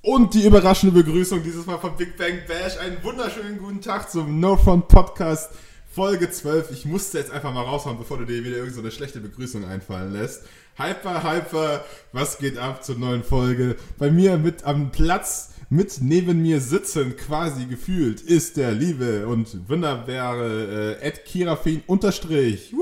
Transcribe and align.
Und 0.00 0.34
die 0.34 0.46
überraschende 0.46 0.94
Begrüßung 0.94 1.42
dieses 1.42 1.66
Mal 1.66 1.78
von 1.78 1.96
Big 1.96 2.16
Bang 2.16 2.38
Bash. 2.46 2.78
Einen 2.78 3.02
wunderschönen 3.02 3.58
guten 3.58 3.80
Tag 3.80 4.08
zum 4.08 4.38
No 4.38 4.56
Front 4.56 4.86
Podcast 4.86 5.50
Folge 5.90 6.30
12. 6.30 6.70
Ich 6.70 6.84
musste 6.84 7.18
jetzt 7.18 7.32
einfach 7.32 7.52
mal 7.52 7.64
raushauen, 7.64 7.98
bevor 7.98 8.18
du 8.18 8.24
dir 8.24 8.44
wieder 8.44 8.58
irgendeine 8.58 8.90
so 8.90 8.96
schlechte 8.96 9.18
Begrüßung 9.18 9.64
einfallen 9.64 10.12
lässt. 10.12 10.44
Hyper, 10.76 11.24
hyper, 11.24 11.84
was 12.12 12.38
geht 12.38 12.58
ab 12.58 12.84
zur 12.84 12.96
neuen 12.96 13.24
Folge? 13.24 13.74
Bei 13.98 14.08
mir 14.08 14.38
mit 14.38 14.62
am 14.62 14.92
Platz, 14.92 15.54
mit 15.68 16.00
neben 16.00 16.42
mir 16.42 16.60
sitzend, 16.60 17.18
quasi 17.18 17.66
gefühlt, 17.66 18.20
ist 18.20 18.56
der 18.56 18.70
liebe 18.70 19.26
und 19.26 19.68
wunderbare 19.68 20.98
äh, 21.00 21.08
Ed 21.08 21.24
Kirafin 21.24 21.82
unterstrich. 21.88 22.72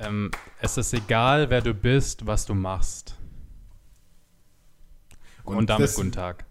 Ähm, 0.00 0.32
es 0.60 0.76
ist 0.76 0.92
egal, 0.92 1.50
wer 1.50 1.60
du 1.60 1.72
bist, 1.72 2.26
was 2.26 2.46
du 2.46 2.54
machst. 2.54 3.19
Und, 5.44 5.56
und 5.56 5.70
damit 5.70 5.94
guten 5.94 6.12
Tag. 6.12 6.44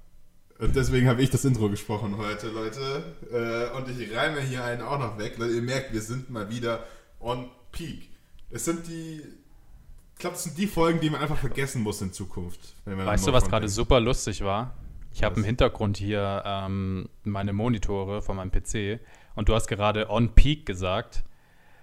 Und 0.59 0.75
deswegen 0.75 1.07
habe 1.07 1.21
ich 1.21 1.29
das 1.29 1.45
Intro 1.45 1.69
gesprochen 1.69 2.18
heute, 2.18 2.50
Leute. 2.50 3.04
Äh, 3.31 3.77
und 3.77 3.89
ich 3.89 4.15
reime 4.15 4.41
hier 4.41 4.64
einen 4.64 4.81
auch 4.81 5.00
noch 5.00 5.18
weg. 5.18 5.37
Leute, 5.37 5.54
ihr 5.54 5.61
merkt, 5.61 5.93
wir 5.93 6.01
sind 6.01 6.29
mal 6.29 6.50
wieder 6.50 6.83
on 7.21 7.50
peak. 7.71 8.09
Es 8.50 8.65
sind 8.65 8.87
die, 8.87 9.21
ich 10.14 10.19
glaube, 10.19 10.36
das 10.36 10.43
sind 10.43 10.57
die 10.57 10.67
Folgen, 10.67 11.00
die 11.00 11.09
man 11.09 11.21
einfach 11.21 11.37
vergessen 11.37 11.81
muss 11.81 12.01
in 12.01 12.11
Zukunft. 12.11 12.59
weißt 12.86 13.28
du, 13.28 13.33
was 13.33 13.47
gerade 13.47 13.69
super 13.69 14.01
lustig 14.01 14.43
war? 14.43 14.75
Ich 15.14 15.23
habe 15.23 15.37
im 15.37 15.43
Hintergrund 15.43 15.97
hier 15.97 16.43
ähm, 16.45 17.09
meine 17.23 17.53
Monitore 17.53 18.21
von 18.21 18.36
meinem 18.36 18.51
PC 18.51 19.00
und 19.36 19.50
du 19.50 19.56
hast 19.56 19.67
gerade 19.67 20.09
on 20.09 20.36
peak 20.36 20.65
gesagt. 20.65 21.23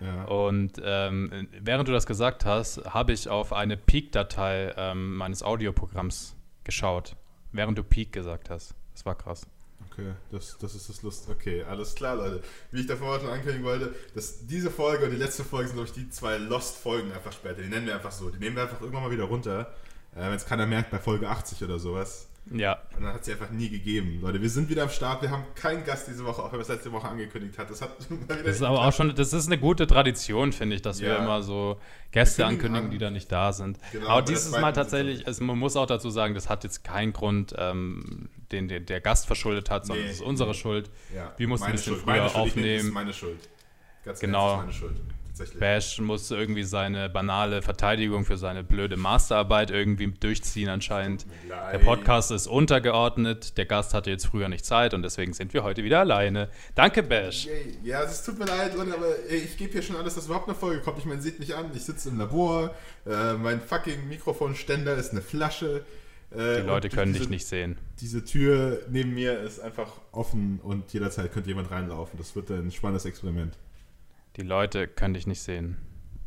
Ja. 0.00 0.24
Und 0.24 0.74
ähm, 0.84 1.48
während 1.60 1.88
du 1.88 1.92
das 1.92 2.06
gesagt 2.06 2.45
hast, 2.45 2.84
habe 2.84 3.12
ich 3.12 3.28
auf 3.30 3.52
eine 3.52 3.78
Peak-Datei 3.78 4.74
ähm, 4.76 5.16
meines 5.16 5.42
Audioprogramms 5.42 6.35
geschaut, 6.66 7.16
während 7.52 7.78
du 7.78 7.82
Peak 7.82 8.12
gesagt 8.12 8.50
hast. 8.50 8.74
Das 8.92 9.06
war 9.06 9.14
krass. 9.14 9.46
Okay, 9.90 10.12
das, 10.30 10.58
das 10.58 10.74
ist 10.74 10.88
das 10.90 11.02
Lust. 11.02 11.28
Okay, 11.30 11.62
alles 11.62 11.95
klar, 11.95 12.16
Leute. 12.16 12.42
Wie 12.70 12.80
ich 12.80 12.86
davor 12.86 13.18
schon 13.18 13.30
ankündigen 13.30 13.64
wollte, 13.64 13.95
dass 14.14 14.46
diese 14.46 14.70
Folge 14.70 15.06
und 15.06 15.10
die 15.10 15.16
letzte 15.16 15.45
Folge 15.45 15.68
sind, 15.68 15.76
glaube 15.76 15.88
ich, 15.88 15.95
die 15.95 16.10
zwei 16.10 16.36
Lost-Folgen 16.36 17.12
einfach 17.12 17.32
später. 17.32 17.62
Die 17.62 17.68
nennen 17.68 17.86
wir 17.86 17.95
einfach 17.95 18.12
so. 18.12 18.28
Die 18.28 18.38
nehmen 18.38 18.56
wir 18.56 18.64
einfach 18.64 18.80
irgendwann 18.80 19.04
mal 19.04 19.10
wieder 19.10 19.24
runter. 19.24 19.73
Äh, 20.14 20.20
Wenn 20.20 20.32
es 20.34 20.45
keiner 20.45 20.66
merkt, 20.66 20.90
bei 20.90 20.98
Folge 20.98 21.28
80 21.28 21.62
oder 21.64 21.78
sowas. 21.78 22.28
Ja. 22.52 22.78
Und 22.96 23.02
dann 23.02 23.12
hat 23.12 23.24
sie 23.24 23.32
einfach 23.32 23.50
nie 23.50 23.68
gegeben. 23.68 24.20
Leute, 24.20 24.40
wir 24.40 24.48
sind 24.48 24.68
wieder 24.68 24.84
am 24.84 24.88
Start. 24.88 25.22
Wir 25.22 25.30
haben 25.30 25.44
keinen 25.56 25.84
Gast 25.84 26.06
diese 26.06 26.24
Woche, 26.24 26.42
auch 26.42 26.52
wenn 26.52 26.58
wir 26.58 26.62
es 26.62 26.68
letzte 26.68 26.92
Woche 26.92 27.08
angekündigt 27.08 27.58
hat. 27.58 27.70
Das 27.70 27.82
hat 27.82 27.96
Das 28.28 28.38
ist 28.38 28.62
aber 28.62 28.86
auch 28.86 28.92
schon, 28.92 29.14
das 29.14 29.32
ist 29.32 29.46
eine 29.46 29.58
gute 29.58 29.86
Tradition, 29.86 30.52
finde 30.52 30.76
ich, 30.76 30.82
dass 30.82 31.00
ja. 31.00 31.08
wir 31.08 31.18
immer 31.18 31.42
so 31.42 31.80
Gäste 32.12 32.46
ankündigen, 32.46 32.86
an. 32.86 32.90
die 32.90 32.98
da 32.98 33.10
nicht 33.10 33.30
da 33.32 33.52
sind. 33.52 33.78
Genau, 33.92 34.08
aber 34.08 34.22
dieses 34.22 34.52
Mal 34.52 34.72
tatsächlich, 34.72 35.26
also 35.26 35.42
man 35.42 35.58
muss 35.58 35.76
auch 35.76 35.86
dazu 35.86 36.10
sagen, 36.10 36.34
das 36.34 36.48
hat 36.48 36.62
jetzt 36.62 36.84
keinen 36.84 37.12
Grund, 37.12 37.54
ähm, 37.58 38.28
den, 38.52 38.68
den, 38.68 38.86
der 38.86 39.00
Gast 39.00 39.26
verschuldet 39.26 39.70
hat, 39.70 39.86
sondern 39.86 40.04
es 40.04 40.12
nee, 40.12 40.16
ist 40.18 40.22
unsere 40.22 40.50
nee. 40.50 40.56
Schuld. 40.56 40.90
Ja. 41.14 41.34
Wir 41.36 41.48
mussten 41.48 41.66
ein 41.66 41.72
bisschen 41.72 41.94
Schuld. 41.94 42.04
früher 42.04 42.16
meine 42.16 42.30
Schuld. 42.30 42.42
aufnehmen. 42.42 42.76
Das 42.76 42.84
ist 42.84 42.94
meine 42.94 43.12
Schuld. 43.12 43.48
Ganz 44.04 44.20
genau. 44.20 44.56
Meine 44.58 44.72
Schuld 44.72 45.00
tatsächlich. 45.37 45.60
Bash 45.60 46.01
muss 46.01 46.30
irgendwie 46.30 46.62
seine 46.62 47.09
banale 47.09 47.62
Verteidigung 47.62 48.24
für 48.24 48.37
seine 48.37 48.65
blöde 48.65 48.96
Masterarbeit 48.96 49.70
irgendwie 49.70 50.09
durchziehen 50.09 50.68
anscheinend. 50.68 51.26
Der 51.73 51.79
Podcast 51.79 52.30
ist 52.30 52.46
untergeordnet, 52.46 53.57
der 53.59 53.66
Gast 53.66 53.95
hatte 53.95 54.10
jetzt 54.10 54.26
früher 54.26 54.48
nicht 54.48 54.64
Zeit 54.64 54.95
und 54.95 55.02
deswegen 55.02 55.32
sind 55.32 55.54
wir 55.54 55.62
heute 55.62 55.84
wieder 55.84 56.01
alleine. 56.01 56.48
Danke, 56.74 57.02
Bash. 57.02 57.48
Ja, 57.82 58.02
es 58.02 58.24
tut 58.24 58.38
mir 58.38 58.46
leid, 58.46 58.73
aber 58.79 59.07
ich 59.30 59.57
gebe 59.57 59.73
hier 59.73 59.82
schon 59.82 59.96
alles, 59.96 60.14
dass 60.14 60.26
überhaupt 60.26 60.48
eine 60.48 60.57
Folge 60.57 60.80
kommt. 60.80 60.98
Ich 60.98 61.04
meine, 61.04 61.20
sieht 61.20 61.38
mich 61.38 61.54
an, 61.54 61.70
ich 61.74 61.84
sitze 61.84 62.09
im 62.09 62.18
Labor, 62.18 62.74
äh, 63.07 63.34
mein 63.34 63.60
fucking 63.60 64.09
Mikrofonständer 64.09 64.94
ist 64.97 65.12
eine 65.12 65.22
Flasche. 65.22 65.84
Äh, 66.31 66.62
die 66.62 66.66
Leute 66.66 66.88
können 66.88 67.12
diese, 67.12 67.25
dich 67.25 67.31
nicht 67.31 67.47
sehen. 67.47 67.78
Diese 68.00 68.25
Tür 68.25 68.82
neben 68.91 69.14
mir 69.14 69.41
ist 69.41 69.60
einfach 69.60 69.92
offen 70.12 70.60
und 70.62 70.92
jederzeit 70.92 71.32
könnte 71.32 71.48
jemand 71.48 71.70
reinlaufen. 71.70 72.19
Das 72.19 72.34
wird 72.34 72.50
ein 72.50 72.72
spannendes 72.72 73.04
Experiment. 73.04 73.56
Die 74.37 74.42
Leute 74.42 74.86
können 74.86 75.14
dich 75.14 75.26
nicht 75.26 75.41
sehen. 75.41 75.78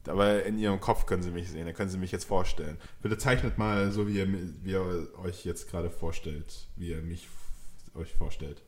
Aber 0.07 0.43
in 0.43 0.57
ihrem 0.57 0.79
Kopf 0.79 1.05
können 1.05 1.21
sie 1.21 1.29
mich 1.29 1.49
sehen, 1.49 1.67
da 1.67 1.73
können 1.73 1.89
sie 1.89 1.97
mich 1.97 2.11
jetzt 2.11 2.25
vorstellen. 2.25 2.77
Bitte 3.01 3.17
zeichnet 3.17 3.57
mal 3.57 3.91
so, 3.91 4.07
wie 4.07 4.17
ihr, 4.17 4.27
wie 4.63 4.71
ihr 4.71 5.07
euch 5.23 5.45
jetzt 5.45 5.69
gerade 5.69 5.91
vorstellt, 5.91 6.67
wie 6.75 6.89
ihr 6.89 7.01
mich 7.01 7.27
euch 7.93 8.13
vorstellt. 8.13 8.63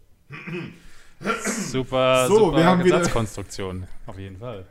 Super, 1.44 2.28
so, 2.28 2.38
super 2.38 2.58
wir 2.58 2.66
haben 2.66 2.88
Satzkonstruktion, 2.88 3.88
auf 4.06 4.20
jeden 4.20 4.38
Fall. 4.38 4.66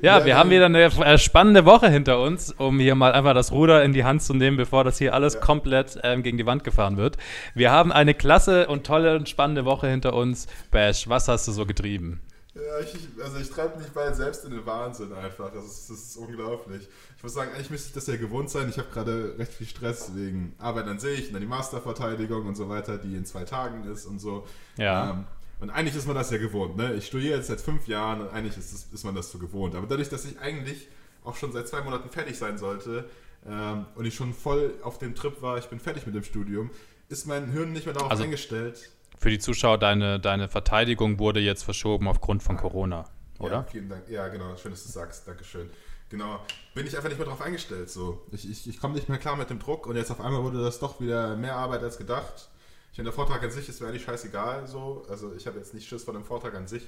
Ja, 0.00 0.18
ja, 0.18 0.24
wir 0.24 0.36
haben 0.36 0.50
wieder 0.50 0.66
eine 0.66 0.84
äh, 0.84 1.18
spannende 1.18 1.66
Woche 1.66 1.90
hinter 1.90 2.20
uns, 2.20 2.52
um 2.52 2.78
hier 2.78 2.94
mal 2.94 3.12
einfach 3.12 3.34
das 3.34 3.52
Ruder 3.52 3.84
in 3.84 3.92
die 3.92 4.04
Hand 4.04 4.22
zu 4.22 4.32
nehmen, 4.32 4.56
bevor 4.56 4.82
das 4.82 4.98
hier 4.98 5.14
alles 5.14 5.34
ja. 5.34 5.40
komplett 5.40 5.98
ähm, 6.02 6.22
gegen 6.22 6.38
die 6.38 6.46
Wand 6.46 6.64
gefahren 6.64 6.96
wird. 6.96 7.18
Wir 7.54 7.70
haben 7.70 7.92
eine 7.92 8.14
klasse 8.14 8.66
und 8.66 8.86
tolle 8.86 9.16
und 9.16 9.28
spannende 9.28 9.64
Woche 9.64 9.88
hinter 9.88 10.14
uns. 10.14 10.46
Bash, 10.70 11.08
was 11.08 11.28
hast 11.28 11.48
du 11.48 11.52
so 11.52 11.66
getrieben? 11.66 12.20
Ja, 12.54 12.78
ich, 12.78 12.94
also 13.20 13.38
ich 13.38 13.50
treibe 13.50 13.78
mich 13.78 13.88
bald 13.88 14.14
selbst 14.14 14.44
in 14.44 14.52
den 14.52 14.64
Wahnsinn 14.64 15.12
einfach. 15.12 15.52
Das 15.52 15.64
ist, 15.64 15.90
das 15.90 15.98
ist 15.98 16.16
unglaublich. 16.16 16.88
Ich 17.16 17.22
muss 17.22 17.34
sagen, 17.34 17.50
eigentlich 17.52 17.70
müsste 17.70 17.88
ich 17.88 17.94
das 17.94 18.06
ja 18.06 18.16
gewohnt 18.16 18.48
sein. 18.48 18.68
Ich 18.68 18.78
habe 18.78 18.88
gerade 18.92 19.34
recht 19.38 19.52
viel 19.52 19.66
Stress 19.66 20.12
wegen 20.14 20.54
Arbeit 20.58 20.86
an 20.86 21.00
sich 21.00 21.26
und 21.26 21.32
dann 21.32 21.42
die 21.42 21.48
Masterverteidigung 21.48 22.46
und 22.46 22.54
so 22.54 22.68
weiter, 22.68 22.96
die 22.96 23.16
in 23.16 23.24
zwei 23.24 23.44
Tagen 23.44 23.84
ist 23.90 24.06
und 24.06 24.20
so. 24.20 24.46
Ja. 24.76 25.10
Ähm, 25.10 25.24
und 25.60 25.70
eigentlich 25.70 25.96
ist 25.96 26.06
man 26.06 26.14
das 26.14 26.30
ja 26.30 26.38
gewohnt. 26.38 26.76
Ne? 26.76 26.94
Ich 26.94 27.06
studiere 27.06 27.38
jetzt 27.38 27.48
seit 27.48 27.60
fünf 27.60 27.88
Jahren 27.88 28.20
und 28.20 28.28
eigentlich 28.28 28.56
ist, 28.56 28.72
das, 28.72 28.86
ist 28.92 29.04
man 29.04 29.16
das 29.16 29.32
so 29.32 29.38
gewohnt. 29.38 29.74
Aber 29.74 29.88
dadurch, 29.88 30.08
dass 30.08 30.24
ich 30.24 30.38
eigentlich 30.38 30.86
auch 31.24 31.36
schon 31.36 31.52
seit 31.52 31.66
zwei 31.66 31.80
Monaten 31.80 32.08
fertig 32.08 32.38
sein 32.38 32.56
sollte 32.56 33.08
ähm, 33.48 33.86
und 33.96 34.04
ich 34.04 34.14
schon 34.14 34.32
voll 34.32 34.74
auf 34.82 34.98
dem 34.98 35.16
Trip 35.16 35.42
war, 35.42 35.58
ich 35.58 35.66
bin 35.66 35.80
fertig 35.80 36.06
mit 36.06 36.14
dem 36.14 36.22
Studium, 36.22 36.70
ist 37.08 37.26
mein 37.26 37.50
Hirn 37.50 37.72
nicht 37.72 37.86
mehr 37.86 37.94
darauf 37.94 38.12
also, 38.12 38.22
eingestellt 38.22 38.90
für 39.24 39.30
die 39.30 39.38
Zuschauer, 39.38 39.78
deine, 39.78 40.20
deine 40.20 40.50
Verteidigung 40.50 41.18
wurde 41.18 41.40
jetzt 41.40 41.62
verschoben 41.62 42.08
aufgrund 42.08 42.42
von 42.42 42.58
Corona, 42.58 43.06
oder? 43.38 43.52
Ja, 43.52 43.62
vielen 43.62 43.88
Dank. 43.88 44.06
Ja, 44.10 44.28
genau. 44.28 44.54
Schön, 44.58 44.72
dass 44.72 44.84
du 44.84 44.92
sagst. 44.92 45.26
Dankeschön. 45.26 45.70
Genau. 46.10 46.40
Bin 46.74 46.86
ich 46.86 46.94
einfach 46.94 47.08
nicht 47.08 47.16
mehr 47.16 47.24
darauf 47.24 47.40
eingestellt. 47.40 47.88
So. 47.88 48.20
Ich, 48.32 48.46
ich, 48.46 48.68
ich 48.68 48.78
komme 48.78 48.92
nicht 48.92 49.08
mehr 49.08 49.16
klar 49.16 49.34
mit 49.36 49.48
dem 49.48 49.60
Druck 49.60 49.86
und 49.86 49.96
jetzt 49.96 50.10
auf 50.10 50.20
einmal 50.20 50.42
wurde 50.42 50.62
das 50.62 50.78
doch 50.78 51.00
wieder 51.00 51.36
mehr 51.36 51.56
Arbeit 51.56 51.82
als 51.82 51.96
gedacht. 51.96 52.50
Ich 52.92 52.98
meine, 52.98 53.06
der 53.06 53.14
Vortrag 53.14 53.42
an 53.42 53.50
sich 53.50 53.66
ist 53.66 53.80
mir 53.80 53.88
eigentlich 53.88 54.04
scheißegal. 54.04 54.66
So. 54.66 55.06
Also 55.08 55.32
ich 55.34 55.46
habe 55.46 55.56
jetzt 55.56 55.72
nicht 55.72 55.88
Schiss 55.88 56.04
vor 56.04 56.12
dem 56.12 56.24
Vortrag 56.24 56.54
an 56.54 56.66
sich, 56.66 56.82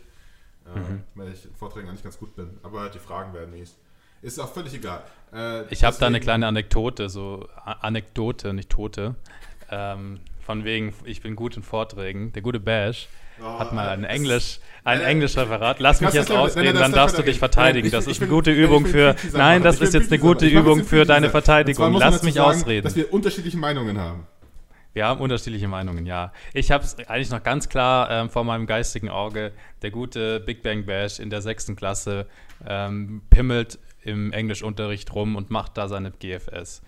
äh, 0.67 0.79
mhm. 0.79 1.05
weil 1.15 1.33
ich 1.33 1.43
in 1.47 1.55
Vorträgen 1.55 1.89
eigentlich 1.89 2.05
ganz 2.05 2.19
gut 2.19 2.37
bin. 2.37 2.59
Aber 2.63 2.91
die 2.91 2.99
Fragen 2.99 3.33
werden 3.33 3.51
mies. 3.51 3.77
Ist 4.21 4.39
auch 4.39 4.53
völlig 4.53 4.75
egal. 4.75 5.03
Äh, 5.33 5.73
ich 5.73 5.85
habe 5.85 5.97
da 5.99 6.07
eine 6.07 6.21
kleine 6.21 6.47
Anekdote, 6.47 7.09
so 7.09 7.49
Anekdote, 7.65 8.53
nicht 8.53 8.69
Tote. 8.69 9.15
Ähm, 9.71 10.21
von 10.47 10.65
wegen, 10.65 10.95
ich 11.05 11.21
bin 11.21 11.35
gut 11.35 11.57
in 11.57 11.65
Vorträgen. 11.65 12.33
Der 12.33 12.41
gute 12.41 12.61
Bash 12.61 13.09
oh, 13.41 13.59
hat 13.59 13.73
mal 13.73 13.89
ein 13.89 14.05
Englisch, 14.05 14.61
ein 14.85 15.01
äh, 15.01 15.05
Englischreferat. 15.05 15.81
Lass 15.81 16.01
mich 16.01 16.15
jetzt 16.15 16.31
ausreden, 16.31 16.79
dann 16.79 16.93
darfst 16.93 17.19
du 17.19 17.23
dich 17.23 17.41
verteidigen. 17.41 17.91
Das 17.91 18.07
ist 18.07 18.23
eine 18.23 18.31
gute 18.31 18.53
Übung 18.53 18.87
für. 18.87 19.17
Nein, 19.33 19.65
das 19.65 19.81
ist 19.81 19.93
jetzt 19.93 20.13
eine 20.13 20.21
gute 20.21 20.47
Übung 20.47 20.85
für 20.85 21.05
deine 21.05 21.31
Verteidigung. 21.31 21.95
Lass 21.95 22.23
mich 22.23 22.41
ausreden. 22.41 22.85
Dass 22.85 22.95
wir 22.95 23.13
unterschiedliche 23.13 23.59
Meinungen 23.59 23.99
haben. 23.99 24.27
Wir 24.93 25.05
haben 25.05 25.21
unterschiedliche 25.21 25.69
Meinungen, 25.69 26.07
ja. 26.07 26.33
Ich 26.55 26.71
habe 26.71 26.85
es 26.85 26.97
eigentlich 26.97 27.31
noch 27.31 27.43
ganz 27.43 27.69
klar 27.69 28.09
ähm, 28.11 28.31
vor 28.31 28.45
meinem 28.45 28.67
geistigen 28.67 29.11
Auge. 29.11 29.53
Der 29.83 29.91
gute 29.91 30.41
Big 30.41 30.63
Bang 30.63 30.87
Bash 30.87 31.19
in 31.19 31.29
der 31.29 31.43
sechsten 31.43 31.77
Klasse 31.77 32.27
ähm, 32.67 33.21
pimmelt 33.29 33.79
im 34.03 34.33
Englischunterricht 34.33 35.13
rum 35.15 35.37
und 35.37 35.51
macht 35.51 35.77
da 35.77 35.89
seine 35.89 36.13
GFS. 36.13 36.83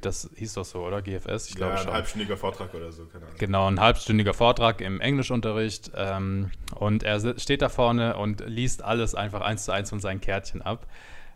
Das 0.00 0.30
hieß 0.34 0.54
doch 0.54 0.64
so, 0.64 0.84
oder? 0.84 1.02
GFS? 1.02 1.48
Ich 1.48 1.56
glaube 1.56 1.74
ja, 1.74 1.78
ein 1.78 1.84
schon. 1.84 1.92
halbstündiger 1.92 2.36
Vortrag 2.36 2.74
oder 2.74 2.92
so, 2.92 3.04
keine 3.06 3.24
Ahnung. 3.24 3.38
Genau, 3.38 3.66
ein 3.68 3.80
halbstündiger 3.80 4.34
Vortrag 4.34 4.80
im 4.80 5.00
Englischunterricht. 5.00 5.90
Ähm, 5.94 6.50
und 6.74 7.02
er 7.02 7.38
steht 7.38 7.62
da 7.62 7.68
vorne 7.68 8.16
und 8.16 8.44
liest 8.46 8.82
alles 8.82 9.14
einfach 9.14 9.40
eins 9.40 9.64
zu 9.64 9.72
eins 9.72 9.90
von 9.90 10.00
seinen 10.00 10.20
Kärtchen 10.20 10.62
ab. 10.62 10.86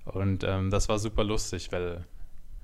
Und 0.05 0.45
ähm, 0.45 0.71
das 0.71 0.89
war 0.89 0.99
super 0.99 1.25
lustig, 1.25 1.73
weil 1.73 2.05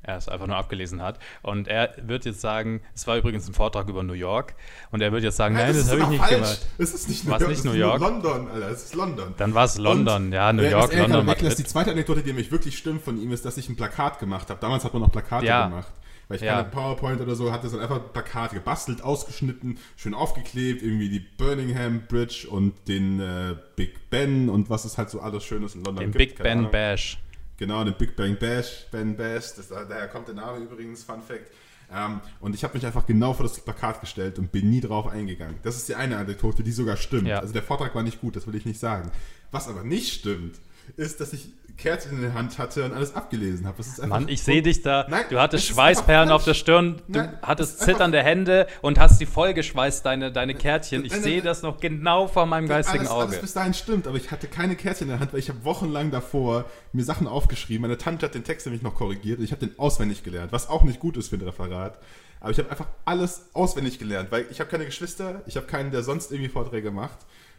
er 0.07 0.17
es 0.17 0.29
einfach 0.29 0.47
nur 0.47 0.57
abgelesen 0.57 1.03
hat. 1.03 1.19
Und 1.43 1.69
er 1.69 1.95
wird 2.03 2.25
jetzt 2.25 2.41
sagen, 2.41 2.81
es 2.95 3.07
war 3.07 3.17
übrigens 3.17 3.49
ein 3.49 3.55
Vortrag 3.55 3.89
über 3.89 4.03
New 4.03 4.13
York, 4.13 4.55
und 4.91 5.03
er 5.03 5.13
wird 5.13 5.25
jetzt 5.25 5.37
sagen, 5.37 5.55
nein, 5.55 5.67
nein 5.67 5.77
das, 5.77 5.87
das 5.87 5.93
habe 5.93 6.03
ich 6.03 6.09
nicht 6.09 6.21
falsch. 6.21 6.35
gemacht. 6.35 6.67
Es 6.79 6.95
ist 6.95 7.09
nicht 7.09 7.25
New 7.25 7.31
York. 7.31 7.49
nicht 7.49 7.65
New 7.65 7.73
York? 7.73 8.01
London, 8.01 8.49
Alter, 8.49 8.71
es 8.71 8.85
ist 8.85 8.95
London. 8.95 9.35
Dann 9.37 9.55
war 9.55 9.65
es 9.65 9.79
London, 9.79 10.27
und, 10.27 10.33
ja, 10.33 10.53
New 10.53 10.63
York, 10.63 10.93
London. 10.93 11.11
London 11.11 11.27
Madrid. 11.27 11.59
Die 11.59 11.65
zweite 11.65 11.91
Anekdote, 11.91 12.23
die 12.23 12.33
mich 12.33 12.51
wirklich 12.51 12.79
stimmt 12.79 13.03
von 13.03 13.21
ihm, 13.21 13.33
ist, 13.33 13.45
dass 13.45 13.57
ich 13.57 13.69
ein 13.69 13.77
Plakat 13.77 14.19
gemacht 14.19 14.51
habe. 14.51 14.61
Damals 14.61 14.85
hat 14.85 14.93
man 14.93 15.03
noch 15.03 15.13
Plakate 15.13 15.47
ja. 15.47 15.69
gemacht. 15.69 15.93
Weil 16.29 16.37
ich 16.39 16.43
ja. 16.43 16.57
keine 16.57 16.71
PowerPoint 16.71 17.21
oder 17.21 17.37
so 17.37 17.53
hatte, 17.53 17.69
sondern 17.69 17.89
einfach 17.89 18.05
ein 18.05 18.13
Plakat 18.13 18.53
gebastelt, 18.53 19.01
ausgeschnitten, 19.01 19.79
schön 19.97 20.13
aufgeklebt, 20.13 20.83
irgendwie 20.83 21.09
die 21.09 21.21
Birmingham 21.21 22.03
Bridge 22.09 22.49
und 22.51 22.75
den 22.89 23.21
äh, 23.21 23.55
Big 23.77 24.11
Ben 24.11 24.49
und 24.49 24.69
was 24.69 24.85
es 24.85 24.99
halt 24.99 25.09
so 25.09 25.21
alles 25.21 25.45
Schönes 25.45 25.77
in 25.77 25.85
London 25.85 26.05
den 26.05 26.13
gibt. 26.13 26.21
Den 26.21 26.29
Big 26.29 26.43
Ben 26.43 26.59
Ahnung. 26.59 26.71
Bash. 26.73 27.19
Genau, 27.59 27.85
den 27.85 27.95
Big 27.95 28.17
Bang 28.17 28.37
Bash, 28.37 28.87
Ben 28.91 29.17
Bash, 29.17 29.55
das, 29.57 29.69
daher 29.69 30.09
kommt 30.09 30.29
der 30.29 30.35
Name 30.35 30.59
übrigens, 30.59 31.05
Fun 31.05 31.23
Fact. 31.23 31.51
Ähm, 31.93 32.21
und 32.41 32.55
ich 32.55 32.65
habe 32.65 32.75
mich 32.75 32.85
einfach 32.85 33.07
genau 33.07 33.33
vor 33.33 33.45
das 33.45 33.61
Plakat 33.61 34.01
gestellt 34.01 34.39
und 34.39 34.51
bin 34.51 34.69
nie 34.69 34.81
drauf 34.81 35.07
eingegangen. 35.07 35.57
Das 35.63 35.77
ist 35.77 35.89
die 35.89 35.95
eine 35.95 36.17
Anekdote, 36.17 36.63
die 36.63 36.73
sogar 36.73 36.97
stimmt. 36.97 37.29
Ja. 37.29 37.39
Also 37.39 37.53
der 37.53 37.63
Vortrag 37.63 37.95
war 37.95 38.03
nicht 38.03 38.21
gut, 38.21 38.37
das 38.37 38.47
will 38.47 38.57
ich 38.57 38.67
nicht 38.67 38.81
sagen. 38.81 39.11
Was 39.53 39.69
aber 39.69 39.85
nicht 39.85 40.13
stimmt, 40.13 40.59
ist, 40.97 41.21
dass 41.21 41.33
ich 41.33 41.49
Kerzen 41.77 42.17
in 42.17 42.23
der 42.23 42.35
Hand 42.35 42.59
hatte 42.59 42.85
und 42.85 42.93
alles 42.93 43.15
abgelesen 43.15 43.67
habe. 43.67 43.83
Mann, 44.07 44.29
ich 44.29 44.43
sehe 44.43 44.63
dich 44.63 44.83
da. 44.83 45.07
Nein, 45.09 45.25
du 45.29 45.39
hattest 45.39 45.67
Schweißperlen 45.67 46.31
auf 46.31 46.45
der 46.45 46.55
Stirn, 46.55 47.03
du 47.09 47.19
Nein, 47.19 47.39
hattest 47.43 47.81
zitternde 47.81 48.23
Hände 48.23 48.67
und 48.83 48.99
hast 48.99 49.21
die 49.21 49.27
vollgeschweißt, 49.27 50.05
deine, 50.05 50.33
deine 50.33 50.55
Kärtchen. 50.55 51.05
Ich 51.05 51.13
sehe 51.13 51.43
das 51.43 51.63
noch 51.63 51.79
genau 51.79 52.29
vor 52.29 52.47
meinem 52.47 52.67
geistigen 52.67 53.01
alles, 53.01 53.11
Auge. 53.11 53.25
Alles 53.27 53.41
bis 53.41 53.53
dahin 53.53 53.75
stimmt, 53.75 54.07
aber 54.07 54.17
ich 54.17 54.31
hatte 54.31 54.47
keine 54.49 54.75
Kärtchen 54.75 55.09
in 55.09 55.11
der 55.11 55.21
Hand, 55.21 55.33
weil 55.33 55.41
ich 55.41 55.49
habe 55.49 55.65
wochenlang 55.65 56.11
davor 56.11 56.65
mir 56.93 57.05
Sachen 57.05 57.27
aufgeschrieben. 57.27 57.83
Meine 57.83 57.99
Tante 57.99 58.27
hat 58.27 58.35
den 58.35 58.45
Text 58.45 58.67
nämlich 58.67 58.83
noch 58.83 58.95
korrigiert 58.95 59.39
und 59.39 59.45
ich 59.45 59.53
habe 59.53 59.67
den 59.67 59.79
auswendig 59.79 60.23
gelernt, 60.23 60.53
was 60.53 60.69
auch 60.69 60.83
nicht 60.83 60.99
gut 60.99 61.17
ist 61.17 61.29
für 61.29 61.37
ein 61.37 61.43
Referat. 61.43 61.99
Aber 62.41 62.51
ich 62.51 62.59
habe 62.59 62.71
einfach 62.71 62.89
alles 63.05 63.47
auswendig 63.55 63.99
gelernt, 63.99 64.31
weil 64.31 64.47
ich 64.51 64.61
habe 64.61 64.71
keine 64.71 64.85
Geschwister, 64.85 65.43
ich 65.47 65.57
habe 65.57 65.67
keinen, 65.67 65.91
der 65.91 66.03
sonst 66.03 66.33
irgendwie 66.33 66.51
Vorträge 66.51 66.91
macht. 66.91 67.19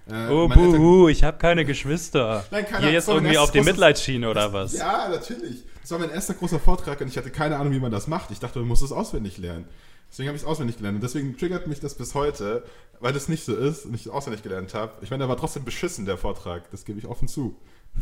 Äh, 0.09 0.29
oh, 0.29 0.47
buhu, 0.47 1.09
ich 1.09 1.23
habe 1.23 1.37
keine 1.37 1.65
Geschwister. 1.65 2.45
Nein, 2.51 2.65
keine 2.65 2.85
Hier 2.85 2.93
jetzt 2.93 3.09
irgendwie 3.09 3.37
auf 3.37 3.51
die 3.51 3.61
Mitleidsschiene 3.61 4.29
oder 4.29 4.53
was? 4.53 4.73
Ja, 4.73 5.09
natürlich. 5.09 5.63
Das 5.81 5.91
war 5.91 5.99
mein 5.99 6.09
erster 6.09 6.33
großer 6.33 6.59
Vortrag 6.59 7.01
und 7.01 7.07
ich 7.07 7.17
hatte 7.17 7.29
keine 7.29 7.57
Ahnung, 7.57 7.73
wie 7.73 7.79
man 7.79 7.91
das 7.91 8.07
macht. 8.07 8.31
Ich 8.31 8.39
dachte, 8.39 8.59
man 8.59 8.67
muss 8.67 8.81
es 8.81 8.91
auswendig 8.91 9.37
lernen. 9.37 9.65
Deswegen 10.09 10.29
habe 10.29 10.37
ich 10.37 10.43
es 10.43 10.47
auswendig 10.47 10.77
gelernt. 10.77 10.95
Und 10.95 11.03
deswegen 11.03 11.37
triggert 11.37 11.67
mich 11.67 11.79
das 11.79 11.95
bis 11.95 12.15
heute, 12.15 12.63
weil 12.99 13.13
das 13.13 13.27
nicht 13.27 13.43
so 13.43 13.55
ist 13.55 13.85
und 13.85 13.93
ich 13.93 14.01
es 14.01 14.07
auswendig 14.07 14.43
gelernt 14.43 14.73
habe. 14.73 14.93
Ich 15.01 15.09
meine, 15.09 15.21
der 15.21 15.29
war 15.29 15.37
trotzdem 15.37 15.65
beschissen, 15.65 16.05
der 16.05 16.17
Vortrag. 16.17 16.71
Das 16.71 16.85
gebe 16.85 16.99
ich 16.99 17.07
offen 17.07 17.27
zu. 17.27 17.57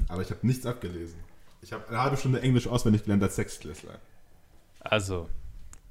Aber 0.08 0.22
ich 0.22 0.30
habe 0.30 0.46
nichts 0.46 0.66
abgelesen. 0.66 1.18
Ich 1.62 1.74
habe 1.74 1.88
eine 1.88 2.02
halbe 2.02 2.18
Stunde 2.18 2.42
Englisch 2.42 2.68
auswendig 2.68 3.04
gelernt 3.04 3.24
als 3.24 3.36
Sechstklässler. 3.36 4.00
Also, 4.80 5.28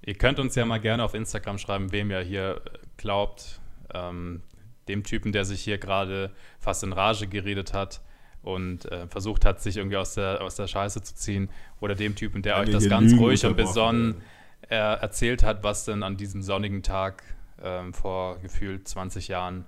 ihr 0.03 0.15
könnt 0.15 0.39
uns 0.39 0.55
ja 0.55 0.65
mal 0.65 0.79
gerne 0.79 1.03
auf 1.03 1.15
Instagram 1.15 1.59
schreiben, 1.59 1.91
wem 1.91 2.11
ihr 2.11 2.21
hier 2.21 2.61
glaubt, 2.97 3.61
ähm, 3.93 4.43
dem 4.89 5.05
Typen, 5.05 5.33
der 5.33 5.45
sich 5.45 5.63
hier 5.63 5.79
gerade 5.79 6.31
fast 6.59 6.83
in 6.83 6.93
Rage 6.93 7.27
geredet 7.27 7.73
hat 7.73 8.01
und 8.43 8.91
äh, 8.91 9.07
versucht 9.09 9.45
hat, 9.45 9.63
sich 9.63 9.77
irgendwie 9.77 9.97
aus 9.97 10.15
der, 10.15 10.43
aus 10.43 10.57
der 10.57 10.67
Scheiße 10.67 11.03
zu 11.03 11.15
ziehen, 11.15 11.49
oder 11.81 11.95
dem 11.95 12.15
Typen, 12.15 12.43
der 12.43 12.59
euch 12.59 12.71
das 12.71 12.89
ganz 12.89 13.15
ruhig 13.15 13.45
und 13.45 13.57
besonnen 13.57 14.23
äh, 14.69 14.77
erzählt 14.77 15.43
hat, 15.43 15.63
was 15.63 15.85
denn 15.85 16.03
an 16.03 16.17
diesem 16.17 16.43
sonnigen 16.43 16.83
Tag 16.83 17.23
äh, 17.63 17.93
vor 17.93 18.39
gefühlt 18.41 18.87
20 18.87 19.29
Jahren 19.29 19.67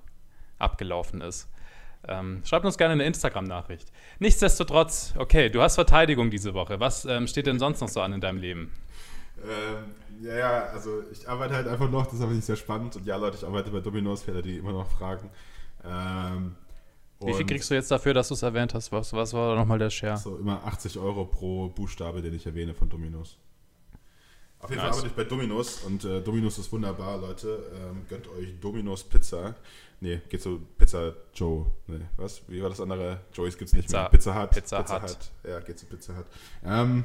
abgelaufen 0.59 1.21
ist. 1.21 1.49
Ähm, 2.09 2.43
schreibt 2.45 2.65
uns 2.65 2.79
gerne 2.79 2.93
eine 2.93 3.05
Instagram-Nachricht. 3.05 3.91
Nichtsdestotrotz, 4.19 5.15
okay, 5.19 5.51
du 5.51 5.61
hast 5.61 5.75
Verteidigung 5.75 6.31
diese 6.31 6.55
Woche. 6.55 6.79
Was 6.79 7.05
ähm, 7.05 7.27
steht 7.27 7.47
denn 7.47 7.59
sonst 7.59 7.81
noch 7.81 7.89
so 7.89 8.01
an 8.01 8.13
in 8.13 8.21
deinem 8.21 8.39
Leben? 8.39 8.73
Ähm, 9.49 9.95
ja, 10.21 10.35
ja, 10.35 10.63
also 10.67 11.03
ich 11.13 11.29
arbeite 11.29 11.55
halt 11.55 11.69
einfach 11.69 11.91
noch, 11.91 12.07
das 12.07 12.15
ist 12.15 12.21
aber 12.21 12.33
nicht 12.33 12.45
sehr 12.45 12.57
spannend. 12.57 12.97
Und 12.97 13.07
ja, 13.07 13.17
Leute, 13.17 13.37
ich 13.37 13.45
arbeite 13.45 13.71
bei 13.71 13.81
Dominos, 13.81 14.23
für 14.23 14.33
alle, 14.33 14.43
die 14.43 14.57
immer 14.59 14.73
noch 14.73 14.91
fragen. 14.91 15.31
Ähm, 15.85 16.57
Wie 17.21 17.35
viel 17.35 17.47
kriegst 17.47 17.71
du 17.71 17.75
jetzt 17.75 17.91
dafür, 17.91 18.15
dass 18.15 18.29
du 18.29 18.35
es 18.35 18.43
erwähnt 18.43 18.75
hast? 18.75 18.93
Was, 18.93 19.13
was 19.13 19.33
war 19.33 19.57
nochmal 19.57 19.79
der 19.79 19.91
Share? 19.91 20.17
So, 20.17 20.37
immer 20.37 20.65
80 20.65 20.99
Euro 20.99 21.27
pro 21.27 21.69
Buchstabe, 21.69 22.23
den 22.23 22.35
ich 22.35 22.47
erwähne 22.47 22.75
von 22.75 22.89
Dominos. 22.89 23.39
Auf 24.59 24.71
jeden 24.71 24.83
nice. 24.83 24.97
Fall 24.97 24.99
arbeite 24.99 25.07
ich 25.09 25.13
bei 25.13 25.25
Dominos 25.25 25.81
und 25.85 26.05
äh, 26.05 26.21
Dominos 26.23 26.59
ist 26.59 26.73
wunderbar, 26.73 27.19
Leute. 27.19 27.71
Ähm, 27.75 28.07
gönnt 28.09 28.27
euch 28.29 28.59
Dominos 28.59 29.05
Pizza. 29.05 29.55
Nee, 30.01 30.21
geht 30.29 30.43
so 30.43 30.61
Pizza 30.79 31.15
Joe. 31.35 31.67
Nee, 31.87 32.01
was? 32.17 32.43
Wie 32.49 32.63
war 32.63 32.71
das 32.71 32.81
andere? 32.81 33.21
Joey's 33.33 33.57
gibt's 33.57 33.75
nicht 33.75 33.87
Pizza, 33.87 34.03
mehr. 34.03 34.09
Pizza 34.09 34.43
Hut. 34.43 34.51
Pizza, 34.51 34.79
Pizza 34.79 35.03
Hut. 35.03 35.11
Hut. 35.11 35.31
Ja, 35.49 35.61
geht 35.61 35.79
zu 35.79 35.87
Pizza 35.87 36.17
Hut. 36.17 36.27
Ähm, 36.65 37.05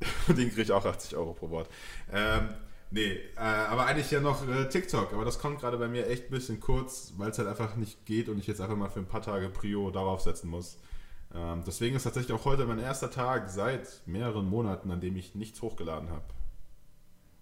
Den 0.28 0.48
kriege 0.50 0.62
ich 0.62 0.72
auch 0.72 0.84
80 0.84 1.16
Euro 1.16 1.32
pro 1.32 1.50
Wort. 1.50 1.68
Ähm, 2.12 2.48
nee, 2.90 3.12
äh, 3.36 3.40
aber 3.40 3.86
eigentlich 3.86 4.10
ja 4.10 4.20
noch 4.20 4.46
äh, 4.48 4.68
TikTok. 4.68 5.12
Aber 5.12 5.24
das 5.24 5.38
kommt 5.38 5.60
gerade 5.60 5.78
bei 5.78 5.88
mir 5.88 6.06
echt 6.08 6.26
ein 6.26 6.30
bisschen 6.30 6.60
kurz, 6.60 7.14
weil 7.16 7.30
es 7.30 7.38
halt 7.38 7.48
einfach 7.48 7.76
nicht 7.76 8.04
geht 8.06 8.28
und 8.28 8.38
ich 8.38 8.46
jetzt 8.46 8.60
einfach 8.60 8.76
mal 8.76 8.90
für 8.90 9.00
ein 9.00 9.06
paar 9.06 9.22
Tage 9.22 9.48
Prio 9.48 9.90
darauf 9.90 10.20
setzen 10.20 10.48
muss. 10.50 10.78
Ähm, 11.34 11.62
deswegen 11.66 11.96
ist 11.96 12.04
tatsächlich 12.04 12.32
auch 12.32 12.44
heute 12.44 12.66
mein 12.66 12.78
erster 12.78 13.10
Tag 13.10 13.50
seit 13.50 14.02
mehreren 14.06 14.48
Monaten, 14.48 14.90
an 14.90 15.00
dem 15.00 15.16
ich 15.16 15.34
nichts 15.34 15.60
hochgeladen 15.62 16.10
habe. 16.10 16.24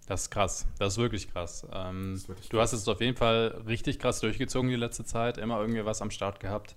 Das 0.07 0.23
ist 0.23 0.29
krass. 0.29 0.67
Das 0.77 0.93
ist 0.93 0.97
wirklich 0.99 1.31
krass. 1.31 1.65
Ähm, 1.71 2.13
ist 2.13 2.27
wirklich 2.27 2.49
du 2.49 2.57
krass. 2.57 2.73
hast 2.73 2.81
es 2.81 2.87
auf 2.87 3.01
jeden 3.01 3.17
Fall 3.17 3.63
richtig 3.67 3.99
krass 3.99 4.19
durchgezogen 4.19 4.69
die 4.69 4.75
letzte 4.75 5.03
Zeit. 5.03 5.37
Immer 5.37 5.59
irgendwie 5.59 5.83
was 5.85 6.01
am 6.01 6.11
Start 6.11 6.39
gehabt. 6.39 6.75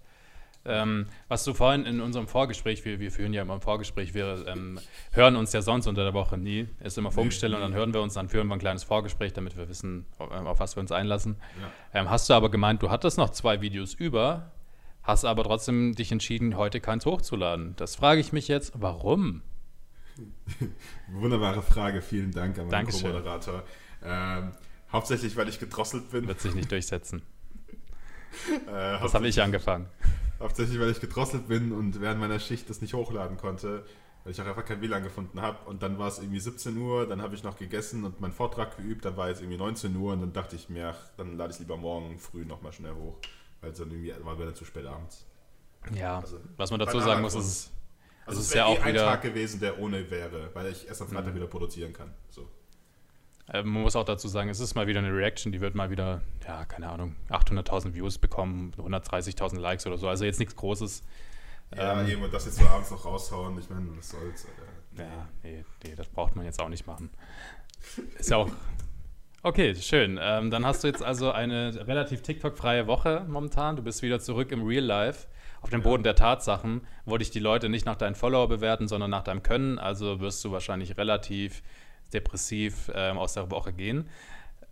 Ähm, 0.65 1.07
was 1.29 1.45
du 1.45 1.55
vorhin 1.55 1.87
in 1.87 2.01
unserem 2.01 2.29
Vorgespräch, 2.29 2.85
wir, 2.85 3.01
wir 3.01 3.11
führen 3.11 3.33
ja 3.33 3.43
immer 3.43 3.55
ein 3.55 3.61
Vorgespräch, 3.61 4.13
wir 4.13 4.45
ähm, 4.47 4.79
hören 5.13 5.37
uns 5.37 5.53
ja 5.53 5.63
sonst 5.63 5.87
unter 5.87 6.05
der 6.05 6.15
Woche 6.15 6.37
nie. 6.37 6.69
Ist 6.81 6.99
immer 6.99 7.11
Funkstille 7.11 7.57
und 7.57 7.63
dann 7.63 7.73
hören 7.73 7.95
wir 7.95 8.03
uns, 8.03 8.15
dann 8.15 8.29
führen 8.29 8.49
wir 8.49 8.55
ein 8.55 8.59
kleines 8.59 8.85
Vorgespräch, 8.85 9.33
damit 9.33 9.57
wir 9.57 9.69
wissen, 9.69 10.05
auf, 10.19 10.31
auf 10.31 10.61
was 10.61 10.77
wir 10.77 10.81
uns 10.81 10.93
einlassen. 10.93 11.37
Ja. 11.61 12.01
Ähm, 12.01 12.11
hast 12.11 12.29
du 12.29 12.35
aber 12.35 12.51
gemeint, 12.51 12.83
du 12.83 12.91
hattest 12.91 13.17
noch 13.19 13.31
zwei 13.31 13.61
Videos 13.61 13.95
über, 13.95 14.53
hast 15.03 15.25
aber 15.25 15.45
trotzdem 15.45 15.95
dich 15.95 16.13
entschieden, 16.13 16.57
heute 16.57 16.81
keins 16.81 17.07
hochzuladen. 17.07 17.75
Das 17.77 17.97
frage 17.97 18.21
ich 18.21 18.33
mich 18.33 18.49
jetzt, 18.49 18.73
warum? 18.77 19.43
Wunderbare 21.13 21.63
Frage, 21.63 22.03
vielen 22.03 22.33
Dank 22.33 22.59
an 22.59 22.69
meinen 22.69 22.89
Co-Moderator. 22.89 23.63
Ähm, 24.05 24.53
hauptsächlich, 24.93 25.37
weil 25.37 25.49
ich 25.49 25.59
gedrosselt 25.59 26.11
bin. 26.11 26.27
Wird 26.27 26.41
sich 26.41 26.55
nicht 26.55 26.71
durchsetzen. 26.71 27.23
äh, 28.67 29.01
das 29.01 29.15
habe 29.15 29.29
ich 29.29 29.41
angefangen. 29.41 29.87
Hauptsächlich, 30.41 30.79
weil 30.79 30.91
ich 30.91 31.01
gedrosselt 31.01 31.49
bin 31.49 31.73
und 31.73 32.01
während 32.01 32.21
meiner 32.21 32.39
Schicht 32.39 32.71
das 32.71 32.81
nicht 32.81 32.95
hochladen 32.95 33.37
konnte, 33.37 33.85
weil 34.23 34.33
ich 34.33 34.41
auch 34.41 34.47
einfach 34.47 34.65
kein 34.65 34.81
WLAN 34.81 35.03
gefunden 35.03 35.41
habe. 35.41 35.69
Und 35.69 35.83
dann 35.83 35.99
war 35.99 36.09
es 36.09 36.19
irgendwie 36.19 36.39
17 36.39 36.77
Uhr, 36.77 37.07
dann 37.09 37.23
habe 37.23 37.35
ich 37.35 37.43
noch 37.43 37.57
gegessen 37.57 38.05
und 38.05 38.21
meinen 38.21 38.33
Vortrag 38.33 38.77
geübt, 38.77 39.05
dann 39.05 39.17
war 39.17 39.29
es 39.29 39.41
irgendwie 39.41 39.59
19 39.59 39.97
Uhr 39.97 40.13
und 40.13 40.21
dann 40.21 40.33
dachte 40.33 40.55
ich 40.55 40.69
mir, 40.69 40.91
ach, 40.91 41.11
dann 41.17 41.37
lade 41.37 41.51
ich 41.51 41.57
es 41.57 41.61
lieber 41.61 41.77
morgen 41.77 42.19
früh 42.19 42.45
nochmal 42.45 42.73
schnell 42.73 42.95
hoch, 42.95 43.19
weil 43.61 43.73
es 43.73 43.79
dann 43.79 43.91
irgendwie 43.91 44.15
war 44.25 44.39
wieder 44.39 44.55
zu 44.55 44.65
spät 44.65 44.87
abends. 44.87 45.27
Ja, 45.95 46.21
also, 46.21 46.39
was 46.57 46.71
man 46.71 46.81
dazu 46.81 47.01
sagen 47.01 47.23
muss, 47.23 47.35
ist, 47.35 47.73
also 48.27 48.41
es 48.41 48.49
ist 48.49 48.55
ja 48.55 48.67
auch 48.67 48.75
eh 48.85 48.89
wieder 48.91 49.09
ein 49.09 49.15
Tag 49.15 49.23
gewesen, 49.23 49.59
der 49.59 49.79
ohne 49.79 50.11
wäre, 50.11 50.51
weil 50.55 50.71
ich 50.71 50.87
erst 50.87 51.03
am 51.03 51.09
Freitag 51.09 51.33
mhm. 51.33 51.37
wieder 51.37 51.47
produzieren 51.47 51.93
kann. 51.93 52.15
So. 52.29 52.49
Äh, 53.53 53.63
man 53.63 53.83
muss 53.83 53.97
auch 53.97 54.05
dazu 54.05 54.29
sagen, 54.29 54.49
es 54.51 54.61
ist 54.61 54.75
mal 54.75 54.87
wieder 54.87 55.01
eine 55.01 55.13
Reaction, 55.13 55.53
die 55.53 55.61
wird 55.61 55.75
mal 55.75 55.91
wieder, 55.91 56.21
ja, 56.47 56.65
keine 56.65 56.89
Ahnung, 56.89 57.17
800.000 57.31 57.95
Views 57.95 58.19
bekommen, 58.19 58.73
130.000 58.79 59.59
Likes 59.59 59.87
oder 59.87 59.99
so. 59.99 60.09
Also 60.09 60.25
jetzt 60.25 60.39
nichts 60.39 60.57
Großes. 60.57 61.03
Ja, 61.77 62.01
ähm, 62.01 62.09
eben, 62.09 62.31
das 62.31 62.47
jetzt 62.47 62.59
so 62.59 62.67
abends 62.67 62.91
noch 62.91 63.05
raushauen, 63.05 63.59
ich 63.59 63.69
meine, 63.69 63.87
was 63.97 64.11
soll's. 64.11 64.45
Äh, 64.97 65.03
ja, 65.03 65.29
nee, 65.43 65.65
nee, 65.85 65.95
das 65.95 66.09
braucht 66.09 66.35
man 66.37 66.45
jetzt 66.45 66.61
auch 66.61 66.69
nicht 66.69 66.87
machen. 66.87 67.11
Ist 68.19 68.31
ja 68.31 68.39
auch. 68.39 68.51
Okay, 69.43 69.75
schön. 69.77 70.19
Ähm, 70.21 70.51
dann 70.51 70.67
hast 70.67 70.83
du 70.83 70.89
jetzt 70.89 71.03
also 71.03 71.31
eine 71.31 71.87
relativ 71.87 72.23
TikTok-freie 72.23 72.87
Woche 72.87 73.25
momentan. 73.29 73.77
Du 73.77 73.83
bist 73.83 74.03
wieder 74.03 74.19
zurück 74.19 74.51
im 74.51 74.67
Real 74.67 74.85
Life. 74.85 75.29
Auf 75.61 75.71
dem 75.71 75.83
Boden 75.83 76.03
der 76.03 76.15
Tatsachen 76.15 76.83
wollte 77.05 77.23
ich 77.23 77.31
die 77.31 77.39
Leute 77.39 77.69
nicht 77.69 77.87
nach 77.87 77.97
deinen 77.97 78.15
Follower 78.15 78.49
bewerten, 78.49 78.89
sondern 78.89 79.11
nach 79.11 79.23
deinem 79.23 79.43
Können. 79.43 79.79
Also 79.79 80.21
wirst 80.21 80.45
du 80.45 80.53
wahrscheinlich 80.53 80.97
relativ 80.97 81.63
depressiv 82.13 82.91
ähm, 82.95 83.19
aus 83.19 83.35
der 83.35 83.51
Woche 83.51 83.73
gehen. 83.73 84.09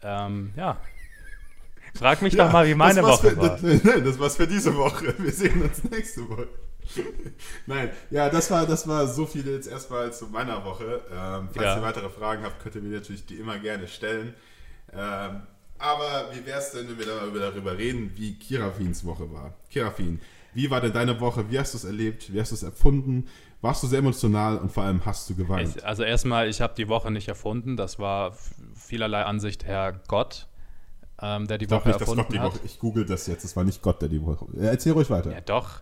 Ähm, 0.02 0.52
ja. 0.56 0.80
Frag 1.94 2.22
mich 2.22 2.34
ja, 2.34 2.44
doch 2.44 2.52
mal, 2.52 2.66
wie 2.66 2.74
meine 2.74 3.02
Woche 3.02 3.30
für, 3.30 3.36
war. 3.36 3.58
Das, 3.58 3.62
nein, 3.84 4.04
das 4.04 4.18
war's 4.18 4.36
für 4.36 4.46
diese 4.46 4.74
Woche. 4.76 5.14
Wir 5.18 5.32
sehen 5.32 5.62
uns 5.62 5.82
nächste 5.84 6.28
Woche. 6.28 6.48
Nein, 7.66 7.90
ja, 8.10 8.30
das 8.30 8.48
war, 8.50 8.64
das 8.64 8.86
war 8.86 9.08
so 9.08 9.26
viel 9.26 9.46
jetzt 9.46 9.66
erstmal 9.66 10.12
zu 10.12 10.26
meiner 10.26 10.64
Woche. 10.64 11.00
Ähm, 11.10 11.48
falls 11.52 11.64
ja. 11.64 11.76
ihr 11.76 11.82
weitere 11.82 12.08
Fragen 12.08 12.44
habt, 12.44 12.62
könnt 12.62 12.76
ihr 12.76 12.82
mir 12.82 12.96
natürlich 12.96 13.26
die 13.26 13.36
immer 13.36 13.58
gerne 13.58 13.88
stellen. 13.88 14.34
Ähm, 14.92 15.42
aber 15.78 16.30
wie 16.32 16.46
wäre 16.46 16.58
es 16.58 16.70
denn, 16.70 16.88
wenn 16.88 16.98
wir 17.34 17.40
darüber 17.40 17.76
reden, 17.76 18.12
wie 18.14 18.38
Kirafins 18.38 19.04
Woche 19.04 19.30
war? 19.32 19.54
Kirafin, 19.70 20.20
wie 20.54 20.70
war 20.70 20.80
denn 20.80 20.92
deine 20.92 21.20
Woche? 21.20 21.50
Wie 21.50 21.58
hast 21.58 21.74
du 21.74 21.78
es 21.78 21.84
erlebt? 21.84 22.32
Wie 22.32 22.40
hast 22.40 22.50
du 22.50 22.54
es 22.54 22.62
erfunden? 22.62 23.28
Warst 23.62 23.82
du 23.82 23.86
sehr 23.86 24.00
emotional 24.00 24.58
und 24.58 24.70
vor 24.70 24.84
allem 24.84 25.04
hast 25.04 25.28
du 25.30 25.34
geweint? 25.34 25.76
Ich, 25.76 25.84
also 25.84 26.02
erstmal, 26.02 26.48
ich 26.48 26.60
habe 26.60 26.74
die 26.76 26.88
Woche 26.88 27.10
nicht 27.10 27.28
erfunden. 27.28 27.76
Das 27.76 27.98
war 27.98 28.32
vielerlei 28.74 29.24
Ansicht 29.24 29.64
Herr 29.64 29.94
Gott, 30.08 30.46
ähm, 31.20 31.46
der 31.46 31.58
die 31.58 31.66
doch 31.66 31.80
Woche 31.80 31.88
nicht, 31.88 32.00
erfunden 32.00 32.26
die 32.32 32.38
hat. 32.38 32.54
Woche, 32.54 32.60
ich 32.64 32.78
google 32.78 33.06
das 33.06 33.26
jetzt. 33.26 33.44
Es 33.44 33.56
war 33.56 33.64
nicht 33.64 33.82
Gott, 33.82 34.02
der 34.02 34.08
die 34.08 34.24
Woche. 34.24 34.46
Erzähl 34.60 34.92
ruhig 34.92 35.10
weiter. 35.10 35.32
Ja, 35.32 35.40
doch. 35.40 35.80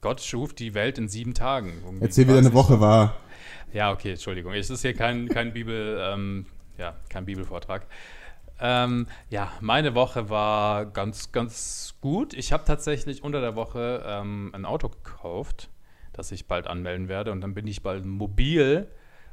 Gott 0.00 0.20
schuf 0.20 0.52
die 0.52 0.74
Welt 0.74 0.98
in 0.98 1.08
sieben 1.08 1.32
Tagen. 1.32 1.72
Irgendwie 1.82 2.04
Erzähl, 2.04 2.28
wie 2.28 2.34
deine 2.34 2.52
Woche 2.52 2.78
war. 2.78 3.14
Ja, 3.72 3.90
okay, 3.90 4.12
Entschuldigung. 4.12 4.52
Es 4.52 4.68
ist 4.68 4.82
hier 4.82 4.94
kein, 4.94 5.28
kein 5.28 5.54
Bibel, 5.54 5.98
ähm, 6.00 6.46
ja, 6.76 6.94
kein 7.08 7.24
Bibelvortrag. 7.24 7.86
Ähm, 8.60 9.06
ja, 9.30 9.50
meine 9.60 9.94
Woche 9.94 10.28
war 10.28 10.84
ganz, 10.86 11.32
ganz 11.32 11.94
gut. 12.02 12.34
Ich 12.34 12.52
habe 12.52 12.64
tatsächlich 12.66 13.24
unter 13.24 13.40
der 13.40 13.56
Woche 13.56 14.04
ähm, 14.06 14.50
ein 14.54 14.64
Auto 14.66 14.90
gekauft 14.90 15.70
das 16.14 16.32
ich 16.32 16.46
bald 16.46 16.66
anmelden 16.66 17.08
werde. 17.08 17.32
Und 17.32 17.40
dann 17.42 17.54
bin 17.54 17.66
ich 17.66 17.82
bald 17.82 18.04
mobil 18.04 18.88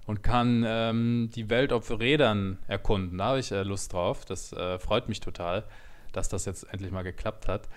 und 0.06 0.24
kann 0.24 0.64
ähm, 0.68 1.30
die 1.34 1.50
Welt 1.50 1.72
auf 1.72 1.90
Rädern 1.90 2.58
erkunden. 2.68 3.18
Da 3.18 3.26
habe 3.26 3.40
ich 3.40 3.52
äh, 3.52 3.64
Lust 3.64 3.94
drauf. 3.94 4.26
Das 4.26 4.52
äh, 4.52 4.80
freut 4.80 5.08
mich 5.08 5.20
total, 5.20 5.64
dass 6.12 6.28
das 6.30 6.46
jetzt 6.46 6.64
endlich 6.72 6.92
mal 6.92 7.04
geklappt 7.04 7.48
hat. 7.48 7.70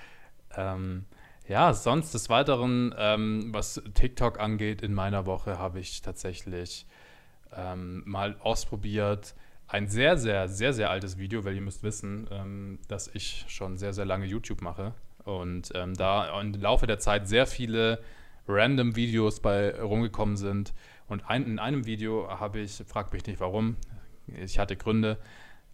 Ähm, 0.56 1.04
ja, 1.46 1.74
sonst 1.74 2.12
des 2.14 2.30
Weiteren, 2.30 2.94
ähm, 2.98 3.52
was 3.52 3.82
TikTok 3.94 4.40
angeht, 4.40 4.82
in 4.82 4.94
meiner 4.94 5.26
Woche 5.26 5.58
habe 5.58 5.78
ich 5.78 6.00
tatsächlich 6.00 6.86
ähm, 7.54 8.02
mal 8.06 8.36
ausprobiert. 8.40 9.34
Ein 9.68 9.88
sehr, 9.88 10.16
sehr, 10.16 10.48
sehr, 10.48 10.72
sehr 10.72 10.90
altes 10.90 11.18
Video, 11.18 11.44
weil 11.44 11.54
ihr 11.54 11.60
müsst 11.60 11.82
wissen, 11.82 12.26
ähm, 12.30 12.78
dass 12.88 13.08
ich 13.08 13.44
schon 13.48 13.76
sehr, 13.76 13.92
sehr 13.92 14.04
lange 14.06 14.26
YouTube 14.26 14.62
mache 14.62 14.94
und 15.24 15.70
ähm, 15.74 15.94
da 15.94 16.40
im 16.40 16.52
Laufe 16.54 16.86
der 16.86 16.98
Zeit 16.98 17.28
sehr 17.28 17.46
viele 17.46 18.00
random 18.46 18.96
Videos 18.96 19.40
bei 19.40 19.80
rumgekommen 19.80 20.36
sind. 20.36 20.74
Und 21.08 21.28
ein, 21.28 21.44
in 21.44 21.58
einem 21.58 21.86
Video 21.86 22.28
habe 22.28 22.60
ich, 22.60 22.82
frag 22.86 23.12
mich 23.12 23.26
nicht 23.26 23.40
warum, 23.40 23.76
ich 24.26 24.58
hatte 24.58 24.76
Gründe, 24.76 25.18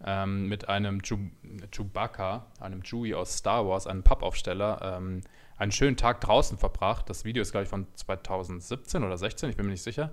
ähm, 0.03 0.47
mit 0.47 0.67
einem 0.67 1.01
Chewbacca, 1.01 2.47
einem 2.59 2.83
Chewie 2.83 3.13
aus 3.13 3.37
Star 3.37 3.67
Wars, 3.67 3.87
einem 3.87 4.03
Pappaufsteller, 4.03 4.97
ähm, 4.97 5.21
einen 5.57 5.71
schönen 5.71 5.95
Tag 5.95 6.21
draußen 6.21 6.57
verbracht. 6.57 7.09
Das 7.09 7.23
Video 7.23 7.41
ist, 7.41 7.51
glaube 7.51 7.63
ich, 7.63 7.69
von 7.69 7.85
2017 7.95 9.03
oder 9.03 9.17
16, 9.17 9.51
ich 9.51 9.57
bin 9.57 9.67
mir 9.67 9.73
nicht 9.73 9.83
sicher. 9.83 10.11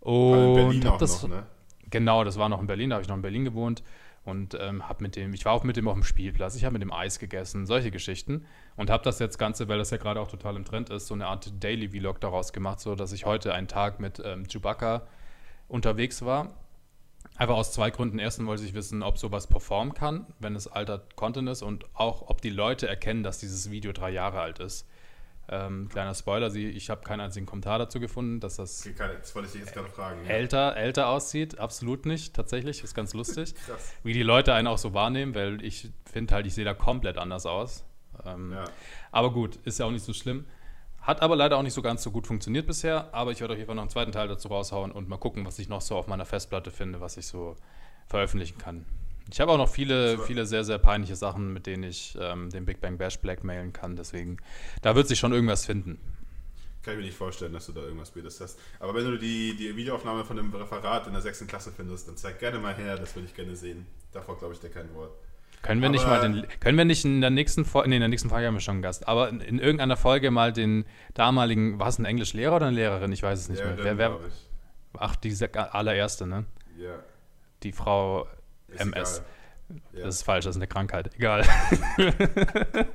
Und 0.00 0.54
Berlin 0.54 0.86
auch 0.86 0.98
das, 0.98 1.22
noch, 1.22 1.28
ne? 1.28 1.46
Genau, 1.90 2.24
das 2.24 2.38
war 2.38 2.48
noch 2.48 2.60
in 2.60 2.66
Berlin, 2.66 2.90
da 2.90 2.94
habe 2.94 3.02
ich 3.02 3.08
noch 3.08 3.16
in 3.16 3.22
Berlin 3.22 3.44
gewohnt 3.44 3.82
und 4.28 4.56
ähm, 4.60 4.88
habe 4.88 5.02
mit 5.02 5.16
dem, 5.16 5.32
ich 5.32 5.44
war 5.44 5.52
auch 5.52 5.64
mit 5.64 5.76
dem 5.76 5.88
auf 5.88 5.94
dem 5.94 6.04
Spielplatz, 6.04 6.54
ich 6.54 6.64
habe 6.64 6.74
mit 6.74 6.82
dem 6.82 6.92
Eis 6.92 7.18
gegessen, 7.18 7.66
solche 7.66 7.90
Geschichten 7.90 8.44
und 8.76 8.90
habe 8.90 9.02
das 9.02 9.18
jetzt 9.18 9.38
Ganze, 9.38 9.68
weil 9.68 9.78
das 9.78 9.90
ja 9.90 9.96
gerade 9.96 10.20
auch 10.20 10.28
total 10.28 10.56
im 10.56 10.64
Trend 10.64 10.90
ist, 10.90 11.06
so 11.06 11.14
eine 11.14 11.26
Art 11.26 11.50
Daily 11.62 11.88
Vlog 11.88 12.20
daraus 12.20 12.52
gemacht, 12.52 12.80
so 12.80 12.94
dass 12.94 13.12
ich 13.12 13.24
heute 13.24 13.54
einen 13.54 13.68
Tag 13.68 14.00
mit 14.00 14.22
ähm, 14.24 14.46
Chewbacca 14.46 15.06
unterwegs 15.66 16.24
war. 16.24 16.54
Einfach 17.36 17.56
aus 17.56 17.72
zwei 17.72 17.90
Gründen. 17.90 18.18
Erstens 18.18 18.46
wollte 18.46 18.64
ich 18.64 18.74
wissen, 18.74 19.02
ob 19.02 19.18
sowas 19.18 19.46
performen 19.46 19.94
kann, 19.94 20.26
wenn 20.38 20.54
es 20.54 20.66
alter 20.68 21.02
Content 21.16 21.48
ist 21.48 21.62
und 21.62 21.84
auch, 21.94 22.28
ob 22.28 22.40
die 22.40 22.50
Leute 22.50 22.88
erkennen, 22.88 23.22
dass 23.22 23.38
dieses 23.38 23.70
Video 23.70 23.92
drei 23.92 24.10
Jahre 24.10 24.40
alt 24.40 24.58
ist. 24.58 24.88
Ähm, 25.50 25.88
kleiner 25.88 26.14
Spoiler, 26.14 26.50
sie, 26.50 26.68
ich 26.68 26.90
habe 26.90 27.02
keinen 27.02 27.20
einzigen 27.20 27.46
Kommentar 27.46 27.78
dazu 27.78 28.00
gefunden, 28.00 28.38
dass 28.38 28.56
das, 28.56 28.86
okay, 28.86 29.16
das 29.18 29.34
wollte 29.34 29.48
ich 29.48 29.54
jetzt 29.54 29.72
gerade 29.72 29.88
fragen, 29.88 30.24
ja. 30.24 30.30
älter, 30.30 30.76
älter 30.76 31.08
aussieht. 31.08 31.58
Absolut 31.58 32.04
nicht, 32.04 32.34
tatsächlich. 32.34 32.84
Ist 32.84 32.94
ganz 32.94 33.14
lustig. 33.14 33.54
Wie 34.02 34.12
die 34.12 34.22
Leute 34.22 34.52
einen 34.52 34.66
auch 34.66 34.78
so 34.78 34.92
wahrnehmen, 34.92 35.34
weil 35.34 35.64
ich 35.64 35.90
finde 36.10 36.34
halt, 36.34 36.46
ich 36.46 36.54
sehe 36.54 36.66
da 36.66 36.74
komplett 36.74 37.16
anders 37.16 37.46
aus. 37.46 37.84
Ähm, 38.26 38.52
ja. 38.52 38.64
Aber 39.10 39.32
gut, 39.32 39.56
ist 39.64 39.78
ja 39.78 39.86
auch 39.86 39.90
nicht 39.90 40.04
so 40.04 40.12
schlimm. 40.12 40.44
Hat 41.00 41.22
aber 41.22 41.36
leider 41.36 41.56
auch 41.56 41.62
nicht 41.62 41.72
so 41.72 41.80
ganz 41.80 42.02
so 42.02 42.10
gut 42.10 42.26
funktioniert 42.26 42.66
bisher. 42.66 43.14
Aber 43.14 43.30
ich 43.30 43.40
werde 43.40 43.54
auf 43.54 43.58
jeden 43.58 43.68
Fall 43.68 43.76
noch 43.76 43.82
einen 43.82 43.90
zweiten 43.90 44.12
Teil 44.12 44.28
dazu 44.28 44.48
raushauen 44.48 44.92
und 44.92 45.08
mal 45.08 45.16
gucken, 45.16 45.46
was 45.46 45.58
ich 45.58 45.70
noch 45.70 45.80
so 45.80 45.96
auf 45.96 46.08
meiner 46.08 46.26
Festplatte 46.26 46.70
finde, 46.70 47.00
was 47.00 47.16
ich 47.16 47.26
so 47.26 47.56
veröffentlichen 48.06 48.58
kann. 48.58 48.84
Ich 49.30 49.40
habe 49.40 49.52
auch 49.52 49.58
noch 49.58 49.68
viele, 49.68 50.18
viele 50.18 50.46
sehr, 50.46 50.64
sehr 50.64 50.78
peinliche 50.78 51.16
Sachen, 51.16 51.52
mit 51.52 51.66
denen 51.66 51.82
ich 51.82 52.16
ähm, 52.20 52.50
den 52.50 52.64
Big 52.64 52.80
Bang 52.80 52.96
Bash 52.96 53.18
blackmailen 53.18 53.72
kann. 53.72 53.96
Deswegen, 53.96 54.38
da 54.82 54.94
wird 54.94 55.08
sich 55.08 55.18
schon 55.18 55.32
irgendwas 55.32 55.66
finden. 55.66 55.98
Kann 56.82 56.94
ich 56.94 57.00
mir 57.00 57.06
nicht 57.06 57.16
vorstellen, 57.16 57.52
dass 57.52 57.66
du 57.66 57.72
da 57.72 57.82
irgendwas 57.82 58.10
Bildes 58.10 58.40
hast. 58.40 58.58
Aber 58.80 58.94
wenn 58.94 59.04
du 59.04 59.18
die, 59.18 59.54
die 59.56 59.76
Videoaufnahme 59.76 60.24
von 60.24 60.36
dem 60.36 60.54
Referat 60.54 61.06
in 61.06 61.12
der 61.12 61.20
sechsten 61.20 61.46
Klasse 61.46 61.72
findest, 61.72 62.08
dann 62.08 62.16
zeig 62.16 62.38
gerne 62.38 62.58
mal 62.58 62.74
her, 62.74 62.96
das 62.96 63.14
würde 63.14 63.26
ich 63.26 63.34
gerne 63.34 63.56
sehen. 63.56 63.86
Davor 64.12 64.38
glaube 64.38 64.54
ich 64.54 64.60
dir 64.60 64.70
kein 64.70 64.94
Wort. 64.94 65.10
Können 65.60 65.80
wir 65.80 65.88
aber 65.88 65.92
nicht 65.92 66.06
mal 66.06 66.20
den, 66.20 66.46
können 66.60 66.78
wir 66.78 66.84
nicht 66.84 67.04
in 67.04 67.20
der 67.20 67.30
nächsten 67.30 67.64
Folge, 67.64 67.88
nee, 67.88 67.96
in 67.96 68.00
der 68.00 68.08
nächsten 68.08 68.28
Folge 68.28 68.46
haben 68.46 68.54
wir 68.54 68.60
schon 68.60 68.76
einen 68.76 68.82
Gast, 68.82 69.08
aber 69.08 69.28
in, 69.28 69.40
in 69.40 69.58
irgendeiner 69.58 69.96
Folge 69.96 70.30
mal 70.30 70.52
den 70.52 70.84
damaligen, 71.14 71.80
war 71.80 71.88
es 71.88 71.98
ein 71.98 72.04
Englischlehrer 72.04 72.56
oder 72.56 72.66
eine 72.66 72.76
Lehrerin? 72.76 73.10
Ich 73.10 73.24
weiß 73.24 73.40
es 73.40 73.48
nicht 73.48 73.58
Lehrerin, 73.58 73.82
mehr. 73.82 73.98
Wer, 73.98 74.20
wer, 74.20 75.00
ach, 75.00 75.16
diese 75.16 75.52
allererste, 75.74 76.28
ne? 76.28 76.44
Ja. 76.78 77.00
Die 77.64 77.72
Frau 77.72 78.28
ist 78.68 78.80
MS. 78.80 79.22
Ja. 79.92 80.04
Das 80.04 80.14
ist 80.16 80.22
falsch, 80.22 80.44
das 80.44 80.56
ist 80.56 80.60
eine 80.60 80.68
Krankheit. 80.68 81.14
Egal. 81.16 81.44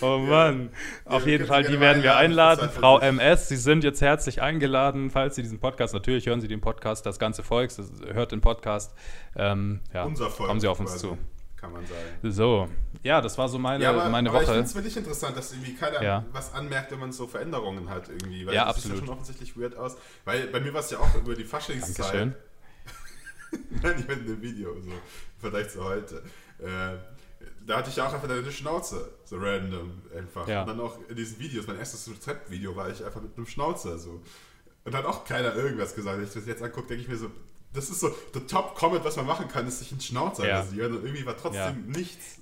oh 0.00 0.18
Mann. 0.18 0.70
Ja, 1.04 1.10
Auf 1.12 1.26
jeden 1.26 1.46
Fall, 1.46 1.64
die 1.64 1.78
werden 1.78 2.02
wir 2.02 2.16
einladen. 2.16 2.68
Frau 2.70 2.98
MS, 2.98 3.48
Sie 3.48 3.56
sind 3.56 3.84
jetzt 3.84 4.00
herzlich 4.00 4.42
eingeladen, 4.42 5.10
falls 5.10 5.36
Sie 5.36 5.42
diesen 5.42 5.60
Podcast, 5.60 5.94
natürlich 5.94 6.26
hören 6.26 6.40
Sie 6.40 6.48
den 6.48 6.60
Podcast, 6.60 7.06
das 7.06 7.18
ganze 7.18 7.42
Volk 7.42 7.70
hört 8.12 8.32
den 8.32 8.40
Podcast. 8.40 8.94
Ähm, 9.36 9.80
ja, 9.92 10.04
Unser 10.04 10.30
Volk. 10.30 10.48
Kommen 10.48 10.60
Sie 10.60 10.68
auf 10.68 10.80
uns 10.80 10.90
quasi. 10.90 11.08
zu 11.08 11.18
kann 11.60 11.72
man 11.72 11.84
sagen. 11.86 12.32
So, 12.32 12.68
ja, 13.02 13.20
das 13.20 13.36
war 13.36 13.48
so 13.48 13.58
meine, 13.58 13.82
ja, 13.82 13.90
aber, 13.90 14.08
meine 14.08 14.28
aber 14.28 14.38
Woche. 14.38 14.44
Ich 14.44 14.50
finde 14.50 14.64
es 14.64 14.74
wirklich 14.74 14.96
interessant, 14.96 15.36
dass 15.36 15.52
irgendwie 15.52 15.74
keiner 15.74 16.02
ja. 16.02 16.24
was 16.32 16.54
anmerkt, 16.54 16.92
wenn 16.92 17.00
man 17.00 17.12
so 17.12 17.26
Veränderungen 17.26 17.90
hat 17.90 18.08
irgendwie. 18.08 18.46
Weil 18.46 18.54
ja, 18.54 18.66
das 18.66 18.76
absolut. 18.76 18.98
sieht 18.98 19.02
ja 19.02 19.06
schon 19.06 19.14
offensichtlich 19.14 19.56
weird 19.56 19.76
aus. 19.76 19.96
Weil 20.24 20.46
bei 20.46 20.60
mir 20.60 20.72
war 20.72 20.80
es 20.80 20.90
ja 20.90 20.98
auch 20.98 21.14
über 21.16 21.34
die 21.34 21.44
Faschingszeit. 21.44 21.98
Dankeschön. 21.98 22.34
Nein, 23.82 23.96
ich 23.98 24.08
meine 24.08 24.20
in 24.20 24.26
dem 24.26 24.42
Video, 24.42 24.74
so 24.80 24.90
im 24.90 25.00
Vergleich 25.38 25.70
zu 25.70 25.84
heute. 25.84 26.22
Äh, 26.58 26.96
da 27.66 27.76
hatte 27.76 27.90
ich 27.90 27.96
ja 27.96 28.08
auch 28.08 28.12
einfach 28.12 28.28
eine 28.28 28.50
Schnauze, 28.50 29.10
so 29.24 29.36
random 29.36 30.02
einfach. 30.16 30.48
Ja. 30.48 30.62
Und 30.62 30.68
dann 30.68 30.80
auch 30.80 30.98
in 31.08 31.16
diesen 31.16 31.38
Videos, 31.38 31.66
mein 31.66 31.78
erstes 31.78 32.08
Rezeptvideo 32.10 32.74
war 32.74 32.90
ich 32.90 33.04
einfach 33.04 33.20
mit 33.20 33.36
einem 33.36 33.46
Schnauzer 33.46 33.98
so. 33.98 34.22
Und 34.84 34.94
dann 34.94 35.02
hat 35.02 35.06
auch 35.06 35.24
keiner 35.24 35.54
irgendwas 35.54 35.94
gesagt. 35.94 36.16
Wenn 36.16 36.24
ich 36.24 36.32
das 36.32 36.46
jetzt 36.46 36.62
angucke, 36.62 36.88
denke 36.88 37.02
ich 37.02 37.08
mir 37.08 37.16
so, 37.16 37.30
das 37.74 37.90
ist 37.90 38.00
so, 38.00 38.10
der 38.34 38.46
Top-Comment, 38.46 39.04
was 39.04 39.16
man 39.16 39.26
machen 39.26 39.48
kann, 39.48 39.66
ist 39.68 39.80
sich 39.80 39.92
einen 39.92 40.00
Schnauzer 40.00 40.48
ja. 40.48 40.60
rasieren 40.60 40.96
und 40.96 41.04
irgendwie 41.04 41.26
war 41.26 41.36
trotzdem 41.36 41.84
ja. 41.92 41.98
nichts. 41.98 42.40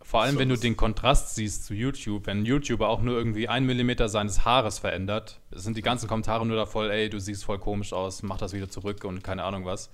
Vor 0.00 0.22
allem, 0.22 0.38
wenn 0.38 0.48
du 0.48 0.56
den 0.56 0.76
Kontrast 0.76 1.34
siehst 1.34 1.64
zu 1.64 1.74
YouTube, 1.74 2.26
wenn 2.26 2.40
ein 2.40 2.44
YouTuber 2.44 2.88
auch 2.88 3.00
nur 3.02 3.16
irgendwie 3.16 3.48
ein 3.48 3.64
Millimeter 3.64 4.08
seines 4.08 4.44
Haares 4.44 4.78
verändert, 4.78 5.40
sind 5.50 5.76
die 5.76 5.82
ganzen 5.82 6.08
Kommentare 6.08 6.44
nur 6.44 6.56
da 6.56 6.66
voll, 6.66 6.90
ey, 6.90 7.08
du 7.08 7.18
siehst 7.18 7.44
voll 7.44 7.58
komisch 7.58 7.92
aus, 7.92 8.22
mach 8.22 8.36
das 8.36 8.52
wieder 8.52 8.68
zurück 8.68 9.04
und 9.04 9.24
keine 9.24 9.44
Ahnung 9.44 9.64
was. 9.64 9.90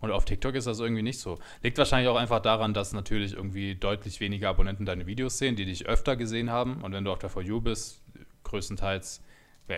Und 0.00 0.10
auf 0.12 0.24
TikTok 0.24 0.54
ist 0.54 0.66
das 0.66 0.80
irgendwie 0.80 1.02
nicht 1.02 1.20
so. 1.20 1.38
Liegt 1.62 1.78
wahrscheinlich 1.78 2.08
auch 2.08 2.16
einfach 2.16 2.40
daran, 2.40 2.72
dass 2.74 2.92
natürlich 2.92 3.34
irgendwie 3.34 3.74
deutlich 3.74 4.20
weniger 4.20 4.48
Abonnenten 4.48 4.86
deine 4.86 5.06
Videos 5.06 5.38
sehen, 5.38 5.56
die 5.56 5.66
dich 5.66 5.86
öfter 5.86 6.16
gesehen 6.16 6.50
haben. 6.50 6.82
Und 6.82 6.92
wenn 6.92 7.04
du 7.04 7.12
auf 7.12 7.18
der 7.18 7.28
For 7.28 7.42
You 7.42 7.60
bist, 7.60 8.02
größtenteils, 8.44 9.22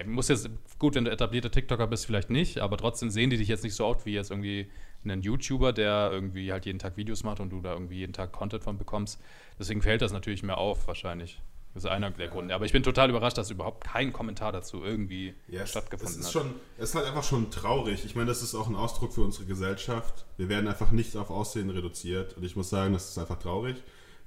muss 0.07 0.29
jetzt, 0.29 0.49
gut, 0.79 0.95
wenn 0.95 1.05
du 1.05 1.11
etablierter 1.11 1.51
TikToker 1.51 1.87
bist, 1.87 2.07
vielleicht 2.07 2.31
nicht, 2.31 2.59
aber 2.61 2.79
trotzdem 2.79 3.11
sehen 3.11 3.31
die 3.31 3.37
dich 3.37 3.49
jetzt 3.49 3.65
nicht 3.65 3.75
so 3.75 3.85
oft 3.85 4.07
wie 4.07 4.15
jetzt 4.15 4.31
irgendwie 4.31 4.71
einen 5.05 5.21
YouTuber, 5.21 5.73
der 5.73 6.11
irgendwie 6.13 6.53
halt 6.53 6.65
jeden 6.65 6.79
Tag 6.79 6.97
Videos 6.97 7.25
macht 7.25 7.41
und 7.41 7.51
du 7.51 7.61
da 7.61 7.73
irgendwie 7.73 7.97
jeden 7.97 8.13
Tag 8.13 8.33
Content 8.33 8.63
von 8.63 8.79
bekommst. 8.79 9.21
Deswegen 9.59 9.83
fällt 9.83 10.01
das 10.01 10.13
natürlich 10.13 10.43
mehr 10.43 10.59
auf, 10.59 10.87
wahrscheinlich. 10.87 11.43
Das 11.75 11.85
ist 11.85 11.91
einer 11.91 12.11
der 12.11 12.27
ja. 12.27 12.33
Gründe. 12.33 12.55
Aber 12.55 12.65
ich 12.67 12.73
bin 12.73 12.83
total 12.83 13.09
überrascht, 13.09 13.39
dass 13.39 13.51
überhaupt 13.51 13.85
kein 13.85 14.13
Kommentar 14.13 14.53
dazu 14.53 14.83
irgendwie 14.85 15.35
yes. 15.49 15.71
stattgefunden 15.71 16.21
es 16.21 16.27
ist 16.27 16.35
hat. 16.35 16.43
Schon, 16.43 16.55
es 16.77 16.91
ist 16.91 16.95
halt 16.95 17.07
einfach 17.07 17.25
schon 17.25 17.51
traurig. 17.51 18.05
Ich 18.05 18.15
meine, 18.15 18.27
das 18.29 18.43
ist 18.43 18.55
auch 18.55 18.69
ein 18.69 18.77
Ausdruck 18.77 19.15
für 19.15 19.23
unsere 19.23 19.47
Gesellschaft. 19.47 20.27
Wir 20.37 20.49
werden 20.49 20.69
einfach 20.69 20.91
nicht 20.91 21.17
auf 21.17 21.31
Aussehen 21.31 21.71
reduziert. 21.71 22.37
Und 22.37 22.45
ich 22.45 22.57
muss 22.57 22.69
sagen, 22.69 22.93
das 22.93 23.09
ist 23.09 23.19
einfach 23.19 23.39
traurig. 23.39 23.77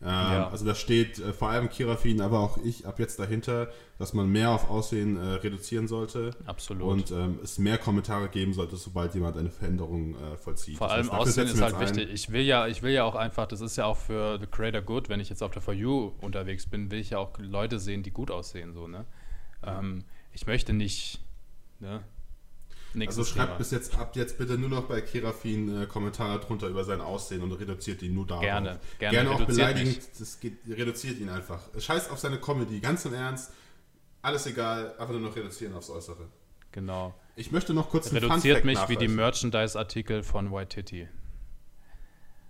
Ähm, 0.02 0.08
ja. 0.08 0.50
Also 0.50 0.66
da 0.66 0.75
steht 0.75 1.20
äh, 1.20 1.34
vor 1.34 1.50
allem 1.50 1.70
Kirafin, 1.70 2.22
aber 2.22 2.40
auch 2.40 2.58
ich 2.58 2.86
ab 2.86 3.00
jetzt 3.00 3.18
dahinter, 3.18 3.70
dass 3.98 4.14
man 4.14 4.30
mehr 4.30 4.52
auf 4.52 4.70
Aussehen 4.70 5.18
äh, 5.18 5.36
reduzieren 5.36 5.88
sollte. 5.88 6.32
Absolut. 6.46 6.84
Und 6.84 7.12
ähm, 7.12 7.40
es 7.44 7.58
mehr 7.58 7.78
Kommentare 7.78 8.28
geben 8.30 8.54
sollte, 8.54 8.75
sobald 8.75 9.16
jemand 9.16 9.38
eine 9.38 9.50
Veränderung 9.50 10.16
äh, 10.16 10.38
vollzieht. 10.38 10.78
Vor 10.78 10.92
allem 10.92 11.10
Aussehen 11.10 11.48
ist 11.48 11.62
halt 11.62 11.80
wichtig. 11.80 12.10
Ich 12.12 12.32
will 12.32 12.44
ja, 12.44 12.68
ich 12.68 12.84
will 12.84 12.92
ja 12.92 13.04
auch 13.06 13.16
einfach, 13.16 13.48
das 13.48 13.62
ist 13.62 13.78
ja 13.78 13.86
auch 13.86 13.98
für 13.98 14.38
the 14.40 14.48
creator 14.48 14.82
good, 14.82 15.10
wenn 15.10 15.20
ich 15.20 15.30
jetzt 15.30 15.42
auf 15.42 15.52
der 15.52 15.62
For 15.62 15.74
You 15.74 16.12
unterwegs 16.22 16.68
bin, 16.68 16.92
will 16.92 17.00
ich 17.00 17.12
ja 17.12 17.20
auch 17.20 17.38
Leute 17.38 17.80
sehen, 17.80 18.04
die 18.04 18.12
gut 18.12 18.32
aussehen. 18.32 18.74
So, 18.74 18.88
ne? 18.88 19.06
Ähm, 19.64 20.04
ich 20.34 20.46
möchte 20.46 20.74
nicht, 20.74 21.22
ne? 21.80 22.04
Nächstes 22.96 23.20
also 23.20 23.34
schreibt 23.34 23.50
Thema. 23.50 23.58
bis 23.58 23.72
jetzt 23.72 23.98
ab 23.98 24.16
jetzt 24.16 24.38
bitte 24.38 24.58
nur 24.58 24.70
noch 24.70 24.84
bei 24.84 25.02
Kerafin 25.02 25.84
äh, 25.84 25.86
Kommentare 25.86 26.40
drunter 26.40 26.68
über 26.68 26.84
sein 26.84 27.02
Aussehen 27.02 27.42
und 27.42 27.52
reduziert 27.52 28.02
ihn 28.02 28.14
nur 28.14 28.25
darauf. 28.25 28.44
Gerne, 28.44 28.80
gerne. 29.00 29.18
Gerne 29.18 29.32
auch 29.32 29.46
beleidigend, 29.46 30.00
das 30.20 30.40
geht, 30.40 30.60
reduziert 30.68 31.20
ihn 31.20 31.30
einfach. 31.30 31.60
Scheiß 31.78 32.10
auf 32.10 32.20
seine 32.20 32.40
Comedy, 32.40 32.80
ganz 32.80 33.06
im 33.06 33.14
Ernst. 33.14 33.52
Alles 34.22 34.48
egal, 34.48 34.96
einfach 34.98 35.14
nur 35.14 35.22
noch 35.22 35.36
reduzieren 35.36 35.74
aufs 35.75 35.90
Äußere. 35.90 36.28
Genau. 36.72 37.14
Ich 37.36 37.52
möchte 37.52 37.74
noch 37.74 37.90
kurz 37.90 38.12
Reduziert 38.12 38.66
mich 38.66 38.80
wie 38.88 38.98
die 38.98 39.08
Merchandise-Artikel 39.08 40.24
von 40.24 40.52
White 40.52 40.75
Titty. 40.75 41.08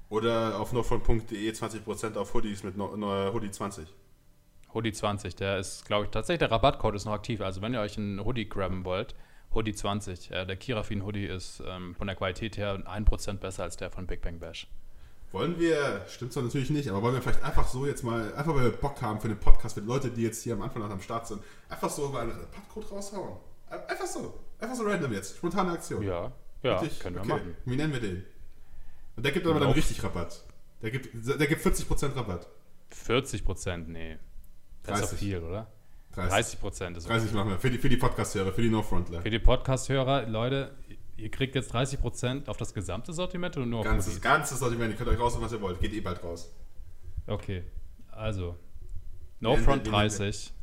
Oder 0.10 0.60
auf 0.60 0.72
norfront.de 0.72 1.52
20% 1.52 2.16
auf 2.16 2.34
Hoodies 2.34 2.64
mit 2.64 2.78
no, 2.78 2.96
no, 2.96 3.34
Hoodie 3.34 3.52
20. 3.52 3.88
Hoodie 4.74 4.94
20, 4.94 5.36
der 5.36 5.58
ist, 5.58 5.86
glaube 5.86 6.06
ich, 6.06 6.12
tatsächlich 6.12 6.40
der 6.40 6.52
Rabattcode 6.52 6.96
ist 6.96 7.06
noch 7.06 7.14
aktiv. 7.14 7.42
Also 7.42 7.62
wenn 7.62 7.74
ihr 7.74 7.82
euch 7.82 7.98
einen 7.98 8.24
Hoodie 8.24 8.48
grabben 8.48 8.86
wollt, 8.86 9.16
Hoodie 9.56 9.74
20. 9.74 10.32
Äh, 10.32 10.46
der 10.46 10.56
Kirafin 10.56 11.04
Hoodie 11.04 11.26
ist 11.26 11.64
ähm, 11.66 11.96
von 11.96 12.08
der 12.08 12.16
Qualität 12.16 12.58
her 12.58 12.78
1% 12.86 13.38
besser 13.38 13.64
als 13.64 13.78
der 13.78 13.90
von 13.90 14.06
Big 14.06 14.22
Bang 14.22 14.40
Bash. 14.40 14.68
Wollen 15.32 15.60
wir, 15.60 16.06
stimmt 16.08 16.34
zwar 16.34 16.44
natürlich 16.44 16.70
nicht, 16.70 16.90
aber 16.90 17.02
wollen 17.02 17.16
wir 17.16 17.22
vielleicht 17.22 17.44
einfach 17.44 17.68
so 17.68 17.86
jetzt 17.86 18.04
mal, 18.04 18.34
einfach 18.36 18.56
weil 18.56 18.66
wir 18.66 18.72
Bock 18.72 19.02
haben 19.02 19.20
für 19.20 19.28
den 19.28 19.40
Podcast, 19.40 19.76
mit 19.76 19.86
Leute, 19.86 20.10
die 20.10 20.22
jetzt 20.22 20.44
hier 20.44 20.54
am 20.54 20.62
Anfang 20.62 20.82
noch 20.82 20.90
am 20.90 21.02
Start 21.02 21.28
sind, 21.28 21.42
einfach 21.68 21.90
so 21.90 22.10
mal 22.10 22.22
einen 22.22 22.32
Rabattcode 22.32 22.92
raushauen? 22.92 23.38
Einfach 23.70 24.06
so. 24.06 24.40
Einfach 24.60 24.76
so 24.76 24.84
random 24.84 25.12
jetzt. 25.12 25.38
Spontane 25.38 25.72
Aktion. 25.72 26.04
Ja, 26.04 26.32
ja, 26.64 26.78
Richtig? 26.78 27.00
können 27.00 27.16
wir 27.16 27.22
okay. 27.22 27.30
machen. 27.30 27.56
Wie 27.66 27.76
nennen 27.76 27.94
wir 27.94 28.00
den? 28.00 28.26
Und 29.16 29.26
der 29.26 29.32
gibt 29.32 29.46
aber 29.48 29.60
dann 29.60 29.72
richtig 29.72 30.04
Rabatt. 30.04 30.44
Der 30.82 30.92
gibt, 30.92 31.10
der 31.14 31.48
gibt 31.48 31.66
40% 31.66 32.16
Rabatt. 32.16 32.48
40%? 32.94 33.78
Nee. 33.88 34.18
Das 34.84 35.00
30. 35.00 35.04
ist 35.04 35.12
doch 35.12 35.18
viel, 35.18 35.40
oder? 35.40 35.68
30 36.16 36.60
Prozent 36.60 36.98
ist 36.98 37.08
30 37.08 37.34
machen 37.34 37.52
wir. 37.52 37.60
Für 37.60 37.70
die, 37.70 37.78
für 37.78 37.90
die 37.90 37.98
Podcast-Hörer, 37.98 38.52
für 38.52 38.62
die 38.62 38.70
No-Frontler. 38.70 39.22
Für 39.22 39.30
die 39.30 39.40
Podcast-Hörer, 39.40 40.28
Leute, 40.28 40.76
ihr 41.18 41.30
kriegt 41.30 41.56
jetzt 41.56 41.74
30 41.74 42.00
Prozent 42.00 42.50
auf 42.50 42.58
das 42.58 42.74
gesamte 42.74 43.14
Sortiment 43.14 43.56
oder 43.58 43.66
nur 43.66 43.80
auf 43.80 43.86
Ganzes, 43.86 44.22
ganzes 44.22 44.60
Sortiment. 44.60 44.92
Ihr 44.92 44.98
könnt 44.98 45.10
euch 45.10 45.20
raussuchen, 45.20 45.46
was 45.46 45.52
ihr 45.52 45.62
wollt. 45.62 45.80
Geht 45.80 45.94
eh 45.94 46.02
bald 46.02 46.24
raus. 46.24 46.54
Okay. 47.28 47.64
Also, 48.12 48.56
No-Front 49.40 49.90
30. 49.92 50.54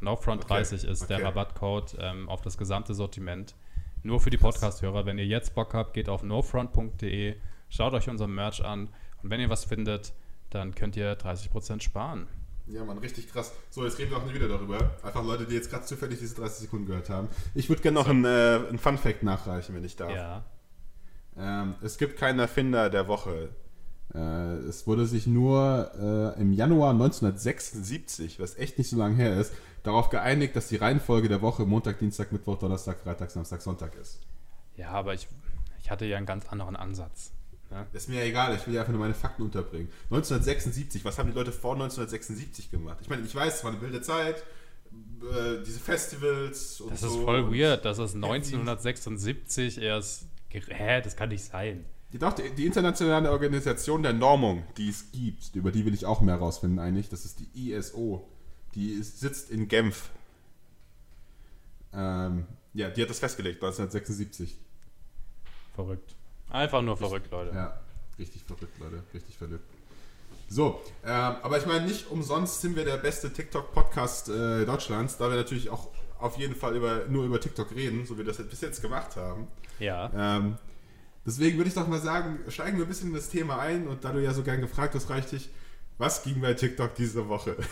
No-Front 0.00 0.44
okay. 0.44 0.54
30 0.54 0.84
ist 0.84 1.02
okay. 1.02 1.16
der 1.16 1.26
Rabattcode 1.26 1.96
ähm, 2.00 2.28
auf 2.28 2.40
das 2.42 2.56
gesamte 2.58 2.94
Sortiment. 2.94 3.54
Nur 4.02 4.20
für 4.20 4.30
die 4.30 4.38
Podcast-Hörer. 4.38 5.06
Wenn 5.06 5.18
ihr 5.18 5.26
jetzt 5.26 5.54
Bock 5.54 5.74
habt, 5.74 5.94
geht 5.94 6.08
auf 6.08 6.22
nofront.de, 6.22 7.36
schaut 7.68 7.94
euch 7.94 8.08
unser 8.08 8.26
Merch 8.26 8.64
an 8.64 8.88
und 9.22 9.30
wenn 9.30 9.40
ihr 9.40 9.48
was 9.48 9.64
findet, 9.64 10.12
dann 10.50 10.74
könnt 10.74 10.96
ihr 10.96 11.16
30% 11.16 11.80
sparen. 11.80 12.26
Ja, 12.72 12.84
Mann, 12.86 12.96
richtig 12.96 13.30
krass. 13.30 13.52
So, 13.68 13.84
jetzt 13.84 13.98
reden 13.98 14.12
wir 14.12 14.16
auch 14.16 14.24
nicht 14.24 14.34
wieder 14.34 14.48
darüber. 14.48 14.78
Einfach 15.02 15.22
Leute, 15.22 15.44
die 15.44 15.54
jetzt 15.54 15.68
gerade 15.68 15.84
zufällig 15.84 16.18
diese 16.18 16.34
30 16.36 16.60
Sekunden 16.60 16.86
gehört 16.86 17.10
haben. 17.10 17.28
Ich 17.54 17.68
würde 17.68 17.82
gerne 17.82 17.96
noch 17.96 18.08
einen, 18.08 18.24
äh, 18.24 18.66
einen 18.66 18.78
Fun-Fact 18.78 19.22
nachreichen, 19.22 19.74
wenn 19.74 19.84
ich 19.84 19.96
darf. 19.96 20.10
Ja. 20.10 20.44
Ähm, 21.36 21.74
es 21.82 21.98
gibt 21.98 22.18
keinen 22.18 22.38
Erfinder 22.38 22.88
der 22.88 23.08
Woche. 23.08 23.50
Äh, 24.14 24.18
es 24.68 24.86
wurde 24.86 25.06
sich 25.06 25.26
nur 25.26 25.90
äh, 26.36 26.40
im 26.40 26.54
Januar 26.54 26.92
1976, 26.92 28.40
was 28.40 28.56
echt 28.56 28.78
nicht 28.78 28.88
so 28.88 28.96
lange 28.96 29.16
her 29.16 29.38
ist, 29.38 29.52
darauf 29.82 30.08
geeinigt, 30.08 30.56
dass 30.56 30.68
die 30.68 30.76
Reihenfolge 30.76 31.28
der 31.28 31.42
Woche 31.42 31.66
Montag, 31.66 31.98
Dienstag, 31.98 32.32
Mittwoch, 32.32 32.58
Donnerstag, 32.58 33.00
Freitag, 33.00 33.30
Samstag, 33.30 33.60
Sonntag 33.60 33.94
ist. 33.96 34.18
Ja, 34.76 34.92
aber 34.92 35.12
ich, 35.12 35.28
ich 35.82 35.90
hatte 35.90 36.06
ja 36.06 36.16
einen 36.16 36.26
ganz 36.26 36.48
anderen 36.48 36.76
Ansatz. 36.76 37.32
Ne? 37.72 37.86
Ist 37.92 38.08
mir 38.08 38.22
egal, 38.22 38.54
ich 38.54 38.66
will 38.66 38.74
ja 38.74 38.80
einfach 38.80 38.92
nur 38.92 39.00
meine 39.00 39.14
Fakten 39.14 39.42
unterbringen. 39.42 39.88
1976, 40.10 41.04
was 41.04 41.18
haben 41.18 41.30
die 41.30 41.34
Leute 41.34 41.52
vor 41.52 41.72
1976 41.72 42.70
gemacht? 42.70 42.98
Ich 43.00 43.08
meine, 43.08 43.22
ich 43.22 43.34
weiß, 43.34 43.56
es 43.56 43.64
war 43.64 43.72
eine 43.72 43.80
wilde 43.80 44.02
Zeit, 44.02 44.44
äh, 45.22 45.62
diese 45.64 45.80
Festivals 45.80 46.80
und 46.82 46.92
Das 46.92 47.00
so 47.00 47.06
ist 47.06 47.24
voll 47.24 47.50
weird, 47.50 47.84
dass 47.86 47.98
es 47.98 48.14
1976 48.14 49.80
erst. 49.80 50.26
Hä, 50.50 51.00
das 51.00 51.16
kann 51.16 51.30
nicht 51.30 51.44
sein. 51.44 51.86
Doch, 52.12 52.34
die, 52.34 52.50
die, 52.50 52.66
internationale 52.66 53.30
Organisation 53.30 54.02
der 54.02 54.12
Normung, 54.12 54.64
die 54.76 54.90
es 54.90 55.10
gibt, 55.12 55.54
über 55.54 55.72
die 55.72 55.86
will 55.86 55.94
ich 55.94 56.04
auch 56.04 56.20
mehr 56.20 56.36
rausfinden 56.36 56.78
eigentlich, 56.78 57.08
das 57.08 57.24
ist 57.24 57.40
die 57.40 57.70
ISO. 57.70 58.28
Die 58.74 58.90
ist, 58.90 59.20
sitzt 59.20 59.50
in 59.50 59.68
Genf. 59.68 60.10
Ähm, 61.94 62.46
ja, 62.74 62.90
die 62.90 63.00
hat 63.00 63.08
das 63.08 63.18
festgelegt, 63.18 63.62
1976. 63.62 64.58
Verrückt. 65.74 66.14
Einfach 66.52 66.82
nur 66.82 66.96
verrückt, 66.96 67.30
Leute. 67.30 67.54
Ja, 67.54 67.80
richtig 68.18 68.44
verrückt, 68.44 68.78
Leute. 68.78 69.02
Richtig 69.14 69.36
verrückt. 69.36 69.64
So, 70.48 70.82
ähm, 71.02 71.36
aber 71.42 71.56
ich 71.56 71.64
meine, 71.64 71.86
nicht 71.86 72.10
umsonst 72.10 72.60
sind 72.60 72.76
wir 72.76 72.84
der 72.84 72.98
beste 72.98 73.32
TikTok-Podcast 73.32 74.28
äh, 74.28 74.66
Deutschlands, 74.66 75.16
da 75.16 75.30
wir 75.30 75.36
natürlich 75.36 75.70
auch 75.70 75.88
auf 76.18 76.36
jeden 76.36 76.54
Fall 76.54 76.76
über, 76.76 77.06
nur 77.08 77.24
über 77.24 77.40
TikTok 77.40 77.74
reden, 77.74 78.04
so 78.04 78.14
wie 78.14 78.18
wir 78.18 78.24
das 78.26 78.36
bis 78.36 78.60
jetzt 78.60 78.82
gemacht 78.82 79.16
haben. 79.16 79.48
Ja. 79.78 80.10
Ähm, 80.14 80.58
deswegen 81.24 81.56
würde 81.56 81.68
ich 81.68 81.74
doch 81.74 81.88
mal 81.88 82.00
sagen, 82.00 82.40
steigen 82.48 82.76
wir 82.76 82.84
ein 82.84 82.88
bisschen 82.88 83.08
in 83.08 83.14
das 83.14 83.30
Thema 83.30 83.58
ein 83.60 83.88
und 83.88 84.04
da 84.04 84.12
du 84.12 84.22
ja 84.22 84.34
so 84.34 84.42
gern 84.42 84.60
gefragt 84.60 84.94
hast, 84.94 85.08
reicht 85.08 85.32
dich, 85.32 85.48
was 85.96 86.22
ging 86.22 86.42
bei 86.42 86.52
TikTok 86.52 86.94
diese 86.94 87.28
Woche? 87.28 87.56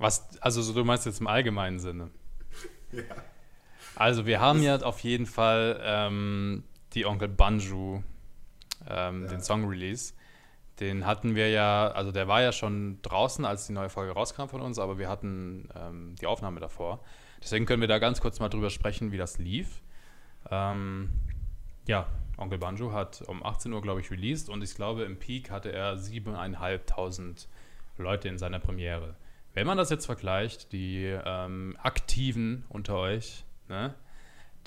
Was, 0.00 0.40
also 0.40 0.62
so, 0.62 0.72
du 0.72 0.84
meinst 0.84 1.06
jetzt 1.06 1.20
im 1.20 1.26
allgemeinen 1.26 1.80
Sinne? 1.80 2.10
Ja. 2.92 3.02
Also 3.96 4.24
wir 4.24 4.40
haben 4.40 4.62
ja 4.62 4.76
auf 4.80 5.00
jeden 5.00 5.26
Fall 5.26 5.78
ähm, 5.82 6.62
die 6.94 7.06
Onkel 7.06 7.28
Banju, 7.28 8.02
ähm, 8.88 9.22
ja. 9.22 9.28
den 9.28 9.40
Song-Release. 9.40 10.14
Den 10.80 11.06
hatten 11.06 11.34
wir 11.34 11.50
ja, 11.50 11.88
also 11.88 12.12
der 12.12 12.28
war 12.28 12.40
ja 12.40 12.52
schon 12.52 13.02
draußen, 13.02 13.44
als 13.44 13.66
die 13.66 13.72
neue 13.72 13.88
Folge 13.88 14.12
rauskam 14.12 14.46
von 14.46 14.60
uns, 14.60 14.78
aber 14.78 14.98
wir 14.98 15.08
hatten 15.08 15.68
ähm, 15.74 16.14
die 16.20 16.26
Aufnahme 16.26 16.60
davor. 16.60 17.00
Deswegen 17.42 17.66
können 17.66 17.80
wir 17.80 17.88
da 17.88 17.98
ganz 17.98 18.20
kurz 18.20 18.38
mal 18.38 18.48
drüber 18.48 18.70
sprechen, 18.70 19.10
wie 19.10 19.16
das 19.16 19.38
lief. 19.38 19.82
Ähm, 20.50 21.10
ja, 21.86 22.06
Onkel 22.36 22.58
Banjo 22.58 22.92
hat 22.92 23.22
um 23.22 23.44
18 23.44 23.72
Uhr, 23.72 23.82
glaube 23.82 24.00
ich, 24.00 24.10
released 24.10 24.48
und 24.48 24.62
ich 24.62 24.74
glaube, 24.74 25.02
im 25.02 25.18
Peak 25.18 25.50
hatte 25.50 25.72
er 25.72 25.96
7.500 25.96 27.46
Leute 27.96 28.28
in 28.28 28.38
seiner 28.38 28.60
Premiere. 28.60 29.16
Wenn 29.54 29.66
man 29.66 29.76
das 29.76 29.90
jetzt 29.90 30.06
vergleicht, 30.06 30.72
die 30.72 31.04
ähm, 31.24 31.76
Aktiven 31.82 32.64
unter 32.68 32.96
euch, 32.96 33.44
ne, 33.68 33.94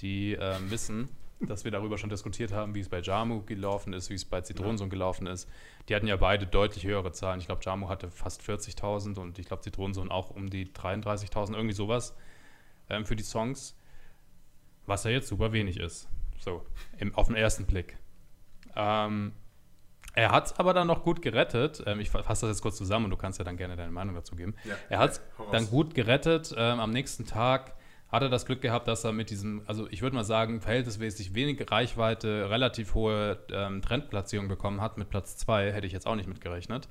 die 0.01 0.33
ähm, 0.33 0.69
wissen, 0.69 1.09
dass 1.48 1.63
wir 1.63 1.71
darüber 1.71 1.98
schon 1.98 2.10
diskutiert 2.10 2.51
haben, 2.51 2.75
wie 2.75 2.79
es 2.79 2.89
bei 2.89 3.01
Jamu 3.01 3.43
gelaufen 3.43 3.93
ist, 3.93 4.10
wie 4.10 4.15
es 4.15 4.25
bei 4.25 4.41
Zitronensohn 4.41 4.88
ja. 4.88 4.91
gelaufen 4.91 5.27
ist. 5.27 5.50
Die 5.89 5.95
hatten 5.95 6.07
ja 6.07 6.15
beide 6.15 6.45
deutlich 6.45 6.86
höhere 6.86 7.12
Zahlen. 7.12 7.39
Ich 7.39 7.48
glaube, 7.48 7.62
Jamu 7.63 7.89
hatte 7.89 8.10
fast 8.10 8.41
40.000 8.41 9.19
und 9.19 9.39
ich 9.39 9.48
glaube, 9.48 9.63
Zitronensohn 9.63 10.12
auch 10.12 10.29
um 10.29 10.50
die 10.50 10.67
33.000, 10.67 11.53
irgendwie 11.53 11.74
sowas 11.74 12.15
ähm, 12.89 13.05
für 13.05 13.15
die 13.15 13.24
Songs. 13.24 13.77
Was 14.86 15.03
ja 15.03 15.12
jetzt 15.12 15.27
super 15.27 15.51
wenig 15.51 15.77
ist. 15.77 16.07
So, 16.39 16.65
im, 16.98 17.13
auf 17.15 17.27
den 17.27 17.36
ersten 17.36 17.65
Blick. 17.65 17.98
Ähm, 18.75 19.33
er 20.13 20.31
hat 20.31 20.48
es 20.48 20.60
aber 20.60 20.74
dann 20.74 20.88
noch 20.88 21.03
gut 21.03 21.21
gerettet. 21.21 21.83
Ähm, 21.86 22.00
ich 22.00 22.10
fasse 22.10 22.48
das 22.48 22.55
jetzt 22.55 22.62
kurz 22.62 22.77
zusammen 22.77 23.06
und 23.06 23.12
du 23.12 23.17
kannst 23.17 23.39
ja 23.39 23.45
dann 23.45 23.58
gerne 23.58 23.75
deine 23.75 23.91
Meinung 23.91 24.15
dazu 24.15 24.36
geben. 24.36 24.56
Ja, 24.65 24.75
er 24.89 24.99
hat 24.99 25.12
es 25.12 25.21
dann 25.51 25.69
gut 25.69 25.93
gerettet. 25.93 26.54
Ähm, 26.58 26.80
am 26.80 26.91
nächsten 26.91 27.25
Tag 27.25 27.75
hat 28.12 28.21
er 28.24 28.30
das 28.30 28.45
Glück 28.45 28.62
gehabt, 28.62 28.88
dass 28.88 29.06
er 29.06 29.13
mit 29.13 29.30
diesem, 29.30 29.62
also 29.67 29.88
ich 29.89 30.02
würde 30.02 30.15
mal 30.15 30.26
sagen, 30.26 30.60
verhältnismäßig 30.60 31.34
wenig 31.34 31.71
Reichweite, 31.71 32.50
relativ 32.50 32.93
hohe 32.93 33.39
ähm, 33.52 33.82
Trendplatzierung 33.82 34.50
bekommen 34.50 34.82
hat. 34.82 34.97
Mit 34.97 35.10
Platz 35.10 35.38
2 35.38 35.71
hätte 35.71 35.88
ich 35.88 35.93
jetzt 35.93 36.08
auch 36.08 36.15
nicht 36.15 36.28
mitgerechnet. 36.28 36.89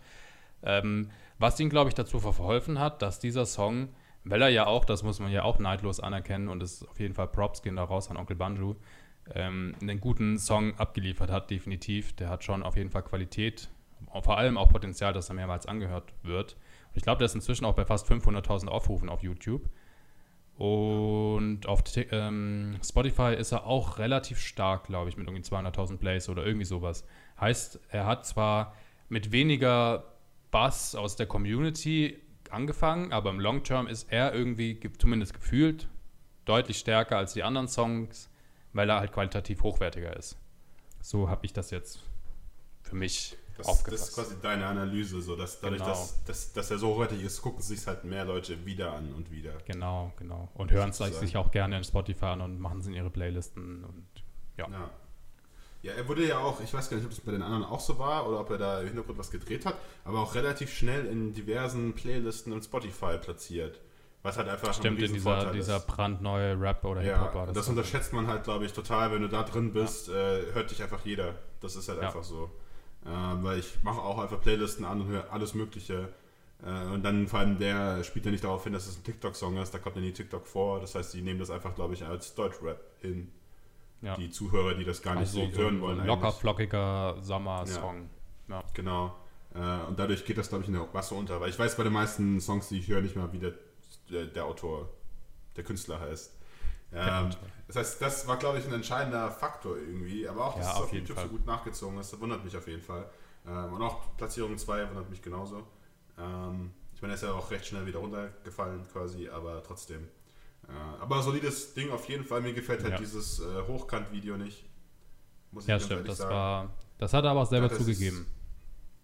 Ähm, 0.62 1.10
was 1.38 1.60
ihn, 1.60 1.68
glaube 1.68 1.88
ich, 1.88 1.94
dazu 1.94 2.20
verholfen 2.20 2.78
hat, 2.78 3.02
dass 3.02 3.18
dieser 3.18 3.44
Song, 3.44 3.90
weil 4.24 4.40
er 4.40 4.48
ja 4.48 4.66
auch, 4.66 4.86
das 4.86 5.02
muss 5.02 5.20
man 5.20 5.30
ja 5.30 5.42
auch 5.42 5.58
neidlos 5.58 6.00
anerkennen 6.00 6.48
und 6.48 6.62
es 6.62 6.86
auf 6.86 6.98
jeden 6.98 7.14
Fall 7.14 7.28
Props 7.28 7.62
gehen 7.62 7.76
da 7.76 7.84
raus 7.84 8.10
an 8.10 8.16
Onkel 8.16 8.36
Banju, 8.36 8.76
ähm, 9.34 9.74
einen 9.80 10.00
guten 10.00 10.38
Song 10.38 10.74
abgeliefert 10.78 11.30
hat, 11.30 11.50
definitiv. 11.50 12.14
Der 12.16 12.30
hat 12.30 12.44
schon 12.44 12.62
auf 12.62 12.76
jeden 12.76 12.90
Fall 12.90 13.02
Qualität, 13.02 13.68
vor 14.22 14.38
allem 14.38 14.56
auch 14.56 14.70
Potenzial, 14.70 15.12
dass 15.12 15.28
er 15.28 15.34
mehrmals 15.34 15.66
angehört 15.66 16.14
wird. 16.22 16.54
Und 16.88 16.96
ich 16.96 17.02
glaube, 17.02 17.18
der 17.18 17.26
ist 17.26 17.34
inzwischen 17.34 17.66
auch 17.66 17.74
bei 17.74 17.84
fast 17.84 18.10
500.000 18.10 18.68
Aufrufen 18.68 19.10
auf 19.10 19.22
YouTube. 19.22 19.68
Und 20.60 21.66
auf 21.66 21.82
ähm, 21.96 22.78
Spotify 22.84 23.34
ist 23.34 23.52
er 23.52 23.64
auch 23.64 23.96
relativ 23.96 24.38
stark, 24.38 24.84
glaube 24.84 25.08
ich, 25.08 25.16
mit 25.16 25.26
irgendwie 25.26 25.42
200.000 25.42 25.96
Plays 25.96 26.28
oder 26.28 26.44
irgendwie 26.44 26.66
sowas. 26.66 27.06
Heißt, 27.40 27.80
er 27.88 28.04
hat 28.04 28.26
zwar 28.26 28.76
mit 29.08 29.32
weniger 29.32 30.04
Bass 30.50 30.94
aus 30.94 31.16
der 31.16 31.24
Community 31.24 32.20
angefangen, 32.50 33.10
aber 33.10 33.30
im 33.30 33.40
Long 33.40 33.62
Term 33.62 33.86
ist 33.86 34.12
er 34.12 34.34
irgendwie, 34.34 34.78
zumindest 34.98 35.32
gefühlt, 35.32 35.88
deutlich 36.44 36.76
stärker 36.76 37.16
als 37.16 37.32
die 37.32 37.42
anderen 37.42 37.66
Songs, 37.66 38.28
weil 38.74 38.90
er 38.90 39.00
halt 39.00 39.12
qualitativ 39.12 39.62
hochwertiger 39.62 40.14
ist. 40.14 40.36
So 41.00 41.30
habe 41.30 41.46
ich 41.46 41.54
das 41.54 41.70
jetzt 41.70 42.02
für 42.82 42.96
mich 42.96 43.38
das, 43.66 43.84
das, 43.84 44.08
ist 44.08 44.14
quasi 44.14 44.34
deine 44.40 44.66
Analyse, 44.66 45.20
so 45.20 45.36
dass 45.36 45.60
dadurch, 45.60 45.80
genau. 45.80 45.90
dass, 45.90 46.24
dass, 46.24 46.52
dass 46.52 46.70
er 46.70 46.78
so 46.78 46.88
hochwertig 46.94 47.22
ist, 47.22 47.42
gucken 47.42 47.62
sich 47.62 47.86
halt 47.86 48.04
mehr 48.04 48.24
Leute 48.24 48.64
wieder 48.64 48.92
an 48.92 49.12
und 49.14 49.30
wieder. 49.30 49.52
Genau, 49.66 50.12
genau. 50.16 50.48
Und 50.54 50.70
hören 50.70 50.90
es 50.90 50.98
sich 50.98 51.36
auch 51.36 51.50
gerne 51.50 51.76
in 51.78 51.84
Spotify 51.84 52.26
an 52.26 52.40
und 52.40 52.60
machen 52.60 52.80
es 52.80 52.86
in 52.86 52.94
ihre 52.94 53.10
Playlisten 53.10 53.84
und 53.84 54.06
ja. 54.56 54.68
ja. 54.70 54.90
Ja, 55.82 55.92
er 55.94 56.06
wurde 56.08 56.28
ja 56.28 56.38
auch, 56.38 56.60
ich 56.60 56.74
weiß 56.74 56.90
gar 56.90 56.98
nicht, 56.98 57.06
ob 57.06 57.10
das 57.10 57.20
bei 57.20 57.32
den 57.32 57.42
anderen 57.42 57.64
auch 57.64 57.80
so 57.80 57.98
war 57.98 58.28
oder 58.28 58.40
ob 58.40 58.50
er 58.50 58.58
da 58.58 58.80
im 58.80 58.88
Hintergrund 58.88 59.18
was 59.18 59.30
gedreht 59.30 59.64
hat, 59.64 59.76
aber 60.04 60.20
auch 60.20 60.34
relativ 60.34 60.70
schnell 60.74 61.06
in 61.06 61.32
diversen 61.32 61.94
Playlisten 61.94 62.52
und 62.52 62.62
Spotify 62.62 63.16
platziert. 63.16 63.80
Was 64.22 64.36
halt 64.36 64.48
einfach 64.48 64.74
Stimmt, 64.74 65.00
in 65.00 65.14
dieser, 65.14 65.50
dieser 65.50 65.80
brandneue 65.80 66.60
Rap 66.60 66.84
oder 66.84 67.00
ja, 67.00 67.14
Hip-Hop 67.14 67.34
war 67.34 67.46
das. 67.46 67.54
Das 67.54 67.68
unterschätzt 67.68 68.12
man 68.12 68.26
halt, 68.26 68.44
glaube 68.44 68.66
ich, 68.66 68.72
total. 68.74 69.12
Wenn 69.12 69.22
du 69.22 69.28
da 69.28 69.42
drin 69.44 69.72
bist, 69.72 70.08
ja. 70.08 70.14
äh, 70.14 70.52
hört 70.52 70.70
dich 70.70 70.82
einfach 70.82 71.02
jeder. 71.06 71.36
Das 71.60 71.74
ist 71.74 71.88
halt 71.88 72.02
ja. 72.02 72.08
einfach 72.08 72.22
so. 72.22 72.50
Ähm, 73.06 73.42
weil 73.42 73.58
ich 73.58 73.82
mache 73.82 74.00
auch 74.00 74.18
einfach 74.18 74.40
Playlisten 74.40 74.84
an 74.84 75.00
und 75.00 75.08
höre 75.08 75.32
alles 75.32 75.54
Mögliche. 75.54 76.12
Äh, 76.64 76.86
und 76.92 77.02
dann 77.02 77.26
vor 77.28 77.38
allem 77.38 77.58
der 77.58 78.04
spielt 78.04 78.26
ja 78.26 78.30
nicht 78.30 78.44
darauf 78.44 78.64
hin, 78.64 78.72
dass 78.72 78.86
es 78.86 78.98
ein 78.98 79.04
TikTok-Song 79.04 79.56
ist, 79.56 79.72
da 79.72 79.78
kommt 79.78 79.96
ja 79.96 80.02
nie 80.02 80.12
TikTok 80.12 80.46
vor. 80.46 80.80
Das 80.80 80.94
heißt, 80.94 81.14
die 81.14 81.22
nehmen 81.22 81.38
das 81.38 81.50
einfach, 81.50 81.74
glaube 81.74 81.94
ich, 81.94 82.04
als 82.04 82.34
Deutschrap 82.34 82.80
hin. 83.00 83.32
Ja. 84.02 84.16
Die 84.16 84.30
Zuhörer, 84.30 84.74
die 84.74 84.84
das 84.84 85.02
gar 85.02 85.14
nicht 85.14 85.34
also 85.34 85.46
so, 85.46 85.58
hören 85.58 85.80
wollen. 85.80 86.00
Ein 86.00 86.06
locker, 86.06 86.32
flockiger 86.32 87.16
Sommer-Song. 87.20 88.08
Ja. 88.48 88.56
ja. 88.56 88.64
Genau. 88.72 89.14
Äh, 89.54 89.88
und 89.88 89.98
dadurch 89.98 90.24
geht 90.24 90.38
das, 90.38 90.48
glaube 90.48 90.62
ich, 90.62 90.68
in 90.68 90.74
der 90.74 90.86
Masse 90.92 91.14
unter. 91.14 91.40
Weil 91.40 91.50
ich 91.50 91.58
weiß 91.58 91.76
bei 91.76 91.84
den 91.84 91.92
meisten 91.92 92.40
Songs, 92.40 92.68
die 92.68 92.78
ich 92.78 92.88
höre, 92.88 93.02
nicht 93.02 93.16
mal, 93.16 93.32
wie 93.32 93.38
der, 93.38 93.52
der, 94.10 94.26
der 94.26 94.44
Autor, 94.44 94.88
der 95.56 95.64
Künstler 95.64 96.00
heißt. 96.00 96.39
Ähm, 96.92 97.30
das 97.66 97.76
heißt, 97.76 98.02
das 98.02 98.26
war, 98.26 98.36
glaube 98.36 98.58
ich, 98.58 98.66
ein 98.66 98.72
entscheidender 98.72 99.30
Faktor 99.30 99.76
irgendwie. 99.76 100.28
Aber 100.28 100.46
auch, 100.46 100.56
dass 100.56 100.66
ja, 100.66 100.72
es 100.72 100.76
auf, 100.78 100.84
auf 100.84 100.92
YouTube 100.92 101.16
Fall. 101.16 101.26
so 101.26 101.30
gut 101.30 101.46
nachgezogen 101.46 101.98
ist, 101.98 102.12
das 102.12 102.20
wundert 102.20 102.44
mich 102.44 102.56
auf 102.56 102.66
jeden 102.66 102.82
Fall. 102.82 103.08
Ähm, 103.46 103.72
und 103.72 103.82
auch 103.82 104.16
Platzierung 104.16 104.58
2 104.58 104.88
wundert 104.88 105.08
mich 105.08 105.22
genauso. 105.22 105.66
Ähm, 106.18 106.72
ich 106.94 107.00
meine, 107.00 107.14
er 107.14 107.16
ist 107.16 107.22
ja 107.22 107.32
auch 107.32 107.50
recht 107.50 107.66
schnell 107.66 107.86
wieder 107.86 108.00
runtergefallen 108.00 108.86
quasi, 108.92 109.28
aber 109.28 109.62
trotzdem. 109.62 110.08
Äh, 110.68 110.72
aber 111.00 111.22
solides 111.22 111.74
Ding 111.74 111.90
auf 111.90 112.08
jeden 112.08 112.24
Fall. 112.24 112.40
Mir 112.40 112.52
gefällt 112.52 112.82
halt 112.82 112.94
ja. 112.94 112.98
dieses 112.98 113.40
äh, 113.40 113.62
Hochkant-Video 113.66 114.36
nicht. 114.36 114.64
Muss 115.52 115.64
ich 115.64 115.68
ja, 115.68 115.80
stimmt. 115.80 116.08
Das, 116.08 116.18
sagen. 116.18 116.34
war, 116.34 116.70
das 116.98 117.12
hat 117.12 117.24
er 117.24 117.30
aber 117.30 117.42
auch 117.42 117.48
selber 117.48 117.72
zugegeben. 117.72 118.26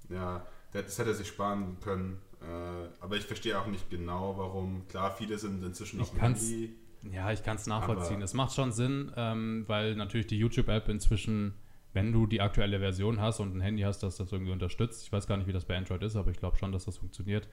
Es, 0.04 0.10
ja, 0.10 0.46
das 0.72 0.98
hätte 0.98 1.10
er 1.10 1.14
sich 1.14 1.28
sparen 1.28 1.78
können. 1.80 2.20
Äh, 2.42 2.88
aber 3.00 3.16
ich 3.16 3.24
verstehe 3.24 3.58
auch 3.58 3.66
nicht 3.66 3.88
genau, 3.90 4.36
warum. 4.36 4.86
Klar, 4.88 5.10
viele 5.16 5.38
sind 5.38 5.64
inzwischen 5.64 5.96
ich 5.96 6.02
auf 6.02 6.10
dem 6.10 6.20
Handy 6.20 6.76
ja, 7.12 7.32
ich 7.32 7.42
kann 7.42 7.56
es 7.56 7.66
nachvollziehen. 7.66 8.22
Es 8.22 8.34
macht 8.34 8.54
schon 8.54 8.72
Sinn, 8.72 9.12
ähm, 9.16 9.64
weil 9.66 9.94
natürlich 9.96 10.26
die 10.26 10.38
YouTube-App 10.38 10.88
inzwischen, 10.88 11.54
wenn 11.92 12.12
du 12.12 12.26
die 12.26 12.40
aktuelle 12.40 12.78
Version 12.78 13.20
hast 13.20 13.40
und 13.40 13.56
ein 13.56 13.60
Handy 13.60 13.82
hast, 13.82 14.02
das 14.02 14.16
das 14.16 14.32
irgendwie 14.32 14.52
unterstützt, 14.52 15.04
ich 15.04 15.12
weiß 15.12 15.26
gar 15.26 15.36
nicht, 15.36 15.46
wie 15.46 15.52
das 15.52 15.64
bei 15.64 15.76
Android 15.76 16.02
ist, 16.02 16.16
aber 16.16 16.30
ich 16.30 16.38
glaube 16.38 16.56
schon, 16.56 16.72
dass 16.72 16.84
das 16.84 16.98
funktioniert, 16.98 17.48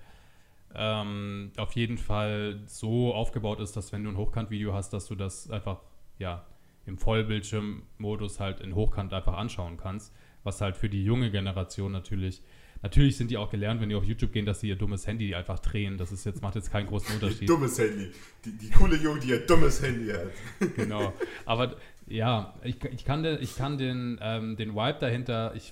ähm, 0.75 1.51
auf 1.57 1.73
jeden 1.73 1.97
Fall 1.97 2.61
so 2.65 3.13
aufgebaut 3.13 3.59
ist, 3.59 3.75
dass 3.75 3.91
wenn 3.91 4.03
du 4.03 4.09
ein 4.09 4.17
Hochkant-Video 4.17 4.73
hast, 4.73 4.91
dass 4.91 5.07
du 5.07 5.15
das 5.15 5.49
einfach, 5.49 5.81
ja, 6.17 6.45
im 6.85 6.97
Vollbildschirmmodus 6.97 8.39
halt 8.39 8.59
in 8.59 8.75
Hochkant 8.75 9.13
einfach 9.13 9.37
anschauen 9.37 9.77
kannst, 9.77 10.13
was 10.43 10.59
halt 10.61 10.75
für 10.75 10.89
die 10.89 11.03
junge 11.03 11.31
Generation 11.31 11.91
natürlich 11.91 12.41
Natürlich 12.83 13.15
sind 13.15 13.31
die 13.31 13.37
auch 13.37 13.49
gelernt, 13.49 13.79
wenn 13.79 13.87
die 13.87 13.95
auf 13.95 14.03
YouTube 14.03 14.33
gehen, 14.33 14.45
dass 14.45 14.59
sie 14.59 14.67
ihr 14.67 14.75
dummes 14.75 15.07
Handy 15.07 15.33
einfach 15.33 15.57
drehen. 15.59 15.97
Das 15.97 16.11
ist 16.11 16.25
jetzt, 16.25 16.41
macht 16.41 16.55
jetzt 16.55 16.69
keinen 16.69 16.87
großen 16.87 17.15
Unterschied. 17.15 17.49
dummes 17.49 17.79
Handy. 17.79 18.11
Die, 18.43 18.51
die 18.57 18.69
coole 18.71 18.97
Junge, 18.97 19.21
die 19.21 19.29
ihr 19.29 19.45
dummes 19.45 19.81
Handy 19.81 20.11
hat. 20.11 20.27
genau. 20.75 21.13
Aber 21.45 21.77
ja, 22.07 22.53
ich, 22.61 22.83
ich 22.83 23.05
kann, 23.05 23.23
den, 23.23 23.41
ich 23.41 23.55
kann 23.55 23.77
den, 23.77 24.19
ähm, 24.21 24.57
den 24.57 24.75
Vibe 24.75 24.97
dahinter, 24.99 25.55
ich 25.55 25.71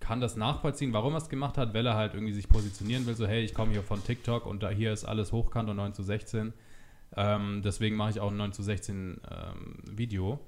kann 0.00 0.20
das 0.20 0.36
nachvollziehen, 0.36 0.92
warum 0.92 1.14
er 1.14 1.18
es 1.18 1.28
gemacht 1.28 1.56
hat, 1.56 1.72
weil 1.72 1.86
er 1.86 1.94
halt 1.94 2.14
irgendwie 2.14 2.32
sich 2.32 2.48
positionieren 2.48 3.06
will, 3.06 3.14
so 3.14 3.28
hey, 3.28 3.44
ich 3.44 3.54
komme 3.54 3.70
hier 3.70 3.84
von 3.84 4.02
TikTok 4.02 4.44
und 4.44 4.60
da 4.64 4.70
hier 4.70 4.92
ist 4.92 5.04
alles 5.04 5.30
hochkant 5.30 5.70
und 5.70 5.76
9 5.76 5.94
zu 5.94 6.02
16. 6.02 6.52
Ähm, 7.16 7.62
deswegen 7.64 7.94
mache 7.94 8.10
ich 8.10 8.18
auch 8.18 8.32
ein 8.32 8.36
9 8.36 8.52
zu 8.52 8.64
16 8.64 9.20
ähm, 9.30 9.76
Video. 9.84 10.40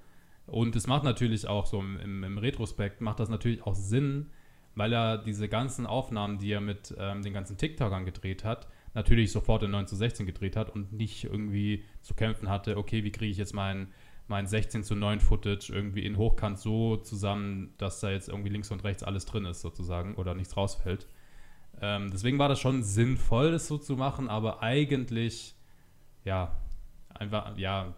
Und 0.47 0.75
es 0.75 0.89
macht 0.89 1.05
natürlich 1.05 1.47
auch 1.47 1.67
so 1.67 1.79
im, 1.79 2.25
im 2.25 2.39
Retrospekt, 2.39 3.01
macht 3.01 3.21
das 3.21 3.29
natürlich 3.29 3.63
auch 3.63 3.77
Sinn, 3.77 4.31
weil 4.75 4.93
er 4.93 5.19
diese 5.19 5.49
ganzen 5.49 5.87
Aufnahmen, 5.87 6.39
die 6.39 6.51
er 6.51 6.61
mit 6.61 6.95
ähm, 6.99 7.23
den 7.23 7.33
ganzen 7.33 7.57
TikTokern 7.57 8.05
gedreht 8.05 8.45
hat, 8.45 8.69
natürlich 8.95 9.33
sofort 9.33 9.63
in 9.63 9.71
9 9.71 9.87
zu 9.87 9.97
16 9.97 10.27
gedreht 10.27 10.57
hat 10.57 10.71
und 10.71 10.93
nicht 10.93 11.25
irgendwie 11.25 11.85
zu 12.01 12.15
kämpfen 12.15 12.49
hatte, 12.49 12.77
okay, 12.77 13.05
wie 13.05 13.13
kriege 13.13 13.31
ich 13.31 13.39
jetzt 13.39 13.55
mein, 13.55 13.89
mein 14.29 14.47
16 14.47 14.85
zu 14.85 14.95
9 14.95 15.21
Footage 15.21 15.73
irgendwie 15.73 16.05
in 16.05 16.17
Hochkant 16.17 16.59
so 16.59 16.97
zusammen, 16.97 17.75
dass 17.79 18.01
da 18.01 18.11
jetzt 18.11 18.29
irgendwie 18.29 18.51
links 18.51 18.71
und 18.71 18.85
rechts 18.85 19.03
alles 19.03 19.27
drin 19.27 19.45
ist 19.45 19.61
sozusagen 19.61 20.15
oder 20.15 20.35
nichts 20.35 20.57
rausfällt. 20.57 21.07
Ähm, 21.81 22.11
deswegen 22.11 22.39
war 22.39 22.49
das 22.49 22.61
schon 22.61 22.83
sinnvoll, 22.83 23.53
das 23.53 23.67
so 23.67 23.79
zu 23.79 23.97
machen, 23.97 24.29
aber 24.29 24.63
eigentlich, 24.63 25.55
ja, 26.25 26.55
einfach, 27.15 27.57
ja, 27.57 27.95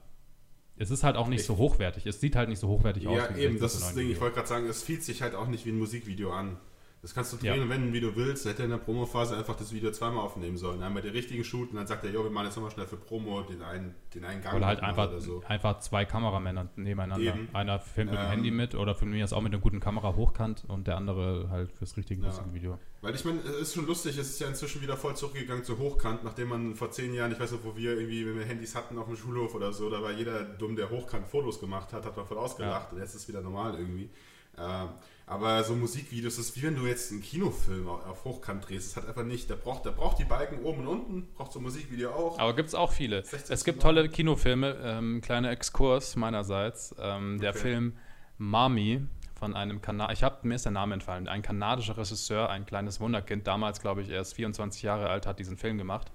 es 0.76 0.90
ist 0.90 1.04
halt 1.04 1.16
auch 1.16 1.28
nicht 1.28 1.40
ich, 1.40 1.46
so 1.46 1.56
hochwertig. 1.56 2.06
Es 2.06 2.20
sieht 2.20 2.36
halt 2.36 2.48
nicht 2.48 2.58
so 2.58 2.68
hochwertig 2.68 3.04
ja, 3.04 3.10
aus. 3.10 3.16
Ja, 3.16 3.36
eben, 3.36 3.58
das 3.58 3.74
ist 3.74 3.82
das 3.82 3.94
Ding. 3.94 4.10
Ich 4.10 4.20
wollte 4.20 4.36
gerade 4.36 4.48
sagen, 4.48 4.66
es 4.66 4.82
fühlt 4.82 5.02
sich 5.02 5.22
halt 5.22 5.34
auch 5.34 5.46
nicht 5.46 5.64
wie 5.66 5.70
ein 5.70 5.78
Musikvideo 5.78 6.32
an. 6.32 6.56
Das 7.04 7.12
kannst 7.14 7.34
du 7.34 7.36
drehen 7.36 7.56
ja. 7.56 7.62
und 7.62 7.68
wenden, 7.68 7.92
wie 7.92 8.00
du 8.00 8.16
willst. 8.16 8.46
Hätte 8.46 8.62
in 8.62 8.70
der 8.70 8.78
Promophase 8.78 9.36
einfach 9.36 9.54
das 9.54 9.74
Video 9.74 9.90
zweimal 9.90 10.24
aufnehmen 10.24 10.56
sollen. 10.56 10.82
Einmal 10.82 11.02
den 11.02 11.12
richtigen 11.12 11.44
Shoot 11.44 11.68
und 11.68 11.76
dann 11.76 11.86
sagt 11.86 12.02
er, 12.02 12.10
jo, 12.10 12.24
wir 12.24 12.30
machen 12.30 12.46
jetzt 12.46 12.56
nochmal 12.56 12.70
schnell 12.70 12.86
für 12.86 12.96
Promo 12.96 13.42
den 13.42 13.60
einen, 13.60 13.94
den 14.14 14.24
einen 14.24 14.40
Gang. 14.40 14.56
Oder 14.56 14.64
halt 14.64 14.80
einfach, 14.80 15.08
oder 15.08 15.20
so. 15.20 15.42
einfach 15.46 15.80
zwei 15.80 16.06
Kameramänner 16.06 16.70
nebeneinander. 16.76 17.34
Eben. 17.34 17.50
Einer 17.52 17.78
filmt 17.78 18.10
mit 18.10 18.18
dem 18.18 18.24
ähm, 18.24 18.30
Handy 18.30 18.50
mit 18.50 18.74
oder 18.74 18.94
für 18.94 19.04
mich 19.04 19.20
ist 19.20 19.34
auch 19.34 19.42
mit 19.42 19.52
einer 19.52 19.60
guten 19.60 19.80
Kamera 19.80 20.16
hochkant 20.16 20.64
und 20.66 20.86
der 20.86 20.96
andere 20.96 21.50
halt 21.50 21.72
fürs 21.72 21.94
richtige 21.98 22.22
ja. 22.22 22.28
Musikvideo. 22.28 22.78
Weil 23.02 23.14
ich 23.14 23.24
meine, 23.26 23.40
es 23.40 23.60
ist 23.60 23.74
schon 23.74 23.86
lustig, 23.86 24.16
es 24.16 24.30
ist 24.30 24.40
ja 24.40 24.48
inzwischen 24.48 24.80
wieder 24.80 24.96
voll 24.96 25.14
zurückgegangen 25.14 25.62
zu 25.62 25.76
hochkant, 25.76 26.24
nachdem 26.24 26.48
man 26.48 26.74
vor 26.74 26.90
zehn 26.90 27.12
Jahren, 27.12 27.32
ich 27.32 27.38
weiß 27.38 27.52
nicht, 27.52 27.64
wo 27.66 27.76
wir 27.76 27.98
irgendwie, 27.98 28.24
wenn 28.24 28.38
wir 28.38 28.46
Handys 28.46 28.74
hatten 28.74 28.96
auf 28.96 29.08
dem 29.08 29.16
Schulhof 29.16 29.54
oder 29.54 29.74
so, 29.74 29.90
da 29.90 30.00
war 30.00 30.12
jeder 30.12 30.42
dumm, 30.42 30.74
der 30.74 30.88
hochkant 30.88 31.26
Fotos 31.26 31.60
gemacht 31.60 31.92
hat, 31.92 32.06
hat 32.06 32.16
man 32.16 32.24
voll 32.24 32.38
ausgelacht 32.38 32.92
ja. 32.92 32.94
und 32.94 33.02
jetzt 33.02 33.14
ist 33.14 33.22
es 33.24 33.28
wieder 33.28 33.42
normal 33.42 33.74
irgendwie. 33.74 34.08
Ähm, 34.56 34.88
aber 35.26 35.64
so 35.64 35.74
Musikvideos, 35.74 36.36
das 36.36 36.46
ist 36.46 36.56
wie 36.56 36.62
wenn 36.64 36.76
du 36.76 36.86
jetzt 36.86 37.10
einen 37.10 37.22
Kinofilm 37.22 37.88
auf 37.88 38.24
Hochkant 38.24 38.68
drehst. 38.68 38.90
Das 38.90 39.02
hat 39.02 39.08
einfach 39.08 39.24
nicht, 39.24 39.48
der 39.48 39.56
braucht, 39.56 39.86
der 39.86 39.92
braucht 39.92 40.18
die 40.18 40.24
Balken 40.24 40.62
oben 40.62 40.80
und 40.80 40.86
unten, 40.86 41.28
braucht 41.34 41.52
so 41.52 41.60
ein 41.60 41.62
Musikvideo 41.62 42.10
auch. 42.10 42.38
Aber 42.38 42.54
gibt 42.54 42.68
es 42.68 42.74
auch 42.74 42.92
viele. 42.92 43.24
Es 43.48 43.64
gibt 43.64 43.80
tolle 43.80 44.08
Kinofilme, 44.08 44.76
ähm, 44.82 45.20
kleiner 45.22 45.50
Exkurs 45.50 46.16
meinerseits. 46.16 46.94
Ähm, 46.98 47.40
der 47.40 47.50
okay. 47.50 47.58
Film 47.58 47.96
Mami 48.36 49.06
von 49.34 49.54
einem 49.54 49.80
Kanal, 49.80 50.12
ich 50.12 50.22
habe 50.22 50.46
mir 50.46 50.56
ist 50.56 50.64
der 50.64 50.72
Name 50.72 50.94
entfallen, 50.94 51.26
ein 51.28 51.42
kanadischer 51.42 51.96
Regisseur, 51.96 52.50
ein 52.50 52.66
kleines 52.66 53.00
Wunderkind, 53.00 53.46
damals 53.46 53.80
glaube 53.80 54.02
ich 54.02 54.10
erst 54.10 54.34
24 54.34 54.82
Jahre 54.82 55.08
alt, 55.08 55.26
hat 55.26 55.38
diesen 55.38 55.56
Film 55.56 55.78
gemacht. 55.78 56.12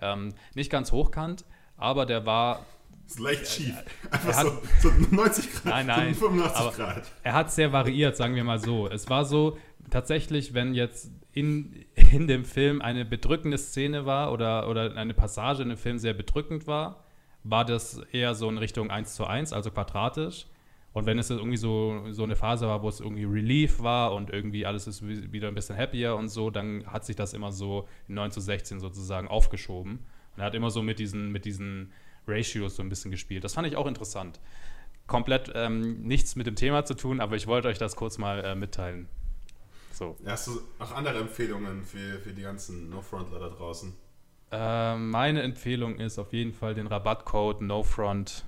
Ähm, 0.00 0.34
nicht 0.54 0.70
ganz 0.70 0.92
hochkant, 0.92 1.44
aber 1.76 2.06
der 2.06 2.24
war 2.26 2.64
ist 3.06 3.18
leicht 3.18 3.46
schief. 3.46 3.74
Einfach 4.10 4.36
hat, 4.36 4.46
so, 4.80 4.90
so 4.90 5.14
90 5.14 5.52
Grad, 5.52 5.64
nein, 5.64 5.86
nein, 5.86 6.14
85 6.14 6.76
Grad. 6.76 7.12
Er 7.22 7.32
hat 7.32 7.52
sehr 7.52 7.72
variiert, 7.72 8.16
sagen 8.16 8.34
wir 8.34 8.44
mal 8.44 8.58
so. 8.58 8.88
Es 8.88 9.08
war 9.08 9.24
so, 9.24 9.58
tatsächlich, 9.90 10.54
wenn 10.54 10.74
jetzt 10.74 11.10
in, 11.32 11.84
in 11.94 12.26
dem 12.26 12.44
Film 12.44 12.80
eine 12.80 13.04
bedrückende 13.04 13.58
Szene 13.58 14.06
war 14.06 14.32
oder, 14.32 14.68
oder 14.68 14.96
eine 14.96 15.14
Passage 15.14 15.62
in 15.62 15.68
dem 15.68 15.78
Film 15.78 15.98
sehr 15.98 16.14
bedrückend 16.14 16.66
war, 16.66 17.04
war 17.42 17.64
das 17.64 17.98
eher 18.12 18.34
so 18.34 18.48
in 18.48 18.58
Richtung 18.58 18.90
1 18.90 19.14
zu 19.14 19.26
1, 19.26 19.52
also 19.52 19.70
quadratisch. 19.70 20.46
Und 20.94 21.06
wenn 21.06 21.18
es 21.18 21.28
irgendwie 21.28 21.56
so, 21.56 22.04
so 22.10 22.22
eine 22.22 22.36
Phase 22.36 22.68
war, 22.68 22.82
wo 22.82 22.88
es 22.88 23.00
irgendwie 23.00 23.24
Relief 23.24 23.82
war 23.82 24.14
und 24.14 24.30
irgendwie 24.30 24.64
alles 24.64 24.86
ist 24.86 25.06
wieder 25.06 25.48
ein 25.48 25.54
bisschen 25.54 25.76
happier 25.76 26.14
und 26.14 26.28
so, 26.28 26.50
dann 26.50 26.86
hat 26.86 27.04
sich 27.04 27.16
das 27.16 27.34
immer 27.34 27.50
so 27.50 27.88
in 28.06 28.14
9 28.14 28.30
zu 28.30 28.40
16 28.40 28.78
sozusagen 28.78 29.26
aufgeschoben. 29.26 29.98
Und 30.36 30.40
er 30.40 30.46
hat 30.46 30.54
immer 30.54 30.70
so 30.70 30.82
mit 30.82 31.00
diesen, 31.00 31.32
mit 31.32 31.44
diesen 31.44 31.92
Ratios 32.26 32.76
so 32.76 32.82
ein 32.82 32.88
bisschen 32.88 33.10
gespielt. 33.10 33.44
Das 33.44 33.54
fand 33.54 33.66
ich 33.66 33.76
auch 33.76 33.86
interessant. 33.86 34.40
Komplett 35.06 35.52
ähm, 35.54 36.02
nichts 36.02 36.36
mit 36.36 36.46
dem 36.46 36.56
Thema 36.56 36.84
zu 36.84 36.94
tun, 36.94 37.20
aber 37.20 37.36
ich 37.36 37.46
wollte 37.46 37.68
euch 37.68 37.78
das 37.78 37.96
kurz 37.96 38.18
mal 38.18 38.44
äh, 38.44 38.54
mitteilen. 38.54 39.08
So. 39.92 40.16
Hast 40.26 40.48
du 40.48 40.60
auch 40.78 40.92
andere 40.92 41.18
Empfehlungen 41.18 41.84
für, 41.84 42.18
für 42.18 42.32
die 42.32 42.42
ganzen 42.42 42.88
No-Frontler 42.90 43.38
da 43.38 43.48
draußen? 43.48 43.94
Äh, 44.50 44.96
meine 44.96 45.42
Empfehlung 45.42 45.96
ist 45.98 46.18
auf 46.18 46.32
jeden 46.32 46.52
Fall 46.52 46.74
den 46.74 46.86
Rabattcode 46.86 47.60
NoFront 47.60 48.44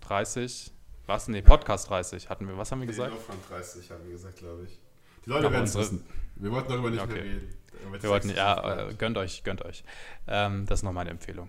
30. 0.00 0.72
Was? 1.06 1.28
Nee, 1.28 1.42
Podcast 1.42 1.88
30 1.90 2.28
hatten 2.28 2.46
wir. 2.46 2.56
Was 2.56 2.72
haben 2.72 2.80
wir 2.80 2.86
nee, 2.86 2.92
gesagt? 2.92 3.12
NoFront 3.12 3.38
30 3.48 3.90
haben 3.90 4.04
wir 4.04 4.12
gesagt, 4.12 4.38
glaube 4.38 4.64
ich. 4.64 4.78
Die 5.24 5.30
Leute 5.30 5.50
werden 5.50 5.64
es 5.64 5.74
wissen. 5.76 6.04
Wir 6.36 6.50
wollten 6.50 6.68
darüber 6.70 6.90
nicht 6.90 7.02
okay. 7.02 7.14
mehr 7.14 7.24
reden. 7.24 7.54
Wir 8.00 8.10
wollten, 8.10 8.30
ja, 8.30 8.88
äh, 8.88 8.94
gönnt 8.94 9.16
euch, 9.18 9.44
gönnt 9.44 9.64
euch. 9.64 9.84
Ähm, 10.26 10.66
das 10.66 10.80
ist 10.80 10.82
noch 10.82 10.92
meine 10.92 11.10
Empfehlung. 11.10 11.48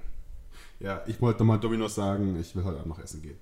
Ja, 0.81 1.03
ich 1.05 1.21
wollte 1.21 1.39
nochmal 1.39 1.59
Dominos 1.59 1.93
sagen, 1.93 2.39
ich 2.39 2.55
will 2.55 2.63
heute 2.63 2.79
Abend 2.79 2.87
noch 2.87 2.99
essen 2.99 3.21
gehen. 3.21 3.39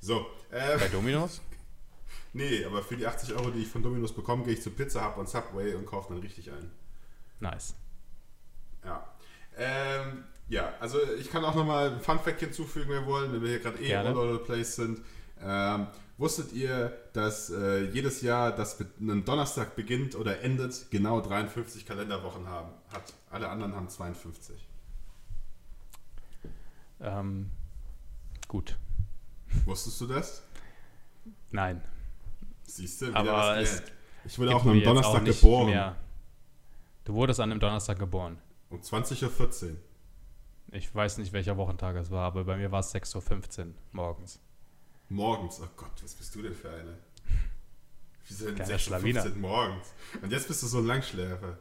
So. 0.00 0.26
Äh, 0.50 0.76
Bei 0.78 0.88
Dominos? 0.88 1.40
nee, 2.34 2.62
aber 2.64 2.82
für 2.82 2.96
die 2.96 3.06
80 3.06 3.34
Euro, 3.34 3.50
die 3.50 3.60
ich 3.60 3.68
von 3.68 3.82
Dominos 3.82 4.12
bekomme, 4.12 4.44
gehe 4.44 4.52
ich 4.52 4.62
zu 4.62 4.70
Pizza 4.70 5.08
Hut 5.08 5.16
und 5.16 5.28
Subway 5.28 5.74
und 5.74 5.86
kaufe 5.86 6.12
dann 6.12 6.22
richtig 6.22 6.50
ein. 6.50 6.70
Nice. 7.40 7.74
Ja. 8.84 9.08
Ähm, 9.56 10.24
ja, 10.48 10.74
also 10.78 10.98
ich 11.18 11.30
kann 11.30 11.42
auch 11.44 11.54
nochmal 11.54 11.92
ein 11.92 12.00
Fun-Fact 12.00 12.40
hinzufügen, 12.40 12.90
wenn 12.90 13.00
wir 13.00 13.06
wollen, 13.06 13.32
wenn 13.32 13.40
wir 13.40 13.48
hier 13.48 13.60
gerade 13.60 13.82
eh 13.82 13.94
all 13.94 14.14
over 14.14 14.34
the 14.34 14.44
place 14.44 14.76
sind. 14.76 15.00
Ähm, 15.42 15.86
wusstet 16.18 16.52
ihr, 16.52 16.92
dass 17.14 17.48
äh, 17.48 17.84
jedes 17.84 18.20
Jahr, 18.20 18.52
das 18.54 18.78
mit 18.78 18.88
einem 19.00 19.24
Donnerstag 19.24 19.74
beginnt 19.74 20.16
oder 20.16 20.42
endet, 20.42 20.90
genau 20.90 21.22
53 21.22 21.86
Kalenderwochen 21.86 22.46
haben, 22.46 22.72
hat? 22.92 23.14
Alle 23.30 23.48
anderen 23.48 23.74
haben 23.74 23.88
52. 23.88 24.68
Ähm, 27.02 27.50
gut. 28.48 28.78
Wusstest 29.64 30.00
du 30.00 30.06
das? 30.06 30.42
Nein. 31.50 31.82
Siehst 32.62 33.02
du, 33.02 33.08
wieder 33.08 33.18
Aber 33.18 33.58
es 33.58 33.82
Ich 34.24 34.38
wurde 34.38 34.54
auch 34.54 34.64
am 34.64 34.82
Donnerstag 34.82 35.24
geboren. 35.24 35.66
Mehr. 35.66 35.96
Du 37.04 37.14
wurdest 37.14 37.40
an 37.40 37.50
einem 37.50 37.60
Donnerstag 37.60 37.98
geboren. 37.98 38.38
Um 38.70 38.80
20.14 38.80 39.70
Uhr. 39.70 39.76
Ich 40.70 40.94
weiß 40.94 41.18
nicht, 41.18 41.32
welcher 41.32 41.56
Wochentag 41.56 41.96
es 41.96 42.10
war, 42.10 42.24
aber 42.24 42.44
bei 42.44 42.56
mir 42.56 42.70
war 42.70 42.80
es 42.80 42.94
6.15 42.94 43.60
Uhr 43.66 43.74
morgens. 43.90 44.40
Morgens? 45.08 45.60
Oh 45.60 45.68
Gott, 45.76 46.02
was 46.02 46.14
bist 46.14 46.34
du 46.34 46.42
denn 46.42 46.54
für 46.54 46.70
eine? 46.70 46.96
Wieso 48.28 48.50
denn 48.50 48.64
6.15 48.64 49.32
Uhr 49.32 49.36
morgens? 49.38 49.92
Und 50.22 50.32
jetzt 50.32 50.48
bist 50.48 50.62
du 50.62 50.66
so 50.68 50.78
ein 50.78 50.86
Langschläfer. 50.86 51.58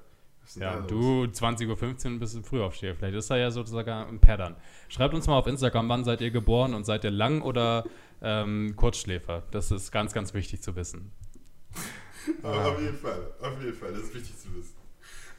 Ja, 0.56 0.80
du 0.82 1.24
20.15 1.24 2.14
Uhr 2.14 2.20
bist 2.20 2.36
du 2.36 2.42
früh 2.42 2.62
aufsteher. 2.62 2.96
Vielleicht 2.96 3.16
ist 3.16 3.30
er 3.30 3.38
ja 3.38 3.52
sozusagen 3.52 3.90
ein 3.90 4.20
Pattern. 4.20 4.56
Schreibt 4.90 5.14
uns 5.14 5.28
mal 5.28 5.38
auf 5.38 5.48
Instagram, 5.48 5.88
wann 5.90 6.04
seid 6.04 6.22
ihr 6.22 6.32
geboren 6.32 6.74
und 6.74 6.86
seid 6.86 7.04
ihr 7.04 7.12
Lang- 7.12 7.42
oder 7.42 7.86
ähm, 8.22 8.74
Kurzschläfer? 8.76 9.44
Das 9.52 9.72
ist 9.72 9.92
ganz, 9.92 10.14
ganz 10.14 10.34
wichtig 10.34 10.62
zu 10.62 10.76
wissen. 10.76 11.12
Auf 12.44 12.80
jeden 12.80 12.98
Fall, 12.98 13.32
auf 13.42 13.60
jeden 13.60 13.74
Fall, 13.74 13.94
das 13.94 14.04
ist 14.04 14.14
wichtig 14.14 14.38
zu 14.38 14.54
wissen. 14.56 14.76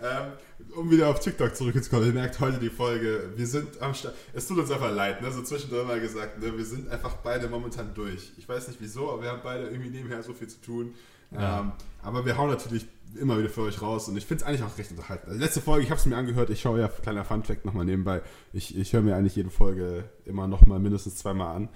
Ähm, 0.03 0.33
um 0.75 0.91
wieder 0.91 1.09
auf 1.09 1.21
TikTok 1.21 1.55
zurückzukommen, 1.55 2.07
ihr 2.07 2.13
merkt 2.13 2.41
heute 2.41 2.59
die 2.59 2.71
Folge, 2.71 3.31
wir 3.37 3.47
sind 3.47 3.81
am 3.81 3.95
Start. 3.95 4.15
Es 4.33 4.49
tut 4.49 4.59
uns 4.59 4.69
einfach 4.73 4.93
leid, 4.93 5.23
ne? 5.23 5.31
so 5.31 5.43
zwischendurch 5.43 5.87
mal 5.87 6.01
gesagt, 6.01 6.41
ne? 6.41 6.57
wir 6.57 6.65
sind 6.65 6.89
einfach 6.89 7.19
beide 7.19 7.49
momentan 7.49 7.95
durch. 7.95 8.33
Ich 8.37 8.49
weiß 8.49 8.67
nicht 8.67 8.81
wieso, 8.81 9.13
aber 9.13 9.23
wir 9.23 9.31
haben 9.31 9.43
beide 9.45 9.69
irgendwie 9.69 9.91
nebenher 9.91 10.21
so 10.25 10.33
viel 10.33 10.49
zu 10.49 10.61
tun. 10.61 10.95
Ja. 11.35 11.61
Ähm, 11.61 11.73
aber 12.03 12.27
wir 12.27 12.37
hauen 12.37 12.51
natürlich 12.51 12.87
immer 13.21 13.39
wieder 13.39 13.49
für 13.49 13.63
euch 13.63 13.81
raus 13.83 14.09
und 14.09 14.17
ich 14.17 14.25
finde 14.25 14.43
es 14.43 14.49
eigentlich 14.49 14.63
auch 14.63 14.77
recht 14.79 14.91
unterhaltend. 14.91 15.29
Also 15.29 15.41
letzte 15.41 15.61
Folge, 15.61 15.85
ich 15.85 15.91
habe 15.91 16.01
es 16.01 16.07
mir 16.07 16.17
angehört, 16.17 16.51
ich 16.51 16.61
schaue 16.61 16.81
ja, 16.81 16.89
kleiner 16.89 17.25
Funfact 17.25 17.65
nochmal 17.65 17.85
nebenbei, 17.85 18.23
ich, 18.53 18.77
ich 18.77 18.93
höre 18.93 19.03
mir 19.03 19.17
eigentlich 19.17 19.37
jede 19.37 19.51
Folge 19.51 20.05
immer 20.25 20.49
nochmal 20.49 20.79
mindestens 20.79 21.17
zweimal 21.17 21.55
an. 21.55 21.69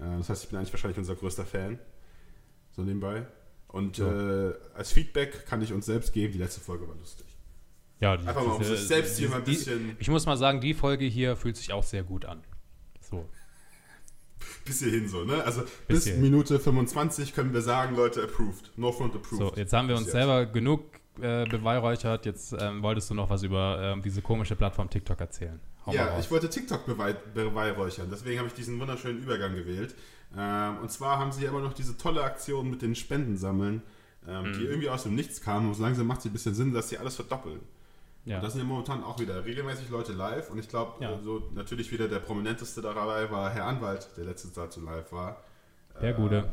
Äh, 0.00 0.18
das 0.18 0.28
heißt, 0.28 0.44
ich 0.44 0.48
bin 0.50 0.58
eigentlich 0.58 0.72
wahrscheinlich 0.72 0.98
unser 0.98 1.14
größter 1.14 1.44
Fan. 1.44 1.78
So 2.72 2.82
nebenbei. 2.82 3.26
Und 3.68 3.98
ja. 3.98 4.48
äh, 4.48 4.54
als 4.74 4.92
Feedback 4.92 5.46
kann 5.46 5.62
ich 5.62 5.72
uns 5.72 5.86
selbst 5.86 6.12
geben, 6.12 6.32
die 6.32 6.38
letzte 6.38 6.60
Folge 6.60 6.88
war 6.88 6.96
lustig. 6.96 7.26
Ja, 8.00 8.16
die, 8.16 8.26
Einfach 8.26 8.44
mal 8.44 8.54
um 8.54 8.64
sich 8.64 8.80
selbst 8.80 9.18
die, 9.18 9.22
hier 9.22 9.30
mal 9.30 9.36
ein 9.36 9.44
bisschen. 9.44 9.90
Die, 9.90 9.96
ich 9.98 10.08
muss 10.08 10.26
mal 10.26 10.36
sagen, 10.36 10.60
die 10.60 10.74
Folge 10.74 11.04
hier 11.04 11.36
fühlt 11.36 11.56
sich 11.56 11.72
auch 11.72 11.84
sehr 11.84 12.02
gut 12.02 12.24
an. 12.24 12.42
So. 13.00 13.28
Bis 14.70 14.78
hierhin 14.78 15.08
so, 15.08 15.24
ne? 15.24 15.42
Also 15.42 15.62
bis, 15.88 16.04
bis 16.04 16.16
Minute 16.18 16.60
25 16.60 17.34
können 17.34 17.52
wir 17.52 17.60
sagen, 17.60 17.96
Leute, 17.96 18.22
approved. 18.22 18.70
No 18.76 18.92
front 18.92 19.16
approved. 19.16 19.38
So, 19.38 19.52
jetzt 19.56 19.72
haben 19.72 19.88
wir 19.88 19.96
uns 19.96 20.12
selber 20.12 20.46
genug 20.46 20.84
äh, 21.20 21.44
beweihräuchert. 21.44 22.24
Jetzt 22.24 22.54
ähm, 22.56 22.80
wolltest 22.80 23.10
du 23.10 23.14
noch 23.14 23.28
was 23.30 23.42
über 23.42 23.96
äh, 23.98 24.00
diese 24.00 24.22
komische 24.22 24.54
Plattform 24.54 24.88
TikTok 24.88 25.18
erzählen. 25.20 25.58
Hau 25.84 25.92
ja, 25.92 26.20
ich 26.20 26.30
wollte 26.30 26.48
TikTok 26.48 26.86
beweihräuchern. 26.86 28.06
Deswegen 28.12 28.38
habe 28.38 28.46
ich 28.46 28.54
diesen 28.54 28.78
wunderschönen 28.78 29.20
Übergang 29.20 29.56
gewählt. 29.56 29.96
Ähm, 30.38 30.78
und 30.82 30.92
zwar 30.92 31.18
haben 31.18 31.32
sie 31.32 31.46
immer 31.46 31.60
noch 31.60 31.72
diese 31.72 31.96
tolle 31.96 32.22
Aktion 32.22 32.70
mit 32.70 32.80
den 32.80 32.94
Spendensammeln, 32.94 33.82
ähm, 34.28 34.50
mhm. 34.50 34.52
die 34.52 34.64
irgendwie 34.66 34.88
aus 34.88 35.02
dem 35.02 35.16
Nichts 35.16 35.40
kam. 35.40 35.66
Und 35.66 35.74
so 35.74 35.82
langsam 35.82 36.06
macht 36.06 36.20
es 36.20 36.26
ein 36.26 36.32
bisschen 36.32 36.54
Sinn, 36.54 36.72
dass 36.72 36.90
sie 36.90 36.98
alles 36.98 37.16
verdoppeln. 37.16 37.58
Ja. 38.24 38.36
Und 38.36 38.44
das 38.44 38.52
sind 38.52 38.62
ja 38.62 38.68
momentan 38.68 39.02
auch 39.02 39.18
wieder 39.18 39.44
regelmäßig 39.44 39.88
Leute 39.90 40.12
live. 40.12 40.50
Und 40.50 40.58
ich 40.58 40.68
glaube, 40.68 41.02
ja. 41.02 41.18
so 41.22 41.42
natürlich 41.54 41.90
wieder 41.90 42.08
der 42.08 42.18
prominenteste 42.18 42.82
dabei 42.82 43.30
war 43.30 43.50
Herr 43.50 43.66
Anwalt, 43.66 44.08
der 44.16 44.24
letzte 44.24 44.52
Zeit 44.52 44.72
so 44.72 44.80
live 44.80 45.10
war. 45.12 45.42
Der 46.00 46.10
äh, 46.10 46.14
Gute. 46.14 46.48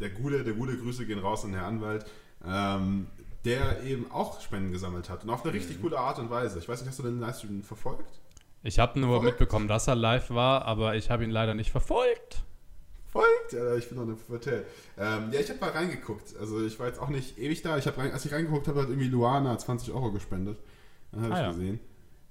Der 0.00 0.10
Gute, 0.10 0.42
der 0.42 0.54
gute 0.54 0.76
Grüße 0.76 1.06
gehen 1.06 1.20
raus 1.20 1.44
an 1.44 1.54
Herr 1.54 1.66
Anwalt. 1.66 2.04
Ähm, 2.44 3.06
der 3.44 3.82
eben 3.82 4.10
auch 4.10 4.40
Spenden 4.40 4.72
gesammelt 4.72 5.10
hat. 5.10 5.24
Und 5.24 5.30
auf 5.30 5.44
eine 5.44 5.52
richtig 5.52 5.78
mhm. 5.78 5.82
gute 5.82 5.98
Art 5.98 6.18
und 6.18 6.30
Weise. 6.30 6.58
Ich 6.58 6.68
weiß 6.68 6.80
nicht, 6.80 6.88
hast 6.88 6.98
du 6.98 7.02
den 7.02 7.20
Livestream 7.20 7.62
verfolgt? 7.62 8.20
Ich 8.62 8.78
habe 8.78 8.98
nur 9.00 9.10
verfolgt? 9.10 9.40
mitbekommen, 9.40 9.68
dass 9.68 9.88
er 9.88 9.96
live 9.96 10.30
war, 10.30 10.64
aber 10.64 10.94
ich 10.94 11.10
habe 11.10 11.24
ihn 11.24 11.30
leider 11.30 11.54
nicht 11.54 11.72
verfolgt. 11.72 12.42
Verfolgt? 13.10 13.52
Ja, 13.52 13.74
ich 13.74 13.88
bin 13.88 13.98
noch 13.98 14.04
eine 14.04 14.14
Pubertät. 14.14 14.64
Ähm, 14.96 15.32
ja, 15.32 15.40
ich 15.40 15.48
habe 15.50 15.60
mal 15.60 15.70
reingeguckt. 15.70 16.36
Also 16.38 16.64
ich 16.64 16.78
war 16.78 16.86
jetzt 16.86 17.00
auch 17.00 17.08
nicht 17.08 17.38
ewig 17.38 17.62
da. 17.62 17.76
Ich 17.76 17.86
hab 17.86 17.98
rein, 17.98 18.12
als 18.12 18.24
ich 18.24 18.32
reingeguckt 18.32 18.68
habe, 18.68 18.82
hat 18.82 18.88
irgendwie 18.88 19.08
Luana 19.08 19.58
20 19.58 19.92
Euro 19.92 20.12
gespendet. 20.12 20.58
Dann 21.12 21.22
habe 21.24 21.34
ah, 21.34 21.36
ich 21.36 21.42
ja. 21.42 21.52
gesehen. 21.52 21.80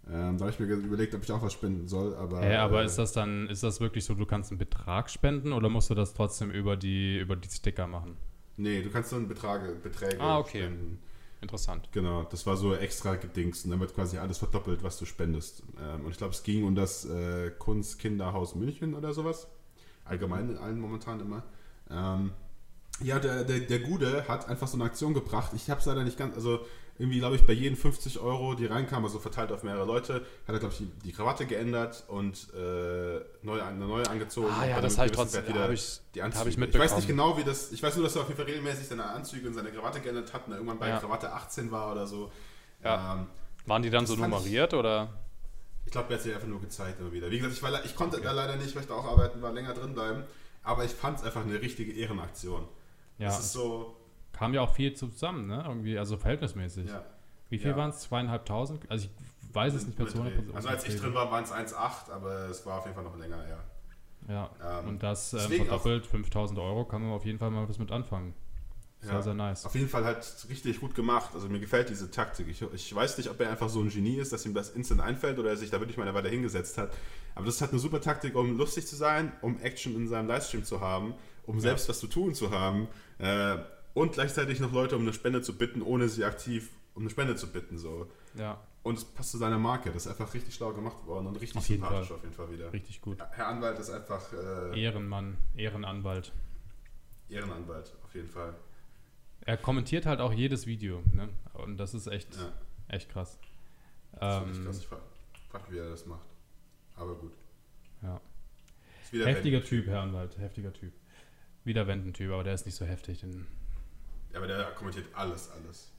Ähm, 0.10 0.38
da 0.38 0.46
habe 0.46 0.50
ich 0.50 0.60
mir 0.60 0.65
überlegt, 0.65 1.13
ob 1.15 1.24
ich 1.24 1.32
auch 1.32 1.41
was 1.41 1.54
spenden 1.54 1.88
soll. 1.88 2.15
Aber, 2.15 2.41
hey, 2.41 2.56
aber 2.56 2.82
äh, 2.82 2.86
ist 2.86 2.98
das 2.98 3.13
dann, 3.13 3.48
ist 3.48 3.63
das 3.63 3.80
wirklich 3.80 4.04
so, 4.04 4.15
du 4.15 4.26
kannst 4.26 4.52
einen 4.52 4.58
Betrag 4.58 5.10
spenden 5.10 5.54
oder 5.54 5.70
musst 5.70 5.89
du 5.89 5.96
das 5.96 6.13
trotzdem 6.13 6.52
über 6.52 6.76
die, 6.76 7.20
über 7.20 7.36
die 7.36 7.50
Sticker 7.50 7.88
machen? 7.88 8.17
Nee, 8.58 8.82
du 8.82 8.89
kannst 8.89 9.12
dann 9.13 9.28
Betrage, 9.28 9.74
Beträge 9.82 10.20
ah, 10.20 10.39
okay. 10.39 10.63
spenden. 10.63 11.00
Interessant. 11.41 11.89
Genau, 11.91 12.24
das 12.24 12.46
war 12.46 12.56
so 12.56 12.76
extra 12.76 13.15
gedingst 13.15 13.65
und 13.65 13.72
dann 13.72 13.80
wird 13.80 13.96
quasi 13.96 14.17
alles 14.17 14.38
verdoppelt, 14.38 14.84
was 14.84 15.00
du 15.00 15.06
spendest. 15.06 15.63
Ähm, 15.82 16.06
und 16.06 16.12
ich 16.12 16.17
glaube, 16.17 16.34
es 16.34 16.44
ging 16.44 16.63
um 16.63 16.76
das 16.76 17.06
äh, 17.06 17.52
Kunstkinderhaus 17.58 18.54
München 18.56 18.94
oder 18.94 19.13
sowas. 19.13 19.48
Allgemein 20.06 20.50
in 20.50 20.58
allen 20.58 20.80
momentan 20.80 21.20
immer. 21.20 21.44
Ähm, 21.89 22.32
ja, 23.02 23.17
der, 23.17 23.44
der, 23.44 23.62
der 23.62 23.80
Gude 23.80 24.28
hat 24.28 24.48
einfach 24.50 24.67
so 24.67 24.78
eine 24.78 24.84
Aktion 24.84 25.13
gebracht. 25.13 25.52
Ich 25.56 25.70
habe 25.70 25.80
es 25.80 25.86
leider 25.88 26.04
nicht 26.04 26.17
ganz, 26.17 26.36
also 26.36 26.60
irgendwie, 26.97 27.19
glaube 27.19 27.36
ich, 27.36 27.43
bei 27.45 27.54
jedem 27.54 27.75
50 27.75 28.19
Euro, 28.19 28.54
die 28.54 28.65
reinkamen, 28.65 29.06
also 29.06 29.19
verteilt 29.19 29.51
auf 29.51 29.63
mehrere 29.63 29.86
Leute, 29.86 30.15
hat 30.15 30.56
er, 30.56 30.60
glaube 30.60 30.73
ich, 30.73 30.80
die, 30.80 30.91
die, 31.04 31.12
Krawatte 31.12 31.45
geändert 31.45 32.04
und 32.08 32.47
äh, 32.54 33.19
neu, 33.41 33.62
eine 33.62 33.86
neue 33.86 34.08
angezogen. 34.08 34.54
Ah 34.60 34.67
ja, 34.67 34.82
das 34.82 34.97
habe 34.97 35.08
ich 35.08 35.13
trotzdem, 35.13 35.47
wieder 35.47 35.63
hab 35.63 35.71
ich, 35.71 35.99
die 36.13 36.21
Anzüge. 36.21 36.39
Hab 36.41 36.47
ich, 36.47 36.58
mitbekommen. 36.58 36.86
ich 36.86 36.91
weiß 36.91 36.97
nicht 36.97 37.08
genau, 37.08 37.38
wie 37.38 37.43
das, 37.43 37.71
ich 37.71 37.82
weiß 37.82 37.95
nur, 37.95 38.04
dass 38.04 38.15
er 38.15 38.21
auf 38.21 38.27
jeden 38.27 38.38
Fall 38.38 38.45
regelmäßig 38.45 38.88
seine 38.88 39.06
Anzüge 39.06 39.47
und 39.47 39.56
seine 39.56 39.71
Krawatte 39.71 39.99
geändert 40.01 40.32
hat 40.34 40.47
und 40.47 40.54
irgendwann 40.54 40.77
bei 40.77 40.89
ja. 40.89 40.99
Krawatte 40.99 41.32
18 41.34 41.71
war 41.71 41.91
oder 41.91 42.06
so. 42.06 42.32
Ja. 42.84 43.15
Ähm, 43.15 43.27
Waren 43.65 43.82
die 43.82 43.89
dann 43.89 44.06
so 44.06 44.15
nummeriert 44.15 44.73
ich, 44.73 44.80
oder? 44.80 45.10
Ich 45.86 45.91
glaube, 45.91 46.10
er 46.10 46.15
hat 46.17 46.23
sich 46.23 46.34
einfach 46.34 46.47
nur 46.47 46.62
gezeigt 46.62 46.99
immer 46.99 47.12
wieder. 47.12 47.32
Wie 47.32 47.38
gesagt, 47.38 47.56
ich, 47.56 47.63
war, 47.63 47.84
ich 47.84 47.95
konnte 47.95 48.17
okay. 48.17 48.25
da 48.25 48.32
leider 48.32 48.58
nicht, 48.58 48.75
weil 48.75 48.84
ich 48.84 48.88
da 48.88 48.95
auch 48.95 49.06
arbeiten 49.06 49.41
war, 49.41 49.51
länger 49.51 49.73
drin 49.73 49.93
bleiben, 49.93 50.23
aber 50.62 50.86
ich 50.86 50.91
fand 50.91 51.17
es 51.17 51.23
einfach 51.23 51.41
eine 51.41 51.60
richtige 51.62 51.91
Ehrenaktion. 51.93 52.67
Ja. 53.17 53.27
Das 53.27 53.39
ist 53.39 53.54
so... 53.54 53.95
Kam 54.41 54.56
ja 54.56 54.62
auch 54.62 54.73
viel 54.73 54.95
zusammen, 54.95 55.45
ne? 55.45 55.63
Irgendwie, 55.67 55.99
also 55.99 56.17
verhältnismäßig. 56.17 56.88
Ja. 56.88 57.06
Wie 57.49 57.60
viel 57.60 57.69
ja. 57.69 57.77
waren 57.77 57.91
es? 57.91 57.99
Zweieinhalbtausend? 57.99 58.89
Also 58.89 59.06
ich 59.06 59.56
weiß 59.56 59.75
es 59.75 59.86
nicht 59.86 59.99
mehr 59.99 60.08
100%. 60.08 60.56
Also 60.56 60.67
als 60.67 60.88
ich 60.88 60.99
drin 60.99 61.13
war, 61.13 61.30
waren 61.30 61.43
es 61.43 61.54
1,8, 61.54 62.10
aber 62.12 62.49
es 62.49 62.65
war 62.65 62.80
auf 62.80 62.86
jeden 62.86 62.95
Fall 62.95 63.04
noch 63.04 63.15
länger, 63.19 63.38
ja. 63.47 63.60
Ja, 64.27 64.80
ähm, 64.80 64.89
und 64.89 65.04
das 65.04 65.34
ähm, 65.34 65.41
verdoppelt 65.41 66.08
5000 66.08 66.58
Euro, 66.58 66.86
kann 66.86 67.04
man 67.04 67.12
auf 67.12 67.23
jeden 67.23 67.38
Fall 67.38 67.51
mal 67.51 67.69
was 67.69 67.77
mit 67.77 67.91
anfangen. 67.91 68.34
Sehr, 69.01 69.13
ja, 69.13 69.21
sehr 69.21 69.36
nice. 69.36 69.63
Auf 69.63 69.75
jeden 69.75 69.89
Fall 69.89 70.06
halt 70.06 70.25
richtig 70.49 70.80
gut 70.80 70.95
gemacht. 70.95 71.30
Also 71.36 71.47
mir 71.47 71.60
gefällt 71.60 71.89
diese 71.89 72.10
Taktik. 72.10 72.47
Ich, 72.47 72.63
ich, 72.63 72.95
weiß 72.95 73.19
nicht, 73.19 73.30
ob 73.30 73.39
er 73.41 73.51
einfach 73.51 73.69
so 73.69 73.80
ein 73.82 73.89
Genie 73.89 74.15
ist, 74.15 74.34
dass 74.34 74.43
ihm 74.47 74.56
das 74.56 74.71
instant 74.71 75.01
einfällt 75.01 75.38
oder 75.38 75.51
er 75.51 75.58
sich 75.58 75.69
da 75.69 75.80
wirklich 75.80 75.97
mal 75.97 76.12
weiter 76.15 76.30
hingesetzt 76.30 76.80
hat. 76.80 76.91
Aber 77.36 77.45
das 77.45 77.56
ist 77.56 77.62
halt 77.62 77.73
eine 77.73 77.80
super 77.80 78.01
Taktik, 78.01 78.36
um 78.36 78.58
lustig 78.58 78.88
zu 78.88 78.95
sein, 78.95 79.34
um 79.41 79.60
Action 79.60 79.95
in 79.95 80.08
seinem 80.08 80.27
Livestream 80.27 80.63
zu 80.63 80.82
haben, 80.82 81.13
um 81.45 81.58
ja. 81.58 81.62
selbst 81.62 81.88
was 81.89 81.99
zu 81.99 82.08
tun 82.08 82.34
zu 82.34 82.49
haben 82.49 82.88
äh, 83.19 83.58
und 83.93 84.13
gleichzeitig 84.13 84.60
noch 84.60 84.71
Leute 84.71 84.95
um 84.95 85.01
eine 85.01 85.13
Spende 85.13 85.41
zu 85.41 85.58
bitten, 85.58 85.82
ohne 85.82 86.10
sie 86.10 86.23
aktiv 86.23 86.69
um 86.93 87.04
eine 87.04 87.10
Spende 87.10 87.36
zu 87.36 87.51
bitten. 87.51 87.77
So. 87.77 88.08
Ja. 88.36 88.60
Und 88.84 88.97
es 88.97 89.06
passt 89.06 89.32
zu 89.32 89.38
seiner 89.38 89.60
Marke. 89.60 89.91
Das 89.91 90.06
ist 90.06 90.12
einfach 90.12 90.34
richtig 90.34 90.54
schlau 90.56 90.73
gemacht 90.73 91.06
worden 91.06 91.27
und 91.27 91.39
richtig 91.39 91.58
auf 91.58 91.65
sympathisch 91.65 92.08
Fall. 92.08 92.17
auf 92.17 92.23
jeden 92.23 92.36
Fall 92.36 92.51
wieder. 92.51 92.73
Richtig 92.73 93.01
gut. 93.01 93.19
Herr 93.32 93.47
Anwalt 93.47 93.80
ist 93.80 93.89
einfach. 93.89 94.34
Äh, 94.34 94.82
Ehrenmann, 94.82 95.38
Ehrenanwalt. 95.56 96.34
Ehrenanwalt, 97.30 97.93
auf 98.04 98.13
jeden 98.13 98.30
Fall. 98.30 98.56
Er 99.41 99.58
kommentiert 99.58 100.06
halt 100.06 100.19
auch 100.19 100.34
jedes 100.34 100.67
Video. 100.67 101.01
Ne? 101.13 101.30
Und 101.54 101.77
das 101.77 101.93
ist 101.93 102.08
echt, 102.08 102.36
ja. 102.36 102.51
echt 102.88 103.10
krass. 103.10 103.39
Das 104.13 104.43
ähm, 104.43 104.65
krass. 104.65 104.80
Ich 104.80 104.88
frage, 104.88 105.01
frag, 105.49 105.71
wie 105.71 105.77
er 105.77 105.89
das 105.89 106.06
macht. 106.06 106.27
Aber 106.95 107.15
gut. 107.15 107.34
Ja. 108.01 108.19
Heftiger 109.12 109.63
Typ, 109.63 109.88
Herr 109.88 110.01
Anwalt. 110.01 110.38
Heftiger 110.38 110.73
Typ. 110.73 110.93
Wieder 111.63 111.88
Wendentyp, 111.88 112.32
aber 112.32 112.43
der 112.43 112.54
ist 112.54 112.65
nicht 112.65 112.75
so 112.75 112.86
heftig. 112.86 113.21
Den 113.21 113.47
aber 114.36 114.48
der 114.48 114.63
kommentiert 114.76 115.08
alles, 115.13 115.50
alles. 115.52 115.91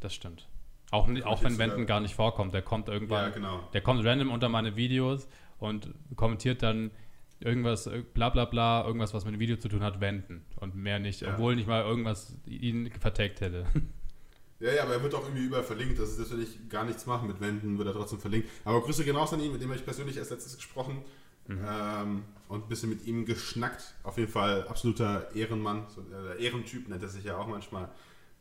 Das 0.00 0.14
stimmt. 0.14 0.48
Auch, 0.90 1.08
auch 1.24 1.42
wenn 1.42 1.58
Wenden 1.58 1.86
gar 1.86 2.00
nicht 2.00 2.14
vorkommt. 2.14 2.54
Der 2.54 2.62
kommt 2.62 2.88
irgendwann. 2.88 3.24
Ja, 3.24 3.28
genau. 3.30 3.68
Der 3.72 3.80
kommt 3.80 4.04
random 4.04 4.30
unter 4.30 4.48
meine 4.48 4.76
Videos 4.76 5.28
und 5.58 5.92
kommentiert 6.14 6.62
dann 6.62 6.90
irgendwas, 7.40 7.90
bla 8.14 8.30
bla 8.30 8.44
bla, 8.44 8.84
irgendwas, 8.86 9.12
was 9.12 9.24
mit 9.24 9.34
dem 9.34 9.40
Video 9.40 9.56
zu 9.56 9.68
tun 9.68 9.82
hat, 9.82 10.00
wenden. 10.00 10.44
Und 10.60 10.74
mehr 10.76 10.98
nicht, 10.98 11.22
ja. 11.22 11.32
obwohl 11.32 11.56
nicht 11.56 11.66
mal 11.66 11.82
irgendwas 11.82 12.36
ihn 12.46 12.90
vertagt 13.00 13.40
hätte. 13.40 13.66
Ja, 14.58 14.72
ja, 14.72 14.84
aber 14.84 14.94
er 14.94 15.02
wird 15.02 15.14
auch 15.14 15.22
irgendwie 15.22 15.44
überall 15.44 15.62
verlinkt. 15.62 15.98
Das 15.98 16.08
ist 16.08 16.18
natürlich 16.18 16.66
gar 16.70 16.86
nichts 16.86 17.04
machen 17.04 17.28
mit 17.28 17.42
Wenden, 17.42 17.76
wird 17.76 17.88
er 17.88 17.92
trotzdem 17.92 18.18
verlinkt. 18.18 18.48
Aber 18.64 18.80
Grüße 18.80 19.04
gehen 19.04 19.14
raus 19.14 19.30
an 19.34 19.40
ihn, 19.40 19.52
mit 19.52 19.60
dem 19.60 19.68
habe 19.68 19.78
ich 19.78 19.84
persönlich 19.84 20.16
erst 20.16 20.30
letztens 20.30 20.56
gesprochen 20.56 21.04
mhm. 21.46 21.60
ähm, 21.68 22.24
und 22.48 22.64
ein 22.64 22.68
bisschen 22.68 22.90
mit 22.90 23.06
ihm 23.06 23.24
geschnackt. 23.24 23.94
Auf 24.02 24.18
jeden 24.18 24.30
Fall 24.30 24.66
absoluter 24.68 25.34
Ehrenmann, 25.34 25.86
so, 25.88 26.02
äh, 26.02 26.42
Ehrentyp 26.42 26.88
nennt 26.88 27.02
er 27.02 27.08
sich 27.08 27.24
ja 27.24 27.36
auch 27.36 27.46
manchmal. 27.46 27.90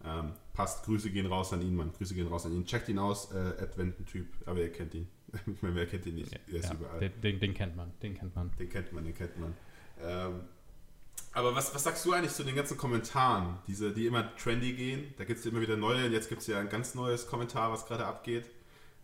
Ähm, 0.03 0.33
passt, 0.53 0.85
Grüße 0.85 1.09
gehen 1.09 1.25
raus 1.25 1.51
an 1.53 1.61
ihn, 1.61 1.75
Mann. 1.75 1.91
Grüße 1.93 2.13
gehen 2.13 2.27
raus 2.27 2.45
an 2.45 2.53
ihn. 2.53 2.65
Checkt 2.65 2.89
ihn 2.89 2.99
aus, 2.99 3.31
äh, 3.31 3.37
Advententyp, 3.37 4.27
aber 4.45 4.59
ihr 4.59 4.71
kennt 4.71 4.93
ihn. 4.93 5.07
ich 5.47 5.61
meine, 5.61 5.75
wer 5.75 5.87
kennt 5.87 6.05
ihn 6.05 6.15
nicht? 6.15 6.31
Er 6.33 6.53
ist 6.53 6.65
ja, 6.65 6.73
überall. 6.73 6.99
Den, 6.99 7.21
den, 7.21 7.39
den, 7.39 7.53
kennt 7.53 7.75
man, 7.75 7.91
den 8.01 8.13
kennt 8.13 8.35
man. 8.35 8.51
Den 8.59 8.69
kennt 8.69 8.93
man, 8.93 9.03
den 9.03 9.15
kennt 9.15 9.39
man. 9.39 9.53
Ähm, 10.01 10.41
aber 11.31 11.55
was, 11.55 11.73
was 11.75 11.83
sagst 11.83 12.05
du 12.05 12.13
eigentlich 12.13 12.31
zu 12.31 12.43
den 12.43 12.55
ganzen 12.55 12.77
Kommentaren, 12.77 13.57
diese, 13.67 13.91
die 13.91 14.05
immer 14.05 14.35
trendy 14.37 14.73
gehen? 14.73 15.13
Da 15.17 15.25
gibt 15.25 15.39
es 15.39 15.45
ja 15.45 15.51
immer 15.51 15.61
wieder 15.61 15.75
neue 15.75 16.05
und 16.05 16.11
jetzt 16.11 16.29
gibt 16.29 16.41
es 16.41 16.47
ja 16.47 16.59
ein 16.59 16.69
ganz 16.69 16.95
neues 16.95 17.27
Kommentar, 17.27 17.71
was 17.71 17.85
gerade 17.85 18.05
abgeht. 18.05 18.49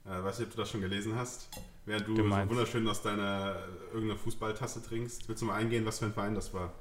Äh, 0.06 0.24
weiß 0.24 0.40
nicht, 0.40 0.48
ob 0.48 0.56
du 0.56 0.62
das 0.62 0.70
schon 0.70 0.82
gelesen 0.82 1.16
hast. 1.16 1.50
Während 1.86 2.08
du, 2.08 2.16
du 2.16 2.24
so 2.24 2.50
wunderschön 2.50 2.88
aus 2.88 3.02
deiner 3.02 3.56
äh, 3.56 3.94
irgendeiner 3.94 4.20
Fußballtasse 4.20 4.84
trinkst. 4.84 5.28
Willst 5.30 5.42
du 5.42 5.46
mal 5.46 5.56
eingehen, 5.56 5.86
was 5.86 6.00
für 6.00 6.06
ein 6.06 6.14
Verein 6.14 6.36
das 6.36 6.54
war? 6.54 6.74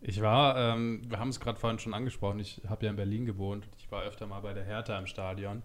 Ich 0.00 0.20
war, 0.20 0.56
ähm, 0.56 1.02
wir 1.08 1.18
haben 1.20 1.28
es 1.28 1.38
gerade 1.38 1.58
vorhin 1.60 1.78
schon 1.78 1.94
angesprochen, 1.94 2.40
ich 2.40 2.60
habe 2.68 2.84
ja 2.84 2.90
in 2.90 2.96
Berlin 2.96 3.24
gewohnt. 3.24 3.68
Ich 3.78 3.90
war 3.92 4.02
öfter 4.02 4.26
mal 4.26 4.40
bei 4.40 4.52
der 4.52 4.64
Hertha 4.64 4.98
im 4.98 5.06
Stadion. 5.06 5.62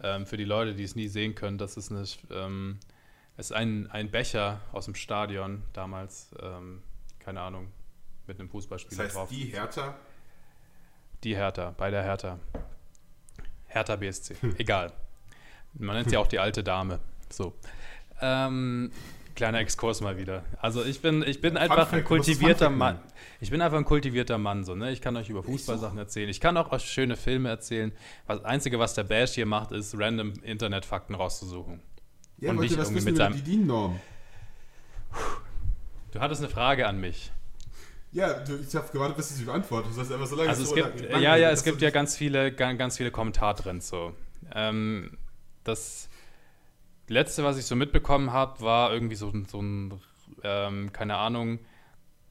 Ähm, 0.00 0.24
für 0.24 0.36
die 0.36 0.44
Leute, 0.44 0.74
die 0.74 0.84
es 0.84 0.94
nie 0.94 1.08
sehen 1.08 1.34
können, 1.34 1.58
das 1.58 1.76
ist, 1.76 1.90
eine, 1.90 2.04
ähm, 2.30 2.78
ist 3.36 3.52
ein, 3.52 3.90
ein 3.90 4.10
Becher 4.10 4.60
aus 4.72 4.84
dem 4.84 4.94
Stadion 4.94 5.62
damals, 5.72 6.32
ähm, 6.40 6.82
keine 7.18 7.40
Ahnung, 7.40 7.72
mit 8.28 8.38
einem 8.38 8.48
Fußballspieler 8.48 8.96
das 8.96 9.06
heißt, 9.06 9.16
drauf. 9.16 9.28
Die 9.30 9.46
Hertha? 9.46 9.96
Die 11.24 11.36
Hertha, 11.36 11.74
bei 11.76 11.90
der 11.90 12.04
Hertha. 12.04 12.38
Hertha 13.66 13.96
BSC, 13.96 14.36
egal. 14.58 14.92
Man 15.74 15.96
nennt 15.96 16.10
sie 16.10 16.16
auch 16.16 16.26
die 16.26 16.38
alte 16.38 16.62
Dame. 16.62 17.00
So. 17.30 17.54
Ähm, 18.20 18.90
Kleiner 19.34 19.60
Exkurs 19.60 20.00
mal 20.02 20.18
wieder. 20.18 20.44
Also 20.60 20.84
ich 20.84 21.00
bin, 21.00 21.22
ich 21.26 21.40
bin 21.40 21.56
einfach 21.56 21.92
ein 21.92 22.04
kultivierter 22.04 22.68
Mann. 22.68 22.98
Ich 23.40 23.50
bin 23.50 23.62
einfach 23.62 23.78
ein 23.78 23.84
kultivierter 23.84 24.36
Mann. 24.36 24.64
So, 24.64 24.74
ne? 24.74 24.92
Ich 24.92 25.00
kann 25.00 25.16
euch 25.16 25.30
über 25.30 25.42
Fußballsachen 25.42 25.96
erzählen. 25.96 26.28
Ich 26.28 26.40
kann 26.40 26.56
auch 26.56 26.78
schöne 26.80 27.16
Filme 27.16 27.48
erzählen. 27.48 27.92
Das 28.28 28.44
Einzige, 28.44 28.78
was 28.78 28.94
der 28.94 29.04
Bash 29.04 29.32
hier 29.32 29.46
macht, 29.46 29.72
ist 29.72 29.98
random 29.98 30.34
Internetfakten 30.42 31.14
rauszusuchen. 31.14 31.80
Ja, 32.38 32.50
Und 32.50 32.60
nicht 32.60 32.76
irgendwie 32.76 33.00
mit 33.00 33.16
seinem. 33.16 33.34
Die 33.34 33.42
DIN-Norm. 33.42 33.98
Du 36.12 36.20
hattest 36.20 36.42
eine 36.42 36.50
Frage 36.50 36.86
an 36.86 37.00
mich. 37.00 37.32
Ja, 38.12 38.40
du, 38.40 38.56
ich 38.56 38.74
habe 38.74 38.86
gewartet, 38.92 39.16
bis 39.16 39.30
du 39.30 39.34
sie 39.34 39.44
beantwortest. 39.44 39.96
Das 39.96 40.12
einfach 40.12 40.26
so 40.26 40.36
lange 40.36 40.50
also 40.50 40.62
es 40.64 40.74
gibt, 40.74 41.10
ja, 41.10 41.36
ja, 41.36 41.50
es 41.50 41.64
gibt 41.64 41.80
ja 41.80 41.88
ganz 41.88 42.14
viele, 42.14 42.52
ganz, 42.52 42.78
ganz 42.78 42.96
viele 42.98 43.10
Kommentartrends 43.10 43.88
so. 43.88 44.12
Ähm, 44.54 45.16
das 45.64 46.08
letzte, 47.08 47.44
was 47.44 47.58
ich 47.58 47.66
so 47.66 47.76
mitbekommen 47.76 48.32
habe, 48.32 48.60
war 48.60 48.92
irgendwie 48.92 49.16
so, 49.16 49.32
so 49.46 49.60
ein, 49.60 50.00
ähm, 50.42 50.92
keine 50.92 51.16
Ahnung, 51.16 51.58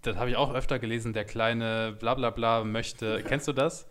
das 0.01 0.17
habe 0.17 0.29
ich 0.29 0.35
auch 0.35 0.53
öfter 0.53 0.79
gelesen, 0.79 1.13
der 1.13 1.25
kleine 1.25 1.95
Blablabla 1.99 2.63
möchte, 2.63 3.23
kennst 3.27 3.47
du 3.47 3.53
das? 3.53 3.87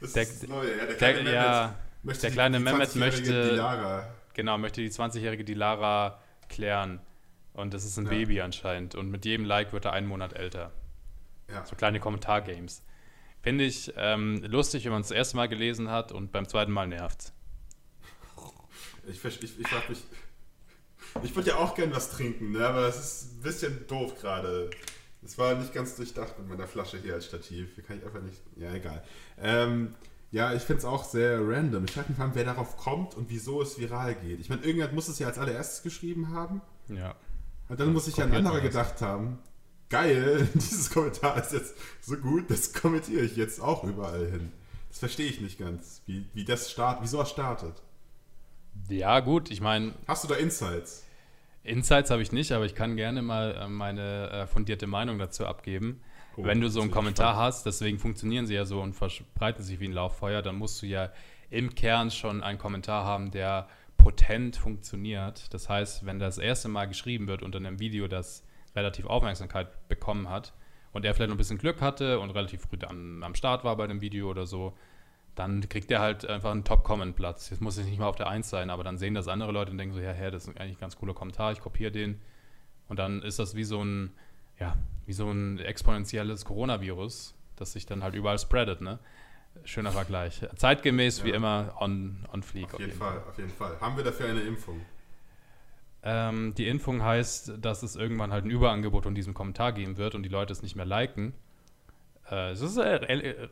Das 0.00 0.12
der, 0.12 0.22
ist 0.22 0.42
das 0.42 0.48
Neue, 0.48 0.76
ja, 0.76 0.86
der 0.86 0.96
kleine 0.96 1.14
der, 1.14 1.24
Mehmet 1.24 1.34
ja, 1.34 1.74
möchte 2.02 2.22
der 2.22 2.30
kleine 2.30 2.60
Mehmet 2.60 2.96
möchte, 2.96 3.50
Dilara. 3.50 4.14
genau, 4.34 4.58
möchte 4.58 4.80
die 4.80 4.90
20-jährige 4.90 5.44
Dilara 5.44 6.20
klären. 6.48 7.00
Und 7.52 7.72
das 7.72 7.84
ist 7.84 7.96
ein 7.96 8.04
ja. 8.04 8.10
Baby 8.10 8.40
anscheinend. 8.42 8.94
Und 8.94 9.10
mit 9.10 9.24
jedem 9.24 9.46
Like 9.46 9.72
wird 9.72 9.86
er 9.86 9.94
einen 9.94 10.06
Monat 10.06 10.34
älter. 10.34 10.72
Ja. 11.50 11.64
So 11.64 11.74
kleine 11.74 12.00
Kommentargames. 12.00 12.84
Finde 13.40 13.64
ich 13.64 13.92
ähm, 13.96 14.42
lustig, 14.44 14.84
wenn 14.84 14.92
man 14.92 15.00
es 15.00 15.08
das 15.08 15.16
erste 15.16 15.36
Mal 15.36 15.48
gelesen 15.48 15.90
hat 15.90 16.12
und 16.12 16.32
beim 16.32 16.46
zweiten 16.48 16.72
Mal 16.72 16.86
nervt. 16.86 17.32
Ich, 19.06 19.24
ich, 19.24 19.60
ich 19.60 19.68
frage 19.68 19.88
mich, 19.88 20.04
ich 21.22 21.34
würde 21.34 21.50
ja 21.50 21.56
auch 21.56 21.74
gern 21.74 21.92
was 21.94 22.10
trinken, 22.10 22.52
ne? 22.52 22.66
aber 22.66 22.88
es 22.88 22.98
ist 22.98 23.32
ein 23.34 23.42
bisschen 23.42 23.86
doof 23.86 24.20
gerade. 24.20 24.70
Es 25.24 25.38
war 25.38 25.54
nicht 25.54 25.72
ganz 25.72 25.96
durchdacht 25.96 26.38
mit 26.38 26.48
meiner 26.48 26.66
Flasche 26.66 26.98
hier 26.98 27.14
als 27.14 27.26
Stativ. 27.26 27.74
Hier 27.74 27.84
kann 27.84 27.98
ich 27.98 28.04
einfach 28.04 28.22
nicht. 28.22 28.40
Ja, 28.56 28.72
egal. 28.74 29.02
Ähm, 29.40 29.94
ja, 30.30 30.54
ich 30.54 30.62
finde 30.62 30.80
es 30.80 30.84
auch 30.84 31.04
sehr 31.04 31.40
random. 31.40 31.84
Ich 31.84 31.92
frage 31.92 32.08
mich 32.08 32.16
vor 32.16 32.26
allem, 32.26 32.34
wer 32.34 32.44
darauf 32.44 32.76
kommt 32.76 33.14
und 33.14 33.30
wieso 33.30 33.62
es 33.62 33.78
viral 33.78 34.14
geht. 34.16 34.40
Ich 34.40 34.48
meine, 34.48 34.62
irgendjemand 34.62 34.94
muss 34.94 35.08
es 35.08 35.18
ja 35.18 35.26
als 35.26 35.38
allererstes 35.38 35.82
geschrieben 35.82 36.32
haben. 36.32 36.60
Ja. 36.88 37.14
Und 37.68 37.80
dann 37.80 37.92
muss 37.92 38.04
sich 38.04 38.16
ja 38.16 38.24
ein 38.24 38.32
anderer 38.32 38.60
gedacht 38.60 39.00
haben, 39.00 39.38
geil, 39.88 40.48
dieses 40.54 40.90
Kommentar 40.90 41.38
ist 41.38 41.52
jetzt 41.52 41.74
so 42.00 42.16
gut, 42.16 42.50
das 42.50 42.72
kommentiere 42.72 43.22
ich 43.22 43.36
jetzt 43.36 43.60
auch 43.60 43.84
überall 43.84 44.26
hin. 44.26 44.52
Das 44.88 44.98
verstehe 44.98 45.28
ich 45.28 45.40
nicht 45.40 45.58
ganz, 45.58 46.02
wie, 46.06 46.26
wie 46.34 46.44
das 46.44 46.70
startet, 46.70 47.02
wieso 47.02 47.20
es 47.20 47.30
startet. 47.30 47.82
Ja, 48.88 49.20
gut, 49.20 49.50
ich 49.50 49.60
meine. 49.60 49.94
Hast 50.06 50.24
du 50.24 50.28
da 50.28 50.36
Insights? 50.36 51.06
Insights 51.64 52.10
habe 52.10 52.22
ich 52.22 52.32
nicht, 52.32 52.52
aber 52.52 52.64
ich 52.64 52.74
kann 52.74 52.96
gerne 52.96 53.22
mal 53.22 53.54
äh, 53.54 53.68
meine 53.68 54.30
äh, 54.30 54.46
fundierte 54.46 54.86
Meinung 54.86 55.18
dazu 55.18 55.46
abgeben. 55.46 56.00
Oh, 56.36 56.44
Wenn 56.44 56.60
du 56.60 56.68
so 56.68 56.80
einen 56.80 56.90
Kommentar 56.90 57.32
spannend. 57.32 57.46
hast, 57.46 57.66
deswegen 57.66 57.98
funktionieren 57.98 58.46
sie 58.46 58.54
ja 58.54 58.64
so 58.64 58.80
und 58.80 58.94
verbreiten 58.94 59.64
sich 59.64 59.80
wie 59.80 59.88
ein 59.88 59.92
Lauffeuer, 59.92 60.42
dann 60.42 60.56
musst 60.56 60.80
du 60.82 60.86
ja 60.86 61.10
im 61.50 61.74
Kern 61.74 62.10
schon 62.10 62.42
einen 62.42 62.58
Kommentar 62.58 63.04
haben, 63.04 63.30
der 63.30 63.68
potent 63.96 64.56
funktioniert. 64.56 65.52
Das 65.52 65.68
heißt, 65.68 66.06
wenn 66.06 66.18
das 66.18 66.38
erste 66.38 66.68
Mal 66.68 66.86
geschrieben 66.86 67.26
wird 67.26 67.42
unter 67.42 67.58
einem 67.58 67.80
Video, 67.80 68.06
das 68.06 68.44
relativ 68.74 69.06
Aufmerksamkeit 69.06 69.88
bekommen 69.88 70.28
hat 70.28 70.52
und 70.92 71.04
er 71.04 71.14
vielleicht 71.14 71.30
noch 71.30 71.34
ein 71.34 71.38
bisschen 71.38 71.58
Glück 71.58 71.80
hatte 71.80 72.20
und 72.20 72.30
relativ 72.30 72.62
früh 72.62 72.76
am, 72.86 73.22
am 73.22 73.34
Start 73.34 73.64
war 73.64 73.76
bei 73.76 73.86
dem 73.86 74.00
Video 74.00 74.30
oder 74.30 74.46
so, 74.46 74.76
dann 75.36 75.68
kriegt 75.68 75.90
er 75.90 76.00
halt 76.00 76.26
einfach 76.26 76.50
einen 76.50 76.64
Top-Comment-Platz. 76.64 77.50
Jetzt 77.50 77.60
muss 77.60 77.76
es 77.76 77.86
nicht 77.86 77.98
mal 77.98 78.06
auf 78.06 78.16
der 78.16 78.28
1 78.28 78.48
sein, 78.48 78.70
aber 78.70 78.82
dann 78.82 78.98
sehen 78.98 79.14
das 79.14 79.28
andere 79.28 79.52
Leute 79.52 79.70
und 79.70 79.78
denken 79.78 79.94
so, 79.94 80.00
ja, 80.00 80.12
hä, 80.12 80.30
das 80.30 80.48
ist 80.48 80.58
eigentlich 80.58 80.78
ein 80.78 80.80
ganz 80.80 80.96
cooler 80.96 81.14
Kommentar, 81.14 81.52
ich 81.52 81.60
kopiere 81.60 81.92
den. 81.92 82.20
Und 82.88 82.98
dann 82.98 83.22
ist 83.22 83.38
das 83.38 83.54
wie 83.54 83.64
so 83.64 83.82
ein, 83.82 84.12
ja, 84.58 84.76
wie 85.04 85.12
so 85.12 85.30
ein 85.30 85.58
exponentielles 85.58 86.46
Coronavirus, 86.46 87.34
das 87.56 87.72
sich 87.72 87.84
dann 87.84 88.02
halt 88.02 88.14
überall 88.14 88.38
spreadet, 88.38 88.80
ne? 88.80 88.98
Schöner 89.64 89.92
Vergleich. 89.92 90.42
Zeitgemäß 90.56 91.20
ja. 91.20 91.24
wie 91.24 91.30
immer 91.30 91.76
on, 91.80 92.26
on 92.32 92.42
fleek. 92.42 92.74
Auf 92.74 92.80
jeden, 92.80 92.92
auf 92.92 92.98
jeden 92.98 92.98
Fall, 92.98 93.20
Fall, 93.20 93.28
auf 93.28 93.38
jeden 93.38 93.50
Fall. 93.50 93.80
Haben 93.80 93.96
wir 93.96 94.04
dafür 94.04 94.28
eine 94.28 94.40
Impfung? 94.40 94.80
Ähm, 96.02 96.54
die 96.54 96.68
Impfung 96.68 97.02
heißt, 97.02 97.54
dass 97.60 97.82
es 97.82 97.96
irgendwann 97.96 98.32
halt 98.32 98.44
ein 98.44 98.50
Überangebot 98.50 99.04
von 99.04 99.14
diesem 99.14 99.34
Kommentar 99.34 99.72
geben 99.72 99.96
wird 99.96 100.14
und 100.14 100.22
die 100.22 100.28
Leute 100.28 100.52
es 100.52 100.62
nicht 100.62 100.76
mehr 100.76 100.84
liken. 100.86 101.34
Äh, 102.30 102.50
es 102.50 102.60
ist 102.60 102.76
äh, 102.76 102.94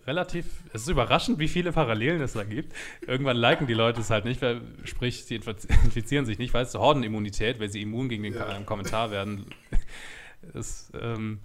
relativ, 0.06 0.46
es 0.72 0.82
ist 0.82 0.88
überraschend, 0.88 1.38
wie 1.38 1.48
viele 1.48 1.72
Parallelen 1.72 2.20
es 2.20 2.32
da 2.32 2.44
gibt. 2.44 2.72
Irgendwann 3.06 3.36
liken 3.36 3.66
die 3.66 3.74
Leute 3.74 4.00
es 4.00 4.10
halt 4.10 4.24
nicht, 4.24 4.42
weil, 4.42 4.62
sprich, 4.84 5.24
sie 5.24 5.36
infizieren 5.84 6.26
sich 6.26 6.38
nicht, 6.38 6.54
weil 6.54 6.64
es 6.64 6.74
Hordenimmunität, 6.74 7.60
weil 7.60 7.70
sie 7.70 7.82
immun 7.82 8.08
gegen 8.08 8.24
den 8.24 8.34
ja. 8.34 8.60
Kommentar 8.60 9.10
werden. 9.10 9.46
Das, 10.52 10.92
ähm, 11.00 11.40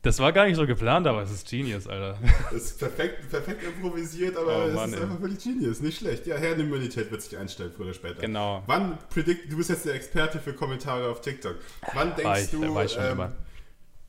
das 0.00 0.18
war 0.18 0.32
gar 0.32 0.46
nicht 0.46 0.56
so 0.56 0.66
geplant, 0.66 1.06
aber 1.06 1.22
es 1.22 1.30
ist 1.30 1.48
Genius, 1.48 1.86
Alter. 1.86 2.18
Das 2.50 2.62
ist 2.62 2.78
perfekt, 2.78 3.30
perfekt 3.30 3.62
improvisiert, 3.62 4.36
aber 4.36 4.66
oh, 4.66 4.70
Mann, 4.70 4.88
es 4.88 4.94
ist 4.94 4.96
ey. 4.98 5.02
einfach 5.02 5.20
wirklich 5.20 5.44
Genius. 5.44 5.80
Nicht 5.80 5.98
schlecht. 5.98 6.26
Ja, 6.26 6.36
Herdenimmunität 6.36 7.10
wird 7.10 7.20
sich 7.20 7.36
einstellen, 7.38 7.70
früher 7.74 7.86
oder 7.86 7.94
später. 7.94 8.20
Genau. 8.22 8.62
Wann 8.66 8.98
predict, 9.10 9.50
du 9.50 9.58
bist 9.58 9.68
jetzt 9.68 9.84
der 9.84 9.94
Experte 9.94 10.40
für 10.40 10.54
Kommentare 10.54 11.08
auf 11.08 11.20
TikTok. 11.20 11.56
Wann 11.92 12.14
denkst 12.16 12.44
ich, 12.44 12.50
du, 12.50 12.74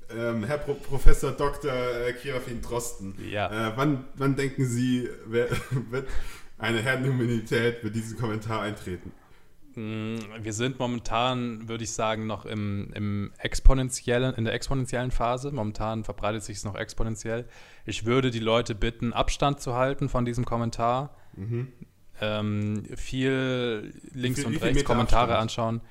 ähm, 0.09 0.43
Herr 0.43 0.57
Pro 0.57 0.73
Professor 0.75 1.31
Dr. 1.31 1.71
Äh, 1.71 2.13
Kirafin 2.13 2.61
Drosten, 2.61 3.15
ja. 3.29 3.49
äh, 3.49 3.73
wann, 3.75 4.05
wann 4.15 4.35
denken 4.35 4.65
Sie, 4.65 5.09
wer, 5.25 5.47
wird 5.89 6.07
eine 6.57 6.81
Herdenimmunität 6.81 7.83
mit 7.83 7.95
diesem 7.95 8.17
Kommentar 8.17 8.61
eintreten? 8.61 9.11
Mm, 9.75 10.17
wir 10.41 10.53
sind 10.53 10.79
momentan, 10.79 11.67
würde 11.67 11.83
ich 11.83 11.91
sagen, 11.91 12.27
noch 12.27 12.45
im, 12.45 12.91
im 12.93 13.31
exponentiellen, 13.37 14.33
in 14.35 14.45
der 14.45 14.53
exponentiellen 14.53 15.11
Phase. 15.11 15.51
Momentan 15.51 16.03
verbreitet 16.03 16.43
sich 16.43 16.57
es 16.57 16.63
noch 16.63 16.75
exponentiell. 16.75 17.45
Ich 17.85 18.05
würde 18.05 18.31
die 18.31 18.39
Leute 18.39 18.73
bitten, 18.73 19.11
Abstand 19.11 19.59
zu 19.59 19.75
halten 19.75 20.07
von 20.07 20.25
diesem 20.25 20.45
Kommentar. 20.45 21.15
Mhm. 21.35 21.73
Ähm, 22.21 22.83
viel 22.95 23.93
links 24.13 24.39
viel, 24.39 24.47
und 24.47 24.61
rechts 24.61 24.85
Kommentare 24.85 25.37
Abstand? 25.37 25.41
anschauen. 25.41 25.81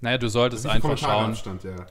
Naja, 0.00 0.16
du 0.16 0.28
solltest 0.28 0.66
einfach 0.66 0.96
schauen. 0.96 1.32
Abstand, 1.32 1.64
ja 1.64 1.86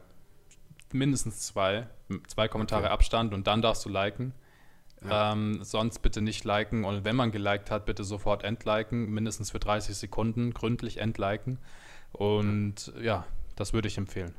mindestens 0.93 1.41
zwei, 1.41 1.87
zwei 2.27 2.47
Kommentare 2.47 2.85
okay. 2.85 2.93
Abstand 2.93 3.33
und 3.33 3.47
dann 3.47 3.61
darfst 3.61 3.85
du 3.85 3.89
liken. 3.89 4.33
Ja. 5.03 5.31
Ähm, 5.31 5.63
sonst 5.63 5.99
bitte 6.01 6.21
nicht 6.21 6.43
liken 6.43 6.83
und 6.83 7.05
wenn 7.05 7.15
man 7.15 7.31
geliked 7.31 7.71
hat, 7.71 7.85
bitte 7.85 8.03
sofort 8.03 8.43
entliken, 8.43 9.09
mindestens 9.09 9.51
für 9.51 9.59
30 9.59 9.95
Sekunden, 9.95 10.53
gründlich 10.53 10.97
entliken. 10.97 11.57
Und 12.11 12.91
ja, 12.97 13.01
ja 13.01 13.25
das 13.55 13.71
würde 13.73 13.87
ich 13.87 13.97
empfehlen. 13.97 14.33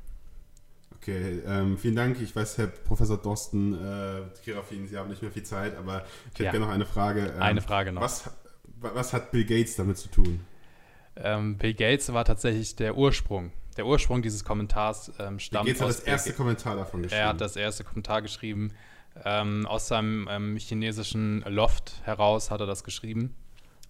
Okay, 0.96 1.40
ähm, 1.46 1.78
vielen 1.78 1.96
Dank. 1.96 2.20
Ich 2.20 2.36
weiß, 2.36 2.58
Herr 2.58 2.66
Professor 2.66 3.16
Dorsten, 3.16 3.72
äh, 3.74 4.20
Kirafin, 4.44 4.86
Sie 4.86 4.98
haben 4.98 5.08
nicht 5.08 5.22
mehr 5.22 5.30
viel 5.30 5.44
Zeit, 5.44 5.78
aber 5.78 6.04
ich 6.26 6.34
hätte 6.34 6.44
ja. 6.44 6.50
gerne 6.50 6.66
noch 6.66 6.72
eine 6.72 6.84
Frage. 6.84 7.32
Ähm, 7.36 7.42
eine 7.42 7.62
Frage 7.62 7.92
noch. 7.92 8.02
Was, 8.02 8.30
was 8.80 9.14
hat 9.14 9.30
Bill 9.30 9.44
Gates 9.44 9.76
damit 9.76 9.96
zu 9.96 10.08
tun? 10.08 10.40
Ähm, 11.16 11.56
Bill 11.56 11.72
Gates 11.72 12.12
war 12.12 12.26
tatsächlich 12.26 12.76
der 12.76 12.98
Ursprung 12.98 13.50
der 13.76 13.86
Ursprung 13.86 14.22
dieses 14.22 14.44
Kommentars 14.44 15.12
ähm, 15.18 15.38
stammt 15.38 15.70
aus... 15.70 15.80
hat 15.80 15.88
das 15.88 16.00
erste 16.00 16.32
Kommentar 16.32 16.76
davon 16.76 17.02
geschrieben. 17.02 17.20
Er 17.20 17.28
hat 17.28 17.40
das 17.40 17.56
erste 17.56 17.84
Kommentar 17.84 18.22
geschrieben. 18.22 18.72
Ähm, 19.24 19.66
aus 19.66 19.88
seinem 19.88 20.28
ähm, 20.30 20.56
chinesischen 20.56 21.42
Loft 21.42 21.94
heraus 22.04 22.50
hat 22.50 22.60
er 22.60 22.66
das 22.66 22.84
geschrieben. 22.84 23.34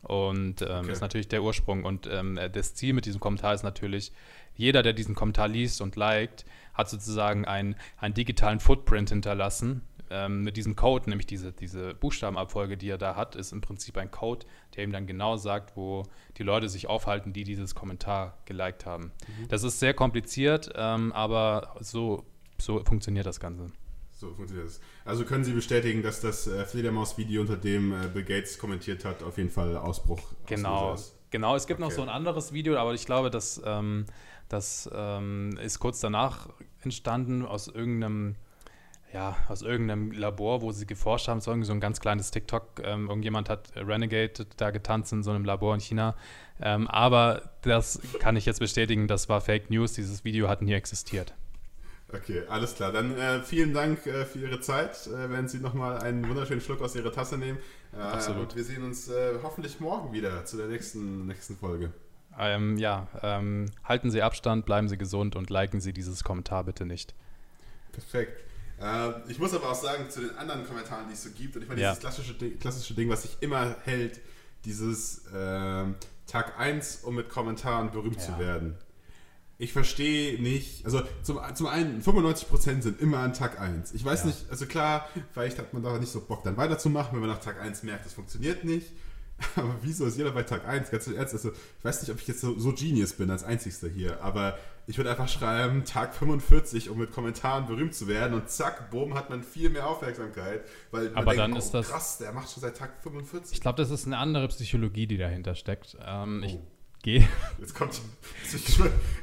Und 0.02 0.62
ähm, 0.62 0.68
okay. 0.80 0.92
ist 0.92 1.00
natürlich 1.00 1.28
der 1.28 1.42
Ursprung. 1.42 1.84
Und 1.84 2.08
ähm, 2.10 2.38
das 2.52 2.74
Ziel 2.74 2.94
mit 2.94 3.04
diesem 3.06 3.20
Kommentar 3.20 3.54
ist 3.54 3.62
natürlich, 3.62 4.12
jeder, 4.54 4.82
der 4.82 4.92
diesen 4.92 5.14
Kommentar 5.14 5.48
liest 5.48 5.80
und 5.80 5.96
liked, 5.96 6.44
hat 6.74 6.88
sozusagen 6.88 7.44
einen, 7.44 7.76
einen 7.98 8.14
digitalen 8.14 8.60
Footprint 8.60 9.10
hinterlassen 9.10 9.82
ähm, 10.10 10.42
mit 10.42 10.56
diesem 10.56 10.76
Code, 10.76 11.08
nämlich 11.08 11.26
diese, 11.26 11.52
diese 11.52 11.94
Buchstabenabfolge, 11.94 12.76
die 12.76 12.88
er 12.88 12.98
da 12.98 13.16
hat, 13.16 13.36
ist 13.36 13.52
im 13.52 13.60
Prinzip 13.60 13.96
ein 13.96 14.10
Code, 14.10 14.46
der 14.74 14.84
ihm 14.84 14.92
dann 14.92 15.06
genau 15.06 15.36
sagt, 15.36 15.76
wo 15.76 16.04
die 16.36 16.42
Leute 16.42 16.68
sich 16.68 16.88
aufhalten, 16.88 17.32
die 17.32 17.44
dieses 17.44 17.74
Kommentar 17.74 18.38
geliked 18.44 18.86
haben. 18.86 19.12
Mhm. 19.38 19.48
Das 19.48 19.62
ist 19.62 19.78
sehr 19.78 19.94
kompliziert, 19.94 20.70
ähm, 20.74 21.12
aber 21.12 21.76
so, 21.80 22.24
so 22.58 22.82
funktioniert 22.84 23.26
das 23.26 23.40
Ganze. 23.40 23.68
So 24.12 24.34
funktioniert 24.34 24.68
das. 24.68 24.80
Also 25.04 25.24
können 25.24 25.44
Sie 25.44 25.52
bestätigen, 25.52 26.02
dass 26.02 26.20
das 26.20 26.46
äh, 26.46 26.66
Fledermaus-Video, 26.66 27.40
unter 27.40 27.56
dem 27.56 27.92
äh, 27.92 28.08
Bill 28.08 28.24
Gates 28.24 28.58
kommentiert 28.58 29.04
hat, 29.04 29.22
auf 29.22 29.38
jeden 29.38 29.48
Fall 29.48 29.76
Ausbruch 29.76 30.20
Genau, 30.46 30.96
genau. 31.30 31.56
Es 31.56 31.66
gibt 31.66 31.80
okay. 31.80 31.88
noch 31.88 31.94
so 31.94 32.02
ein 32.02 32.10
anderes 32.10 32.52
Video, 32.52 32.76
aber 32.76 32.92
ich 32.92 33.06
glaube, 33.06 33.30
dass 33.30 33.62
ähm, 33.64 34.04
das 34.50 34.90
ähm, 34.92 35.56
ist 35.62 35.78
kurz 35.78 36.00
danach 36.00 36.48
entstanden 36.82 37.46
aus 37.46 37.68
irgendeinem 37.68 38.34
ja, 39.12 39.36
aus 39.48 39.62
irgendeinem 39.62 40.12
Labor, 40.12 40.62
wo 40.62 40.72
sie 40.72 40.86
geforscht 40.86 41.28
haben, 41.28 41.40
so 41.40 41.50
ein 41.50 41.80
ganz 41.80 42.00
kleines 42.00 42.30
TikTok. 42.30 42.80
Ähm, 42.84 43.08
irgendjemand 43.08 43.48
hat 43.48 43.72
Renegade 43.74 44.46
da 44.56 44.70
getanzt 44.70 45.12
in 45.12 45.22
so 45.22 45.30
einem 45.30 45.44
Labor 45.44 45.74
in 45.74 45.80
China. 45.80 46.16
Ähm, 46.60 46.86
aber 46.88 47.50
das 47.62 48.00
kann 48.20 48.36
ich 48.36 48.46
jetzt 48.46 48.60
bestätigen, 48.60 49.08
das 49.08 49.28
war 49.28 49.40
Fake 49.40 49.70
News. 49.70 49.94
Dieses 49.94 50.24
Video 50.24 50.48
hat 50.48 50.62
nie 50.62 50.74
existiert. 50.74 51.34
Okay, 52.12 52.42
alles 52.48 52.74
klar. 52.74 52.92
Dann 52.92 53.16
äh, 53.16 53.40
vielen 53.42 53.72
Dank 53.72 54.06
äh, 54.06 54.24
für 54.24 54.40
Ihre 54.40 54.60
Zeit. 54.60 55.06
Äh, 55.06 55.30
werden 55.30 55.48
Sie 55.48 55.58
nochmal 55.58 55.98
einen 55.98 56.28
wunderschönen 56.28 56.60
Schluck 56.60 56.80
aus 56.80 56.96
Ihrer 56.96 57.12
Tasse 57.12 57.38
nehmen. 57.38 57.58
Äh, 57.92 58.00
Absolut. 58.00 58.50
Und 58.50 58.56
wir 58.56 58.64
sehen 58.64 58.82
uns 58.84 59.08
äh, 59.08 59.38
hoffentlich 59.42 59.80
morgen 59.80 60.12
wieder 60.12 60.44
zu 60.44 60.56
der 60.56 60.66
nächsten, 60.66 61.26
nächsten 61.26 61.56
Folge. 61.56 61.92
Ähm, 62.38 62.78
ja, 62.78 63.08
ähm, 63.22 63.66
halten 63.84 64.10
Sie 64.10 64.22
Abstand, 64.22 64.66
bleiben 64.66 64.88
Sie 64.88 64.96
gesund 64.96 65.36
und 65.36 65.50
liken 65.50 65.80
Sie 65.80 65.92
dieses 65.92 66.24
Kommentar 66.24 66.64
bitte 66.64 66.84
nicht. 66.84 67.14
Perfekt. 67.92 68.49
Äh, 68.80 69.30
ich 69.30 69.38
muss 69.38 69.52
aber 69.54 69.70
auch 69.70 69.80
sagen, 69.80 70.08
zu 70.08 70.20
den 70.20 70.36
anderen 70.36 70.66
Kommentaren, 70.66 71.06
die 71.08 71.14
es 71.14 71.22
so 71.22 71.30
gibt, 71.30 71.56
und 71.56 71.62
ich 71.62 71.68
meine, 71.68 71.80
ja. 71.80 71.90
dieses 71.90 72.00
klassische, 72.00 72.34
klassische 72.34 72.94
Ding, 72.94 73.08
was 73.08 73.22
sich 73.22 73.36
immer 73.40 73.76
hält, 73.84 74.20
dieses 74.64 75.26
äh, 75.26 75.84
Tag 76.26 76.58
1, 76.58 77.00
um 77.04 77.14
mit 77.14 77.28
Kommentaren 77.28 77.90
berühmt 77.90 78.16
ja. 78.16 78.22
zu 78.22 78.38
werden. 78.38 78.76
Ich 79.58 79.74
verstehe 79.74 80.40
nicht, 80.40 80.86
also 80.86 81.02
zum, 81.22 81.38
zum 81.54 81.66
einen, 81.66 82.02
95% 82.02 82.80
sind 82.80 83.00
immer 83.00 83.18
an 83.18 83.34
Tag 83.34 83.60
1. 83.60 83.92
Ich 83.92 84.02
weiß 84.02 84.20
ja. 84.20 84.26
nicht, 84.26 84.50
also 84.50 84.64
klar, 84.64 85.06
vielleicht 85.32 85.58
hat 85.58 85.74
man 85.74 85.82
da 85.82 85.98
nicht 85.98 86.10
so 86.10 86.20
Bock, 86.22 86.42
dann 86.44 86.56
weiterzumachen, 86.56 87.12
wenn 87.12 87.20
man 87.20 87.28
nach 87.28 87.40
Tag 87.40 87.60
1 87.60 87.82
merkt, 87.82 88.06
das 88.06 88.14
funktioniert 88.14 88.64
nicht. 88.64 88.90
Aber 89.56 89.74
wieso 89.82 90.06
ist 90.06 90.16
jeder 90.16 90.32
bei 90.32 90.42
Tag 90.42 90.66
1? 90.66 90.90
Ganz 90.90 91.06
ernst, 91.06 91.34
also 91.34 91.50
ich 91.50 91.84
weiß 91.84 92.02
nicht, 92.02 92.10
ob 92.10 92.20
ich 92.20 92.28
jetzt 92.28 92.40
so, 92.40 92.58
so 92.58 92.72
Genius 92.72 93.14
bin 93.14 93.30
als 93.30 93.44
Einzigster 93.44 93.88
hier, 93.88 94.22
aber 94.22 94.58
ich 94.86 94.96
würde 94.96 95.10
einfach 95.10 95.28
schreiben, 95.28 95.84
Tag 95.84 96.14
45, 96.14 96.90
um 96.90 96.98
mit 96.98 97.12
Kommentaren 97.12 97.66
berühmt 97.66 97.94
zu 97.94 98.08
werden 98.08 98.34
und 98.34 98.50
zack, 98.50 98.90
boom, 98.90 99.14
hat 99.14 99.30
man 99.30 99.42
viel 99.42 99.70
mehr 99.70 99.86
Aufmerksamkeit. 99.86 100.64
Weil 100.90 101.14
aber 101.14 101.34
dann 101.34 101.52
denkt, 101.52 101.64
ist 101.64 101.74
oh, 101.74 101.78
das. 101.78 101.88
Krass, 101.90 102.18
der 102.18 102.32
macht 102.32 102.50
schon 102.50 102.62
seit 102.62 102.76
Tag 102.76 103.02
45. 103.02 103.54
Ich 103.54 103.60
glaube, 103.60 103.76
das 103.76 103.90
ist 103.90 104.06
eine 104.06 104.18
andere 104.18 104.48
Psychologie, 104.48 105.06
die 105.06 105.16
dahinter 105.16 105.54
steckt. 105.54 105.96
Ähm, 106.04 106.42
oh. 106.42 106.46
Ich 106.46 106.58
gehe. 107.02 107.28
Jetzt 107.58 107.74
kommt. 107.74 108.00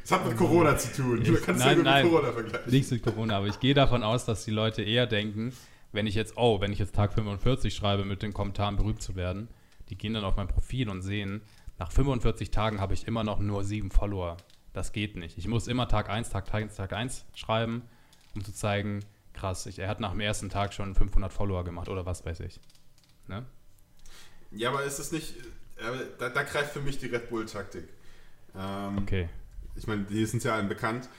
Es 0.04 0.12
hat 0.12 0.26
mit 0.26 0.38
Corona 0.38 0.78
zu 0.78 0.94
tun. 0.94 1.22
Du 1.22 1.34
kannst 1.36 1.66
nein, 1.66 1.80
ja 1.80 1.84
nein, 1.84 2.04
mit 2.06 2.14
Corona 2.14 2.32
vergleichen. 2.32 2.72
Nichts 2.72 2.92
mit 2.92 3.04
Corona, 3.04 3.38
aber 3.38 3.48
ich 3.48 3.60
gehe 3.60 3.74
davon 3.74 4.04
aus, 4.04 4.24
dass 4.24 4.46
die 4.46 4.52
Leute 4.52 4.82
eher 4.82 5.06
denken, 5.06 5.52
wenn 5.92 6.08
ich 6.08 6.16
jetzt, 6.16 6.38
oh, 6.38 6.62
wenn 6.62 6.72
ich 6.72 6.80
jetzt 6.80 6.96
Tag 6.96 7.14
45 7.14 7.76
schreibe, 7.76 8.06
mit 8.06 8.22
den 8.22 8.34
Kommentaren 8.34 8.78
berühmt 8.78 9.02
zu 9.02 9.18
werden, 9.18 9.50
die 9.90 9.98
gehen 9.98 10.14
dann 10.14 10.24
auf 10.24 10.36
mein 10.36 10.48
Profil 10.48 10.90
und 10.90 11.02
sehen, 11.02 11.42
nach 11.80 11.92
45 11.92 12.52
Tagen 12.52 12.80
habe 12.80 12.94
ich 12.94 13.08
immer 13.08 13.24
noch 13.24 13.40
nur 13.40 13.64
sieben 13.64 13.92
Follower. 13.92 14.38
Das 14.74 14.92
geht 14.92 15.16
nicht. 15.16 15.38
Ich 15.38 15.48
muss 15.48 15.68
immer 15.68 15.88
Tag 15.88 16.10
1, 16.10 16.30
Tag 16.30 16.54
1, 16.54 16.76
Tag 16.76 16.94
1 16.94 17.26
schreiben, 17.34 17.84
um 18.36 18.44
zu 18.44 18.54
zeigen, 18.54 19.04
krass, 19.34 19.66
ich, 19.66 19.80
er 19.80 19.88
hat 19.88 20.00
nach 20.00 20.12
dem 20.12 20.20
ersten 20.20 20.50
Tag 20.50 20.74
schon 20.74 20.96
500 20.96 21.32
Follower 21.32 21.64
gemacht 21.64 21.90
oder 21.90 22.06
was 22.06 22.26
weiß 22.26 22.40
ich. 22.42 22.60
Ne? 23.28 23.46
Ja, 24.52 24.70
aber 24.70 24.84
ist 24.84 25.00
es 25.00 25.12
nicht, 25.12 25.36
äh, 25.78 26.06
da, 26.18 26.30
da, 26.30 26.44
greift 26.44 26.74
für 26.74 26.80
mich 26.80 26.98
die 26.98 27.08
Red 27.08 27.30
Bull-Taktik. 27.30 27.88
Ähm, 28.56 28.98
okay. 28.98 29.30
Ich 29.76 29.88
meine, 29.88 30.04
die 30.04 30.26
sind 30.26 30.44
ja 30.44 30.56
allen 30.56 30.70
bekannt. 30.70 31.10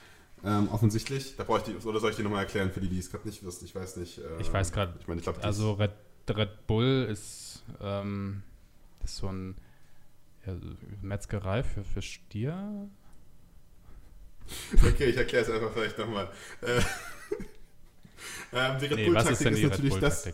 Ähm, 0.43 0.69
offensichtlich. 0.69 1.35
Da 1.35 1.43
brauche 1.43 1.59
ich 1.59 1.63
die, 1.65 1.87
oder 1.87 1.99
soll 1.99 2.11
ich 2.11 2.15
die 2.15 2.23
nochmal 2.23 2.43
erklären 2.43 2.71
für 2.71 2.79
die, 2.79 2.87
die 2.87 2.99
es 2.99 3.11
gerade 3.11 3.27
nicht 3.27 3.45
wissen? 3.45 3.65
Ich 3.65 3.75
weiß 3.75 3.97
nicht. 3.97 4.19
Ähm, 4.19 4.39
ich 4.39 4.51
weiß 4.51 4.71
gerade. 4.71 4.93
Ich 4.99 5.07
meine, 5.07 5.19
ich 5.19 5.23
glaube, 5.23 5.43
also 5.43 5.73
Red, 5.73 5.91
Red 6.29 6.67
Bull 6.67 7.07
ist, 7.09 7.63
ähm, 7.81 8.43
ist 9.09 9.17
so 9.17 9.27
ein 9.27 9.55
ja, 10.45 10.53
Metzgerei 11.01 11.63
für, 11.63 11.83
für 11.83 12.01
Stier. 12.01 12.89
Okay, 14.83 15.05
ich 15.05 15.17
erkläre 15.17 15.45
es 15.45 15.51
einfach 15.51 15.71
vielleicht 15.73 15.97
nochmal. 15.97 16.29
Äh, 16.61 16.79
ähm, 18.53 18.79
die 18.79 18.85
Red 18.85 18.95
nee, 18.95 19.05
Bull-Taktik 19.05 19.51
ist, 19.51 19.59
ist 19.59 19.69
natürlich 19.69 19.99
das. 19.99 20.33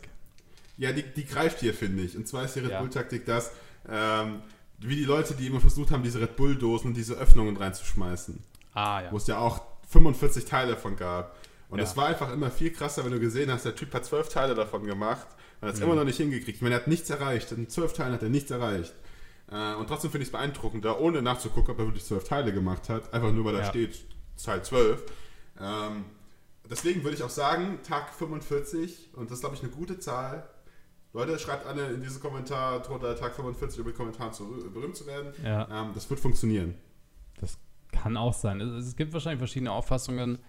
Ja, 0.78 0.92
die, 0.92 1.04
die 1.04 1.26
greift 1.26 1.60
hier, 1.60 1.74
finde 1.74 2.04
ich. 2.04 2.16
Und 2.16 2.28
zwar 2.28 2.46
ist 2.46 2.56
die 2.56 2.60
Red 2.60 2.72
ja. 2.72 2.80
Bull-Taktik 2.80 3.26
das, 3.26 3.52
ähm, 3.90 4.42
wie 4.80 4.96
die 4.96 5.06
Leute, 5.06 5.34
die 5.36 5.48
immer 5.48 5.62
versucht 5.62 5.92
haben, 5.92 6.04
diese 6.04 6.22
Red 6.22 6.36
Bull-Dosen 6.36 6.88
und 6.88 6.94
diese 6.98 7.16
Öffnungen 7.16 7.58
reinzuschmeißen. 7.58 8.42
Ah, 8.74 9.02
ja. 9.04 9.12
Wo 9.12 9.18
es 9.18 9.28
ja 9.28 9.38
auch 9.38 9.62
45 9.90 10.46
Teile 10.46 10.72
davon 10.74 10.96
gab. 10.96 11.38
Und 11.70 11.80
es 11.80 11.92
ja. 11.92 11.98
war 11.98 12.08
einfach 12.08 12.32
immer 12.32 12.52
viel 12.52 12.72
krasser, 12.72 13.04
wenn 13.06 13.12
du 13.12 13.20
gesehen 13.20 13.52
hast, 13.52 13.66
der 13.66 13.76
Typ 13.76 13.94
hat 13.94 14.06
zwölf 14.06 14.30
Teile 14.30 14.54
davon 14.54 14.86
gemacht 14.86 15.28
hat 15.62 15.74
es 15.74 15.80
mhm. 15.80 15.86
immer 15.86 15.96
noch 15.96 16.04
nicht 16.04 16.18
hingekriegt. 16.18 16.58
Ich 16.58 16.62
meine, 16.62 16.76
er 16.76 16.82
hat 16.82 16.88
nichts 16.88 17.10
erreicht. 17.10 17.52
In 17.52 17.70
zwölf 17.70 17.94
Teilen 17.94 18.14
hat 18.14 18.24
er 18.24 18.30
nichts 18.30 18.52
erreicht. 18.52 18.94
Äh, 19.52 19.76
und 19.76 19.88
trotzdem 19.88 20.12
finde 20.12 20.24
ich 20.24 20.30
es 20.30 20.32
beeindruckend, 20.32 20.86
da 20.86 20.98
ohne 20.98 21.22
nachzugucken, 21.22 21.72
ob 21.74 21.80
er 21.80 21.86
wirklich 21.86 22.06
zwölf 22.06 22.24
Teile 22.24 22.54
gemacht 22.54 22.90
hat, 22.90 23.14
einfach 23.14 23.32
nur 23.32 23.46
weil 23.46 23.56
ja. 23.56 23.62
da 23.62 23.68
steht 23.68 24.04
Zahl 24.36 24.64
12. 24.64 25.04
Ähm, 25.62 26.06
deswegen 26.70 27.04
würde 27.04 27.16
ich 27.16 27.24
auch 27.24 27.30
sagen, 27.30 27.80
Tag 27.84 28.14
45, 28.14 29.12
und 29.14 29.30
das 29.30 29.38
ist, 29.38 29.42
glaube 29.42 29.56
ich, 29.56 29.64
eine 29.64 29.72
gute 29.72 30.00
Zahl. 30.00 30.50
Leute, 31.14 31.40
schreibt 31.40 31.66
alle 31.66 31.92
in 31.92 32.02
diesen 32.02 32.22
Kommentar 32.22 32.82
drunter 32.82 33.16
Tag 33.16 33.36
45 33.36 33.80
über 33.80 33.94
Kommentaren 33.94 34.34
zu, 34.34 34.70
berühmt 34.74 34.98
zu 34.98 35.06
werden. 35.06 35.32
Ja. 35.44 35.68
Ähm, 35.72 35.92
das 35.94 36.10
wird 36.10 36.20
funktionieren. 36.20 36.76
Das 37.40 37.58
kann 37.92 38.18
auch 38.18 38.34
sein. 38.34 38.60
Es, 38.60 38.86
es 38.88 38.96
gibt 38.96 39.14
wahrscheinlich 39.14 39.40
verschiedene 39.40 39.72
Auffassungen, 39.72 40.40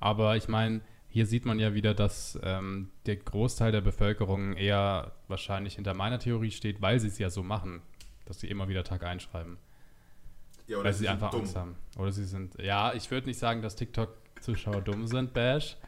aber 0.00 0.36
ich 0.36 0.48
meine, 0.48 0.80
hier 1.14 1.26
sieht 1.26 1.44
man 1.44 1.60
ja 1.60 1.74
wieder, 1.74 1.94
dass 1.94 2.36
ähm, 2.42 2.90
der 3.06 3.14
Großteil 3.14 3.70
der 3.70 3.82
Bevölkerung 3.82 4.54
eher 4.54 5.12
wahrscheinlich 5.28 5.76
hinter 5.76 5.94
meiner 5.94 6.18
Theorie 6.18 6.50
steht, 6.50 6.82
weil 6.82 6.98
sie 6.98 7.06
es 7.06 7.20
ja 7.20 7.30
so 7.30 7.44
machen, 7.44 7.82
dass 8.24 8.40
sie 8.40 8.48
immer 8.48 8.66
wieder 8.66 8.82
Tag 8.82 9.04
einschreiben. 9.04 9.56
Ja, 10.66 10.82
weil 10.82 10.92
sie, 10.92 11.04
sie 11.04 11.08
einfach 11.08 11.30
dumm. 11.30 11.42
Angst 11.42 11.54
haben. 11.54 11.76
Oder 11.96 12.10
sie 12.10 12.24
sind, 12.24 12.60
ja, 12.60 12.94
ich 12.94 13.12
würde 13.12 13.28
nicht 13.28 13.38
sagen, 13.38 13.62
dass 13.62 13.76
TikTok-Zuschauer 13.76 14.80
dumm 14.82 15.06
sind, 15.06 15.32
Bash. 15.32 15.76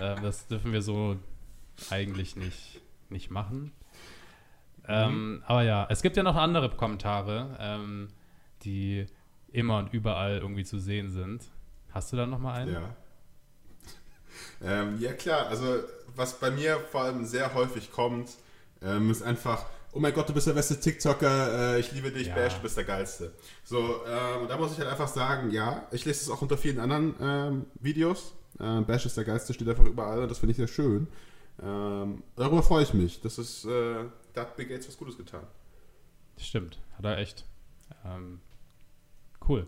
Ähm, 0.00 0.22
das 0.22 0.46
dürfen 0.48 0.72
wir 0.72 0.82
so 0.82 1.16
eigentlich 1.90 2.36
nicht, 2.36 2.80
nicht 3.10 3.30
machen. 3.30 3.72
Ähm, 4.86 5.34
mhm. 5.34 5.42
aber 5.46 5.62
ja, 5.62 5.86
es 5.90 6.02
gibt 6.02 6.16
ja 6.16 6.22
noch 6.22 6.36
andere 6.36 6.70
Kommentare, 6.70 7.56
ähm, 7.60 8.08
die 8.62 9.06
immer 9.52 9.78
und 9.78 9.92
überall 9.92 10.38
irgendwie 10.38 10.64
zu 10.64 10.78
sehen 10.78 11.10
sind. 11.10 11.44
Hast 11.92 12.12
du 12.12 12.16
da 12.16 12.26
noch 12.26 12.38
mal 12.38 12.54
einen? 12.54 12.72
Ja. 12.72 12.96
Ähm, 14.62 14.98
ja, 15.00 15.12
klar. 15.12 15.48
Also, 15.48 15.80
was 16.14 16.38
bei 16.38 16.50
mir 16.50 16.80
vor 16.90 17.02
allem 17.02 17.24
sehr 17.24 17.54
häufig 17.54 17.90
kommt, 17.90 18.30
ähm, 18.82 19.10
ist 19.10 19.22
einfach, 19.22 19.66
oh 19.92 20.00
mein 20.00 20.12
Gott, 20.12 20.28
du 20.28 20.34
bist 20.34 20.46
der 20.46 20.52
beste 20.52 20.78
TikToker, 20.78 21.74
äh, 21.74 21.80
ich 21.80 21.92
liebe 21.92 22.10
dich, 22.10 22.28
ja. 22.28 22.34
Bash, 22.34 22.54
du 22.54 22.62
bist 22.62 22.76
der 22.76 22.84
Geilste. 22.84 23.32
So, 23.64 23.78
ähm, 24.06 24.48
da 24.48 24.56
muss 24.56 24.72
ich 24.72 24.78
halt 24.78 24.88
einfach 24.88 25.08
sagen, 25.08 25.50
ja, 25.50 25.86
ich 25.90 26.04
lese 26.04 26.22
es 26.22 26.30
auch 26.30 26.42
unter 26.42 26.58
vielen 26.58 26.80
anderen 26.80 27.14
ähm, 27.20 27.66
Videos. 27.80 28.34
Äh, 28.58 28.80
Bash 28.82 29.06
ist 29.06 29.16
der 29.16 29.24
Geilste, 29.24 29.54
steht 29.54 29.68
einfach 29.68 29.86
überall 29.86 30.22
und 30.22 30.30
das 30.30 30.38
finde 30.38 30.52
ich 30.52 30.56
sehr 30.56 30.68
schön. 30.68 31.08
Ähm, 31.62 32.22
darüber 32.36 32.62
freue 32.62 32.82
ich 32.82 32.94
mich. 32.94 33.20
Das 33.20 33.38
ist, 33.38 33.64
äh, 33.64 34.04
da 34.32 34.42
hat 34.42 34.56
Bill 34.56 34.66
Gates 34.66 34.88
was 34.88 34.96
Gutes 34.96 35.16
getan. 35.16 35.46
Stimmt, 36.36 36.78
hat 36.96 37.04
er 37.04 37.18
echt. 37.18 37.44
Cool. 39.48 39.66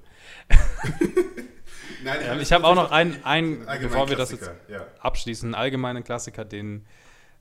Nein, 2.05 2.19
ich, 2.21 2.27
ähm, 2.29 2.41
ich 2.41 2.53
habe 2.53 2.65
auch 2.65 2.75
noch 2.75 2.91
einen, 2.91 3.23
einen 3.25 3.67
bevor 3.81 4.09
wir 4.09 4.17
das 4.17 4.31
jetzt 4.31 4.51
ja. 4.69 4.87
abschließen, 5.01 5.47
einen 5.49 5.55
allgemeinen 5.55 6.05
Klassiker, 6.05 6.45
den 6.45 6.87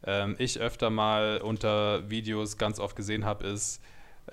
ähm, 0.03 0.35
ich 0.37 0.59
öfter 0.59 0.89
mal 0.89 1.39
unter 1.41 2.09
Videos 2.09 2.57
ganz 2.57 2.79
oft 2.79 2.95
gesehen 2.95 3.25
habe, 3.25 3.45
ist, 3.47 3.81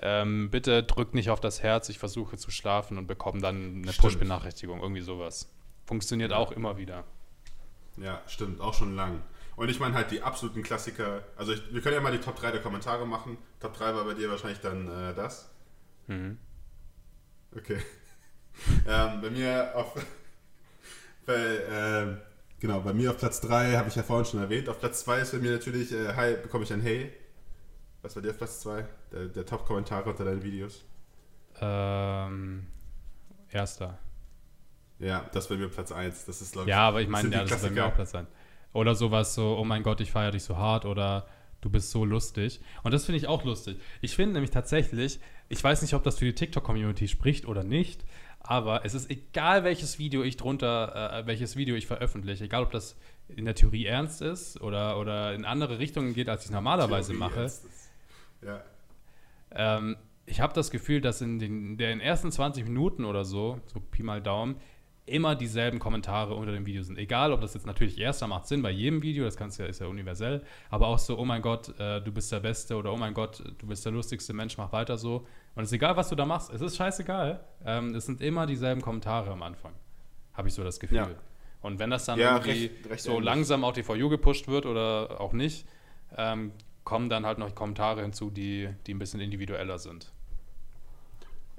ähm, 0.01 0.49
bitte 0.49 0.83
drückt 0.83 1.13
nicht 1.13 1.29
auf 1.29 1.39
das 1.39 1.61
Herz, 1.61 1.89
ich 1.89 1.99
versuche 1.99 2.37
zu 2.37 2.51
schlafen 2.51 2.97
und 2.97 3.07
bekomme 3.07 3.41
dann 3.41 3.83
eine 3.83 3.93
Push-Benachrichtigung, 3.93 4.81
irgendwie 4.81 5.01
sowas. 5.01 5.49
Funktioniert 5.85 6.31
ja. 6.31 6.37
auch 6.37 6.51
immer 6.51 6.77
wieder. 6.77 7.03
Ja, 7.97 8.21
stimmt, 8.27 8.59
auch 8.59 8.73
schon 8.73 8.95
lang. 8.95 9.21
Und 9.55 9.69
ich 9.69 9.79
meine 9.79 9.93
halt 9.93 10.09
die 10.09 10.23
absoluten 10.23 10.63
Klassiker, 10.63 11.23
also 11.35 11.53
ich, 11.53 11.61
wir 11.71 11.81
können 11.81 11.95
ja 11.95 12.01
mal 12.01 12.11
die 12.11 12.23
Top 12.23 12.35
3 12.35 12.51
der 12.51 12.61
Kommentare 12.61 13.05
machen. 13.05 13.37
Top 13.59 13.77
3 13.77 13.93
war 13.93 14.03
bei 14.03 14.15
dir 14.15 14.29
wahrscheinlich 14.29 14.61
dann 14.61 14.87
äh, 14.87 15.13
das. 15.13 15.51
Mhm. 16.07 16.39
Okay. 17.57 17.77
ähm, 18.87 19.21
bei 19.21 19.29
mir 19.29 19.71
auf. 19.75 19.95
bei, 21.25 21.59
ähm, 21.69 22.17
Genau, 22.63 22.79
bei 22.79 22.93
mir 22.93 23.11
auf 23.11 23.17
Platz 23.17 23.41
3 23.41 23.75
habe 23.75 23.89
ich 23.89 23.95
ja 23.95 24.03
vorhin 24.03 24.25
schon 24.25 24.39
erwähnt. 24.39 24.69
Auf 24.69 24.79
Platz 24.79 25.03
2 25.03 25.19
ist 25.19 25.33
bei 25.33 25.39
mir 25.39 25.51
natürlich, 25.51 25.91
äh, 25.91 26.15
hi, 26.15 26.37
bekomme 26.41 26.63
ich 26.63 26.71
ein 26.71 26.79
Hey. 26.79 27.11
Was 28.01 28.15
war 28.15 28.23
dir 28.23 28.29
auf 28.29 28.37
Platz 28.37 28.61
2? 28.61 28.85
Der, 29.11 29.25
der 29.25 29.45
Top-Kommentar 29.45 30.07
unter 30.07 30.23
deinen 30.23 30.41
Videos. 30.43 30.85
Ähm, 31.59 32.65
erster. 33.51 33.97
Ja, 34.97 35.25
das 35.33 35.49
bei 35.49 35.57
mir 35.57 35.67
Platz 35.67 35.91
1. 35.91 36.23
Das 36.23 36.41
ist, 36.41 36.53
glaube 36.53 36.69
ich. 36.69 36.69
Ja, 36.69 36.87
aber 36.87 37.01
ich 37.01 37.09
meine, 37.09 37.27
ja, 37.35 37.41
das 37.41 37.51
ist 37.51 37.63
bei 37.63 37.69
mir 37.69 37.85
auch 37.85 37.95
Platz 37.95 38.15
1. 38.15 38.29
Oder 38.71 38.95
sowas 38.95 39.35
so, 39.35 39.57
oh 39.57 39.65
mein 39.65 39.83
Gott, 39.83 39.99
ich 39.99 40.13
feiere 40.13 40.31
dich 40.31 40.45
so 40.45 40.55
hart 40.55 40.85
oder 40.85 41.27
du 41.63 41.69
bist 41.69 41.91
so 41.91 42.05
lustig. 42.05 42.59
Und 42.83 42.93
das 42.93 43.05
finde 43.05 43.17
ich 43.17 43.27
auch 43.27 43.43
lustig. 43.43 43.77
Ich 44.01 44.15
finde 44.15 44.33
nämlich 44.33 44.51
tatsächlich, 44.51 45.19
ich 45.49 45.63
weiß 45.63 45.81
nicht, 45.81 45.93
ob 45.93 46.03
das 46.03 46.19
für 46.19 46.25
die 46.25 46.35
TikTok-Community 46.35 47.07
spricht 47.07 47.47
oder 47.47 47.63
nicht, 47.63 48.03
aber 48.39 48.83
es 48.85 48.93
ist 48.93 49.09
egal, 49.09 49.63
welches 49.63 49.99
Video 49.99 50.21
ich 50.23 50.35
drunter, 50.35 51.19
äh, 51.19 51.25
welches 51.27 51.55
Video 51.55 51.75
ich 51.75 51.87
veröffentliche, 51.87 52.43
egal 52.43 52.63
ob 52.63 52.71
das 52.71 52.97
in 53.29 53.45
der 53.45 53.55
Theorie 53.55 53.85
ernst 53.85 54.21
ist 54.21 54.59
oder, 54.59 54.99
oder 54.99 55.33
in 55.33 55.45
andere 55.45 55.79
Richtungen 55.79 56.13
geht, 56.13 56.27
als 56.27 56.41
ich 56.41 56.47
es 56.47 56.51
normalerweise 56.51 57.13
Theorie 57.13 57.19
mache. 57.19 57.51
Ja. 58.45 58.63
Ähm, 59.51 59.95
ich 60.25 60.41
habe 60.41 60.53
das 60.53 60.71
Gefühl, 60.71 60.99
dass 60.99 61.21
in 61.21 61.39
den, 61.39 61.77
den 61.77 62.01
ersten 62.01 62.31
20 62.31 62.65
Minuten 62.65 63.05
oder 63.05 63.23
so, 63.23 63.59
so 63.65 63.79
Pi 63.79 64.03
mal 64.03 64.21
Daumen, 64.21 64.57
immer 65.05 65.35
dieselben 65.35 65.79
Kommentare 65.79 66.33
unter 66.35 66.53
dem 66.53 66.65
Video 66.65 66.81
sind. 66.81 66.97
Egal, 66.97 67.33
ob 67.33 67.41
das 67.41 67.53
jetzt 67.53 67.65
natürlich 67.65 67.99
erster 67.99 68.27
macht 68.27 68.47
Sinn 68.47 68.61
bei 68.61 68.71
jedem 68.71 69.01
Video, 69.01 69.25
das 69.25 69.35
kannst 69.35 69.59
ja, 69.59 69.65
ist 69.65 69.81
ja 69.81 69.87
universell, 69.87 70.43
aber 70.69 70.87
auch 70.87 70.99
so, 70.99 71.17
oh 71.17 71.25
mein 71.25 71.41
Gott, 71.41 71.77
äh, 71.79 72.01
du 72.01 72.11
bist 72.11 72.31
der 72.31 72.39
Beste 72.39 72.75
oder 72.77 72.93
oh 72.93 72.97
mein 72.97 73.13
Gott, 73.13 73.43
du 73.57 73.67
bist 73.67 73.83
der 73.85 73.91
lustigste 73.91 74.33
Mensch, 74.33 74.57
mach 74.57 74.71
weiter 74.71 74.97
so. 74.97 75.27
Und 75.55 75.63
es 75.63 75.69
ist 75.69 75.73
egal, 75.73 75.97
was 75.97 76.09
du 76.09 76.15
da 76.15 76.25
machst, 76.25 76.53
es 76.53 76.61
ist 76.61 76.77
scheißegal. 76.77 77.43
Ähm, 77.65 77.93
es 77.95 78.05
sind 78.05 78.21
immer 78.21 78.45
dieselben 78.45 78.81
Kommentare 78.81 79.31
am 79.31 79.43
Anfang. 79.43 79.73
Habe 80.33 80.47
ich 80.47 80.53
so 80.53 80.63
das 80.63 80.79
Gefühl. 80.79 80.97
Ja. 80.97 81.09
Und 81.61 81.79
wenn 81.79 81.89
das 81.89 82.05
dann 82.05 82.19
ja, 82.19 82.37
irgendwie 82.37 82.65
recht, 82.67 82.89
recht 82.89 83.03
so 83.03 83.11
ähnlich. 83.11 83.25
langsam 83.25 83.63
auf 83.63 83.73
die 83.73 83.83
For 83.83 83.95
You 83.95 84.09
gepusht 84.09 84.47
wird 84.47 84.65
oder 84.65 85.19
auch 85.19 85.33
nicht, 85.33 85.65
ähm, 86.17 86.51
kommen 86.83 87.09
dann 87.09 87.25
halt 87.25 87.37
noch 87.37 87.55
Kommentare 87.55 88.01
hinzu, 88.01 88.29
die, 88.29 88.69
die 88.85 88.93
ein 88.93 88.99
bisschen 88.99 89.21
individueller 89.21 89.79
sind. 89.79 90.11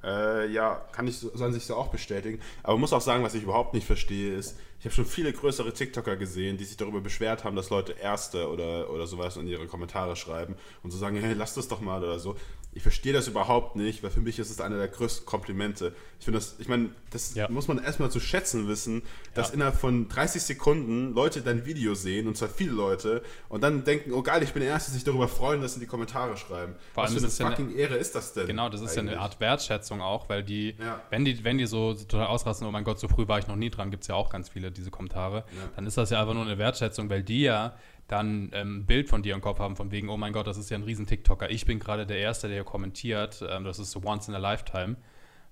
Äh, 0.05 0.51
ja, 0.53 0.85
kann 0.93 1.07
ich 1.07 1.19
so, 1.19 1.33
an 1.33 1.53
sich 1.53 1.65
so 1.65 1.75
auch 1.77 1.89
bestätigen. 1.89 2.41
Aber 2.63 2.77
muss 2.77 2.93
auch 2.93 3.01
sagen, 3.01 3.25
was 3.25 3.35
ich 3.35 3.43
überhaupt 3.43 3.75
nicht 3.75 3.87
verstehe, 3.87 4.35
ist, 4.35 4.57
ich 4.79 4.85
habe 4.85 4.95
schon 4.95 5.07
viele 5.07 5.33
größere 5.33 5.73
TikToker 5.73 6.17
gesehen, 6.17 6.59
die 6.59 6.65
sich 6.65 6.77
darüber 6.77 7.01
beschwert 7.01 7.45
haben, 7.45 7.57
dass 7.57 7.71
Leute 7.71 7.93
Erste 7.93 8.51
oder, 8.51 8.91
oder 8.91 9.07
sowas 9.07 9.37
in 9.39 9.47
ihre 9.47 9.67
Kommentare 9.67 10.15
schreiben 10.15 10.57
und 10.83 10.91
so 10.91 10.99
sagen, 10.99 11.17
hey, 11.17 11.33
lass 11.33 11.55
das 11.55 11.69
doch 11.69 11.81
mal 11.81 12.05
oder 12.05 12.19
so. 12.19 12.37
Ich 12.75 12.83
verstehe 12.83 13.13
das 13.13 13.29
überhaupt 13.29 13.77
nicht, 13.77 14.03
weil 14.03 14.11
für 14.11 14.21
mich 14.21 14.39
ist 14.39 14.51
es 14.51 14.61
einer 14.61 14.77
der 14.77 14.89
größten 14.89 15.25
Komplimente. 15.25 15.95
Ich 16.19 16.25
finde 16.25 16.39
das, 16.39 16.57
ich 16.59 16.69
meine, 16.69 16.91
das 17.11 17.35
ja. 17.35 17.49
muss 17.49 17.69
man 17.69 17.83
erstmal 17.83 18.11
zu 18.11 18.19
schätzen 18.19 18.67
wissen, 18.67 19.03
dass 19.35 19.49
ja. 19.49 19.55
innerhalb 19.55 19.77
von 19.77 20.09
30 20.09 20.43
Sekunden 20.43 21.15
Leute 21.15 21.43
dein 21.43 21.67
Video 21.67 21.95
sehen, 21.95 22.27
und 22.27 22.37
zwar 22.37 22.49
viele 22.49 22.73
Leute, 22.73 23.23
und 23.49 23.63
dann 23.63 23.85
denken, 23.85 24.13
oh 24.13 24.23
geil, 24.23 24.43
ich 24.43 24.53
bin 24.53 24.63
der 24.63 24.71
Erste, 24.71 24.91
sich 24.91 25.05
darüber 25.05 25.29
freuen, 25.29 25.61
dass 25.61 25.75
sie 25.75 25.77
in 25.77 25.81
die 25.83 25.87
Kommentare 25.87 26.37
schreiben. 26.37 26.75
Vor 26.93 27.05
allem 27.05 27.15
Was 27.15 27.37
für 27.37 27.43
eine 27.43 27.51
fucking 27.51 27.71
ja 27.71 27.77
Ehre 27.77 27.97
ist 27.97 28.15
das 28.15 28.33
denn? 28.33 28.47
Genau, 28.47 28.69
das 28.69 28.81
ist 28.81 28.99
eigentlich? 28.99 29.13
ja 29.13 29.13
eine 29.13 29.21
Art 29.21 29.39
Wertschätzung 29.39 30.01
auch, 30.01 30.29
weil 30.29 30.43
die, 30.43 30.75
wenn 31.11 31.25
die, 31.25 31.45
wenn 31.45 31.59
die 31.59 31.67
so, 31.67 31.95
so 31.95 32.05
total 32.05 32.27
ausrasten, 32.27 32.67
oh 32.67 32.73
mein 32.73 32.85
Gott, 32.85 32.99
so 32.99 33.07
früh 33.07 33.29
war 33.29 33.39
ich 33.39 33.47
noch 33.47 33.57
nie 33.57 33.71
dran, 33.71 33.91
gibt 33.91 34.03
es 34.03 34.09
ja 34.09 34.15
auch 34.17 34.31
ganz 34.31 34.49
viele 34.49 34.73
diese 34.73 34.91
Kommentare, 34.91 35.45
dann 35.77 35.87
ist 35.87 35.97
das 35.97 36.11
ja 36.11 36.21
einfach 36.21 36.35
nur 36.35 36.45
eine 36.45 36.59
Wertschätzung, 36.59 37.09
weil 37.09 37.23
die 37.23 37.43
ja 37.43 37.77
dann 38.09 38.51
ähm, 38.53 38.79
ein 38.79 38.87
Bild 38.87 39.09
von 39.09 39.23
dir 39.23 39.35
im 39.35 39.41
Kopf 39.41 39.59
haben, 39.59 39.77
von 39.77 39.91
wegen, 39.91 40.09
oh 40.09 40.17
mein 40.17 40.33
Gott, 40.33 40.47
das 40.47 40.59
ist 40.59 40.71
ja 40.71 40.77
ein 40.77 40.83
riesen 40.83 41.07
TikToker. 41.07 41.51
Ich 41.51 41.65
bin 41.65 41.79
gerade 41.79 42.07
der 42.07 42.19
Erste, 42.19 42.49
der 42.49 42.59
hier 42.59 42.65
kommentiert. 42.65 43.45
Ähm, 43.49 43.65
das 43.65 43.79
ist 43.79 43.91
so 43.91 44.03
once 44.05 44.29
in 44.29 44.35
a 44.35 44.39
lifetime. 44.39 44.97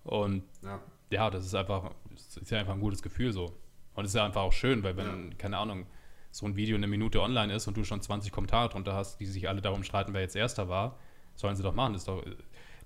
Und 0.05 0.45
ja, 0.63 0.81
ja 1.11 1.31
das 1.31 1.47
ist 1.47 1.55
einfach, 1.55 1.91
das 2.11 2.37
ist 2.37 2.51
ja 2.51 2.59
einfach 2.59 2.75
ein 2.75 2.81
gutes 2.81 3.03
Gefühl 3.03 3.33
so. 3.33 3.57
Und 3.95 4.05
es 4.05 4.11
ist 4.11 4.17
ja 4.17 4.25
einfach 4.25 4.43
auch 4.43 4.53
schön, 4.53 4.83
weil 4.83 4.97
wenn, 4.97 5.31
ja. 5.31 5.37
keine 5.39 5.59
Ahnung, 5.59 5.87
so 6.31 6.47
ein 6.47 6.57
Video 6.57 6.77
eine 6.77 6.87
Minute 6.87 7.21
online 7.21 7.53
ist 7.55 7.69
und 7.69 7.77
du 7.77 7.85
schon 7.85 8.01
20 8.01 8.33
Kommentare 8.33 8.71
drunter 8.71 8.95
hast, 8.95 9.21
die 9.21 9.27
sich 9.27 9.49
alle 9.49 9.61
darum 9.61 9.85
streiten, 9.85 10.15
wer 10.15 10.23
jetzt 10.23 10.35
Erster 10.35 10.69
war, 10.69 10.99
sollen 11.35 11.57
sie 11.57 11.63
doch 11.63 11.75
machen. 11.75 11.93
Das 11.93 12.03
ist 12.03 12.09
doch, 12.09 12.25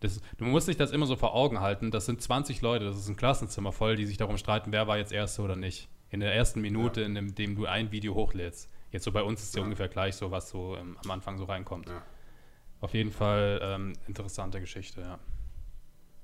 das, 0.01 0.21
du 0.37 0.45
musst 0.45 0.69
dich 0.69 0.77
das 0.77 0.91
immer 0.91 1.07
so 1.07 1.17
vor 1.17 1.35
Augen 1.35 1.61
halten. 1.61 1.91
Das 1.91 2.07
sind 2.07 2.21
20 2.21 2.61
Leute, 2.61 2.85
das 2.85 2.97
ist 2.97 3.09
ein 3.09 3.17
Klassenzimmer 3.17 3.73
voll, 3.73 3.97
die 3.97 4.07
sich 4.07 4.17
darum 4.17 4.37
streiten, 4.37 4.73
wer 4.73 4.87
war 4.89 4.99
jetzt 4.99 5.13
Erster 5.13 5.45
oder 5.45 5.57
nicht. 5.57 5.89
In 6.11 6.21
der 6.21 6.35
ersten 6.35 6.61
Minute, 6.61 7.01
ja. 7.01 7.07
in 7.07 7.15
dem, 7.15 7.35
dem, 7.35 7.57
du 7.57 7.67
ein 7.67 7.93
Video 7.93 8.15
hochlädst. 8.15 8.71
Jetzt 8.91 9.05
so 9.05 9.13
bei 9.13 9.23
uns 9.23 9.43
ist 9.43 9.55
ja. 9.57 9.63
ungefähr 9.63 9.89
gleich 9.89 10.17
so, 10.17 10.31
was 10.31 10.49
so 10.49 10.77
ähm, 10.77 10.97
am 11.05 11.11
Anfang 11.11 11.39
so 11.39 11.45
reinkommt. 11.45 11.89
Ja. 11.89 12.03
Auf 12.81 12.95
jeden 12.95 13.11
Fall 13.11 13.61
ähm, 13.63 13.95
interessante 14.07 14.61
Geschichte, 14.61 15.01
ja. 15.01 15.19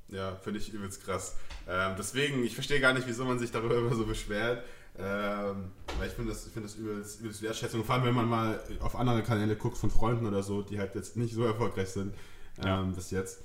Ja, 0.08 0.36
finde 0.36 0.60
ich 0.60 0.72
übelst 0.72 1.04
krass. 1.04 1.36
Ähm, 1.66 1.94
deswegen, 1.96 2.44
ich 2.44 2.54
verstehe 2.54 2.80
gar 2.80 2.92
nicht, 2.92 3.06
wieso 3.06 3.24
man 3.24 3.38
sich 3.38 3.50
darüber 3.50 3.76
immer 3.78 3.94
so 3.94 4.04
beschwert. 4.06 4.64
Ähm, 4.98 5.72
weil 5.98 6.08
ich 6.08 6.12
finde 6.12 6.32
das, 6.32 6.46
find 6.48 6.66
das 6.66 6.74
übelst, 6.74 7.20
übelst 7.20 7.40
Wertschätzung. 7.40 7.82
Vor 7.82 7.94
allem, 7.94 8.04
wenn 8.04 8.14
man 8.14 8.28
mal 8.28 8.60
auf 8.80 8.94
andere 8.94 9.22
Kanäle 9.22 9.56
guckt 9.56 9.78
von 9.78 9.90
Freunden 9.90 10.26
oder 10.26 10.42
so, 10.42 10.60
die 10.60 10.78
halt 10.78 10.94
jetzt 10.94 11.16
nicht 11.16 11.32
so 11.32 11.44
erfolgreich 11.44 11.88
sind 11.88 12.14
ja. 12.62 12.80
ähm, 12.80 12.92
bis 12.92 13.10
jetzt. 13.10 13.42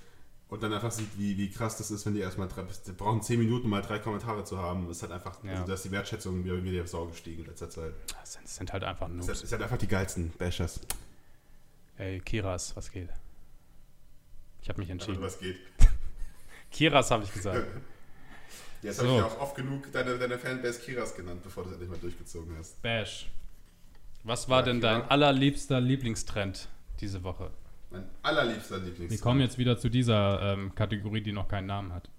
Und 0.50 0.64
dann 0.64 0.72
einfach 0.72 0.92
sieht, 0.92 1.10
wie, 1.18 1.38
wie 1.38 1.50
krass 1.50 1.78
das 1.78 1.92
ist, 1.92 2.06
wenn 2.06 2.14
die 2.14 2.22
erstmal 2.22 2.48
drei, 2.48 2.64
die 2.86 2.92
brauchen 2.94 3.22
zehn 3.22 3.38
Minuten 3.38 3.68
mal 3.68 3.82
drei 3.82 4.00
Kommentare 4.00 4.46
zu 4.46 4.58
haben. 4.58 4.88
Das 4.88 4.98
ist 4.98 5.04
halt 5.04 5.12
einfach, 5.12 5.44
ja. 5.44 5.52
also 5.52 5.66
da 5.66 5.74
ist 5.74 5.84
die 5.84 5.92
Wertschätzung 5.92 6.44
wieder, 6.46 6.64
wieder 6.64 6.88
Sau 6.88 7.06
gestiegen 7.08 7.42
in 7.42 7.48
letzter 7.48 7.70
Zeit. 7.70 7.94
Das 8.08 8.34
sind, 8.34 8.46
das 8.46 8.56
sind 8.56 8.72
halt 8.72 8.84
einfach 8.86 9.10
nur. 9.10 9.26
Das 9.26 9.40
sind 9.40 9.52
halt 9.52 9.64
einfach 9.64 9.78
die 9.78 9.88
geilsten 9.88 10.32
Bashers. 10.32 10.80
Ey, 11.98 12.22
Kiras, 12.22 12.76
was 12.78 12.92
geht? 12.92 13.10
Ich 14.62 14.70
habe 14.70 14.80
mich 14.80 14.90
entschieden. 14.90 15.18
Aber 15.18 15.26
was 15.26 15.40
geht? 15.40 15.58
Kiras 16.72 17.12
habe 17.12 17.26
ich 17.26 17.34
gesagt. 17.34 17.68
Jetzt 18.82 19.00
so. 19.00 19.08
habe 19.08 19.18
ich 19.18 19.24
auch 19.24 19.42
oft 19.42 19.56
genug 19.56 19.92
deine, 19.92 20.18
deine 20.18 20.38
Fanbase 20.38 20.80
Kiras 20.80 21.16
genannt, 21.16 21.42
bevor 21.44 21.64
du 21.64 21.70
es 21.70 21.74
endlich 21.74 21.90
mal 21.90 22.00
durchgezogen 22.00 22.56
hast. 22.58 22.82
Bash. 22.82 23.30
Was 24.24 24.48
war 24.48 24.60
ja, 24.60 24.66
denn 24.66 24.80
Kira? 24.80 25.00
dein 25.00 25.10
allerliebster 25.10 25.82
Lieblingstrend 25.82 26.70
diese 27.02 27.24
Woche? 27.24 27.52
Mein 27.90 28.06
allerliebster 28.22 28.78
Lieblingstrend. 28.78 29.12
Wir 29.12 29.20
kommen 29.20 29.40
jetzt 29.40 29.58
wieder 29.58 29.78
zu 29.78 29.90
dieser 29.90 30.54
ähm, 30.54 30.76
Kategorie, 30.76 31.22
die 31.22 31.32
noch 31.32 31.48
keinen 31.48 31.68
Namen 31.68 31.94
hat. 31.94 32.10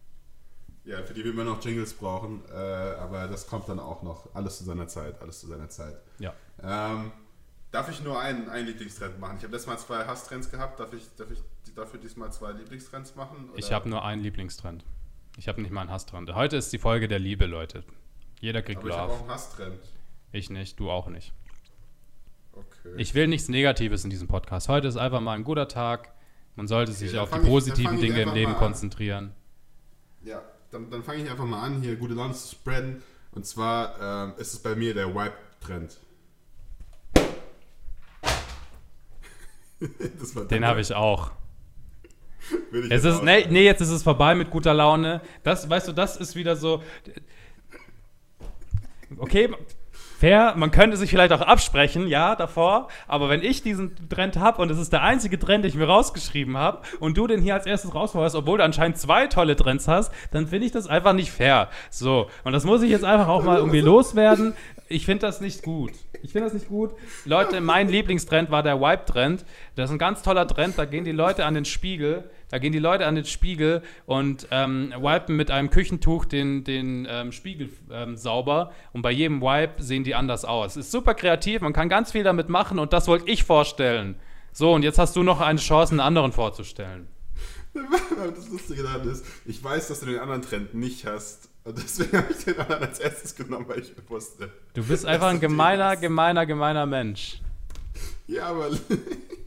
Ja, 0.85 1.03
für 1.03 1.13
die 1.13 1.23
wir 1.23 1.33
immer 1.33 1.45
noch 1.45 1.63
Jingles 1.63 1.93
brauchen, 1.93 2.43
äh, 2.51 2.55
aber 2.55 3.29
das 3.29 3.47
kommt 3.47 3.69
dann 3.69 3.79
auch 3.79 4.03
noch. 4.03 4.35
Alles 4.35 4.59
zu 4.59 4.65
seiner 4.65 4.89
Zeit, 4.89 5.21
alles 5.21 5.41
zu 5.41 5.47
seiner 5.47 5.69
Zeit. 5.69 5.97
Ja. 6.19 6.33
Ähm, 6.63 7.13
darf 7.71 7.91
ich 7.91 8.03
nur 8.03 8.19
einen, 8.19 8.49
einen 8.49 8.67
Lieblingstrend 8.67 9.21
machen? 9.21 9.37
Ich 9.37 9.45
habe 9.45 9.53
letztes 9.53 9.67
Mal 9.67 9.79
zwei 9.79 10.07
Hasstrends 10.07 10.51
gehabt. 10.51 10.81
Darf 10.81 10.95
ich, 10.95 11.05
darf 11.17 11.31
ich 11.31 11.41
dafür 11.75 12.01
diesmal 12.01 12.33
zwei 12.33 12.53
Lieblingstrends 12.53 13.15
machen? 13.17 13.51
Oder? 13.51 13.59
Ich 13.59 13.71
habe 13.71 13.89
nur 13.91 14.03
einen 14.03 14.23
Lieblingstrend. 14.23 14.83
Ich 15.37 15.47
habe 15.47 15.61
nicht 15.61 15.71
mal 15.71 15.83
einen 15.83 15.91
Hasstrend. 15.91 16.35
Heute 16.35 16.57
ist 16.57 16.73
die 16.73 16.79
Folge 16.79 17.07
der 17.07 17.19
Liebe, 17.19 17.45
Leute. 17.45 17.85
Jeder 18.41 18.63
kriegt 18.63 18.79
Aber 18.79 18.89
Love. 18.89 18.99
Ich 18.99 19.03
habe 19.03 19.13
auch 19.13 19.21
einen 19.21 19.31
Hasstrend. 19.31 19.81
Ich 20.33 20.49
nicht, 20.49 20.81
du 20.81 20.91
auch 20.91 21.09
nicht. 21.09 21.35
Okay. 22.59 22.95
Ich 22.97 23.15
will 23.15 23.29
nichts 23.29 23.49
Negatives 23.49 24.03
in 24.05 24.11
diesem 24.11 24.27
Podcast. 24.27 24.69
Heute 24.69 24.89
ist 24.89 24.97
einfach 24.97 25.21
mal 25.21 25.35
ein 25.35 25.45
guter 25.45 25.69
Tag. 25.69 26.13
Man 26.57 26.67
sollte 26.67 26.91
okay, 26.91 27.07
sich 27.07 27.19
auf 27.19 27.31
die 27.31 27.39
positiven 27.39 27.95
ich, 27.95 28.01
Dinge 28.01 28.23
im 28.23 28.35
Leben 28.35 28.55
konzentrieren. 28.55 29.33
Ja, 30.25 30.43
dann, 30.71 30.91
dann 30.91 31.05
fange 31.05 31.23
ich 31.23 31.31
einfach 31.31 31.45
mal 31.45 31.63
an, 31.63 31.81
hier 31.81 31.95
gute 31.97 32.15
Laune 32.15 32.35
zu 32.35 32.55
spreaden. 32.55 33.03
Und 33.31 33.47
zwar 33.47 34.27
ähm, 34.29 34.33
ist 34.39 34.55
es 34.55 34.59
bei 34.59 34.75
mir 34.75 34.93
der 34.93 35.15
Wipe-Trend. 35.15 35.99
Den 40.51 40.67
habe 40.67 40.81
ich 40.81 40.93
auch 40.93 41.31
es 42.91 43.05
ist, 43.05 43.23
nee, 43.23 43.47
nee, 43.49 43.65
jetzt 43.65 43.81
ist 43.81 43.91
es 43.91 44.03
vorbei 44.03 44.35
mit 44.35 44.51
guter 44.51 44.75
Laune. 44.75 45.21
Das, 45.43 45.69
weißt 45.69 45.89
du, 45.89 45.93
das 45.93 46.17
ist 46.17 46.35
wieder 46.35 46.57
so. 46.57 46.83
Okay, 49.19 49.49
fair, 50.19 50.55
man 50.57 50.71
könnte 50.71 50.97
sich 50.97 51.11
vielleicht 51.11 51.33
auch 51.33 51.41
absprechen, 51.41 52.09
ja, 52.09 52.35
davor, 52.35 52.89
aber 53.07 53.29
wenn 53.29 53.43
ich 53.43 53.63
diesen 53.63 54.09
Trend 54.09 54.37
habe 54.37 54.61
und 54.61 54.71
es 54.71 54.79
ist 54.79 54.93
der 54.93 55.03
einzige 55.03 55.39
Trend, 55.39 55.65
den 55.65 55.69
ich 55.69 55.77
mir 55.77 55.87
rausgeschrieben 55.87 56.57
habe 56.57 56.83
und 56.99 57.17
du 57.17 57.27
den 57.27 57.41
hier 57.41 57.55
als 57.55 57.67
erstes 57.67 57.95
rausfeuerst, 57.95 58.35
obwohl 58.35 58.59
du 58.59 58.65
anscheinend 58.65 58.99
zwei 58.99 59.29
tolle 59.29 59.55
Trends 59.55 59.87
hast, 59.87 60.13
dann 60.33 60.49
finde 60.49 60.67
ich 60.67 60.73
das 60.73 60.89
einfach 60.89 61.13
nicht 61.13 61.31
fair. 61.31 61.69
So, 61.91 62.29
und 62.45 62.53
das 62.53 62.65
muss 62.65 62.83
ich 62.83 62.91
jetzt 62.91 63.05
einfach 63.05 63.29
auch 63.29 63.45
mal 63.45 63.59
irgendwie 63.59 63.81
loswerden. 63.81 64.55
Ich 64.89 65.05
finde 65.05 65.27
das 65.27 65.41
nicht 65.41 65.63
gut. 65.63 65.93
Ich 66.23 66.33
finde 66.33 66.47
das 66.47 66.55
nicht 66.55 66.69
gut. 66.69 66.93
Leute, 67.25 67.61
mein 67.61 67.89
Lieblingstrend 67.89 68.51
war 68.51 68.63
der 68.63 68.81
Wipe-Trend. 68.81 69.45
Das 69.77 69.91
ist 69.91 69.95
ein 69.95 69.99
ganz 69.99 70.23
toller 70.23 70.49
Trend. 70.49 70.79
Da 70.79 70.87
gehen 70.87 71.05
die 71.05 71.13
Leute 71.13 71.45
an 71.45 71.55
den 71.55 71.65
Spiegel. 71.65 72.31
Da 72.51 72.59
gehen 72.59 72.73
die 72.73 72.79
Leute 72.79 73.07
an 73.07 73.15
den 73.15 73.25
Spiegel 73.25 73.83
und 74.07 74.49
ähm, 74.51 74.93
wipen 74.99 75.37
mit 75.37 75.51
einem 75.51 75.71
Küchentuch 75.71 76.25
den, 76.25 76.65
den 76.65 77.07
ähm, 77.11 77.33
Spiegel 77.33 77.71
ähm, 77.91 78.17
sauber. 78.17 78.73
Und 78.93 79.03
bei 79.03 79.11
jedem 79.11 79.43
Wipe 79.43 79.83
sehen 79.83 80.05
die 80.05 80.15
anders 80.15 80.45
aus. 80.45 80.77
Ist 80.77 80.91
super 80.91 81.15
kreativ. 81.15 81.61
Man 81.61 81.73
kann 81.73 81.89
ganz 81.89 82.13
viel 82.13 82.25
damit 82.25 82.49
machen. 82.49 82.79
Und 82.79 82.93
das 82.93 83.07
wollte 83.07 83.31
ich 83.31 83.45
vorstellen. 83.45 84.17
So, 84.53 84.73
und 84.73 84.83
jetzt 84.83 84.99
hast 84.99 85.15
du 85.15 85.23
noch 85.23 85.41
eine 85.41 85.59
Chance, 85.59 85.93
einen 85.93 86.01
anderen 86.01 86.33
vorzustellen. 86.33 87.09
Das 88.35 88.49
Lustige 88.49 88.83
daran 88.83 89.09
ist, 89.09 89.25
ich 89.47 89.63
weiß, 89.63 89.89
dass 89.89 90.01
du 90.01 90.07
den 90.07 90.19
anderen 90.19 90.43
Trend 90.43 90.75
nicht 90.75 91.07
hast. 91.07 91.49
Und 91.65 91.79
deswegen 91.79 92.17
habe 92.17 92.33
ich 92.33 92.45
den 92.45 92.59
anderen 92.59 92.83
als 92.83 92.99
erstes 92.99 93.37
genommen, 93.37 93.67
weil 93.69 93.81
ich 93.81 93.93
wusste. 94.09 94.51
Du 94.75 94.83
bist 94.83 95.07
einfach 95.07 95.29
ein 95.29 95.39
gemeiner, 95.39 95.97
gemeiner, 95.97 96.47
gemeiner 96.47 96.87
Mensch. 96.87 97.41
Ja, 98.27 98.47
aber 98.47 98.71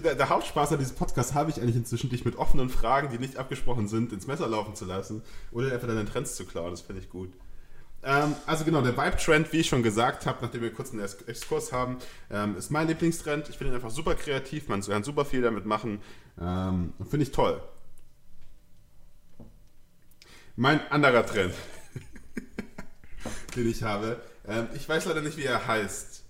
der, 0.00 0.14
der, 0.14 0.28
Hauptspaß 0.28 0.72
an 0.72 0.78
diesem 0.78 0.96
Podcast 0.96 1.34
habe 1.34 1.50
ich 1.50 1.60
eigentlich 1.60 1.76
inzwischen, 1.76 2.10
dich 2.10 2.24
mit 2.24 2.36
offenen 2.36 2.68
Fragen, 2.68 3.10
die 3.10 3.18
nicht 3.18 3.36
abgesprochen 3.36 3.88
sind, 3.88 4.12
ins 4.12 4.26
Messer 4.26 4.48
laufen 4.48 4.74
zu 4.74 4.84
lassen 4.84 5.22
oder 5.52 5.72
einfach 5.72 5.88
deine 5.88 6.04
Trends 6.04 6.36
zu 6.36 6.44
klauen. 6.44 6.70
Das 6.70 6.80
finde 6.80 7.02
ich 7.02 7.10
gut. 7.10 7.32
Ähm, 8.02 8.34
also 8.46 8.64
genau, 8.64 8.82
der 8.82 8.96
Vibe-Trend, 8.96 9.52
wie 9.52 9.60
ich 9.60 9.68
schon 9.68 9.82
gesagt 9.82 10.26
habe, 10.26 10.38
nachdem 10.42 10.60
wir 10.62 10.72
kurz 10.72 10.92
einen 10.92 11.00
Exkurs 11.00 11.72
haben, 11.72 11.98
ähm, 12.30 12.56
ist 12.56 12.70
mein 12.70 12.86
Lieblingstrend. 12.86 13.48
Ich 13.48 13.56
finde 13.56 13.72
ihn 13.72 13.76
einfach 13.76 13.90
super 13.90 14.14
kreativ, 14.14 14.68
man 14.68 14.82
kann 14.82 15.04
super 15.04 15.24
viel 15.24 15.42
damit 15.42 15.64
machen. 15.64 16.00
Ähm, 16.40 16.92
finde 17.08 17.24
ich 17.24 17.32
toll. 17.32 17.62
Mein 20.56 20.80
anderer 20.90 21.24
Trend, 21.26 21.54
den 23.56 23.68
ich 23.68 23.82
habe, 23.82 24.20
ähm, 24.46 24.68
ich 24.74 24.88
weiß 24.88 25.06
leider 25.06 25.22
nicht, 25.22 25.36
wie 25.36 25.44
er 25.44 25.66
heißt. 25.66 26.23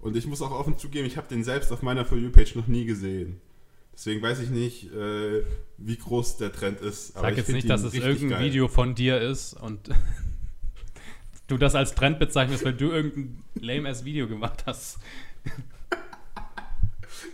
Und 0.00 0.16
ich 0.16 0.26
muss 0.26 0.42
auch 0.42 0.52
offen 0.52 0.78
zugeben, 0.78 1.06
ich 1.06 1.16
habe 1.16 1.28
den 1.28 1.44
selbst 1.44 1.72
auf 1.72 1.82
meiner 1.82 2.04
For 2.04 2.16
You-Page 2.16 2.54
noch 2.54 2.66
nie 2.66 2.84
gesehen. 2.84 3.40
Deswegen 3.92 4.22
weiß 4.22 4.38
ich 4.38 4.50
nicht, 4.50 4.92
äh, 4.92 5.42
wie 5.76 5.96
groß 5.96 6.36
der 6.36 6.52
Trend 6.52 6.80
ist. 6.80 7.14
Sag 7.14 7.36
jetzt 7.36 7.50
nicht, 7.50 7.68
dass 7.68 7.82
es 7.82 7.94
irgendein 7.94 8.28
geil. 8.28 8.44
Video 8.44 8.68
von 8.68 8.94
dir 8.94 9.20
ist 9.20 9.54
und 9.54 9.88
du 11.48 11.58
das 11.58 11.74
als 11.74 11.96
Trend 11.96 12.20
bezeichnest, 12.20 12.64
weil 12.64 12.74
du 12.74 12.92
irgendein 12.92 13.42
lame-ass 13.60 14.04
Video 14.04 14.28
gemacht 14.28 14.62
hast. 14.66 15.00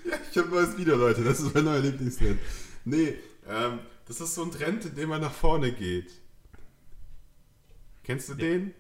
ja, 0.07 0.17
ich 0.31 0.39
habe 0.39 0.49
ein 0.49 0.55
neues 0.55 0.79
Video, 0.79 0.97
Leute. 0.97 1.23
Das 1.23 1.41
ist 1.41 1.55
mein 1.55 1.65
neuer 1.65 1.81
Lieblingstrend. 1.81 2.39
Nee, 2.87 3.15
ähm, 3.47 3.81
das 4.07 4.23
ist 4.23 4.35
so 4.35 4.45
ein 4.45 4.51
Trend, 4.51 4.87
in 4.87 4.95
dem 4.95 5.11
man 5.11 5.21
nach 5.21 5.35
vorne 5.35 5.71
geht. 5.71 6.13
Kennst 8.05 8.31
du 8.31 8.35
den? 8.35 8.73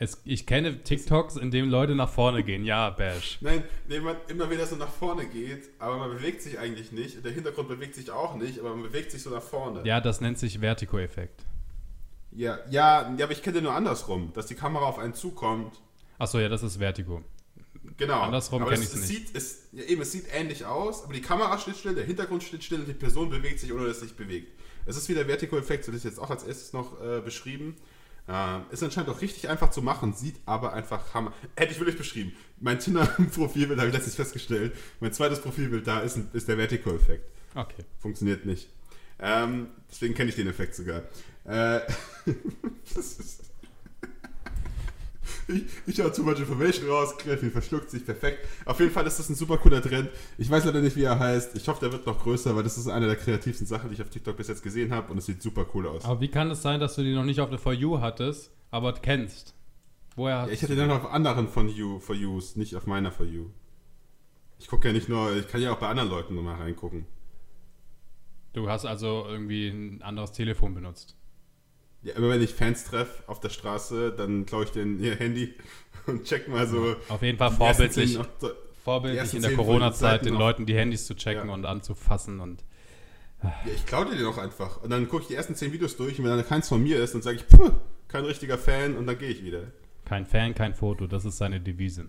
Es, 0.00 0.22
ich 0.24 0.46
kenne 0.46 0.84
TikToks, 0.84 1.36
in 1.36 1.50
denen 1.50 1.70
Leute 1.70 1.96
nach 1.96 2.08
vorne 2.08 2.44
gehen. 2.44 2.64
Ja, 2.64 2.90
Bash. 2.90 3.38
Nein, 3.40 3.64
nee, 3.88 3.98
man 3.98 4.16
immer 4.28 4.48
wieder 4.48 4.64
so 4.64 4.76
nach 4.76 4.90
vorne 4.90 5.26
geht, 5.26 5.70
aber 5.80 5.98
man 5.98 6.10
bewegt 6.10 6.40
sich 6.40 6.56
eigentlich 6.60 6.92
nicht. 6.92 7.24
Der 7.24 7.32
Hintergrund 7.32 7.68
bewegt 7.68 7.96
sich 7.96 8.08
auch 8.12 8.36
nicht, 8.36 8.60
aber 8.60 8.70
man 8.70 8.84
bewegt 8.84 9.10
sich 9.10 9.24
so 9.24 9.30
nach 9.30 9.42
vorne. 9.42 9.82
Ja, 9.84 10.00
das 10.00 10.20
nennt 10.20 10.38
sich 10.38 10.60
Vertigo-Effekt. 10.60 11.44
Ja, 12.30 12.60
ja, 12.70 13.12
ja, 13.16 13.24
aber 13.24 13.32
ich 13.32 13.42
kenne 13.42 13.54
den 13.54 13.64
nur 13.64 13.74
andersrum, 13.74 14.32
dass 14.34 14.46
die 14.46 14.54
Kamera 14.54 14.84
auf 14.84 15.00
einen 15.00 15.14
zukommt. 15.14 15.80
Achso, 16.18 16.38
ja, 16.38 16.48
das 16.48 16.62
ist 16.62 16.76
Vertigo. 16.76 17.24
Genau. 17.96 18.20
Andersrum 18.20 18.64
kenne 18.64 18.76
ich 18.76 18.94
es 18.94 18.94
nicht. 18.94 19.06
Sieht, 19.06 19.36
es, 19.36 19.68
ja, 19.72 19.82
eben, 19.82 20.02
es 20.02 20.12
sieht 20.12 20.26
ähnlich 20.32 20.64
aus, 20.64 21.02
aber 21.02 21.12
die 21.12 21.22
Kamera 21.22 21.58
steht 21.58 21.76
still, 21.76 21.96
der 21.96 22.04
Hintergrund 22.04 22.44
steht 22.44 22.62
still 22.62 22.80
und 22.80 22.88
die 22.88 22.94
Person 22.94 23.30
bewegt 23.30 23.58
sich, 23.58 23.72
ohne 23.72 23.86
dass 23.88 23.96
es 23.96 24.02
sich 24.02 24.16
bewegt. 24.16 24.52
Es 24.86 24.96
ist 24.96 25.08
wie 25.08 25.14
der 25.14 25.26
Vertigo-Effekt, 25.26 25.84
so 25.84 25.90
das 25.90 25.98
ist 25.98 26.04
jetzt 26.04 26.20
auch 26.20 26.30
als 26.30 26.44
erstes 26.44 26.72
noch 26.72 27.02
äh, 27.02 27.20
beschrieben. 27.20 27.76
Äh, 28.28 28.60
ist 28.70 28.82
anscheinend 28.82 29.10
auch 29.10 29.22
richtig 29.22 29.48
einfach 29.48 29.70
zu 29.70 29.80
machen, 29.80 30.12
sieht 30.12 30.36
aber 30.44 30.74
einfach 30.74 31.14
Hammer. 31.14 31.32
Hätte 31.56 31.72
ich 31.72 31.78
wirklich 31.78 31.96
beschrieben. 31.96 32.32
Mein 32.60 32.78
Tinder-Profilbild 32.78 33.78
habe 33.78 33.88
ich 33.88 33.94
letztlich 33.94 34.16
festgestellt. 34.16 34.74
Mein 35.00 35.12
zweites 35.12 35.40
Profilbild 35.40 35.86
da 35.86 36.00
ist, 36.00 36.18
ist 36.34 36.46
der 36.46 36.56
Vertigo-Effekt. 36.56 37.30
Okay. 37.54 37.84
Funktioniert 37.98 38.44
nicht. 38.44 38.68
Ähm, 39.18 39.68
deswegen 39.90 40.14
kenne 40.14 40.28
ich 40.28 40.36
den 40.36 40.46
Effekt 40.46 40.74
sogar. 40.74 41.02
Äh, 41.44 41.80
das 42.94 43.14
ist 43.14 43.47
ich, 45.48 45.64
ich 45.86 46.00
hau 46.00 46.10
too 46.10 46.22
much 46.22 46.38
information 46.38 46.88
raus, 46.88 47.16
Greffi 47.18 47.50
verschluckt 47.50 47.90
sich 47.90 48.04
perfekt. 48.04 48.46
Auf 48.64 48.78
jeden 48.80 48.92
Fall 48.92 49.06
ist 49.06 49.18
das 49.18 49.28
ein 49.28 49.34
super 49.34 49.58
cooler 49.58 49.82
Trend. 49.82 50.10
Ich 50.36 50.50
weiß 50.50 50.64
leider 50.64 50.80
nicht, 50.80 50.96
wie 50.96 51.04
er 51.04 51.18
heißt. 51.18 51.56
Ich 51.56 51.66
hoffe, 51.68 51.80
der 51.80 51.92
wird 51.92 52.06
noch 52.06 52.22
größer, 52.22 52.54
weil 52.54 52.62
das 52.62 52.78
ist 52.78 52.88
eine 52.88 53.06
der 53.06 53.16
kreativsten 53.16 53.66
Sachen, 53.66 53.88
die 53.88 53.94
ich 53.94 54.02
auf 54.02 54.10
TikTok 54.10 54.36
bis 54.36 54.48
jetzt 54.48 54.62
gesehen 54.62 54.92
habe 54.92 55.10
und 55.10 55.18
es 55.18 55.26
sieht 55.26 55.42
super 55.42 55.66
cool 55.74 55.86
aus. 55.86 56.04
Aber 56.04 56.20
wie 56.20 56.28
kann 56.28 56.50
es 56.50 56.62
sein, 56.62 56.80
dass 56.80 56.94
du 56.94 57.02
die 57.02 57.14
noch 57.14 57.24
nicht 57.24 57.40
auf 57.40 57.50
der 57.50 57.58
For 57.58 57.72
You 57.72 58.00
hattest, 58.00 58.50
aber 58.70 58.92
kennst? 58.92 59.54
Woher 60.16 60.46
ja, 60.46 60.48
ich 60.48 60.62
hatte 60.62 60.76
den 60.76 60.90
auf 60.90 61.10
anderen 61.10 61.48
von 61.48 61.68
You, 61.68 62.00
For 62.00 62.14
Yous, 62.14 62.56
nicht 62.56 62.74
auf 62.74 62.86
meiner 62.86 63.12
For 63.12 63.24
You. 63.24 63.46
Ich 64.58 64.66
gucke 64.66 64.88
ja 64.88 64.92
nicht 64.92 65.08
nur, 65.08 65.34
ich 65.36 65.48
kann 65.48 65.62
ja 65.62 65.72
auch 65.72 65.78
bei 65.78 65.88
anderen 65.88 66.10
Leuten 66.10 66.34
nochmal 66.34 66.56
reingucken. 66.56 67.06
Du 68.52 68.68
hast 68.68 68.84
also 68.84 69.24
irgendwie 69.28 69.68
ein 69.68 70.02
anderes 70.02 70.32
Telefon 70.32 70.74
benutzt. 70.74 71.17
Ja, 72.02 72.14
immer 72.14 72.30
wenn 72.30 72.42
ich 72.42 72.54
Fans 72.54 72.84
treffe 72.84 73.24
auf 73.26 73.40
der 73.40 73.48
Straße, 73.48 74.12
dann 74.16 74.46
klaue 74.46 74.64
ich 74.64 74.70
den 74.70 75.00
ihr 75.02 75.16
Handy 75.16 75.54
und 76.06 76.24
check 76.24 76.48
mal 76.48 76.66
so. 76.66 76.96
Auf 77.08 77.22
jeden 77.22 77.38
Fall 77.38 77.50
vorbildlich, 77.50 78.18
vorbildlich 78.84 79.34
in 79.34 79.42
der 79.42 79.54
Corona-Zeit 79.54 80.24
den 80.24 80.34
Leuten 80.34 80.66
die 80.66 80.74
Handys 80.74 81.06
zu 81.06 81.14
checken 81.14 81.48
ja. 81.48 81.54
und 81.54 81.66
anzufassen 81.66 82.40
und. 82.40 82.64
Ja, 83.42 83.54
ich 83.72 83.86
klaue 83.86 84.06
dir 84.06 84.16
den 84.16 84.26
auch 84.26 84.38
einfach. 84.38 84.82
Und 84.82 84.90
dann 84.90 85.08
gucke 85.08 85.22
ich 85.22 85.28
die 85.28 85.34
ersten 85.34 85.54
zehn 85.54 85.72
Videos 85.72 85.96
durch 85.96 86.18
und 86.18 86.24
wenn 86.24 86.36
dann 86.36 86.46
keins 86.46 86.68
von 86.68 86.82
mir 86.82 87.00
ist, 87.00 87.14
dann 87.14 87.22
sage 87.22 87.36
ich, 87.36 87.46
puh, 87.46 87.70
kein 88.08 88.24
richtiger 88.24 88.58
Fan 88.58 88.96
und 88.96 89.06
dann 89.06 89.16
gehe 89.16 89.28
ich 89.28 89.44
wieder. 89.44 89.62
Kein 90.04 90.26
Fan, 90.26 90.54
kein 90.54 90.74
Foto, 90.74 91.06
das 91.06 91.24
ist 91.24 91.38
seine 91.38 91.60
Devise. 91.60 92.06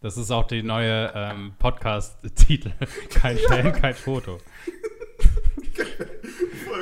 Das 0.00 0.16
ist 0.16 0.30
auch 0.30 0.46
die 0.46 0.62
neue 0.62 1.10
ähm, 1.14 1.54
Podcast-Titel. 1.58 2.70
Kein 3.10 3.38
Fan, 3.38 3.72
kein 3.72 3.94
Foto. 3.94 4.38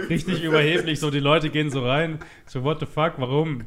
Richtig 0.08 0.42
überheblich, 0.42 1.00
so 1.00 1.10
die 1.10 1.20
Leute 1.20 1.50
gehen 1.50 1.70
so 1.70 1.84
rein, 1.84 2.18
so 2.46 2.62
what 2.62 2.80
the 2.80 2.86
fuck, 2.86 3.14
warum? 3.18 3.64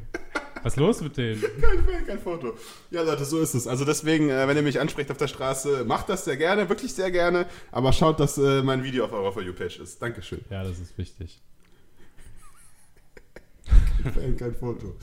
Was 0.62 0.74
ist 0.74 0.80
los 0.80 1.00
mit 1.00 1.16
denen? 1.16 1.40
Kein 1.40 1.84
Fan, 1.84 2.06
kein 2.06 2.18
Foto. 2.18 2.54
Ja, 2.90 3.02
Leute, 3.02 3.24
so 3.24 3.38
ist 3.38 3.54
es. 3.54 3.66
Also 3.66 3.84
deswegen, 3.84 4.28
äh, 4.28 4.48
wenn 4.48 4.56
ihr 4.56 4.62
mich 4.62 4.80
ansprecht 4.80 5.10
auf 5.10 5.16
der 5.16 5.28
Straße, 5.28 5.84
macht 5.84 6.08
das 6.08 6.24
sehr 6.24 6.36
gerne, 6.36 6.68
wirklich 6.68 6.92
sehr 6.92 7.10
gerne, 7.10 7.46
aber 7.70 7.92
schaut, 7.92 8.18
dass 8.18 8.38
äh, 8.38 8.62
mein 8.62 8.82
Video 8.82 9.04
auf 9.04 9.12
eurer 9.12 9.32
For 9.32 9.42
You-Page 9.42 9.78
ist. 9.78 10.02
Dankeschön. 10.02 10.40
Ja, 10.50 10.64
das 10.64 10.80
ist 10.80 10.98
wichtig. 10.98 11.40
Kein 14.02 14.12
Fan, 14.12 14.36
kein 14.36 14.54
Foto. 14.54 14.96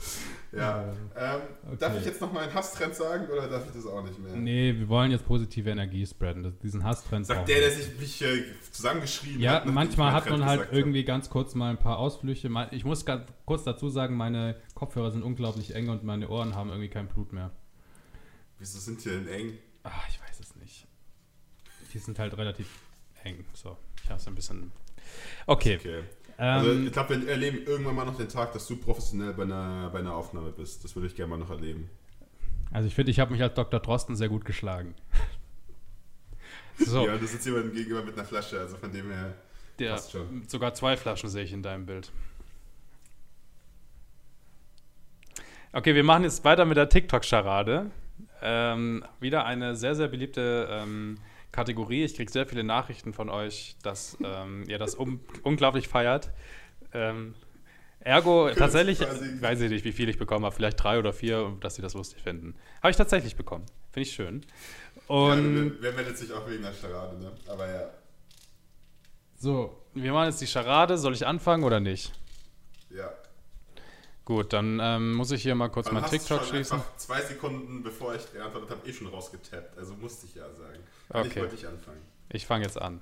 Ja. 0.52 0.92
Ähm, 1.16 1.40
okay. 1.66 1.76
Darf 1.78 1.98
ich 1.98 2.04
jetzt 2.06 2.20
noch 2.20 2.32
mal 2.32 2.44
einen 2.44 2.54
Hasstrend 2.54 2.94
sagen 2.94 3.26
oder 3.28 3.48
darf 3.48 3.66
ich 3.66 3.72
das 3.72 3.86
auch 3.86 4.02
nicht 4.02 4.18
mehr? 4.18 4.34
Nee, 4.34 4.74
wir 4.74 4.88
wollen 4.88 5.10
jetzt 5.10 5.26
positive 5.26 5.70
Energie 5.70 6.06
spreaden. 6.06 6.56
diesen 6.62 6.84
Hasstrend. 6.84 7.26
Sagt 7.26 7.48
der, 7.48 7.60
der 7.60 7.70
sich 7.70 7.98
mich 7.98 8.22
äh, 8.22 8.44
zusammengeschrieben 8.70 9.40
ja, 9.40 9.54
hat. 9.54 9.66
Ja, 9.66 9.72
manchmal 9.72 10.12
hat 10.12 10.30
man 10.30 10.44
halt 10.44 10.68
irgendwie 10.72 11.00
habe. 11.00 11.06
ganz 11.06 11.28
kurz 11.28 11.54
mal 11.54 11.70
ein 11.70 11.78
paar 11.78 11.98
Ausflüche. 11.98 12.48
Ich 12.70 12.84
muss 12.84 13.04
ganz 13.04 13.26
kurz 13.44 13.64
dazu 13.64 13.88
sagen, 13.88 14.16
meine 14.16 14.56
Kopfhörer 14.74 15.10
sind 15.10 15.22
unglaublich 15.22 15.74
eng 15.74 15.88
und 15.88 16.04
meine 16.04 16.28
Ohren 16.28 16.54
haben 16.54 16.70
irgendwie 16.70 16.88
kein 16.88 17.08
Blut 17.08 17.32
mehr. 17.32 17.50
Wieso 18.58 18.78
sind 18.78 19.04
die 19.04 19.10
denn 19.10 19.28
eng? 19.28 19.58
Ach, 19.82 20.08
ich 20.08 20.20
weiß 20.20 20.40
es 20.40 20.56
nicht. 20.56 20.86
Die 21.92 21.98
sind 21.98 22.18
halt 22.18 22.36
relativ 22.36 22.68
eng. 23.24 23.44
So, 23.52 23.76
ich 24.02 24.08
habe 24.08 24.20
es 24.20 24.26
ein 24.26 24.34
bisschen. 24.34 24.72
Okay. 25.46 25.76
okay. 25.76 26.02
Also 26.36 26.70
ähm, 26.70 26.86
ich 26.86 26.92
glaube, 26.92 27.20
wir 27.20 27.28
erleben 27.28 27.64
irgendwann 27.66 27.94
mal 27.94 28.04
noch 28.04 28.16
den 28.16 28.28
Tag, 28.28 28.52
dass 28.52 28.66
du 28.66 28.76
professionell 28.76 29.32
bei 29.32 29.44
einer, 29.44 29.88
bei 29.90 30.00
einer 30.00 30.14
Aufnahme 30.14 30.50
bist. 30.50 30.84
Das 30.84 30.94
würde 30.94 31.06
ich 31.08 31.16
gerne 31.16 31.30
mal 31.30 31.38
noch 31.38 31.50
erleben. 31.50 31.88
Also 32.72 32.88
ich 32.88 32.94
finde, 32.94 33.10
ich 33.10 33.20
habe 33.20 33.32
mich 33.32 33.42
als 33.42 33.54
Dr. 33.54 33.80
Drosten 33.80 34.16
sehr 34.16 34.28
gut 34.28 34.44
geschlagen. 34.44 34.94
so. 36.78 37.06
Ja, 37.06 37.16
du 37.16 37.26
sitzt 37.26 37.46
jemandem 37.46 37.72
gegenüber 37.72 38.02
mit 38.02 38.14
einer 38.14 38.26
Flasche, 38.26 38.60
also 38.60 38.76
von 38.76 38.92
dem 38.92 39.10
her 39.10 39.34
ja, 39.78 39.92
passt 39.92 40.12
schon. 40.12 40.42
Sogar 40.46 40.74
zwei 40.74 40.96
Flaschen 40.96 41.30
sehe 41.30 41.44
ich 41.44 41.52
in 41.52 41.62
deinem 41.62 41.86
Bild. 41.86 42.10
Okay, 45.72 45.94
wir 45.94 46.04
machen 46.04 46.24
jetzt 46.24 46.44
weiter 46.44 46.64
mit 46.64 46.76
der 46.76 46.88
TikTok-Scharade. 46.88 47.90
Ähm, 48.42 49.04
wieder 49.20 49.44
eine 49.44 49.76
sehr, 49.76 49.94
sehr 49.94 50.08
beliebte 50.08 50.68
ähm, 50.70 51.18
Kategorie. 51.52 52.04
Ich 52.04 52.14
kriege 52.14 52.30
sehr 52.30 52.46
viele 52.46 52.64
Nachrichten 52.64 53.12
von 53.12 53.30
euch, 53.30 53.76
dass 53.82 54.16
ähm, 54.22 54.64
ihr 54.68 54.78
das 54.78 54.94
um, 54.94 55.20
unglaublich 55.42 55.88
feiert. 55.88 56.30
Ähm, 56.92 57.34
ergo, 58.00 58.50
tatsächlich, 58.50 59.00
weiß 59.00 59.60
ich 59.60 59.70
nicht, 59.70 59.84
wie 59.84 59.92
viel 59.92 60.08
ich 60.08 60.18
bekommen 60.18 60.44
habe, 60.44 60.54
vielleicht 60.54 60.82
drei 60.82 60.98
oder 60.98 61.12
vier, 61.12 61.56
dass 61.60 61.76
sie 61.76 61.82
das 61.82 61.94
lustig 61.94 62.22
finden. 62.22 62.54
Habe 62.82 62.90
ich 62.90 62.96
tatsächlich 62.96 63.36
bekommen. 63.36 63.66
Finde 63.92 64.08
ich 64.08 64.14
schön. 64.14 64.44
Und 65.06 65.66
ja, 65.66 65.72
wer 65.80 65.92
meldet 65.92 66.18
sich 66.18 66.32
auch 66.32 66.48
wegen 66.48 66.62
der 66.62 66.72
Charade, 66.72 67.18
ne? 67.18 67.32
Aber 67.48 67.68
ja. 67.68 67.90
So, 69.36 69.82
wir 69.94 70.12
machen 70.12 70.26
jetzt 70.26 70.40
die 70.40 70.46
Charade. 70.46 70.98
Soll 70.98 71.14
ich 71.14 71.26
anfangen 71.26 71.64
oder 71.64 71.80
nicht? 71.80 72.12
Ja. 72.90 73.10
Gut, 74.26 74.52
dann 74.52 74.80
ähm, 74.82 75.14
muss 75.14 75.30
ich 75.30 75.42
hier 75.42 75.54
mal 75.54 75.68
kurz 75.68 75.92
mein 75.92 76.04
TikTok 76.04 76.44
schließen. 76.44 76.82
Zwei 76.96 77.22
Sekunden 77.22 77.84
bevor 77.84 78.12
ich 78.12 78.32
geantwortet 78.32 78.70
habe, 78.70 78.88
eh 78.88 78.92
schon 78.92 79.06
rausgetappt. 79.06 79.78
Also 79.78 79.94
musste 79.94 80.26
ich 80.26 80.34
ja 80.34 80.52
sagen. 80.52 80.80
Okay. 81.10 81.28
Ich 81.28 81.36
wollte 81.36 81.54
ich 81.54 81.66
anfangen. 81.68 82.02
Ich 82.30 82.44
fange 82.44 82.64
jetzt 82.64 82.82
an. 82.82 83.00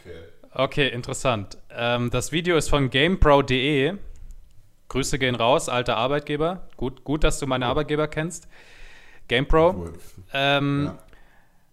Okay. 0.00 0.18
Okay, 0.52 0.88
interessant. 0.88 1.58
Ähm, 1.70 2.10
das 2.10 2.32
Video 2.32 2.56
ist 2.56 2.68
von 2.68 2.90
GamePro.de. 2.90 3.98
Grüße 4.88 5.16
gehen 5.20 5.36
raus, 5.36 5.68
alter 5.68 5.96
Arbeitgeber. 5.96 6.68
Gut, 6.76 7.04
gut, 7.04 7.22
dass 7.22 7.38
du 7.38 7.46
meine 7.46 7.66
oh. 7.66 7.68
Arbeitgeber 7.68 8.08
kennst. 8.08 8.48
GamePro. 9.28 9.90
Ähm, 10.32 10.86
ja. 10.86 10.98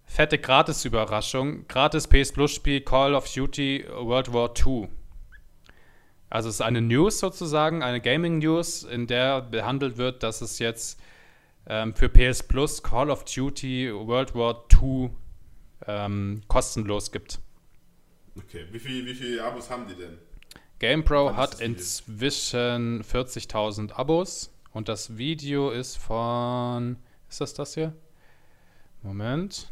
Fette 0.06 0.38
Gratis-Überraschung. 0.38 1.68
Gratis 1.68 2.08
PS 2.08 2.34
Plus-Spiel 2.34 2.82
Call 2.82 3.16
of 3.16 3.28
Duty 3.34 3.86
World 3.90 4.32
War 4.32 4.54
II. 4.56 4.90
Also 6.30 6.50
es 6.50 6.56
ist 6.56 6.62
eine 6.62 6.82
News 6.82 7.20
sozusagen, 7.20 7.84
eine 7.84 8.02
Gaming-News, 8.02 8.84
in 8.84 9.08
der 9.08 9.42
behandelt 9.42 9.98
wird, 9.98 10.24
dass 10.24 10.42
es 10.42 10.60
jetzt 10.60 11.00
ähm, 11.68 11.94
für 11.94 12.10
PS 12.10 12.44
Plus 12.44 12.84
Call 12.84 13.10
of 13.10 13.24
Duty 13.24 13.92
World 13.94 14.36
War 14.36 14.66
II 14.82 15.12
ähm, 15.86 16.42
kostenlos 16.48 17.12
gibt. 17.12 17.40
Okay, 18.38 18.66
wie 18.72 18.80
viele 18.80 19.06
wie 19.06 19.16
viel 19.16 19.40
Abos 19.40 19.70
haben 19.70 19.88
die 19.88 19.96
denn? 19.96 20.18
GamePro 20.80 21.36
hat 21.36 21.60
inzwischen 21.60 23.04
40.000 23.04 23.94
Abos 23.94 24.54
und 24.74 24.90
das 24.90 25.18
Video 25.18 25.72
ist 25.72 25.98
von. 25.98 26.98
Ist 27.30 27.42
das 27.42 27.54
das 27.54 27.74
hier? 27.74 27.94
Moment. 29.02 29.70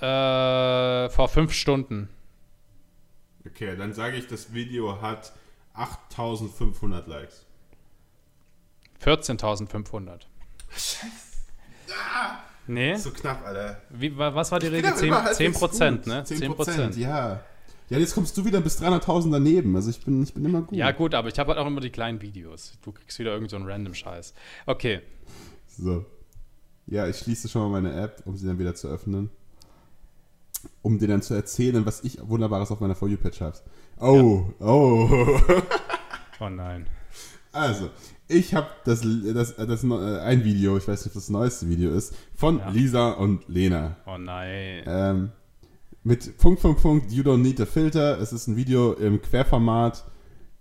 Äh, 0.00 1.08
vor 1.10 1.28
fünf 1.28 1.52
Stunden. 1.52 2.08
Okay, 3.46 3.76
dann 3.76 3.92
sage 3.92 4.16
ich, 4.16 4.26
das 4.26 4.52
Video 4.52 5.00
hat 5.00 5.32
8500 5.74 7.06
Likes. 7.06 7.44
14.500. 9.04 10.20
Scheiße. 10.70 11.06
Ah, 11.90 12.38
nee. 12.66 12.96
So 12.96 13.10
knapp, 13.10 13.44
Alter. 13.44 13.82
Wie, 13.90 14.16
was 14.16 14.50
war 14.50 14.58
die 14.58 14.68
Regel? 14.68 14.94
10, 14.94 15.14
10 15.32 15.52
Prozent, 15.52 16.06
ne? 16.06 16.24
10 16.24 16.54
Prozent, 16.54 16.96
ja. 16.96 17.40
Ja, 17.90 17.98
jetzt 17.98 18.14
kommst 18.14 18.36
du 18.36 18.44
wieder 18.44 18.60
bis 18.62 18.80
300.000 18.80 19.30
daneben. 19.30 19.76
Also 19.76 19.90
ich 19.90 20.02
bin, 20.02 20.22
ich 20.22 20.32
bin 20.32 20.44
immer 20.44 20.62
gut. 20.62 20.76
Ja, 20.76 20.90
gut, 20.92 21.14
aber 21.14 21.28
ich 21.28 21.38
habe 21.38 21.50
halt 21.50 21.58
auch 21.58 21.66
immer 21.66 21.80
die 21.82 21.90
kleinen 21.90 22.22
Videos. 22.22 22.78
Du 22.82 22.92
kriegst 22.92 23.18
wieder 23.18 23.32
irgend 23.32 23.50
so 23.50 23.56
einen 23.56 23.66
random 23.66 23.94
Scheiß. 23.94 24.32
Okay. 24.64 25.00
So. 25.68 26.06
Ja, 26.86 27.06
ich 27.06 27.18
schließe 27.18 27.48
schon 27.48 27.62
mal 27.62 27.80
meine 27.80 27.94
App, 28.00 28.22
um 28.24 28.36
sie 28.36 28.46
dann 28.46 28.58
wieder 28.58 28.74
zu 28.74 28.88
öffnen. 28.88 29.30
Um 30.82 30.98
dir 30.98 31.08
dann 31.08 31.22
zu 31.22 31.34
erzählen, 31.34 31.86
was 31.86 32.04
ich 32.04 32.18
Wunderbares 32.26 32.70
auf 32.70 32.80
meiner 32.80 32.94
For 32.94 33.08
You-Page 33.08 33.40
habe. 33.40 33.58
Oh, 34.00 34.44
ja. 34.60 34.66
oh. 34.66 35.40
oh 36.40 36.48
nein. 36.48 36.86
Also, 37.52 37.90
ich 38.26 38.54
habe 38.54 38.68
das, 38.84 39.02
das, 39.02 39.54
das, 39.56 39.84
äh, 39.84 40.18
ein 40.20 40.44
Video, 40.44 40.76
ich 40.76 40.88
weiß 40.88 41.04
nicht, 41.04 41.14
ob 41.14 41.14
das 41.14 41.28
neueste 41.28 41.68
Video 41.68 41.92
ist, 41.92 42.14
von 42.34 42.58
ja. 42.58 42.68
Lisa 42.70 43.10
und 43.10 43.48
Lena. 43.48 43.96
Oh 44.06 44.18
nein. 44.18 44.82
Ähm, 44.86 45.32
mit 46.02 46.36
Punkt, 46.38 46.60
Punkt, 46.60 46.82
Punkt, 46.82 47.12
You 47.12 47.22
Don't 47.22 47.38
Need 47.38 47.60
a 47.60 47.66
Filter. 47.66 48.20
Es 48.20 48.32
ist 48.32 48.46
ein 48.46 48.56
Video 48.56 48.92
im 48.94 49.22
Querformat, 49.22 50.04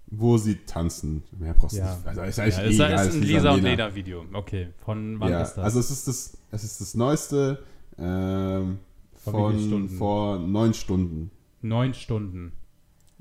wo 0.07 0.37
sie 0.37 0.55
tanzen. 0.65 1.23
Mehr 1.37 1.53
brauchst 1.53 1.75
du 1.75 1.79
ja. 1.79 1.95
nicht. 1.95 2.07
Also 2.07 2.21
ist 2.21 2.39
eigentlich 2.39 2.57
ja, 2.57 2.63
ist, 2.63 2.75
egal, 2.75 3.07
ist 3.07 3.15
ein 3.15 3.21
Lisa, 3.21 3.37
Lisa 3.37 3.51
und 3.53 3.63
Lena 3.63 3.95
Video. 3.95 4.25
Okay, 4.33 4.67
von 4.85 5.19
wann 5.19 5.31
ja, 5.31 5.41
ist 5.41 5.55
das? 5.55 5.65
Also 5.65 5.79
es 5.79 5.89
ist 5.89 6.07
das, 6.07 6.37
es 6.51 6.63
ist 6.63 6.81
das 6.81 6.93
neueste 6.95 7.63
ähm, 7.97 8.79
von, 9.31 9.69
von 9.69 9.89
vor 9.89 10.39
neun 10.39 10.73
Stunden. 10.73 11.31
Neun 11.61 11.93
Stunden. 11.93 12.53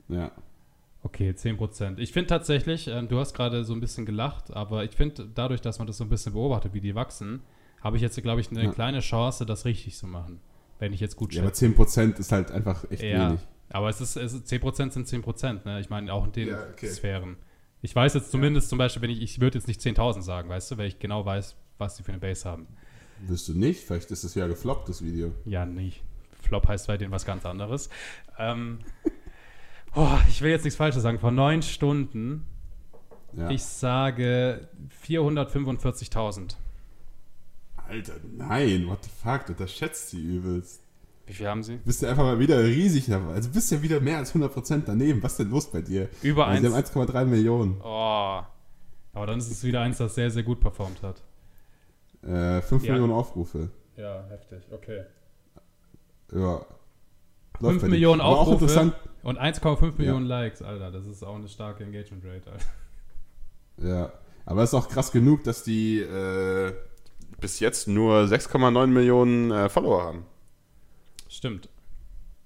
Ja. 0.09 0.32
Okay, 1.05 1.30
10%. 1.30 1.98
Ich 1.98 2.12
finde 2.12 2.28
tatsächlich, 2.28 2.88
äh, 2.88 3.03
du 3.03 3.18
hast 3.18 3.34
gerade 3.34 3.64
so 3.64 3.74
ein 3.74 3.80
bisschen 3.80 4.07
gelacht, 4.07 4.53
aber 4.53 4.84
ich 4.84 4.92
finde, 4.92 5.28
dadurch, 5.34 5.61
dass 5.61 5.78
man 5.78 5.86
das 5.86 5.96
so 5.96 6.05
ein 6.05 6.11
bisschen 6.11 6.32
beobachtet, 6.32 6.74
wie 6.74 6.80
die 6.80 6.94
wachsen, 6.94 7.40
habe 7.80 7.96
ich 7.96 8.03
jetzt, 8.03 8.20
glaube 8.22 8.40
ich, 8.40 8.50
eine 8.50 8.64
ja. 8.64 8.72
kleine 8.72 9.00
Chance, 9.00 9.44
das 9.44 9.64
richtig 9.64 9.96
zu 9.96 10.07
machen. 10.07 10.40
Wenn 10.78 10.92
ich 10.92 11.00
jetzt 11.00 11.16
gut 11.16 11.32
schätze. 11.32 11.66
Ja, 11.66 11.72
aber 11.72 11.84
10% 11.84 12.18
ist 12.18 12.32
halt 12.32 12.50
einfach 12.50 12.88
echt 12.90 13.03
ja, 13.03 13.30
wenig. 13.30 13.40
Aber 13.70 13.88
es 13.88 14.00
ist, 14.00 14.16
es 14.16 14.32
ist 14.32 14.46
10% 14.46 14.90
sind 14.90 15.09
10%, 15.09 15.64
ne? 15.64 15.80
Ich 15.80 15.90
meine, 15.90 16.12
auch 16.12 16.24
in 16.24 16.32
den 16.32 16.48
ja, 16.48 16.66
okay. 16.72 16.88
Sphären. 16.88 17.36
Ich 17.80 17.94
weiß 17.94 18.14
jetzt 18.14 18.30
zumindest 18.30 18.68
zum 18.68 18.78
Beispiel, 18.78 19.03
wenn 19.03 19.11
ich, 19.11 19.20
ich 19.22 19.40
würde 19.40 19.59
jetzt 19.59 19.66
nicht 19.66 19.80
10.000 19.80 20.22
sagen, 20.22 20.48
weißt 20.48 20.70
du, 20.70 20.78
weil 20.78 20.86
ich 20.86 20.98
genau 20.98 21.24
weiß, 21.24 21.57
was 21.78 21.96
die 21.96 22.03
für 22.03 22.12
eine 22.12 22.20
Base 22.20 22.48
haben. 22.48 22.68
Wirst 23.21 23.49
du 23.49 23.55
nicht? 23.55 23.85
Vielleicht 23.85 24.11
ist 24.11 24.25
es 24.25 24.35
ja 24.35 24.47
gefloppt, 24.47 24.89
das 24.89 25.03
Video. 25.03 25.33
Ja, 25.45 25.65
nicht. 25.65 26.03
Flop 26.41 26.67
heißt 26.67 26.87
bei 26.87 26.97
denen 26.97 27.13
was 27.13 27.25
ganz 27.25 27.47
anderes. 27.47 27.89
Ähm, 28.39 28.81
oh, 29.95 30.19
ich 30.29 30.43
will 30.43 30.51
jetzt 30.51 30.65
nichts 30.65 30.77
Falsches 30.77 31.03
sagen. 31.03 31.19
Vor 31.19 31.31
neun 31.31 31.63
Stunden, 31.63 32.47
ja. 33.37 33.51
ich 33.51 33.63
sage 33.63 34.69
445.000. 35.07 36.57
Alter, 37.89 38.15
nein, 38.37 38.87
what 38.89 39.05
the 39.05 39.11
fuck, 39.23 39.57
das 39.57 39.73
schätzt 39.73 40.11
sie 40.11 40.21
übelst. 40.21 40.83
Wie 41.27 41.33
viel 41.35 41.47
haben 41.47 41.63
sie? 41.63 41.77
Bist 41.77 42.03
du 42.03 42.07
einfach 42.07 42.25
mal 42.25 42.39
wieder 42.39 42.63
riesig, 42.65 43.13
also 43.13 43.51
bist 43.51 43.71
ja 43.71 43.81
wieder 43.81 44.01
mehr 44.01 44.19
als 44.19 44.35
100% 44.35 44.83
daneben. 44.87 45.23
Was 45.23 45.33
ist 45.33 45.41
denn 45.41 45.51
los 45.51 45.71
bei 45.71 45.81
dir? 45.81 46.09
Über 46.23 46.47
also, 46.47 46.75
eins. 46.75 46.93
Sie 46.93 46.99
haben 46.99 47.09
1,3 47.09 47.25
Millionen. 47.27 47.81
Oh. 47.83 48.43
Aber 49.15 49.27
dann 49.27 49.39
ist 49.39 49.51
es 49.51 49.63
wieder 49.63 49.83
eins, 49.83 49.99
das 49.99 50.15
sehr, 50.15 50.31
sehr 50.31 50.43
gut 50.43 50.61
performt 50.61 51.03
hat. 51.03 51.23
Äh, 52.23 52.62
5 52.62 52.85
ja. 52.85 52.93
Millionen 52.93 53.12
Aufrufe. 53.12 53.70
Ja, 53.97 54.25
heftig, 54.29 54.62
okay. 54.70 55.05
Ja. 56.33 56.64
5 57.61 57.83
Millionen 57.85 58.20
Aufrufe. 58.20 58.93
Und 59.23 59.39
1,5 59.39 59.99
Millionen 59.99 60.29
ja. 60.29 60.41
Likes, 60.41 60.62
Alter. 60.62 60.91
Das 60.91 61.07
ist 61.07 61.23
auch 61.23 61.37
eine 61.37 61.49
starke 61.49 61.85
Engagement 61.85 62.25
Rate, 62.25 62.51
Alter. 62.51 62.64
Ja, 63.79 64.12
aber 64.45 64.62
es 64.62 64.70
ist 64.70 64.75
auch 64.75 64.89
krass 64.89 65.12
genug, 65.12 65.45
dass 65.45 65.64
die 65.64 66.01
äh, 66.01 66.73
bis 67.41 67.61
jetzt 67.61 67.89
nur 67.89 68.20
6,9 68.23 68.87
Millionen 68.87 69.51
äh, 69.51 69.68
Follower 69.68 70.03
haben. 70.03 70.27
Stimmt. 71.29 71.68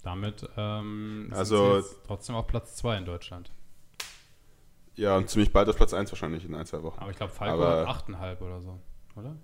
Damit 0.02 0.48
ähm, 0.56 1.32
also, 1.34 1.82
trotzdem 2.06 2.36
auf 2.36 2.46
Platz 2.46 2.76
2 2.76 2.98
in 2.98 3.04
Deutschland. 3.04 3.50
Ja, 4.94 5.16
und 5.16 5.28
ziemlich 5.28 5.52
bald 5.52 5.68
auf 5.68 5.76
Platz 5.76 5.92
1 5.92 6.12
wahrscheinlich 6.12 6.44
in 6.44 6.54
ein, 6.54 6.64
zwei 6.64 6.82
Wochen. 6.82 6.98
Aber 7.00 7.10
ich 7.10 7.16
glaube, 7.16 7.32
Falco 7.32 7.54
aber 7.54 7.88
hat 7.88 8.08
8,5 8.08 8.40
oder 8.40 8.60
so, 8.60 8.78
oder? 9.16 9.36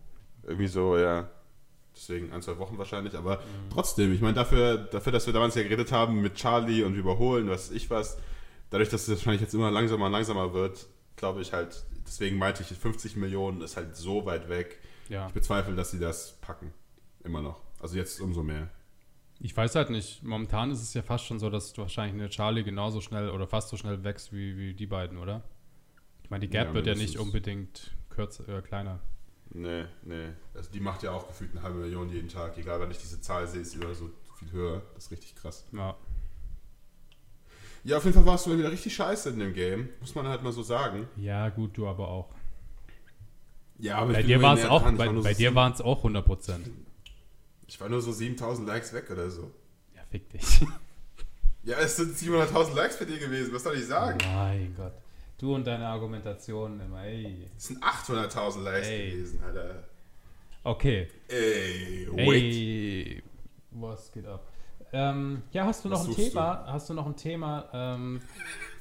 Irgendwie 0.44 0.68
so, 0.68 0.96
ja. 0.96 1.30
Deswegen 1.94 2.32
ein, 2.32 2.40
zwei 2.40 2.58
Wochen 2.58 2.78
wahrscheinlich, 2.78 3.14
aber 3.14 3.36
mhm. 3.36 3.70
trotzdem, 3.70 4.12
ich 4.12 4.20
meine, 4.20 4.34
dafür, 4.34 4.78
dafür, 4.78 5.12
dass 5.12 5.26
wir 5.26 5.32
damals 5.32 5.54
ja 5.54 5.62
geredet 5.62 5.92
haben 5.92 6.22
mit 6.22 6.34
Charlie 6.36 6.84
und 6.84 6.94
überholen, 6.94 7.50
was 7.50 7.70
ich 7.70 7.90
was, 7.90 8.18
dadurch, 8.70 8.88
dass 8.88 9.02
es 9.02 9.10
wahrscheinlich 9.10 9.42
jetzt 9.42 9.54
immer 9.54 9.70
langsamer 9.70 10.06
und 10.06 10.12
langsamer 10.12 10.54
wird, 10.54 10.86
glaube 11.16 11.42
ich 11.42 11.52
halt, 11.52 11.84
deswegen 12.06 12.38
meinte 12.38 12.62
ich, 12.62 12.76
50 12.76 13.16
Millionen 13.16 13.60
ist 13.60 13.76
halt 13.76 13.94
so 13.94 14.24
weit 14.24 14.48
weg. 14.48 14.78
Ja. 15.08 15.26
Ich 15.26 15.34
bezweifle, 15.34 15.74
dass 15.74 15.90
sie 15.90 15.98
das 15.98 16.38
packen. 16.40 16.72
Immer 17.24 17.42
noch. 17.42 17.60
Also 17.80 17.96
jetzt 17.96 18.20
umso 18.20 18.42
mehr. 18.42 18.70
Ich 19.38 19.56
weiß 19.56 19.74
halt 19.74 19.90
nicht. 19.90 20.22
Momentan 20.22 20.70
ist 20.70 20.80
es 20.80 20.94
ja 20.94 21.02
fast 21.02 21.24
schon 21.24 21.38
so, 21.38 21.50
dass 21.50 21.72
du 21.72 21.82
wahrscheinlich 21.82 22.14
eine 22.14 22.30
Charlie 22.30 22.62
genauso 22.62 23.00
schnell 23.00 23.30
oder 23.30 23.46
fast 23.46 23.68
so 23.68 23.76
schnell 23.76 24.04
wächst 24.04 24.32
wie, 24.32 24.56
wie 24.56 24.74
die 24.74 24.86
beiden, 24.86 25.18
oder? 25.18 25.42
Ich 26.22 26.30
meine, 26.30 26.40
die 26.46 26.50
Gap 26.50 26.68
ja, 26.68 26.74
wird 26.74 26.86
ja 26.86 26.94
nicht 26.94 27.18
unbedingt 27.18 27.90
kürzer, 28.08 28.48
äh, 28.48 28.62
kleiner. 28.62 29.00
Nee, 29.54 29.84
nee. 30.02 30.30
Also 30.54 30.70
die 30.70 30.80
macht 30.80 31.02
ja 31.02 31.12
auch 31.12 31.28
gefühlt 31.28 31.50
eine 31.52 31.62
halbe 31.62 31.78
Million 31.78 32.08
jeden 32.08 32.28
Tag. 32.28 32.56
Egal, 32.56 32.80
wenn 32.80 32.90
ich 32.90 32.98
diese 32.98 33.20
Zahl 33.20 33.46
sehe, 33.46 33.60
ist 33.60 33.72
sie 33.72 33.80
immer 33.80 33.94
so 33.94 34.10
viel 34.38 34.50
höher. 34.50 34.82
Das 34.94 35.04
ist 35.04 35.10
richtig 35.10 35.34
krass. 35.36 35.66
Ja. 35.72 35.94
Ja, 37.84 37.96
auf 37.96 38.04
jeden 38.04 38.14
Fall 38.14 38.26
warst 38.26 38.46
du 38.46 38.56
wieder 38.56 38.70
richtig 38.70 38.94
scheiße 38.94 39.30
in 39.30 39.40
dem 39.40 39.52
Game. 39.52 39.88
Muss 40.00 40.14
man 40.14 40.26
halt 40.26 40.42
mal 40.42 40.52
so 40.52 40.62
sagen. 40.62 41.08
Ja, 41.16 41.48
gut, 41.48 41.76
du 41.76 41.86
aber 41.86 42.08
auch. 42.08 42.34
Ja, 43.78 43.98
aber 43.98 44.12
bei 44.12 44.22
dir 44.22 44.40
war 44.40 44.56
es 44.56 44.64
auch, 44.64 44.82
bei, 44.82 45.08
bei 45.08 45.34
so 45.34 45.38
dir 45.38 45.54
waren 45.54 45.72
es 45.72 45.80
auch 45.80 46.04
100%. 46.04 46.60
Ich 47.66 47.80
war 47.80 47.88
nur 47.88 48.00
so 48.00 48.12
7000 48.12 48.68
Likes 48.68 48.92
weg 48.92 49.10
oder 49.10 49.28
so. 49.30 49.50
Ja, 49.94 50.02
fick 50.10 50.30
dich. 50.30 50.64
Ja, 51.64 51.78
es 51.78 51.96
sind 51.96 52.16
700.000 52.16 52.74
Likes 52.74 52.96
für 52.96 53.06
dir 53.06 53.18
gewesen, 53.18 53.52
was 53.52 53.62
soll 53.62 53.76
ich 53.76 53.86
sagen? 53.86 54.18
Mein 54.34 54.74
Gott. 54.76 54.94
Du 55.42 55.56
und 55.56 55.66
deine 55.66 55.88
Argumentationen 55.88 56.78
immer, 56.78 57.02
ey. 57.02 57.48
Es 57.56 57.66
sind 57.66 57.82
800.000 57.82 58.62
Likes 58.62 58.86
ey. 58.86 59.10
gewesen, 59.10 59.42
Alter. 59.44 59.82
Okay. 60.62 61.08
Ey, 61.26 62.06
wait. 62.12 62.54
Ey, 62.54 63.22
was 63.72 64.12
geht 64.12 64.24
ab? 64.24 64.46
Ähm, 64.92 65.42
ja, 65.50 65.66
hast 65.66 65.84
du 65.84 65.88
noch 65.88 66.06
ein 66.06 66.14
Thema? 66.14 66.62
Du? 66.64 66.72
Hast 66.72 66.90
du 66.90 66.94
noch 66.94 67.06
ein 67.06 67.16
Thema? 67.16 67.68
Ähm, 67.72 68.20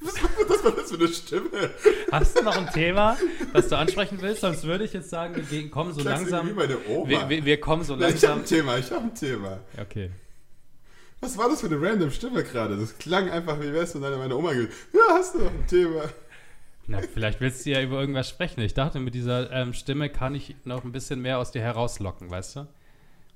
was 0.46 0.62
war 0.62 0.70
das 0.70 0.92
für 0.92 0.98
eine 0.98 1.08
Stimme? 1.08 1.70
Hast 2.12 2.38
du 2.38 2.44
noch 2.44 2.56
ein 2.56 2.68
Thema, 2.72 3.16
das 3.52 3.66
du 3.66 3.76
ansprechen 3.76 4.18
willst? 4.20 4.42
Sonst 4.42 4.62
würde 4.62 4.84
ich 4.84 4.92
jetzt 4.92 5.10
sagen, 5.10 5.44
wir 5.50 5.68
kommen 5.68 5.92
so 5.92 6.04
langsam. 6.04 6.48
Wie 6.48 6.52
meine 6.52 6.76
Oma. 6.86 7.08
Wir, 7.08 7.28
wir, 7.28 7.44
wir 7.44 7.60
kommen 7.60 7.82
so 7.82 7.96
langsam. 7.96 8.16
Ich 8.16 8.24
habe 8.24 8.40
ein 8.40 8.46
Thema, 8.46 8.78
ich 8.78 8.88
habe 8.92 9.02
ein 9.02 9.14
Thema. 9.16 9.58
Okay. 9.80 10.12
Was 11.20 11.36
war 11.36 11.48
das 11.48 11.60
für 11.60 11.66
eine 11.66 11.82
random 11.82 12.12
Stimme 12.12 12.44
gerade? 12.44 12.76
Das 12.76 12.96
klang 12.98 13.28
einfach, 13.30 13.60
wie 13.60 13.72
wärst 13.72 13.96
du 13.96 14.00
wenn 14.00 14.16
meine 14.16 14.36
Oma 14.36 14.52
gesagt 14.52 14.72
Ja, 14.92 15.14
hast 15.14 15.34
du 15.34 15.40
noch 15.40 15.50
ein 15.50 15.66
Thema? 15.66 16.04
Na, 16.86 17.00
vielleicht 17.00 17.40
willst 17.40 17.64
du 17.64 17.70
ja 17.70 17.80
über 17.80 18.00
irgendwas 18.00 18.28
sprechen. 18.28 18.60
Ich 18.60 18.74
dachte, 18.74 18.98
mit 18.98 19.14
dieser 19.14 19.50
ähm, 19.52 19.72
Stimme 19.72 20.10
kann 20.10 20.34
ich 20.34 20.56
noch 20.64 20.84
ein 20.84 20.92
bisschen 20.92 21.20
mehr 21.20 21.38
aus 21.38 21.52
dir 21.52 21.62
herauslocken, 21.62 22.30
weißt 22.30 22.56
du? 22.56 22.68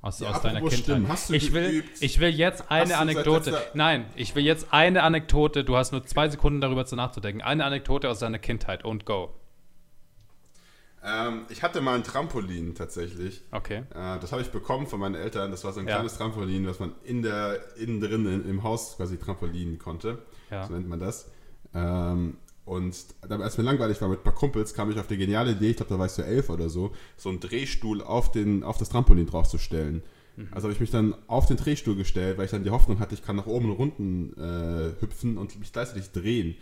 Aus, 0.03 0.20
ja, 0.20 0.30
aus 0.30 0.42
deiner 0.42 0.61
Kindheit. 0.61 1.30
ich, 1.30 1.53
will, 1.53 1.82
ich 2.01 2.20
will 2.20 2.28
jetzt 2.28 2.70
eine 2.70 2.99
Anekdote. 2.99 3.59
Nein, 3.74 4.07
ich 4.14 4.34
will 4.34 4.44
jetzt 4.44 4.72
eine 4.72 5.03
Anekdote. 5.03 5.64
Du 5.64 5.76
hast 5.76 5.92
nur 5.92 6.05
zwei 6.07 6.28
Sekunden 6.28 6.61
darüber 6.61 6.86
zu 6.86 6.97
nachzudenken. 6.97 7.42
Eine 7.42 7.64
Anekdote 7.64 8.09
aus 8.09 8.20
deiner 8.20 8.38
Kindheit 8.38 8.84
und 8.84 9.05
go. 9.05 9.34
Ähm, 11.03 11.47
ich 11.49 11.62
hatte 11.62 11.80
mal 11.80 11.94
ein 11.94 12.05
Trampolin 12.05 12.74
tatsächlich. 12.74 13.42
Okay. 13.53 13.84
Äh, 13.94 14.18
das 14.20 14.32
habe 14.32 14.42
ich 14.42 14.51
bekommen 14.51 14.86
von 14.86 15.01
meinen 15.01 15.14
Eltern. 15.14 15.51
Das 15.51 15.64
war 15.64 15.72
so 15.72 15.80
ein 15.80 15.88
ja. 15.88 15.94
kleines 15.94 16.18
Trampolin, 16.18 16.66
was 16.66 16.78
man 16.78 16.92
in 17.05 17.22
der, 17.22 17.61
innen 17.76 18.01
drin 18.01 18.26
in, 18.26 18.49
im 18.49 18.62
Haus 18.62 18.97
quasi 18.97 19.16
trampolinen 19.16 19.78
konnte. 19.78 20.18
Ja. 20.51 20.66
So 20.66 20.74
nennt 20.74 20.88
man 20.88 21.01
das. 21.01 21.30
Ähm, 21.74 22.38
und 22.67 22.97
als 23.29 23.59
mir 23.59 23.64
langweilig 23.64 24.01
war 24.01 24.09
mit 24.09 24.21
ein 24.21 24.25
paar 24.25 24.35
Kumpels, 24.35 24.75
kam 24.75 24.91
ich 24.91 24.99
auf 24.99 25.07
die 25.07 25.17
geniale 25.17 25.53
Idee, 25.53 25.71
ich 25.71 25.77
glaube, 25.77 25.91
da 25.91 25.99
war 26.01 26.07
ich 26.07 26.12
so 26.12 26.23
elf 26.23 26.51
oder 26.51 26.69
so, 26.69 26.93
so 27.17 27.29
einen 27.29 27.39
Drehstuhl 27.39 28.03
auf, 28.03 28.33
den, 28.33 28.64
auf 28.64 28.77
das 28.77 28.89
Trampolin 28.89 29.27
draufzustellen. 29.27 30.03
Mhm. 30.35 30.49
Also 30.51 30.64
habe 30.64 30.73
ich 30.73 30.81
mich 30.81 30.91
dann 30.91 31.14
auf 31.29 31.47
den 31.47 31.59
Drehstuhl 31.59 31.95
gestellt, 31.95 32.39
weil 32.39 32.47
ich 32.47 32.51
dann 32.51 32.64
die 32.64 32.71
Hoffnung 32.71 32.99
hatte, 32.99 33.14
ich 33.14 33.23
kann 33.23 33.37
nach 33.37 33.47
oben 33.47 33.71
und 33.71 33.77
unten 33.77 34.33
äh, 34.37 35.01
hüpfen 35.01 35.39
und 35.39 35.57
mich 35.61 35.73
gleichzeitig 35.73 36.11
drehen. 36.11 36.57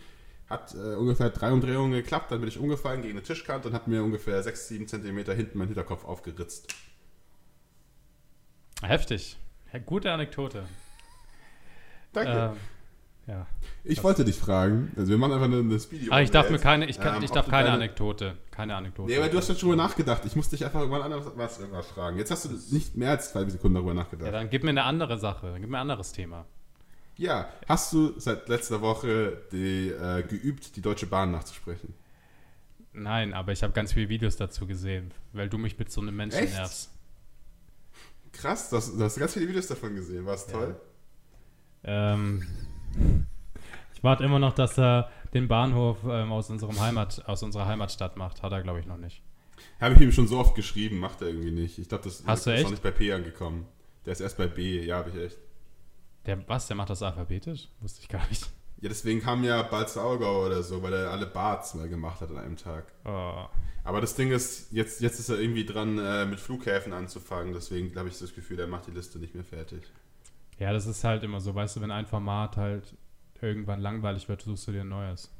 Hat 0.47 0.75
äh, 0.75 0.93
ungefähr 0.93 1.31
drei 1.31 1.51
Umdrehungen 1.51 1.91
geklappt, 1.91 2.31
dann 2.31 2.39
bin 2.39 2.49
ich 2.49 2.59
umgefallen 2.59 3.01
gegen 3.01 3.17
eine 3.17 3.23
Tischkante 3.23 3.69
und 3.69 3.73
habe 3.73 3.89
mir 3.89 4.03
ungefähr 4.03 4.43
sechs, 4.43 4.67
sieben 4.67 4.87
Zentimeter 4.87 5.33
hinten 5.33 5.57
meinen 5.57 5.69
Hinterkopf 5.69 6.05
aufgeritzt. 6.05 6.71
Heftig. 8.83 9.37
Gute 9.87 10.11
Anekdote. 10.11 10.67
Danke. 12.13 12.53
Ähm, 12.53 12.74
ja. 13.27 13.47
Ich 13.83 14.03
wollte 14.03 14.23
dich 14.23 14.37
fragen, 14.37 14.91
also 14.95 15.09
wir 15.09 15.17
machen 15.17 15.33
einfach 15.33 15.45
eine, 15.45 15.59
eine 15.59 15.79
Speedy. 15.79 16.07
Ah, 16.11 16.21
ich 16.21 16.31
darf 16.31 16.49
mir 16.49 16.59
keine, 16.59 16.85
ich, 16.87 16.99
kann, 16.99 17.17
ähm, 17.17 17.23
ich 17.23 17.31
darf 17.31 17.47
keine 17.47 17.65
deine, 17.65 17.75
Anekdote, 17.75 18.37
keine 18.51 18.75
Anekdote. 18.75 19.11
Nee, 19.11 19.17
aber 19.17 19.29
du 19.29 19.37
hast 19.37 19.47
schon 19.47 19.57
drüber 19.57 19.75
nachgedacht. 19.75 20.23
Ich 20.25 20.35
musste 20.35 20.55
dich 20.55 20.65
einfach 20.65 20.79
irgendwann 20.79 21.01
anders 21.01 21.25
was, 21.35 21.59
irgendwas 21.59 21.87
fragen. 21.87 22.17
Jetzt 22.17 22.31
hast 22.31 22.45
du 22.45 22.49
nicht 22.73 22.95
mehr 22.95 23.11
als 23.11 23.31
zwei 23.31 23.43
Sekunden 23.49 23.75
darüber 23.75 23.93
nachgedacht. 23.93 24.27
Ja, 24.27 24.31
dann 24.31 24.49
gib 24.49 24.63
mir 24.63 24.69
eine 24.69 24.83
andere 24.83 25.17
Sache, 25.17 25.47
dann 25.51 25.61
gib 25.61 25.69
mir 25.69 25.77
ein 25.77 25.81
anderes 25.81 26.11
Thema. 26.11 26.45
Ja, 27.17 27.47
hast 27.67 27.93
du 27.93 28.19
seit 28.19 28.49
letzter 28.49 28.81
Woche 28.81 29.41
die, 29.51 29.89
äh, 29.89 30.23
geübt, 30.23 30.75
die 30.75 30.81
Deutsche 30.81 31.07
Bahn 31.07 31.31
nachzusprechen? 31.31 31.93
Nein, 32.91 33.33
aber 33.33 33.51
ich 33.51 33.63
habe 33.63 33.73
ganz 33.73 33.93
viele 33.93 34.09
Videos 34.09 34.37
dazu 34.37 34.67
gesehen, 34.67 35.11
weil 35.33 35.49
du 35.49 35.57
mich 35.57 35.77
mit 35.77 35.91
so 35.91 36.01
einem 36.01 36.15
Menschen 36.15 36.39
Echt? 36.39 36.53
nervst. 36.53 36.91
Krass, 38.31 38.69
du 38.69 38.77
hast, 38.77 38.97
du 38.97 39.03
hast 39.03 39.17
ganz 39.17 39.33
viele 39.33 39.47
Videos 39.47 39.67
davon 39.67 39.95
gesehen, 39.95 40.25
war 40.25 40.35
es 40.35 40.47
toll? 40.47 40.75
Ähm, 41.83 42.45
ich 43.93 44.03
warte 44.03 44.23
immer 44.23 44.39
noch, 44.39 44.53
dass 44.53 44.77
er 44.77 45.09
den 45.33 45.47
Bahnhof 45.47 45.97
ähm, 46.05 46.31
aus, 46.31 46.49
unserem 46.49 46.79
Heimat, 46.79 47.23
aus 47.27 47.43
unserer 47.43 47.65
Heimatstadt 47.65 48.17
macht. 48.17 48.41
Hat 48.41 48.51
er, 48.51 48.61
glaube 48.61 48.79
ich, 48.79 48.85
noch 48.85 48.97
nicht. 48.97 49.21
Habe 49.79 49.95
ich 49.95 50.01
ihm 50.01 50.11
schon 50.11 50.27
so 50.27 50.37
oft 50.37 50.55
geschrieben, 50.55 50.99
macht 50.99 51.21
er 51.21 51.27
irgendwie 51.27 51.51
nicht. 51.51 51.77
Ich 51.77 51.89
glaube, 51.89 52.03
das 52.05 52.23
Hast 52.25 52.47
ist 52.47 52.63
noch 52.63 52.71
nicht 52.71 52.83
bei 52.83 52.91
P 52.91 53.11
angekommen. 53.11 53.65
Der 54.05 54.13
ist 54.13 54.21
erst 54.21 54.37
bei 54.37 54.47
B, 54.47 54.85
ja, 54.85 54.97
habe 54.97 55.09
ich 55.09 55.15
echt. 55.15 55.37
Der, 56.25 56.47
was, 56.47 56.67
der 56.67 56.75
macht 56.75 56.89
das 56.89 57.01
alphabetisch? 57.01 57.69
Wusste 57.81 58.01
ich 58.01 58.07
gar 58.07 58.27
nicht. 58.29 58.43
Ja, 58.81 58.89
deswegen 58.89 59.21
kam 59.21 59.43
ja 59.43 59.61
Balzaugau 59.63 60.45
oder 60.45 60.61
so, 60.61 60.81
weil 60.81 60.93
er 60.93 61.11
alle 61.11 61.25
Barts 61.25 61.75
mal 61.75 61.87
gemacht 61.87 62.21
hat 62.21 62.29
an 62.29 62.37
einem 62.37 62.57
Tag. 62.57 62.85
Oh. 63.05 63.45
Aber 63.83 64.01
das 64.01 64.15
Ding 64.15 64.31
ist, 64.31 64.71
jetzt, 64.71 65.01
jetzt 65.01 65.19
ist 65.19 65.29
er 65.29 65.39
irgendwie 65.39 65.65
dran, 65.65 65.97
äh, 65.97 66.25
mit 66.25 66.39
Flughäfen 66.39 66.91
anzufangen. 66.93 67.53
Deswegen 67.53 67.95
habe 67.95 68.09
ich 68.09 68.17
das 68.17 68.33
Gefühl, 68.33 68.59
er 68.59 68.67
macht 68.67 68.87
die 68.87 68.91
Liste 68.91 69.19
nicht 69.19 69.33
mehr 69.35 69.43
fertig. 69.43 69.83
Ja, 70.59 70.71
das 70.71 70.85
ist 70.85 71.03
halt 71.03 71.23
immer 71.23 71.41
so, 71.41 71.53
weißt 71.53 71.75
du, 71.75 71.81
wenn 71.81 71.91
ein 71.91 72.05
Format 72.05 72.57
halt 72.57 72.95
irgendwann 73.41 73.81
langweilig 73.81 74.29
wird, 74.29 74.41
suchst 74.41 74.67
du 74.67 74.71
dir 74.71 74.81
ein 74.81 74.89
neues. 74.89 75.31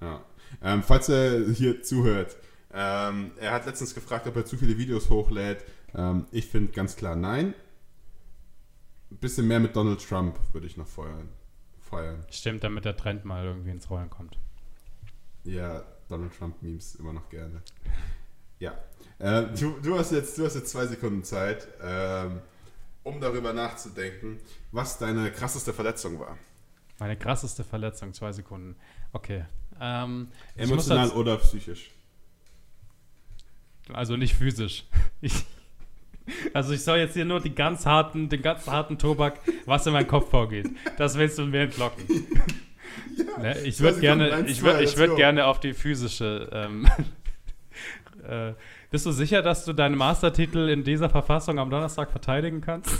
Ja. 0.00 0.24
Ähm, 0.62 0.82
falls 0.82 1.08
er 1.08 1.48
hier 1.50 1.82
zuhört, 1.82 2.36
ähm, 2.72 3.32
er 3.38 3.52
hat 3.52 3.66
letztens 3.66 3.94
gefragt, 3.94 4.26
ob 4.26 4.36
er 4.36 4.44
zu 4.44 4.56
viele 4.56 4.76
Videos 4.78 5.10
hochlädt. 5.10 5.64
Ähm, 5.94 6.26
ich 6.30 6.46
finde 6.46 6.72
ganz 6.72 6.96
klar 6.96 7.16
nein. 7.16 7.54
Ein 9.10 9.16
bisschen 9.18 9.46
mehr 9.46 9.60
mit 9.60 9.76
Donald 9.76 10.06
Trump 10.06 10.38
würde 10.52 10.66
ich 10.66 10.76
noch 10.76 10.86
feuern. 10.86 11.28
feuern. 11.80 12.24
Stimmt, 12.30 12.64
damit 12.64 12.84
der 12.84 12.96
Trend 12.96 13.24
mal 13.24 13.44
irgendwie 13.44 13.70
ins 13.70 13.90
Rollen 13.90 14.08
kommt. 14.08 14.38
Ja, 15.44 15.82
Donald 16.08 16.36
Trump-Memes 16.36 16.94
immer 16.96 17.12
noch 17.12 17.28
gerne. 17.28 17.62
Ja. 18.58 18.78
Äh, 19.18 19.48
du, 19.58 19.78
du, 19.82 19.98
hast 19.98 20.12
jetzt, 20.12 20.38
du 20.38 20.44
hast 20.44 20.54
jetzt 20.54 20.70
zwei 20.70 20.86
Sekunden 20.86 21.24
Zeit. 21.24 21.68
Ähm, 21.82 22.40
um 23.04 23.20
darüber 23.20 23.52
nachzudenken, 23.52 24.38
was 24.70 24.98
deine 24.98 25.30
krasseste 25.30 25.72
Verletzung 25.72 26.18
war. 26.20 26.38
Meine 26.98 27.16
krasseste 27.16 27.64
Verletzung, 27.64 28.12
zwei 28.12 28.32
Sekunden. 28.32 28.76
Okay. 29.12 29.44
Ähm, 29.80 30.28
Emotional 30.56 31.04
als, 31.06 31.14
oder 31.14 31.36
psychisch? 31.38 31.90
Also 33.92 34.16
nicht 34.16 34.34
physisch. 34.34 34.84
Ich, 35.20 35.44
also 36.54 36.72
ich 36.72 36.84
soll 36.84 36.98
jetzt 36.98 37.14
hier 37.14 37.24
nur 37.24 37.40
die 37.40 37.54
ganz 37.54 37.84
harten, 37.84 38.28
den 38.28 38.42
ganz 38.42 38.68
harten 38.68 38.96
Tobak, 38.96 39.40
was 39.66 39.86
in 39.86 39.92
meinen 39.92 40.06
Kopf 40.06 40.30
vorgeht. 40.30 40.70
Das 40.96 41.16
willst 41.16 41.38
du 41.38 41.46
mir 41.46 41.62
entlocken. 41.62 42.06
Ja, 43.16 43.38
ne, 43.38 43.60
ich 43.62 43.80
würde 43.80 44.00
gerne, 44.00 44.46
ich 44.46 44.62
würd, 44.62 44.80
ich 44.80 44.96
würd 44.96 45.16
gerne 45.16 45.46
auf 45.46 45.60
die 45.60 45.74
physische. 45.74 46.48
Ähm, 46.52 46.88
äh, 48.28 48.52
bist 48.92 49.06
du 49.06 49.10
sicher, 49.10 49.42
dass 49.42 49.64
du 49.64 49.72
deinen 49.72 49.96
Mastertitel 49.96 50.68
in 50.68 50.84
dieser 50.84 51.08
Verfassung 51.10 51.58
am 51.58 51.70
Donnerstag 51.70 52.10
verteidigen 52.10 52.60
kannst? 52.60 52.90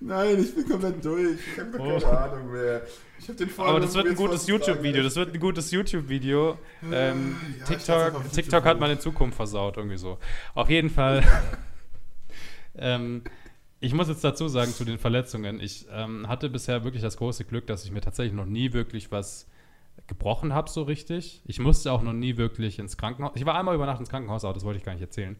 Nein, 0.00 0.40
ich 0.40 0.54
bin 0.54 0.68
komplett 0.68 1.04
durch. 1.04 1.38
Ich 1.52 1.60
habe 1.60 1.78
oh. 1.78 2.00
keine 2.00 2.18
Ahnung 2.18 2.52
mehr. 2.52 2.82
Ich 3.18 3.28
habe 3.28 3.38
den 3.38 3.50
Aber 3.58 3.78
das 3.80 3.94
wird 3.94 4.06
ein 4.06 4.14
gutes 4.14 4.46
YouTube-Video. 4.46 5.02
Das 5.02 5.16
wird 5.16 5.34
ein 5.34 5.40
gutes 5.40 5.70
YouTube-Video. 5.70 6.58
Ähm, 6.90 7.36
ja, 7.58 7.64
TikTok, 7.66 8.32
TikTok 8.32 8.64
hat 8.64 8.80
meine 8.80 8.98
Zukunft 8.98 9.36
versaut, 9.36 9.76
irgendwie 9.76 9.98
so. 9.98 10.18
Auf 10.54 10.70
jeden 10.70 10.88
Fall. 10.88 11.22
ähm, 12.76 13.22
ich 13.80 13.92
muss 13.92 14.08
jetzt 14.08 14.24
dazu 14.24 14.48
sagen, 14.48 14.72
zu 14.72 14.84
den 14.84 14.98
Verletzungen, 14.98 15.60
ich 15.60 15.86
ähm, 15.92 16.26
hatte 16.26 16.48
bisher 16.48 16.84
wirklich 16.84 17.02
das 17.02 17.18
große 17.18 17.44
Glück, 17.44 17.66
dass 17.66 17.84
ich 17.84 17.92
mir 17.92 18.00
tatsächlich 18.00 18.34
noch 18.34 18.46
nie 18.46 18.72
wirklich 18.72 19.10
was 19.12 19.46
gebrochen 20.08 20.52
habe, 20.52 20.70
so 20.70 20.82
richtig. 20.82 21.42
Ich 21.46 21.58
musste 21.58 21.92
auch 21.92 22.02
noch 22.02 22.12
nie 22.12 22.36
wirklich 22.36 22.78
ins 22.78 22.96
Krankenhaus. 22.96 23.32
Ich 23.34 23.46
war 23.46 23.54
einmal 23.54 23.74
über 23.74 23.86
Nacht 23.86 24.00
ins 24.00 24.08
Krankenhaus, 24.08 24.44
aber 24.44 24.54
das 24.54 24.64
wollte 24.64 24.78
ich 24.78 24.84
gar 24.84 24.92
nicht 24.92 25.02
erzählen. 25.02 25.36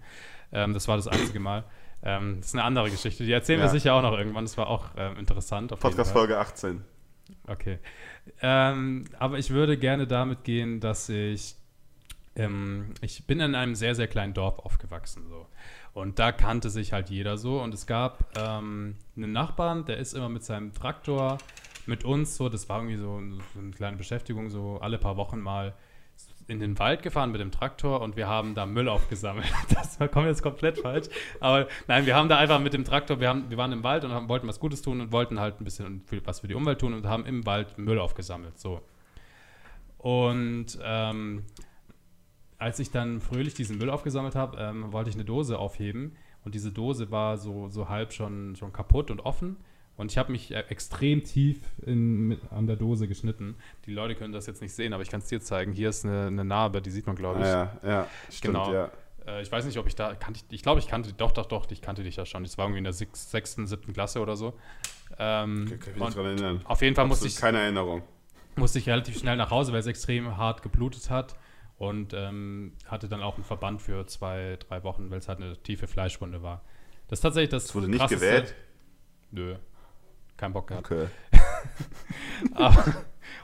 Ähm, 0.53 0.75
das 0.75 0.89
war 0.89 0.97
das 0.97 1.09
einzige 1.09 1.41
Mal. 1.41 1.65
Ähm, 2.03 2.37
das 2.39 2.49
ist 2.49 2.55
eine 2.55 2.65
andere 2.65 2.91
Geschichte. 2.91 3.25
Die 3.25 3.33
erzählen 3.33 3.61
ja. 3.61 3.67
wir 3.67 3.71
sicher 3.71 3.95
auch 3.95 4.03
noch 4.03 4.17
irgendwann. 4.17 4.45
Das 4.45 4.57
war 4.57 4.69
auch 4.69 4.89
ähm, 4.97 5.17
interessant. 5.17 5.79
Podcast 5.79 6.13
Folge 6.13 6.39
18. 6.39 6.83
Okay. 7.47 7.79
Ähm, 8.41 9.05
aber 9.19 9.39
ich 9.39 9.51
würde 9.51 9.77
gerne 9.77 10.07
damit 10.07 10.45
gehen, 10.45 10.81
dass 10.81 11.09
ich. 11.09 11.57
Ähm, 12.35 12.93
ich 13.01 13.27
bin 13.27 13.41
in 13.41 13.55
einem 13.55 13.75
sehr, 13.75 13.95
sehr 13.95 14.09
kleinen 14.09 14.35
Dorf 14.35 14.59
aufgewachsen. 14.59 15.25
So. 15.29 15.47
Und 15.95 16.19
da 16.19 16.31
kannte 16.33 16.69
sich 16.69 16.93
halt 16.93 17.09
jeder 17.09 17.39
so. 17.39 17.63
Und 17.63 17.73
es 17.73 17.87
gab 17.87 18.37
ähm, 18.39 18.97
einen 19.17 19.33
Nachbarn, 19.33 19.87
der 19.87 19.97
ist 19.97 20.13
immer 20.13 20.29
mit 20.29 20.45
seinem 20.45 20.75
Traktor 20.75 21.39
mit 21.87 22.05
uns 22.05 22.37
so, 22.37 22.49
das 22.49 22.69
war 22.69 22.79
irgendwie 22.79 22.97
so, 22.97 23.17
eine 23.17 23.71
kleine 23.73 23.97
Beschäftigung, 23.97 24.51
so 24.51 24.79
alle 24.81 24.99
paar 24.99 25.17
Wochen 25.17 25.41
mal 25.41 25.75
in 26.49 26.61
den 26.61 26.79
Wald 26.79 27.03
gefahren 27.03 27.33
mit 27.33 27.41
dem 27.41 27.51
Traktor 27.51 28.01
und 28.01 28.17
wir 28.17 28.29
haben 28.29 28.55
da 28.55 28.67
Müll 28.67 28.89
aufgesammelt. 28.89 29.47
Das 29.75 29.99
kommt 30.13 30.27
jetzt 30.27 30.43
komplett 30.43 30.79
falsch. 30.79 31.09
Aber 31.41 31.67
nein, 31.89 32.07
wir 32.07 32.15
haben 32.15 32.29
da 32.29 32.39
einfach 32.39 32.61
mit 32.61 32.73
dem 32.73 32.85
Traktor, 32.85 33.21
wir, 33.21 33.29
haben, 33.29 33.51
wir 33.51 33.57
waren 33.57 33.73
im 33.73 33.83
Wald 33.83 34.05
und 34.05 34.13
haben, 34.13 34.29
wollten 34.29 34.47
was 34.47 34.61
Gutes 34.61 34.83
tun 34.83 35.01
und 35.01 35.11
wollten 35.11 35.41
halt 35.41 35.61
ein 35.61 35.65
bisschen 35.65 36.03
was 36.25 36.41
für 36.41 36.49
die 36.49 36.55
Umwelt 36.55 36.81
tun 36.81 36.95
und 36.95 37.07
haben 37.07 37.27
im 37.27 37.45
Wald 37.47 37.79
Müll 37.79 37.99
aufgesammelt. 37.99 38.59
So. 38.59 38.81
Und 39.99 40.79
ähm, 40.83 41.45
als 42.59 42.79
ich 42.79 42.91
dann 42.91 43.21
fröhlich 43.21 43.55
diesen 43.55 43.79
Müll 43.79 43.91
aufgesammelt 43.91 44.35
habe, 44.35 44.59
ähm, 44.59 44.93
wollte 44.93 45.11
ich 45.11 45.17
eine 45.17 45.25
Dose 45.25 45.59
aufheben 45.59 46.17
und 46.45 46.55
diese 46.55 46.71
Dose 46.71 47.11
war 47.11 47.39
so, 47.39 47.69
so 47.69 47.89
halb 47.89 48.13
schon, 48.13 48.55
schon 48.57 48.73
kaputt 48.73 49.11
und 49.11 49.21
offen. 49.21 49.57
Und 49.97 50.13
ich 50.13 50.19
habe 50.19 50.31
mich 50.31 50.53
äh, 50.53 50.65
extrem 50.69 51.25
tief 51.25 51.61
in, 51.85 52.29
mit, 52.29 52.41
an 52.53 52.67
der 52.67 52.77
Dose 52.77 53.09
geschnitten. 53.09 53.57
Die 53.87 53.93
Leute 53.93 54.15
können 54.15 54.33
das 54.33 54.47
jetzt 54.47 54.61
nicht 54.61 54.75
sehen, 54.75 54.93
aber 54.93 55.03
ich 55.03 55.11
kann 55.11 55.21
es 55.21 55.27
dir 55.27 55.41
zeigen. 55.41 55.73
Hier 55.73 55.89
ist 55.89 56.05
eine, 56.05 56.27
eine, 56.27 56.45
Narbe, 56.45 56.83
die 56.83 56.91
sieht 56.91 57.07
man, 57.07 57.17
glaube 57.17 57.41
ich. 57.41 57.47
Ah, 57.47 57.79
ja, 57.83 57.89
ja, 57.89 58.07
stimmt, 58.31 58.55
genau. 58.55 58.73
Ja. 58.73 58.91
Äh, 59.27 59.43
ich 59.43 59.51
weiß 59.51 59.65
nicht, 59.65 59.79
ob 59.79 59.87
ich 59.87 59.95
da 59.95 60.15
kannte. 60.15 60.41
Ich, 60.41 60.57
ich 60.57 60.63
glaube, 60.63 60.81
ich 60.81 60.87
kannte 60.87 61.15
doch, 61.15 61.33
doch, 61.33 61.47
doch, 61.47 61.71
ich 61.71 61.81
kannte 61.81 62.03
dich 62.03 62.17
ja 62.17 62.27
schon. 62.27 62.43
Das 62.43 62.59
war 62.59 62.67
irgendwie 62.67 62.79
in 62.79 62.85
der 62.85 62.93
sechsten, 62.93 63.67
siebten 63.67 63.95
Klasse 63.95 64.21
oder 64.21 64.37
so. 64.37 64.59
Ähm, 65.19 65.65
okay, 65.67 65.79
kann 65.79 65.93
ich 65.95 66.01
mich 66.01 66.15
daran 66.15 66.27
erinnern. 66.27 66.61
Auf 66.65 66.83
jeden 66.83 66.95
Fall 66.95 67.07
musste 67.07 67.27
ich. 67.27 67.37
Keine 67.37 67.61
Erinnerung. 67.61 68.03
Musste 68.57 68.79
ich 68.79 68.89
relativ 68.89 69.19
schnell 69.19 69.37
nach 69.37 69.51
Hause, 69.51 69.73
weil 69.73 69.81
es 69.81 69.87
extrem 69.87 70.37
hart 70.37 70.63
geblutet 70.63 71.09
hat. 71.09 71.37
Und 71.79 72.15
ähm, 72.15 72.73
hatte 72.87 73.07
dann 73.07 73.23
auch 73.23 73.35
einen 73.35 73.45
Verband 73.45 73.83
für 73.83 74.07
zwei, 74.07 74.59
drei 74.67 74.83
Wochen, 74.83 75.11
weil 75.11 75.19
es 75.19 75.29
halt 75.29 75.43
eine 75.43 75.63
tiefe 75.63 75.87
Fleischwunde 75.87 76.43
war. 76.43 76.65
Das 77.09 77.19
ist 77.19 77.23
tatsächlich 77.23 77.51
das. 77.51 77.65
Es 77.65 77.75
wurde 77.75 77.89
nicht 77.89 78.09
gewählt? 78.09 78.55
Nö 79.31 79.57
keinen 80.37 80.53
Bock 80.53 80.69
gehabt. 80.69 80.87
Okay. 80.87 81.09
Aber, 82.55 82.95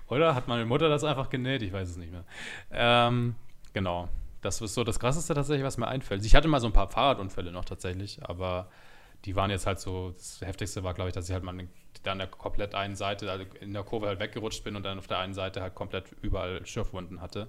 oder 0.09 0.35
hat 0.35 0.49
meine 0.49 0.65
Mutter 0.65 0.89
das 0.89 1.05
einfach 1.05 1.31
genäht? 1.31 1.63
Ich 1.63 1.73
weiß 1.73 1.89
es 1.89 1.97
nicht 1.97 2.13
mehr. 2.13 2.25
Ähm, 2.71 3.35
genau. 3.73 4.09
Das 4.41 4.61
ist 4.61 4.75
so 4.75 4.83
das 4.83 4.99
Krasseste 4.99 5.35
tatsächlich, 5.35 5.65
was 5.65 5.79
mir 5.79 5.87
einfällt. 5.87 6.25
Ich 6.25 6.35
hatte 6.35 6.49
mal 6.49 6.61
so 6.61 6.67
ein 6.67 6.73
paar 6.73 6.89
Fahrradunfälle 6.89 7.53
noch 7.53 7.65
tatsächlich, 7.65 8.19
aber 8.23 8.69
die 9.25 9.37
waren 9.37 9.51
jetzt 9.51 9.67
halt 9.67 9.79
so, 9.79 10.11
das 10.11 10.41
Heftigste 10.41 10.83
war, 10.83 10.95
glaube 10.95 11.11
ich, 11.11 11.15
dass 11.15 11.29
ich 11.29 11.33
halt 11.33 11.45
mal 11.45 11.57
an 12.05 12.19
der 12.19 12.27
komplett 12.27 12.75
einen 12.75 12.97
Seite, 12.97 13.31
also 13.31 13.45
in 13.61 13.73
der 13.73 13.85
Kurve 13.85 14.09
halt 14.09 14.19
weggerutscht 14.19 14.65
bin 14.65 14.75
und 14.75 14.83
dann 14.83 14.99
auf 14.99 15.07
der 15.07 15.19
einen 15.19 15.35
Seite 15.35 15.63
halt 15.63 15.77
komplett 15.77 16.11
überall 16.23 16.67
Schürfwunden 16.67 17.21
hatte. 17.21 17.49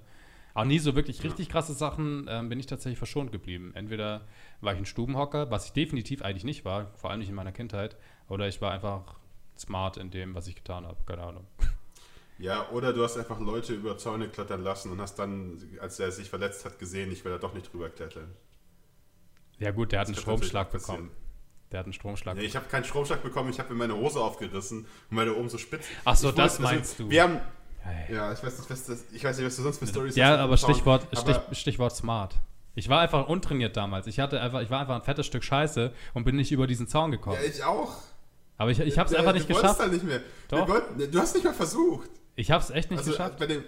Aber 0.53 0.65
nie 0.65 0.77
so 0.77 0.95
wirklich 0.95 1.23
richtig 1.23 1.49
krasse 1.49 1.73
Sachen 1.73 2.27
ähm, 2.29 2.49
bin 2.49 2.59
ich 2.59 2.67
tatsächlich 2.67 2.99
verschont 2.99 3.31
geblieben. 3.31 3.71
Entweder 3.73 4.21
war 4.61 4.73
ich 4.73 4.79
ein 4.79 4.85
Stubenhocker, 4.85 5.49
was 5.49 5.65
ich 5.65 5.73
definitiv 5.73 6.21
eigentlich 6.21 6.43
nicht 6.43 6.63
war, 6.63 6.91
vor 6.95 7.09
allem 7.09 7.19
nicht 7.19 7.29
in 7.29 7.35
meiner 7.35 7.51
Kindheit, 7.51 7.97
oder 8.29 8.47
ich 8.47 8.61
war 8.61 8.71
einfach 8.71 9.15
smart 9.63 9.97
in 9.97 10.11
dem, 10.11 10.35
was 10.35 10.47
ich 10.47 10.55
getan 10.55 10.85
habe. 10.85 10.97
Keine 11.05 11.23
Ahnung. 11.23 11.47
Ja, 12.39 12.69
oder 12.69 12.93
du 12.93 13.03
hast 13.03 13.17
einfach 13.17 13.39
Leute 13.39 13.73
über 13.73 13.97
Zäune 13.97 14.27
klettern 14.27 14.63
lassen 14.63 14.91
und 14.91 14.99
hast 14.99 15.15
dann, 15.15 15.61
als 15.79 15.99
er 15.99 16.11
sich 16.11 16.29
verletzt 16.29 16.65
hat, 16.65 16.79
gesehen, 16.79 17.11
ich 17.11 17.23
will 17.23 17.31
da 17.31 17.37
doch 17.37 17.53
nicht 17.53 17.71
drüber 17.71 17.89
klettern. 17.89 18.35
Ja 19.59 19.71
gut, 19.71 19.91
der 19.91 20.01
hat 20.01 20.07
einen 20.07 20.15
Stromschlag 20.15 20.71
bekommen. 20.71 21.11
Der 21.71 21.79
hat 21.79 21.85
einen 21.85 21.93
Stromschlag. 21.93 22.35
Nee, 22.35 22.43
ich 22.43 22.55
habe 22.55 22.67
keinen 22.67 22.83
Stromschlag 22.83 23.23
bekommen, 23.23 23.49
ich 23.49 23.59
habe 23.59 23.73
mir 23.73 23.87
meine 23.87 23.95
Hose 23.95 24.19
aufgerissen 24.19 24.79
und 24.79 25.15
meine 25.15 25.33
oben 25.33 25.49
so 25.49 25.57
spitz. 25.57 25.85
Ach 26.05 26.15
so, 26.15 26.31
das 26.31 26.59
wollte, 26.59 26.75
meinst 26.75 26.93
also, 26.93 27.03
du. 27.03 27.09
Wir 27.09 27.23
haben, 27.23 27.39
ja, 28.09 28.33
ich 28.33 28.43
weiß, 28.43 28.59
nicht, 28.59 28.69
was 28.69 28.85
das, 28.85 29.05
ich 29.11 29.23
weiß 29.23 29.37
nicht, 29.37 29.45
was 29.45 29.55
du 29.55 29.61
sonst 29.61 29.77
für 29.77 29.87
Stories 29.87 30.15
ja, 30.15 30.25
hast. 30.25 30.37
Ja, 30.37 30.43
aber 30.43 30.57
Stichwort, 30.57 31.07
Stich, 31.17 31.37
Stichwort 31.59 31.95
smart. 31.95 32.35
Ich 32.75 32.89
war 32.89 33.01
einfach 33.01 33.27
untrainiert 33.27 33.77
damals. 33.77 34.07
Ich, 34.07 34.19
hatte 34.19 34.41
einfach, 34.41 34.61
ich 34.61 34.69
war 34.69 34.79
einfach 34.79 34.95
ein 34.95 35.03
fettes 35.03 35.27
Stück 35.27 35.43
Scheiße 35.43 35.93
und 36.13 36.23
bin 36.23 36.35
nicht 36.35 36.51
über 36.51 36.65
diesen 36.65 36.87
Zaun 36.87 37.11
gekommen. 37.11 37.37
Ja, 37.41 37.47
ich 37.47 37.63
auch. 37.63 37.95
Aber 38.57 38.71
ich, 38.71 38.79
ich 38.79 38.97
habe 38.97 39.09
es 39.09 39.15
einfach 39.15 39.33
nicht 39.33 39.49
du 39.49 39.53
geschafft. 39.53 39.79
Halt 39.79 39.93
nicht 39.93 40.03
mehr. 40.03 40.21
Doch. 40.49 40.67
Wollten, 40.67 41.11
du 41.11 41.19
hast 41.19 41.35
nicht 41.35 41.43
mal 41.43 41.53
versucht. 41.53 42.09
Ich 42.35 42.51
habe 42.51 42.63
es 42.63 42.69
echt 42.69 42.91
nicht 42.91 42.99
also, 42.99 43.11
geschafft. 43.11 43.37
Bei, 43.39 43.47
dem, 43.47 43.63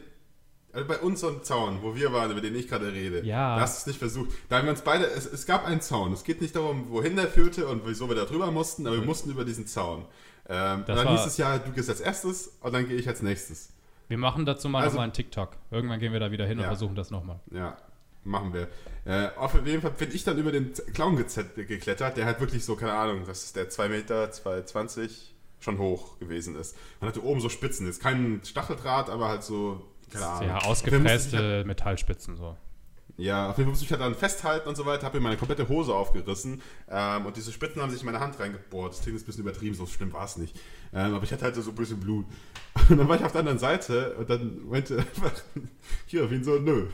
also 0.71 0.88
bei 0.88 0.97
unserem 0.99 1.43
Zaun, 1.43 1.79
wo 1.81 1.95
wir 1.95 2.11
waren, 2.13 2.31
über 2.31 2.41
den 2.41 2.55
ich 2.55 2.67
gerade 2.67 2.91
rede, 2.91 3.25
ja. 3.25 3.55
da 3.55 3.61
hast 3.61 3.77
du 3.77 3.79
es 3.81 3.88
nicht 3.88 3.99
versucht. 3.99 4.29
Da 4.49 4.57
haben 4.57 4.65
wir 4.65 4.71
uns 4.71 4.81
beide, 4.81 5.05
es, 5.05 5.25
es, 5.25 5.45
gab 5.45 5.65
einen 5.65 5.81
Zaun. 5.81 6.13
Es 6.13 6.23
geht 6.23 6.41
nicht 6.41 6.55
darum, 6.55 6.89
wohin 6.89 7.15
der 7.15 7.27
führte 7.27 7.67
und 7.67 7.83
wieso 7.86 8.09
wir 8.09 8.15
da 8.15 8.25
drüber 8.25 8.51
mussten, 8.51 8.86
aber 8.88 8.97
wir 8.97 9.05
mussten 9.05 9.29
über 9.31 9.45
diesen 9.45 9.67
Zaun. 9.67 10.05
Ähm, 10.47 10.79
und 10.79 10.89
dann 10.89 11.07
hieß 11.09 11.25
es 11.25 11.38
ja, 11.38 11.57
du 11.57 11.71
gehst 11.71 11.89
als 11.89 12.01
erstes 12.01 12.57
und 12.61 12.73
dann 12.73 12.88
gehe 12.88 12.97
ich 12.97 13.07
als 13.07 13.21
nächstes. 13.21 13.69
Wir 14.07 14.17
machen 14.17 14.45
dazu 14.45 14.69
mal 14.69 14.79
also, 14.79 14.91
nochmal 14.91 15.05
einen 15.05 15.13
TikTok. 15.13 15.57
Irgendwann 15.71 15.99
gehen 15.99 16.13
wir 16.13 16.19
da 16.19 16.31
wieder 16.31 16.45
hin 16.45 16.59
ja. 16.59 16.65
und 16.65 16.69
versuchen 16.69 16.95
das 16.95 17.09
nochmal. 17.09 17.39
Ja, 17.51 17.77
machen 18.26 18.53
wir. 18.53 18.67
Äh, 19.05 19.30
auf 19.38 19.53
jeden 19.65 19.82
Fall 19.82 19.91
bin 19.91 20.11
ich 20.13 20.23
dann 20.23 20.38
über 20.38 20.51
den 20.51 20.73
Clown 20.93 21.15
geklettert, 21.15 22.17
der 22.17 22.26
halt 22.26 22.39
wirklich 22.39 22.65
so, 22.65 22.76
keine 22.76 22.93
Ahnung, 22.93 23.23
das 23.26 23.43
ist 23.43 23.55
der 23.55 23.69
2 23.69 23.89
Meter, 23.89 24.26
2,20 24.26 25.09
schon 25.59 25.78
hoch 25.78 26.19
gewesen 26.19 26.55
ist. 26.55 26.76
Man 26.99 27.09
hatte 27.09 27.23
oben 27.23 27.39
so 27.39 27.49
Spitzen, 27.49 27.86
jetzt 27.88 28.01
kein 28.01 28.41
Stacheldraht, 28.43 29.09
aber 29.09 29.30
halt 29.30 29.43
so, 29.43 29.86
keine 30.11 30.28
Ahnung. 30.28 30.49
Ja, 30.49 30.57
ausgepresste 30.59 31.38
halt, 31.38 31.67
Metallspitzen 31.67 32.36
so. 32.36 32.57
Ja, 33.17 33.49
auf 33.49 33.57
jeden 33.57 33.67
Fall 33.67 33.71
musste 33.71 33.86
ich 33.86 33.91
halt 33.91 34.01
dann 34.01 34.13
festhalten 34.13 34.67
und 34.67 34.76
so 34.76 34.86
weiter, 34.86 35.05
habe 35.05 35.17
mir 35.17 35.23
meine 35.23 35.38
komplette 35.38 35.69
Hose 35.69 35.93
aufgerissen 35.93 36.61
ähm, 36.89 37.26
und 37.26 37.38
diese 37.38 37.53
Spitzen 37.53 37.82
haben 37.82 37.89
sich 37.89 38.01
in 38.01 38.05
meine 38.07 38.19
Hand 38.19 38.38
reingebohrt. 38.39 38.91
Das 38.91 39.01
klingt 39.01 39.17
jetzt 39.17 39.23
ein 39.23 39.28
bisschen 39.28 39.43
übertrieben, 39.43 39.73
so 39.73 39.86
schlimm 39.86 40.11
war 40.11 40.26
es 40.26 40.36
nicht. 40.36 40.59
Ähm, 40.93 41.13
aber 41.13 41.23
ich 41.23 41.32
hatte 41.32 41.45
halt 41.45 41.55
so 41.55 41.69
ein 41.69 41.76
bisschen 41.76 41.99
Blut. 41.99 42.26
Und 42.89 42.97
dann 42.97 43.07
war 43.07 43.15
ich 43.15 43.23
auf 43.23 43.32
der 43.32 43.39
anderen 43.39 43.57
Seite 43.57 44.15
und 44.19 44.30
dann 44.30 44.67
meinte 44.67 44.97
einfach, 45.15 45.32
hier, 46.05 46.30
wie 46.30 46.43
so, 46.43 46.59
nö, 46.59 46.88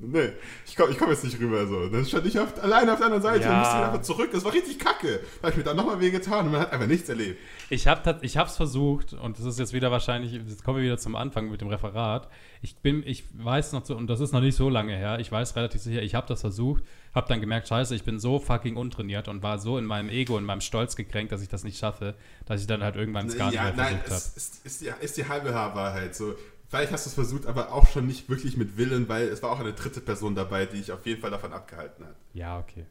nee, 0.00 0.32
ich 0.66 0.76
komme 0.76 0.92
ich 0.92 0.98
komm 0.98 1.10
jetzt 1.10 1.24
nicht 1.24 1.38
rüber. 1.40 1.66
So. 1.66 1.88
Dann 1.88 2.04
stand 2.04 2.26
ich 2.26 2.38
auf, 2.38 2.62
alleine 2.62 2.92
auf 2.92 2.98
der 2.98 3.06
anderen 3.06 3.22
Seite 3.22 3.44
ja. 3.44 3.52
und 3.52 3.58
musste 3.58 3.76
einfach 3.76 4.02
zurück. 4.02 4.30
Das 4.32 4.44
war 4.44 4.52
richtig 4.52 4.78
kacke. 4.78 5.20
Da 5.40 5.42
habe 5.42 5.50
ich 5.50 5.56
mir 5.56 5.64
dann 5.64 5.76
nochmal 5.76 6.00
wehgetan 6.00 6.46
und 6.46 6.52
man 6.52 6.60
hat 6.62 6.72
einfach 6.72 6.86
nichts 6.86 7.08
erlebt. 7.08 7.38
Ich 7.68 7.86
habe 7.88 8.20
es 8.22 8.56
versucht 8.56 9.12
und 9.12 9.38
das 9.38 9.44
ist 9.44 9.58
jetzt 9.58 9.72
wieder 9.72 9.90
wahrscheinlich, 9.90 10.32
jetzt 10.32 10.64
kommen 10.64 10.78
wir 10.78 10.84
wieder 10.84 10.98
zum 10.98 11.16
Anfang 11.16 11.50
mit 11.50 11.60
dem 11.60 11.68
Referat. 11.68 12.28
Ich 12.62 12.76
bin, 12.76 13.02
ich 13.04 13.24
weiß 13.34 13.72
noch 13.72 13.84
so, 13.84 13.96
und 13.96 14.08
das 14.08 14.20
ist 14.20 14.32
noch 14.32 14.40
nicht 14.40 14.56
so 14.56 14.68
lange 14.68 14.96
her, 14.96 15.18
ich 15.18 15.30
weiß 15.30 15.56
relativ 15.56 15.80
sicher, 15.80 16.02
ich 16.02 16.14
habe 16.14 16.26
das 16.28 16.40
versucht, 16.40 16.84
habe 17.14 17.28
dann 17.28 17.40
gemerkt, 17.40 17.68
scheiße, 17.68 17.94
ich 17.94 18.04
bin 18.04 18.18
so 18.18 18.38
fucking 18.38 18.76
untrainiert 18.76 19.28
und 19.28 19.42
war 19.42 19.58
so 19.58 19.78
in 19.78 19.84
meinem 19.84 20.08
Ego 20.08 20.36
und 20.36 20.44
meinem 20.44 20.60
Stolz 20.60 20.96
gekränkt, 20.96 21.32
dass 21.32 21.42
ich 21.42 21.48
das 21.48 21.64
nicht 21.64 21.78
schaffe, 21.78 22.14
dass 22.44 22.60
ich 22.60 22.66
dann 22.66 22.82
halt 22.82 22.96
irgendwann 22.96 23.26
es 23.26 23.36
gar 23.36 23.52
ja, 23.52 23.64
nicht 23.64 23.76
mehr 23.76 23.86
versucht 23.86 24.04
habe. 24.06 24.14
Ist, 24.14 24.36
ist, 24.36 24.66
ist, 24.66 24.80
die, 24.82 25.04
ist 25.04 25.16
die 25.16 25.28
halbe 25.28 25.52
Wahrheit. 25.52 26.14
So, 26.14 26.34
Vielleicht 26.76 26.92
hast 26.92 27.06
du 27.06 27.10
es 27.10 27.14
versucht, 27.14 27.46
aber 27.46 27.72
auch 27.72 27.86
schon 27.86 28.06
nicht 28.06 28.28
wirklich 28.28 28.56
mit 28.56 28.76
Willen, 28.76 29.08
weil 29.08 29.28
es 29.28 29.42
war 29.42 29.50
auch 29.50 29.60
eine 29.60 29.72
dritte 29.72 30.00
Person 30.00 30.34
dabei, 30.34 30.66
die 30.66 30.78
ich 30.78 30.92
auf 30.92 31.06
jeden 31.06 31.20
Fall 31.20 31.30
davon 31.30 31.52
abgehalten 31.52 32.04
hat. 32.04 32.16
Ja, 32.34 32.58
okay. 32.58 32.86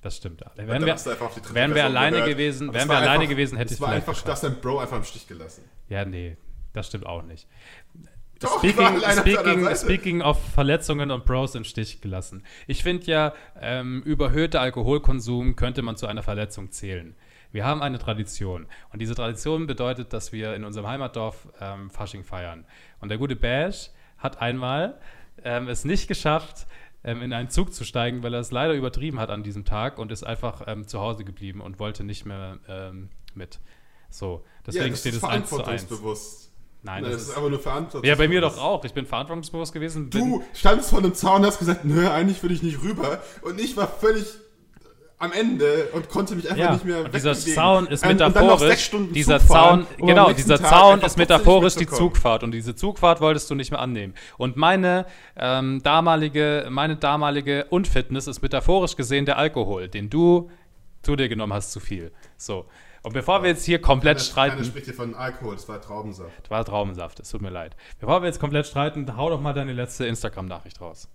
Das 0.00 0.16
stimmt. 0.16 0.42
Wären 0.56 0.68
wir, 0.68 0.96
wären 1.54 1.74
wir 1.74 1.84
alleine 1.84 2.18
gehört. 2.18 2.30
gewesen, 2.30 2.72
wären 2.72 2.88
wir 2.88 2.96
alleine 2.96 3.12
einfach, 3.14 3.28
gewesen, 3.28 3.58
hätte 3.58 3.74
ich 3.74 3.80
es 3.80 3.84
vielleicht 3.84 3.94
einfach, 3.96 4.12
geschafft. 4.12 4.28
dass 4.28 4.40
dein 4.42 4.60
Bro 4.60 4.78
einfach 4.78 4.96
im 4.96 5.04
Stich 5.04 5.26
gelassen. 5.26 5.64
Ja, 5.88 6.04
nee, 6.04 6.36
das 6.72 6.86
stimmt 6.86 7.06
auch 7.06 7.22
nicht. 7.22 7.48
Doch, 8.40 8.58
speaking, 8.58 9.00
speaking, 9.00 9.76
speaking 9.76 10.22
of 10.22 10.38
Verletzungen 10.54 11.10
und 11.10 11.24
Bros 11.24 11.56
im 11.56 11.64
Stich 11.64 12.00
gelassen. 12.00 12.44
Ich 12.68 12.84
finde 12.84 13.06
ja, 13.06 13.34
ähm, 13.60 14.02
überhöhter 14.02 14.60
Alkoholkonsum 14.60 15.56
könnte 15.56 15.82
man 15.82 15.96
zu 15.96 16.06
einer 16.06 16.22
Verletzung 16.22 16.70
zählen. 16.70 17.16
Wir 17.52 17.64
haben 17.64 17.82
eine 17.82 17.98
Tradition. 17.98 18.66
Und 18.92 19.00
diese 19.00 19.14
Tradition 19.14 19.66
bedeutet, 19.66 20.12
dass 20.12 20.32
wir 20.32 20.54
in 20.54 20.64
unserem 20.64 20.86
Heimatdorf 20.86 21.48
ähm, 21.60 21.90
Fasching 21.90 22.24
feiern. 22.24 22.64
Und 23.00 23.08
der 23.08 23.18
gute 23.18 23.36
Bash 23.36 23.90
hat 24.18 24.40
einmal 24.40 24.98
ähm, 25.44 25.68
es 25.68 25.84
nicht 25.84 26.08
geschafft, 26.08 26.66
ähm, 27.04 27.22
in 27.22 27.32
einen 27.32 27.48
Zug 27.48 27.72
zu 27.72 27.84
steigen, 27.84 28.22
weil 28.22 28.34
er 28.34 28.40
es 28.40 28.50
leider 28.50 28.74
übertrieben 28.74 29.20
hat 29.20 29.30
an 29.30 29.42
diesem 29.42 29.64
Tag 29.64 29.98
und 29.98 30.12
ist 30.12 30.24
einfach 30.24 30.62
ähm, 30.66 30.86
zu 30.86 31.00
Hause 31.00 31.24
geblieben 31.24 31.60
und 31.60 31.78
wollte 31.78 32.04
nicht 32.04 32.26
mehr 32.26 32.58
ähm, 32.68 33.08
mit. 33.34 33.60
So, 34.10 34.44
deswegen 34.66 34.90
ja, 34.90 34.96
steht 34.96 35.14
es 35.14 35.24
1 35.24 35.48
zu 35.48 35.64
1. 35.64 35.86
Nein, 36.82 37.02
das, 37.02 37.12
das 37.12 37.22
ist, 37.22 37.28
ist 37.28 37.36
aber 37.36 37.50
nur 37.50 37.58
verantwortungsbewusst. 37.58 38.06
Ja, 38.06 38.14
bei 38.14 38.28
mir 38.28 38.40
doch 38.40 38.58
auch. 38.58 38.84
Ich 38.84 38.92
bin 38.92 39.04
verantwortungsbewusst 39.04 39.72
gewesen. 39.72 40.10
Du 40.10 40.42
standst 40.54 40.90
vor 40.90 41.00
einem 41.00 41.14
Zaun 41.14 41.40
und 41.40 41.46
hast 41.46 41.58
gesagt, 41.58 41.84
nö, 41.84 42.08
eigentlich 42.08 42.42
will 42.42 42.52
ich 42.52 42.62
nicht 42.62 42.82
rüber. 42.82 43.20
Und 43.42 43.60
ich 43.60 43.76
war 43.76 43.88
völlig 43.88 44.26
am 45.20 45.32
Ende 45.32 45.88
und 45.92 46.08
konnte 46.08 46.36
mich 46.36 46.48
einfach 46.48 46.62
ja. 46.62 46.72
nicht 46.72 46.84
mehr 46.84 47.04
und 47.04 47.14
Dieser 47.14 47.34
Zaun 47.34 47.86
ist 47.88 48.04
metaphorisch. 48.04 48.90
dieser 49.12 49.40
Zaun, 49.40 49.86
genau, 49.96 50.32
dieser 50.32 50.62
Zaun 50.62 51.00
ist 51.00 51.18
metaphorisch 51.18 51.74
die 51.74 51.86
Zugfahrt 51.88 52.44
und 52.44 52.52
diese 52.52 52.76
Zugfahrt 52.76 53.20
wolltest 53.20 53.50
du 53.50 53.54
nicht 53.54 53.70
mehr 53.72 53.80
annehmen. 53.80 54.14
Und 54.36 54.56
meine 54.56 55.06
ähm, 55.36 55.82
damalige, 55.82 56.68
meine 56.70 56.96
damalige 56.96 57.66
Unfitness 57.70 58.28
ist 58.28 58.42
metaphorisch 58.42 58.94
gesehen 58.94 59.26
der 59.26 59.38
Alkohol, 59.38 59.88
den 59.88 60.08
du 60.08 60.50
zu 61.02 61.16
dir 61.16 61.28
genommen 61.28 61.52
hast 61.52 61.72
zu 61.72 61.80
viel. 61.80 62.12
So. 62.36 62.66
Und 63.02 63.12
bevor 63.12 63.42
wir 63.42 63.50
jetzt 63.50 63.64
hier 63.64 63.80
komplett 63.80 64.18
Keiner, 64.18 64.24
streiten. 64.24 64.56
Keiner 64.56 64.66
spricht 64.66 64.86
hier 64.86 64.94
von 64.94 65.14
Alkohol, 65.14 65.54
es 65.54 65.68
war 65.68 65.80
Traubensaft. 65.80 66.30
Das 66.42 66.50
war 66.50 66.64
Traubensaft, 66.64 67.20
es 67.20 67.30
tut 67.30 67.42
mir 67.42 67.50
leid. 67.50 67.76
Bevor 67.98 68.22
wir 68.22 68.26
jetzt 68.26 68.40
komplett 68.40 68.66
streiten, 68.66 69.16
hau 69.16 69.30
doch 69.30 69.40
mal 69.40 69.52
deine 69.52 69.72
letzte 69.72 70.06
Instagram-Nachricht 70.06 70.80
raus. 70.80 71.08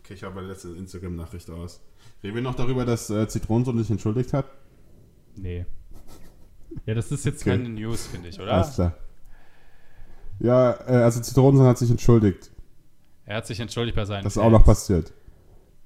Okay, 0.00 0.14
ich 0.14 0.22
habe 0.22 0.34
meine 0.36 0.48
letzte 0.48 0.68
Instagram-Nachricht 0.68 1.50
aus. 1.50 1.80
Reden 2.22 2.34
wir 2.34 2.42
noch 2.42 2.54
darüber, 2.54 2.84
dass 2.84 3.08
äh, 3.10 3.26
Zitronensohn 3.28 3.78
sich 3.78 3.90
entschuldigt 3.90 4.32
hat? 4.32 4.46
Nee. 5.36 5.64
Ja, 6.86 6.94
das 6.94 7.10
ist 7.10 7.24
jetzt 7.24 7.42
Okay. 7.42 7.56
keine 7.56 7.68
News, 7.68 8.06
finde 8.06 8.28
ich, 8.28 8.38
oder? 8.40 8.52
Alles 8.52 8.74
klar. 8.74 8.94
Ja, 10.38 10.72
äh, 10.88 11.02
also 11.02 11.20
Zitronensohn 11.20 11.66
hat 11.66 11.78
sich 11.78 11.90
entschuldigt. 11.90 12.50
Er 13.24 13.36
hat 13.38 13.46
sich 13.46 13.60
entschuldigt 13.60 13.96
bei 13.96 14.04
seinen 14.04 14.24
Das 14.24 14.34
ist 14.36 14.42
Fans. 14.42 14.46
auch 14.46 14.50
noch 14.58 14.64
passiert. 14.64 15.12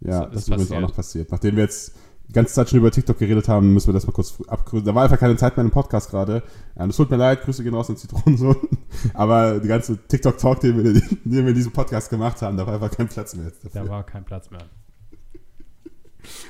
Ja, 0.00 0.18
So, 0.18 0.24
ist 0.26 0.34
das 0.34 0.42
ist 0.42 0.48
übrigens 0.48 0.72
auch 0.72 0.80
noch 0.80 0.94
passiert. 0.94 1.30
Nachdem 1.30 1.56
wir 1.56 1.64
jetzt 1.64 1.94
die 2.28 2.32
ganze 2.32 2.54
Zeit 2.54 2.70
schon 2.70 2.78
über 2.78 2.90
TikTok 2.90 3.18
geredet 3.18 3.48
haben, 3.48 3.72
müssen 3.74 3.88
wir 3.88 3.92
das 3.94 4.06
mal 4.06 4.12
kurz 4.12 4.34
abgrüßen. 4.46 4.86
Da 4.86 4.94
war 4.94 5.04
einfach 5.04 5.18
keine 5.18 5.36
Zeit 5.36 5.56
mehr 5.56 5.64
im 5.64 5.70
Podcast 5.70 6.10
gerade. 6.10 6.42
Ähm, 6.76 6.90
Es 6.90 6.96
tut 6.96 7.10
mir 7.10 7.16
leid, 7.16 7.42
Grüße 7.42 7.62
gehen 7.62 7.74
raus 7.74 7.90
an 7.90 7.96
Zitronensohn. 7.96 8.56
Aber 9.14 9.60
die 9.60 9.68
ganze 9.68 9.96
TikTok-Talk, 10.06 10.60
den 10.60 10.82
wir, 10.82 10.92
den 11.00 11.22
wir 11.24 11.48
in 11.48 11.54
diesem 11.54 11.72
Podcast 11.72 12.10
gemacht 12.10 12.40
haben, 12.42 12.56
da 12.56 12.66
war 12.66 12.74
einfach 12.74 12.90
kein 12.90 13.08
Platz 13.08 13.34
mehr 13.34 13.46
jetzt 13.46 13.64
Da 13.64 13.68
dafür. 13.70 13.90
war 13.90 14.04
kein 14.04 14.24
Platz 14.24 14.50
mehr. 14.50 14.62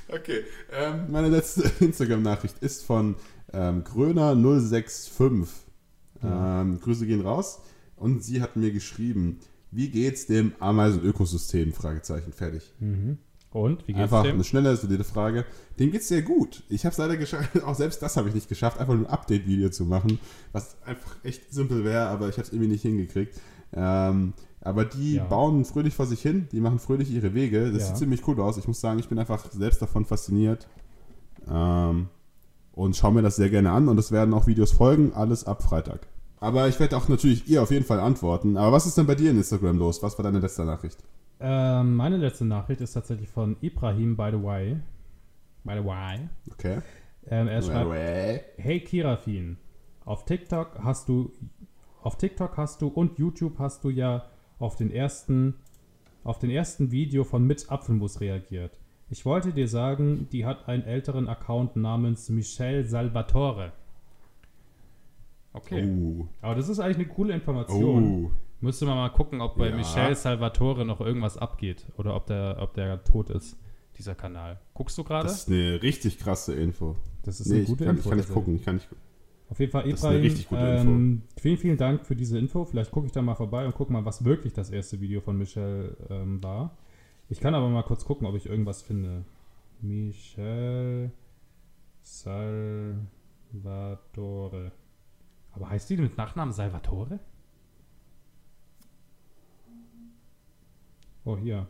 Okay, 0.08 0.44
ähm, 0.72 1.10
meine 1.10 1.28
letzte 1.28 1.70
Instagram-Nachricht 1.84 2.58
ist 2.60 2.84
von 2.84 3.16
ähm, 3.52 3.84
Gröner065. 3.84 5.48
Ähm, 6.22 6.80
Grüße 6.80 7.06
gehen 7.06 7.20
raus. 7.20 7.60
Und 7.96 8.24
sie 8.24 8.42
hat 8.42 8.56
mir 8.56 8.72
geschrieben, 8.72 9.40
wie 9.70 9.88
geht's 9.88 10.26
dem 10.26 10.52
Ameisen-Ökosystem? 10.58 11.72
Fragezeichen, 11.72 12.32
fertig. 12.32 12.72
Und, 13.50 13.86
wie 13.86 13.92
geht's 13.92 14.02
Einfach 14.04 14.24
dem? 14.24 14.34
eine 14.34 14.44
schnelle, 14.44 14.76
solide 14.76 15.04
Frage. 15.04 15.44
Dem 15.78 15.92
geht's 15.92 16.08
sehr 16.08 16.22
gut. 16.22 16.64
Ich 16.68 16.84
habe 16.84 16.92
es 16.92 16.98
leider 16.98 17.16
geschafft, 17.16 17.62
auch 17.64 17.74
selbst 17.74 18.02
das 18.02 18.16
habe 18.16 18.28
ich 18.28 18.34
nicht 18.34 18.48
geschafft, 18.48 18.78
einfach 18.78 18.94
nur 18.94 19.06
ein 19.06 19.12
Update-Video 19.12 19.68
zu 19.68 19.84
machen, 19.84 20.18
was 20.52 20.76
einfach 20.84 21.16
echt 21.22 21.52
simpel 21.52 21.84
wäre, 21.84 22.06
aber 22.06 22.28
ich 22.28 22.36
habe 22.36 22.46
es 22.46 22.52
irgendwie 22.52 22.70
nicht 22.72 22.82
hingekriegt. 22.82 23.40
Ähm, 23.72 24.32
aber 24.64 24.84
die 24.84 25.16
Ja. 25.16 25.24
bauen 25.24 25.64
fröhlich 25.64 25.94
vor 25.94 26.06
sich 26.06 26.20
hin, 26.22 26.48
die 26.52 26.60
machen 26.60 26.78
fröhlich 26.78 27.10
ihre 27.10 27.34
Wege. 27.34 27.70
Das 27.70 27.82
Ja. 27.82 27.88
sieht 27.88 27.98
ziemlich 27.98 28.26
cool 28.26 28.40
aus. 28.40 28.56
Ich 28.56 28.66
muss 28.66 28.80
sagen, 28.80 28.98
ich 28.98 29.08
bin 29.08 29.18
einfach 29.18 29.50
selbst 29.52 29.80
davon 29.82 30.04
fasziniert. 30.04 30.66
Ähm, 31.50 32.08
und 32.72 32.96
schaue 32.96 33.12
mir 33.12 33.22
das 33.22 33.36
sehr 33.36 33.50
gerne 33.50 33.70
an 33.70 33.88
und 33.88 33.98
es 33.98 34.10
werden 34.10 34.34
auch 34.34 34.46
Videos 34.46 34.72
folgen, 34.72 35.12
alles 35.14 35.44
ab 35.46 35.62
Freitag. 35.62 36.08
Aber 36.40 36.66
ich 36.68 36.80
werde 36.80 36.96
auch 36.96 37.08
natürlich 37.08 37.48
ihr 37.48 37.62
auf 37.62 37.70
jeden 37.70 37.84
Fall 37.84 38.00
antworten. 38.00 38.56
Aber 38.56 38.72
was 38.72 38.86
ist 38.86 38.98
denn 38.98 39.06
bei 39.06 39.14
dir 39.14 39.30
in 39.30 39.36
Instagram 39.36 39.78
los? 39.78 40.02
Was 40.02 40.18
war 40.18 40.24
deine 40.24 40.40
letzte 40.40 40.64
Nachricht? 40.64 40.98
Ähm, 41.40 41.94
meine 41.94 42.16
letzte 42.16 42.44
Nachricht 42.44 42.80
ist 42.80 42.92
tatsächlich 42.92 43.28
von 43.28 43.56
Ibrahim, 43.60 44.16
by 44.16 44.30
the 44.32 44.42
way. 44.42 44.76
By 45.62 45.74
the 45.80 45.84
way. 45.84 46.28
Okay. 46.52 46.78
Ähm, 47.28 47.48
er 47.48 47.62
schreibt, 47.62 47.90
Well, 47.90 48.40
Hey 48.56 48.80
Kirafin, 48.80 49.56
auf 50.04 50.24
TikTok 50.24 50.78
hast 50.82 51.08
du 51.08 51.32
auf 52.02 52.18
TikTok 52.18 52.56
hast 52.58 52.82
du 52.82 52.88
und 52.88 53.18
YouTube 53.18 53.58
hast 53.58 53.82
du 53.82 53.88
ja 53.88 54.24
auf 54.58 54.76
den 54.76 54.90
ersten 54.90 55.54
auf 56.24 56.38
den 56.38 56.48
ersten 56.50 56.90
Video 56.90 57.22
von 57.22 57.46
mit 57.46 57.70
Apfelmus 57.70 58.20
reagiert. 58.20 58.78
Ich 59.10 59.26
wollte 59.26 59.52
dir 59.52 59.68
sagen, 59.68 60.26
die 60.32 60.46
hat 60.46 60.68
einen 60.68 60.82
älteren 60.82 61.28
Account 61.28 61.76
namens 61.76 62.30
Michelle 62.30 62.86
Salvatore. 62.86 63.72
Okay. 65.52 65.86
Oh. 65.86 66.26
Aber 66.40 66.54
das 66.54 66.68
ist 66.68 66.80
eigentlich 66.80 67.06
eine 67.06 67.14
coole 67.14 67.34
Information. 67.34 68.24
Oh. 68.26 68.30
Müsste 68.60 68.86
man 68.86 68.96
mal 68.96 69.10
gucken, 69.10 69.40
ob 69.42 69.56
bei 69.58 69.68
Ja. 69.68 69.76
Michelle 69.76 70.14
Salvatore 70.16 70.84
noch 70.86 71.00
irgendwas 71.00 71.36
abgeht 71.36 71.84
oder 71.98 72.16
ob 72.16 72.26
der, 72.26 72.56
ob 72.60 72.72
der 72.74 73.04
tot 73.04 73.28
ist, 73.30 73.58
dieser 73.98 74.14
Kanal. 74.14 74.58
Guckst 74.72 74.96
du 74.96 75.04
gerade? 75.04 75.28
Das 75.28 75.40
ist 75.40 75.48
eine 75.48 75.82
richtig 75.82 76.18
krasse 76.18 76.54
Info. 76.54 76.96
Das 77.22 77.40
ist 77.40 77.48
Nee, 77.48 77.54
eine 77.56 77.62
ich 77.64 77.68
gute 77.68 77.84
kann, 77.84 77.96
Info. 77.96 78.04
ich 78.04 78.08
kann 78.10 78.16
nicht 78.16 78.26
tatsächlich. 78.28 78.34
gucken. 78.34 78.56
Ich 78.56 78.64
kann 78.64 78.74
nicht, 78.76 78.88
Auf 79.54 79.60
jeden 79.60 79.70
Fall, 79.70 79.88
Ibrahim, 79.88 80.34
ähm, 80.50 81.22
vielen, 81.36 81.56
vielen 81.58 81.76
Dank 81.76 82.04
für 82.04 82.16
diese 82.16 82.36
Info. 82.36 82.64
Vielleicht 82.64 82.90
gucke 82.90 83.06
ich 83.06 83.12
da 83.12 83.22
mal 83.22 83.36
vorbei 83.36 83.64
und 83.64 83.72
gucke 83.72 83.92
mal, 83.92 84.04
was 84.04 84.24
wirklich 84.24 84.52
das 84.52 84.68
erste 84.70 85.00
Video 85.00 85.20
von 85.20 85.38
Michelle 85.38 85.96
ähm, 86.10 86.42
war. 86.42 86.76
Ich 87.28 87.38
kann 87.38 87.54
aber 87.54 87.68
mal 87.68 87.84
kurz 87.84 88.04
gucken, 88.04 88.26
ob 88.26 88.34
ich 88.34 88.46
irgendwas 88.46 88.82
finde. 88.82 89.24
Michelle 89.80 91.12
Salvatore. 92.02 92.72
Aber 95.52 95.70
heißt 95.70 95.88
die 95.88 95.98
mit 95.98 96.16
Nachnamen 96.16 96.52
Salvatore? 96.52 97.20
Oh, 101.24 101.36
hier. 101.36 101.68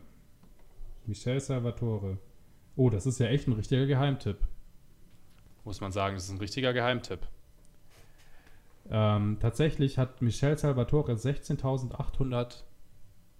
Michelle 1.05 1.39
Salvatore. 1.39 2.17
Oh, 2.75 2.89
das 2.89 3.05
ist 3.05 3.19
ja 3.19 3.27
echt 3.27 3.47
ein 3.47 3.53
richtiger 3.53 3.85
Geheimtipp. 3.85 4.39
Muss 5.65 5.81
man 5.81 5.91
sagen, 5.91 6.15
das 6.15 6.23
ist 6.23 6.31
ein 6.31 6.39
richtiger 6.39 6.73
Geheimtipp. 6.73 7.27
Ähm, 8.89 9.37
tatsächlich 9.39 9.97
hat 9.97 10.21
Michelle 10.21 10.57
Salvatore 10.57 11.13
16.800 11.13 12.63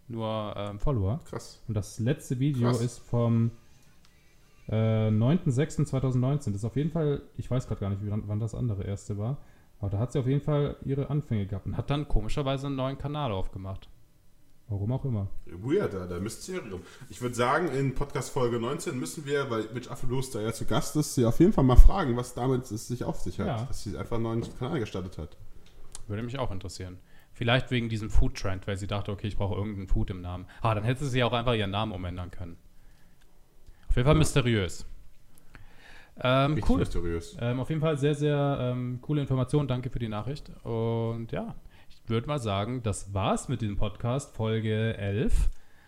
nur 0.08 0.54
ähm, 0.56 0.80
Follower. 0.80 1.20
krass. 1.26 1.62
Und 1.68 1.76
das 1.76 2.00
letzte 2.00 2.40
Video 2.40 2.70
Krass. 2.70 2.82
ist 2.82 3.00
vom 3.00 3.52
äh, 4.70 5.10
9.6.2019. 5.10 6.46
Das 6.46 6.48
ist 6.48 6.66
auf 6.66 6.76
jeden 6.76 6.92
Fall, 6.92 7.22
ich 7.38 7.50
weiß 7.50 7.68
gerade 7.68 7.82
gar 7.82 7.90
nicht, 7.90 8.02
wann 8.06 8.28
wann 8.28 8.40
das 8.40 8.56
andere 8.56 8.84
erste 8.84 9.18
war. 9.18 9.38
Aber 9.80 9.90
da 9.90 10.00
hat 10.00 10.12
sie 10.12 10.20
auf 10.20 10.28
jeden 10.28 10.42
Fall 10.42 10.78
ihre 10.86 11.10
Anfänge 11.10 11.46
gehabt 11.46 11.66
und 11.66 11.78
hat 11.78 11.90
dann 11.90 12.08
komischerweise 12.08 12.68
einen 12.68 12.76
neuen 12.76 12.98
Kanal 12.98 13.32
aufgemacht. 13.32 13.90
Warum 14.68 14.92
auch 14.94 15.06
immer. 15.06 15.28
Weird, 15.46 15.94
da, 15.94 16.08
da 16.08 16.20
Mysterium. 16.20 16.82
Ich 17.10 17.22
würde 17.22 17.36
sagen, 17.36 17.68
in 17.68 17.94
Podcast 17.94 18.32
Folge 18.32 18.60
19 18.60 19.00
müssen 19.00 19.26
wir, 19.26 19.50
weil 19.52 19.70
Mitch 19.74 19.92
Affelos 19.92 20.32
da 20.32 20.42
ja 20.42 20.52
zu 20.54 20.66
Gast 20.66 20.96
ist, 20.96 21.14
sie 21.14 21.26
auf 21.26 21.40
jeden 21.40 21.54
Fall 21.54 21.64
mal 21.64 21.76
fragen, 21.76 22.18
was 22.18 22.34
damit 22.34 22.72
es 22.72 22.88
sich 22.88 23.04
auf 23.04 23.20
sich 23.20 23.40
hat. 23.40 23.48
Ja. 23.48 23.66
Dass 23.66 23.84
sie 23.84 23.96
einfach 23.96 24.16
einen 24.16 24.24
neuen 24.24 24.58
Kanal 24.58 24.80
gestartet 24.80 25.20
hat. 25.20 25.38
Würde 26.08 26.24
mich 26.24 26.40
auch 26.40 26.50
interessieren. 26.52 26.98
Vielleicht 27.34 27.70
wegen 27.70 27.90
diesem 27.90 28.10
Food-Trend, 28.10 28.66
weil 28.66 28.78
sie 28.78 28.88
dachte, 28.88 29.12
okay, 29.12 29.28
ich 29.28 29.36
brauche 29.38 29.56
irgendeinen 29.56 29.88
Food 29.88 30.10
im 30.10 30.22
Namen. 30.22 30.48
Ah, 30.62 30.74
dann 30.74 30.84
hätte 30.84 31.06
sie 31.06 31.24
auch 31.24 31.34
einfach 31.34 31.54
ihren 31.54 31.72
Namen 31.72 31.92
umändern 31.92 32.32
können. 32.32 32.58
Auf 33.90 33.96
jeden 33.96 34.06
Fall 34.06 34.16
Ja. 34.16 34.20
mysteriös. 34.20 34.86
Ähm, 36.18 36.60
cool. 36.70 36.80
mysteriös. 36.80 37.36
Ähm, 37.42 37.60
auf 37.60 37.70
jeden 37.70 37.82
Fall 37.82 37.98
sehr, 37.98 38.16
sehr 38.16 38.58
ähm, 38.62 39.00
coole 39.02 39.22
Information. 39.22 39.68
Danke 39.68 39.90
für 39.90 40.00
die 40.00 40.08
Nachricht. 40.08 40.50
Und 40.64 41.32
ja, 41.34 41.56
würde 42.10 42.28
mal 42.28 42.40
sagen, 42.40 42.84
das 42.84 43.14
war's 43.14 43.48
mit 43.48 43.62
diesem 43.62 43.78
Podcast, 43.78 44.36
Folge 44.36 44.98
11. 44.98 45.34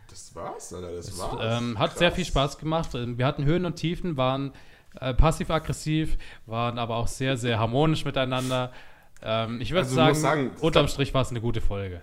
Das 0.09 0.33
war's, 0.35 0.73
Alter, 0.73 0.91
das 0.95 1.09
Es, 1.09 1.19
war's. 1.19 1.61
ähm, 1.61 1.77
hat 1.79 1.89
Krass. 1.91 1.99
sehr 1.99 2.11
viel 2.11 2.25
Spaß 2.25 2.57
gemacht. 2.57 2.95
Ähm, 2.95 3.17
Wir 3.17 3.25
hatten 3.25 3.45
Höhen 3.45 3.65
und 3.65 3.75
Tiefen, 3.75 4.17
waren 4.17 4.53
äh, 4.99 5.13
passiv-aggressiv, 5.13 6.17
waren 6.45 6.79
aber 6.79 6.95
auch 6.95 7.07
sehr, 7.07 7.37
sehr 7.37 7.59
harmonisch 7.59 8.05
miteinander. 8.05 8.71
Ähm, 9.21 9.59
ich 9.61 9.71
würde 9.71 9.81
Also, 9.81 9.95
sagen, 9.95 10.15
sagen, 10.15 10.51
unterm 10.61 10.87
Strich 10.87 11.13
war 11.13 11.21
es 11.23 11.29
eine 11.29 11.41
gute 11.41 11.61
Folge. 11.61 12.01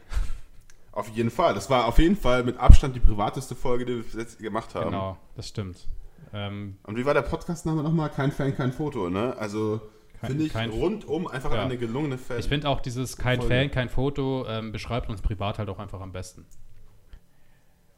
Auf 0.92 1.08
jeden 1.08 1.30
Fall. 1.30 1.54
Das 1.54 1.70
war 1.70 1.86
auf 1.86 1.98
jeden 1.98 2.16
Fall 2.16 2.44
mit 2.44 2.58
Abstand 2.58 2.94
die 2.94 3.00
privateste 3.00 3.54
Folge, 3.56 3.84
die 3.84 3.96
wir 3.96 4.02
bis 4.04 4.14
jetzt 4.14 4.38
gemacht 4.38 4.74
haben. 4.76 4.86
Genau, 4.90 5.16
das 5.34 5.48
stimmt. 5.48 5.88
Ähm, 6.32 6.76
Und 6.84 6.96
wie 6.96 7.04
war 7.04 7.14
der 7.14 7.22
Podcastname 7.22 7.82
nochmal? 7.82 8.10
Kein 8.10 8.30
Fan, 8.32 8.56
kein 8.56 8.72
Foto, 8.72 9.08
ne? 9.10 9.34
Also 9.38 9.80
finde 10.26 10.44
ich 10.44 10.52
kein- 10.52 10.70
rundum 10.70 11.26
einfach 11.26 11.52
Ja. 11.52 11.62
eine 11.64 11.76
gelungene 11.78 12.18
Fan. 12.18 12.38
ich 12.38 12.46
finde 12.48 12.68
auch 12.68 12.80
dieses 12.80 13.16
kein 13.16 13.38
Folge. 13.40 13.54
Fan, 13.54 13.70
kein 13.70 13.88
Foto 13.88 14.46
ähm, 14.48 14.72
beschreibt 14.72 15.08
uns 15.08 15.20
privat 15.22 15.58
halt 15.58 15.68
auch 15.68 15.78
einfach 15.78 16.00
am 16.00 16.12
besten. 16.12 16.44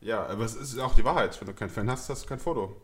ja, 0.01 0.25
aber 0.27 0.45
es 0.45 0.55
ist 0.55 0.79
auch 0.79 0.95
die 0.95 1.05
Wahrheit. 1.05 1.39
Wenn 1.41 1.49
du 1.49 1.55
keinen 1.55 1.71
Fan 1.71 1.91
hast, 1.91 2.09
hast 2.09 2.25
du 2.25 2.29
kein 2.29 2.39
Foto. 2.39 2.77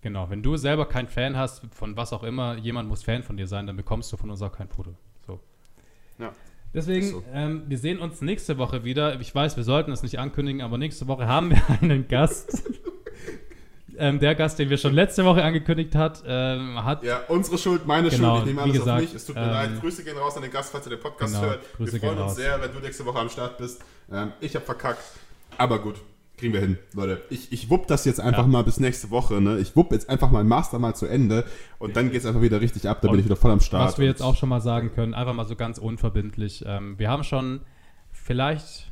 Genau, 0.00 0.30
wenn 0.30 0.42
du 0.42 0.56
selber 0.56 0.86
keinen 0.86 1.08
Fan 1.08 1.36
hast, 1.36 1.62
von 1.74 1.96
was 1.96 2.12
auch 2.12 2.22
immer, 2.22 2.56
jemand 2.56 2.88
muss 2.88 3.02
Fan 3.02 3.22
von 3.22 3.36
dir 3.36 3.46
sein, 3.48 3.66
dann 3.66 3.76
bekommst 3.76 4.12
du 4.12 4.16
von 4.16 4.30
uns 4.30 4.40
auch 4.42 4.52
kein 4.52 4.68
Foto. 4.68 4.94
So. 5.26 5.40
Ja. 6.18 6.30
Deswegen, 6.74 7.08
so. 7.08 7.24
ähm, 7.32 7.64
wir 7.66 7.78
sehen 7.78 7.98
uns 7.98 8.20
nächste 8.20 8.58
Woche 8.58 8.84
wieder. 8.84 9.18
Ich 9.20 9.34
weiß, 9.34 9.56
wir 9.56 9.64
sollten 9.64 9.90
es 9.90 10.02
nicht 10.02 10.18
ankündigen, 10.18 10.60
aber 10.60 10.76
nächste 10.78 11.08
Woche 11.08 11.26
haben 11.26 11.50
wir 11.50 11.62
einen 11.80 12.06
Gast. 12.06 12.62
Ähm, 13.98 14.18
der 14.20 14.34
Gast, 14.34 14.58
den 14.58 14.70
wir 14.70 14.78
schon 14.78 14.92
letzte 14.94 15.24
Woche 15.24 15.42
angekündigt 15.42 15.94
hat, 15.94 16.22
ähm, 16.26 16.82
hat 16.84 17.02
Ja, 17.04 17.20
unsere 17.28 17.58
Schuld, 17.58 17.86
meine 17.86 18.08
Genau, 18.10 18.36
Schuld. 18.36 18.40
Ich 18.42 18.46
nehme 18.54 18.62
alles 18.62 18.72
gesagt, 18.78 18.96
auf 18.96 19.00
mich. 19.02 19.14
Es 19.14 19.26
tut 19.26 19.36
mir 19.36 19.42
ähm, 19.42 19.50
leid. 19.50 19.80
Grüße 19.80 20.04
gehen 20.04 20.16
raus 20.18 20.36
an 20.36 20.42
den 20.42 20.50
Gast, 20.52 20.70
falls 20.72 20.86
er 20.86 20.90
den 20.90 21.00
Podcast 21.00 21.34
Genau, 21.34 21.46
hört. 21.46 21.60
Grüße 21.76 21.92
wir 21.92 22.00
freuen 22.00 22.12
uns 22.18 22.20
raus. 22.22 22.36
sehr, 22.36 22.60
wenn 22.60 22.72
du 22.72 22.78
nächste 22.80 23.04
Woche 23.06 23.18
am 23.18 23.28
Start 23.28 23.58
bist. 23.58 23.82
Ähm, 24.12 24.32
ich 24.40 24.54
habe 24.54 24.64
verkackt. 24.64 25.02
Aber 25.58 25.78
gut, 25.80 25.96
kriegen 26.36 26.52
wir 26.52 26.60
hin, 26.60 26.78
Leute. 26.94 27.20
Ich, 27.30 27.52
ich 27.52 27.68
wupp 27.70 27.86
das 27.88 28.04
jetzt 28.04 28.20
einfach 28.20 28.42
Ja. 28.42 28.48
mal 28.48 28.62
bis 28.64 28.78
nächste 28.80 29.10
Woche. 29.10 29.40
Ne? 29.40 29.58
Ich 29.58 29.74
wupp 29.76 29.92
jetzt 29.92 30.08
einfach 30.08 30.30
mein 30.30 30.46
Master 30.46 30.78
mal 30.78 30.94
zu 30.94 31.06
Ende. 31.06 31.44
Und 31.78 31.96
dann 31.96 32.10
geht 32.10 32.20
es 32.20 32.26
einfach 32.26 32.42
wieder 32.42 32.60
richtig 32.60 32.88
ab. 32.88 33.00
Da 33.02 33.08
bin 33.10 33.18
ich 33.20 33.24
wieder 33.26 33.36
voll 33.36 33.50
am 33.50 33.60
Start. 33.60 33.88
Was 33.88 33.98
wir 33.98 34.06
jetzt 34.06 34.22
auch 34.22 34.36
schon 34.36 34.48
mal 34.48 34.60
sagen 34.60 34.92
können, 34.94 35.14
einfach 35.14 35.34
mal 35.34 35.46
so 35.46 35.56
ganz 35.56 35.78
unverbindlich. 35.78 36.64
Ähm, 36.66 36.98
wir 36.98 37.10
haben 37.10 37.24
schon 37.24 37.60
vielleicht 38.12 38.87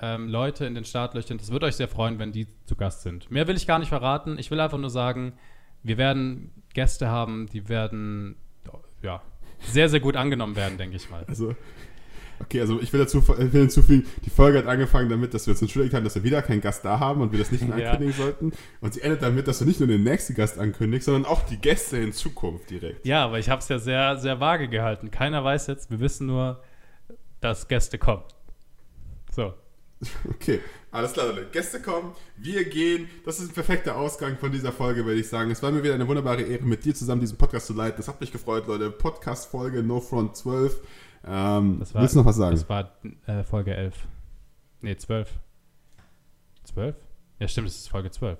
ähm, 0.00 0.28
Leute 0.28 0.66
in 0.66 0.74
den 0.74 0.84
Startlöchern, 0.84 1.38
das 1.38 1.50
würde 1.50 1.66
euch 1.66 1.76
sehr 1.76 1.88
freuen, 1.88 2.18
wenn 2.18 2.32
die 2.32 2.46
zu 2.66 2.76
Gast 2.76 3.02
sind. 3.02 3.30
Mehr 3.30 3.46
will 3.48 3.56
ich 3.56 3.66
gar 3.66 3.78
nicht 3.78 3.88
verraten. 3.88 4.38
Ich 4.38 4.50
will 4.50 4.60
einfach 4.60 4.78
nur 4.78 4.90
sagen, 4.90 5.34
wir 5.82 5.98
werden 5.98 6.50
Gäste 6.74 7.08
haben, 7.08 7.46
die 7.52 7.68
werden 7.68 8.36
ja, 9.02 9.22
sehr, 9.60 9.88
sehr 9.88 10.00
gut 10.00 10.16
angenommen 10.16 10.56
werden, 10.56 10.78
denke 10.78 10.96
ich 10.96 11.10
mal. 11.10 11.24
Also, 11.28 11.54
Okay, 12.40 12.60
also 12.60 12.80
ich 12.80 12.92
will 12.92 13.00
dazu 13.00 13.18
ich 13.18 13.52
will 13.52 13.62
hinzufügen, 13.62 14.06
die 14.24 14.30
Folge 14.30 14.58
hat 14.58 14.66
angefangen 14.66 15.08
damit, 15.08 15.34
dass 15.34 15.46
wir 15.46 15.52
uns 15.52 15.60
entschuldigt 15.60 15.94
haben, 15.94 16.04
dass 16.04 16.14
wir 16.14 16.22
wieder 16.22 16.40
keinen 16.42 16.60
Gast 16.60 16.84
da 16.84 17.00
haben 17.00 17.20
und 17.20 17.32
wir 17.32 17.38
das 17.38 17.50
nicht 17.50 17.66
mehr 17.66 17.74
ankündigen 17.74 18.16
ja. 18.16 18.24
sollten. 18.24 18.52
Und 18.80 18.94
sie 18.94 19.00
endet 19.00 19.22
damit, 19.22 19.48
dass 19.48 19.58
du 19.58 19.64
nicht 19.64 19.80
nur 19.80 19.88
den 19.88 20.04
nächsten 20.04 20.34
Gast 20.34 20.58
ankündigst, 20.58 21.06
sondern 21.06 21.24
auch 21.24 21.42
die 21.42 21.56
Gäste 21.56 21.96
in 21.96 22.12
Zukunft 22.12 22.70
direkt. 22.70 23.04
Ja, 23.04 23.24
aber 23.24 23.38
ich 23.38 23.50
habe 23.50 23.60
es 23.60 23.68
ja 23.68 23.78
sehr, 23.78 24.16
sehr 24.18 24.38
vage 24.40 24.68
gehalten. 24.68 25.10
Keiner 25.10 25.42
weiß 25.42 25.66
jetzt, 25.66 25.90
wir 25.90 26.00
wissen 26.00 26.26
nur, 26.26 26.62
dass 27.40 27.66
Gäste 27.68 27.98
kommen. 27.98 28.22
Okay, 30.30 30.60
alles 30.90 31.12
klar, 31.12 31.26
Leute. 31.26 31.46
Gäste 31.50 31.80
kommen, 31.80 32.12
wir 32.36 32.64
gehen. 32.68 33.08
Das 33.24 33.40
ist 33.40 33.50
ein 33.50 33.54
perfekter 33.54 33.96
Ausgang 33.96 34.38
von 34.38 34.52
dieser 34.52 34.72
Folge, 34.72 35.04
würde 35.04 35.20
ich 35.20 35.28
sagen. 35.28 35.50
Es 35.50 35.62
war 35.62 35.72
mir 35.72 35.82
wieder 35.82 35.94
eine 35.94 36.06
wunderbare 36.06 36.42
Ehre, 36.42 36.64
mit 36.64 36.84
dir 36.84 36.94
zusammen 36.94 37.20
diesen 37.20 37.36
Podcast 37.36 37.66
zu 37.66 37.74
leiten. 37.74 37.96
Das 37.96 38.08
hat 38.08 38.20
mich 38.20 38.32
gefreut, 38.32 38.66
Leute. 38.66 38.90
Podcast-Folge 38.90 39.82
No 39.82 40.00
Front 40.00 40.36
12. 40.36 40.80
Ähm, 41.26 41.80
war, 41.92 42.02
willst 42.02 42.14
du 42.14 42.20
noch 42.20 42.26
was 42.26 42.36
sagen? 42.36 42.56
Das 42.56 42.68
war 42.68 42.92
äh, 43.26 43.42
Folge 43.42 43.74
11. 43.74 43.94
Nee, 44.80 44.96
12. 44.96 45.28
12? 46.64 46.96
Ja, 47.40 47.48
stimmt, 47.48 47.68
es 47.68 47.76
ist 47.76 47.88
Folge 47.88 48.10
12. 48.10 48.38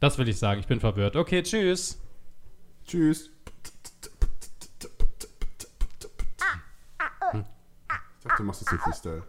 Das 0.00 0.18
will 0.18 0.28
ich 0.28 0.38
sagen. 0.38 0.60
Ich 0.60 0.66
bin 0.66 0.80
verwirrt. 0.80 1.16
Okay, 1.16 1.42
tschüss. 1.42 1.98
Tschüss. 2.86 3.30
Ich 7.32 8.30
dachte, 8.30 8.42
du 8.42 8.44
machst 8.44 8.62
jetzt 8.62 8.72
den 8.72 8.78
Freestyle. 8.78 9.22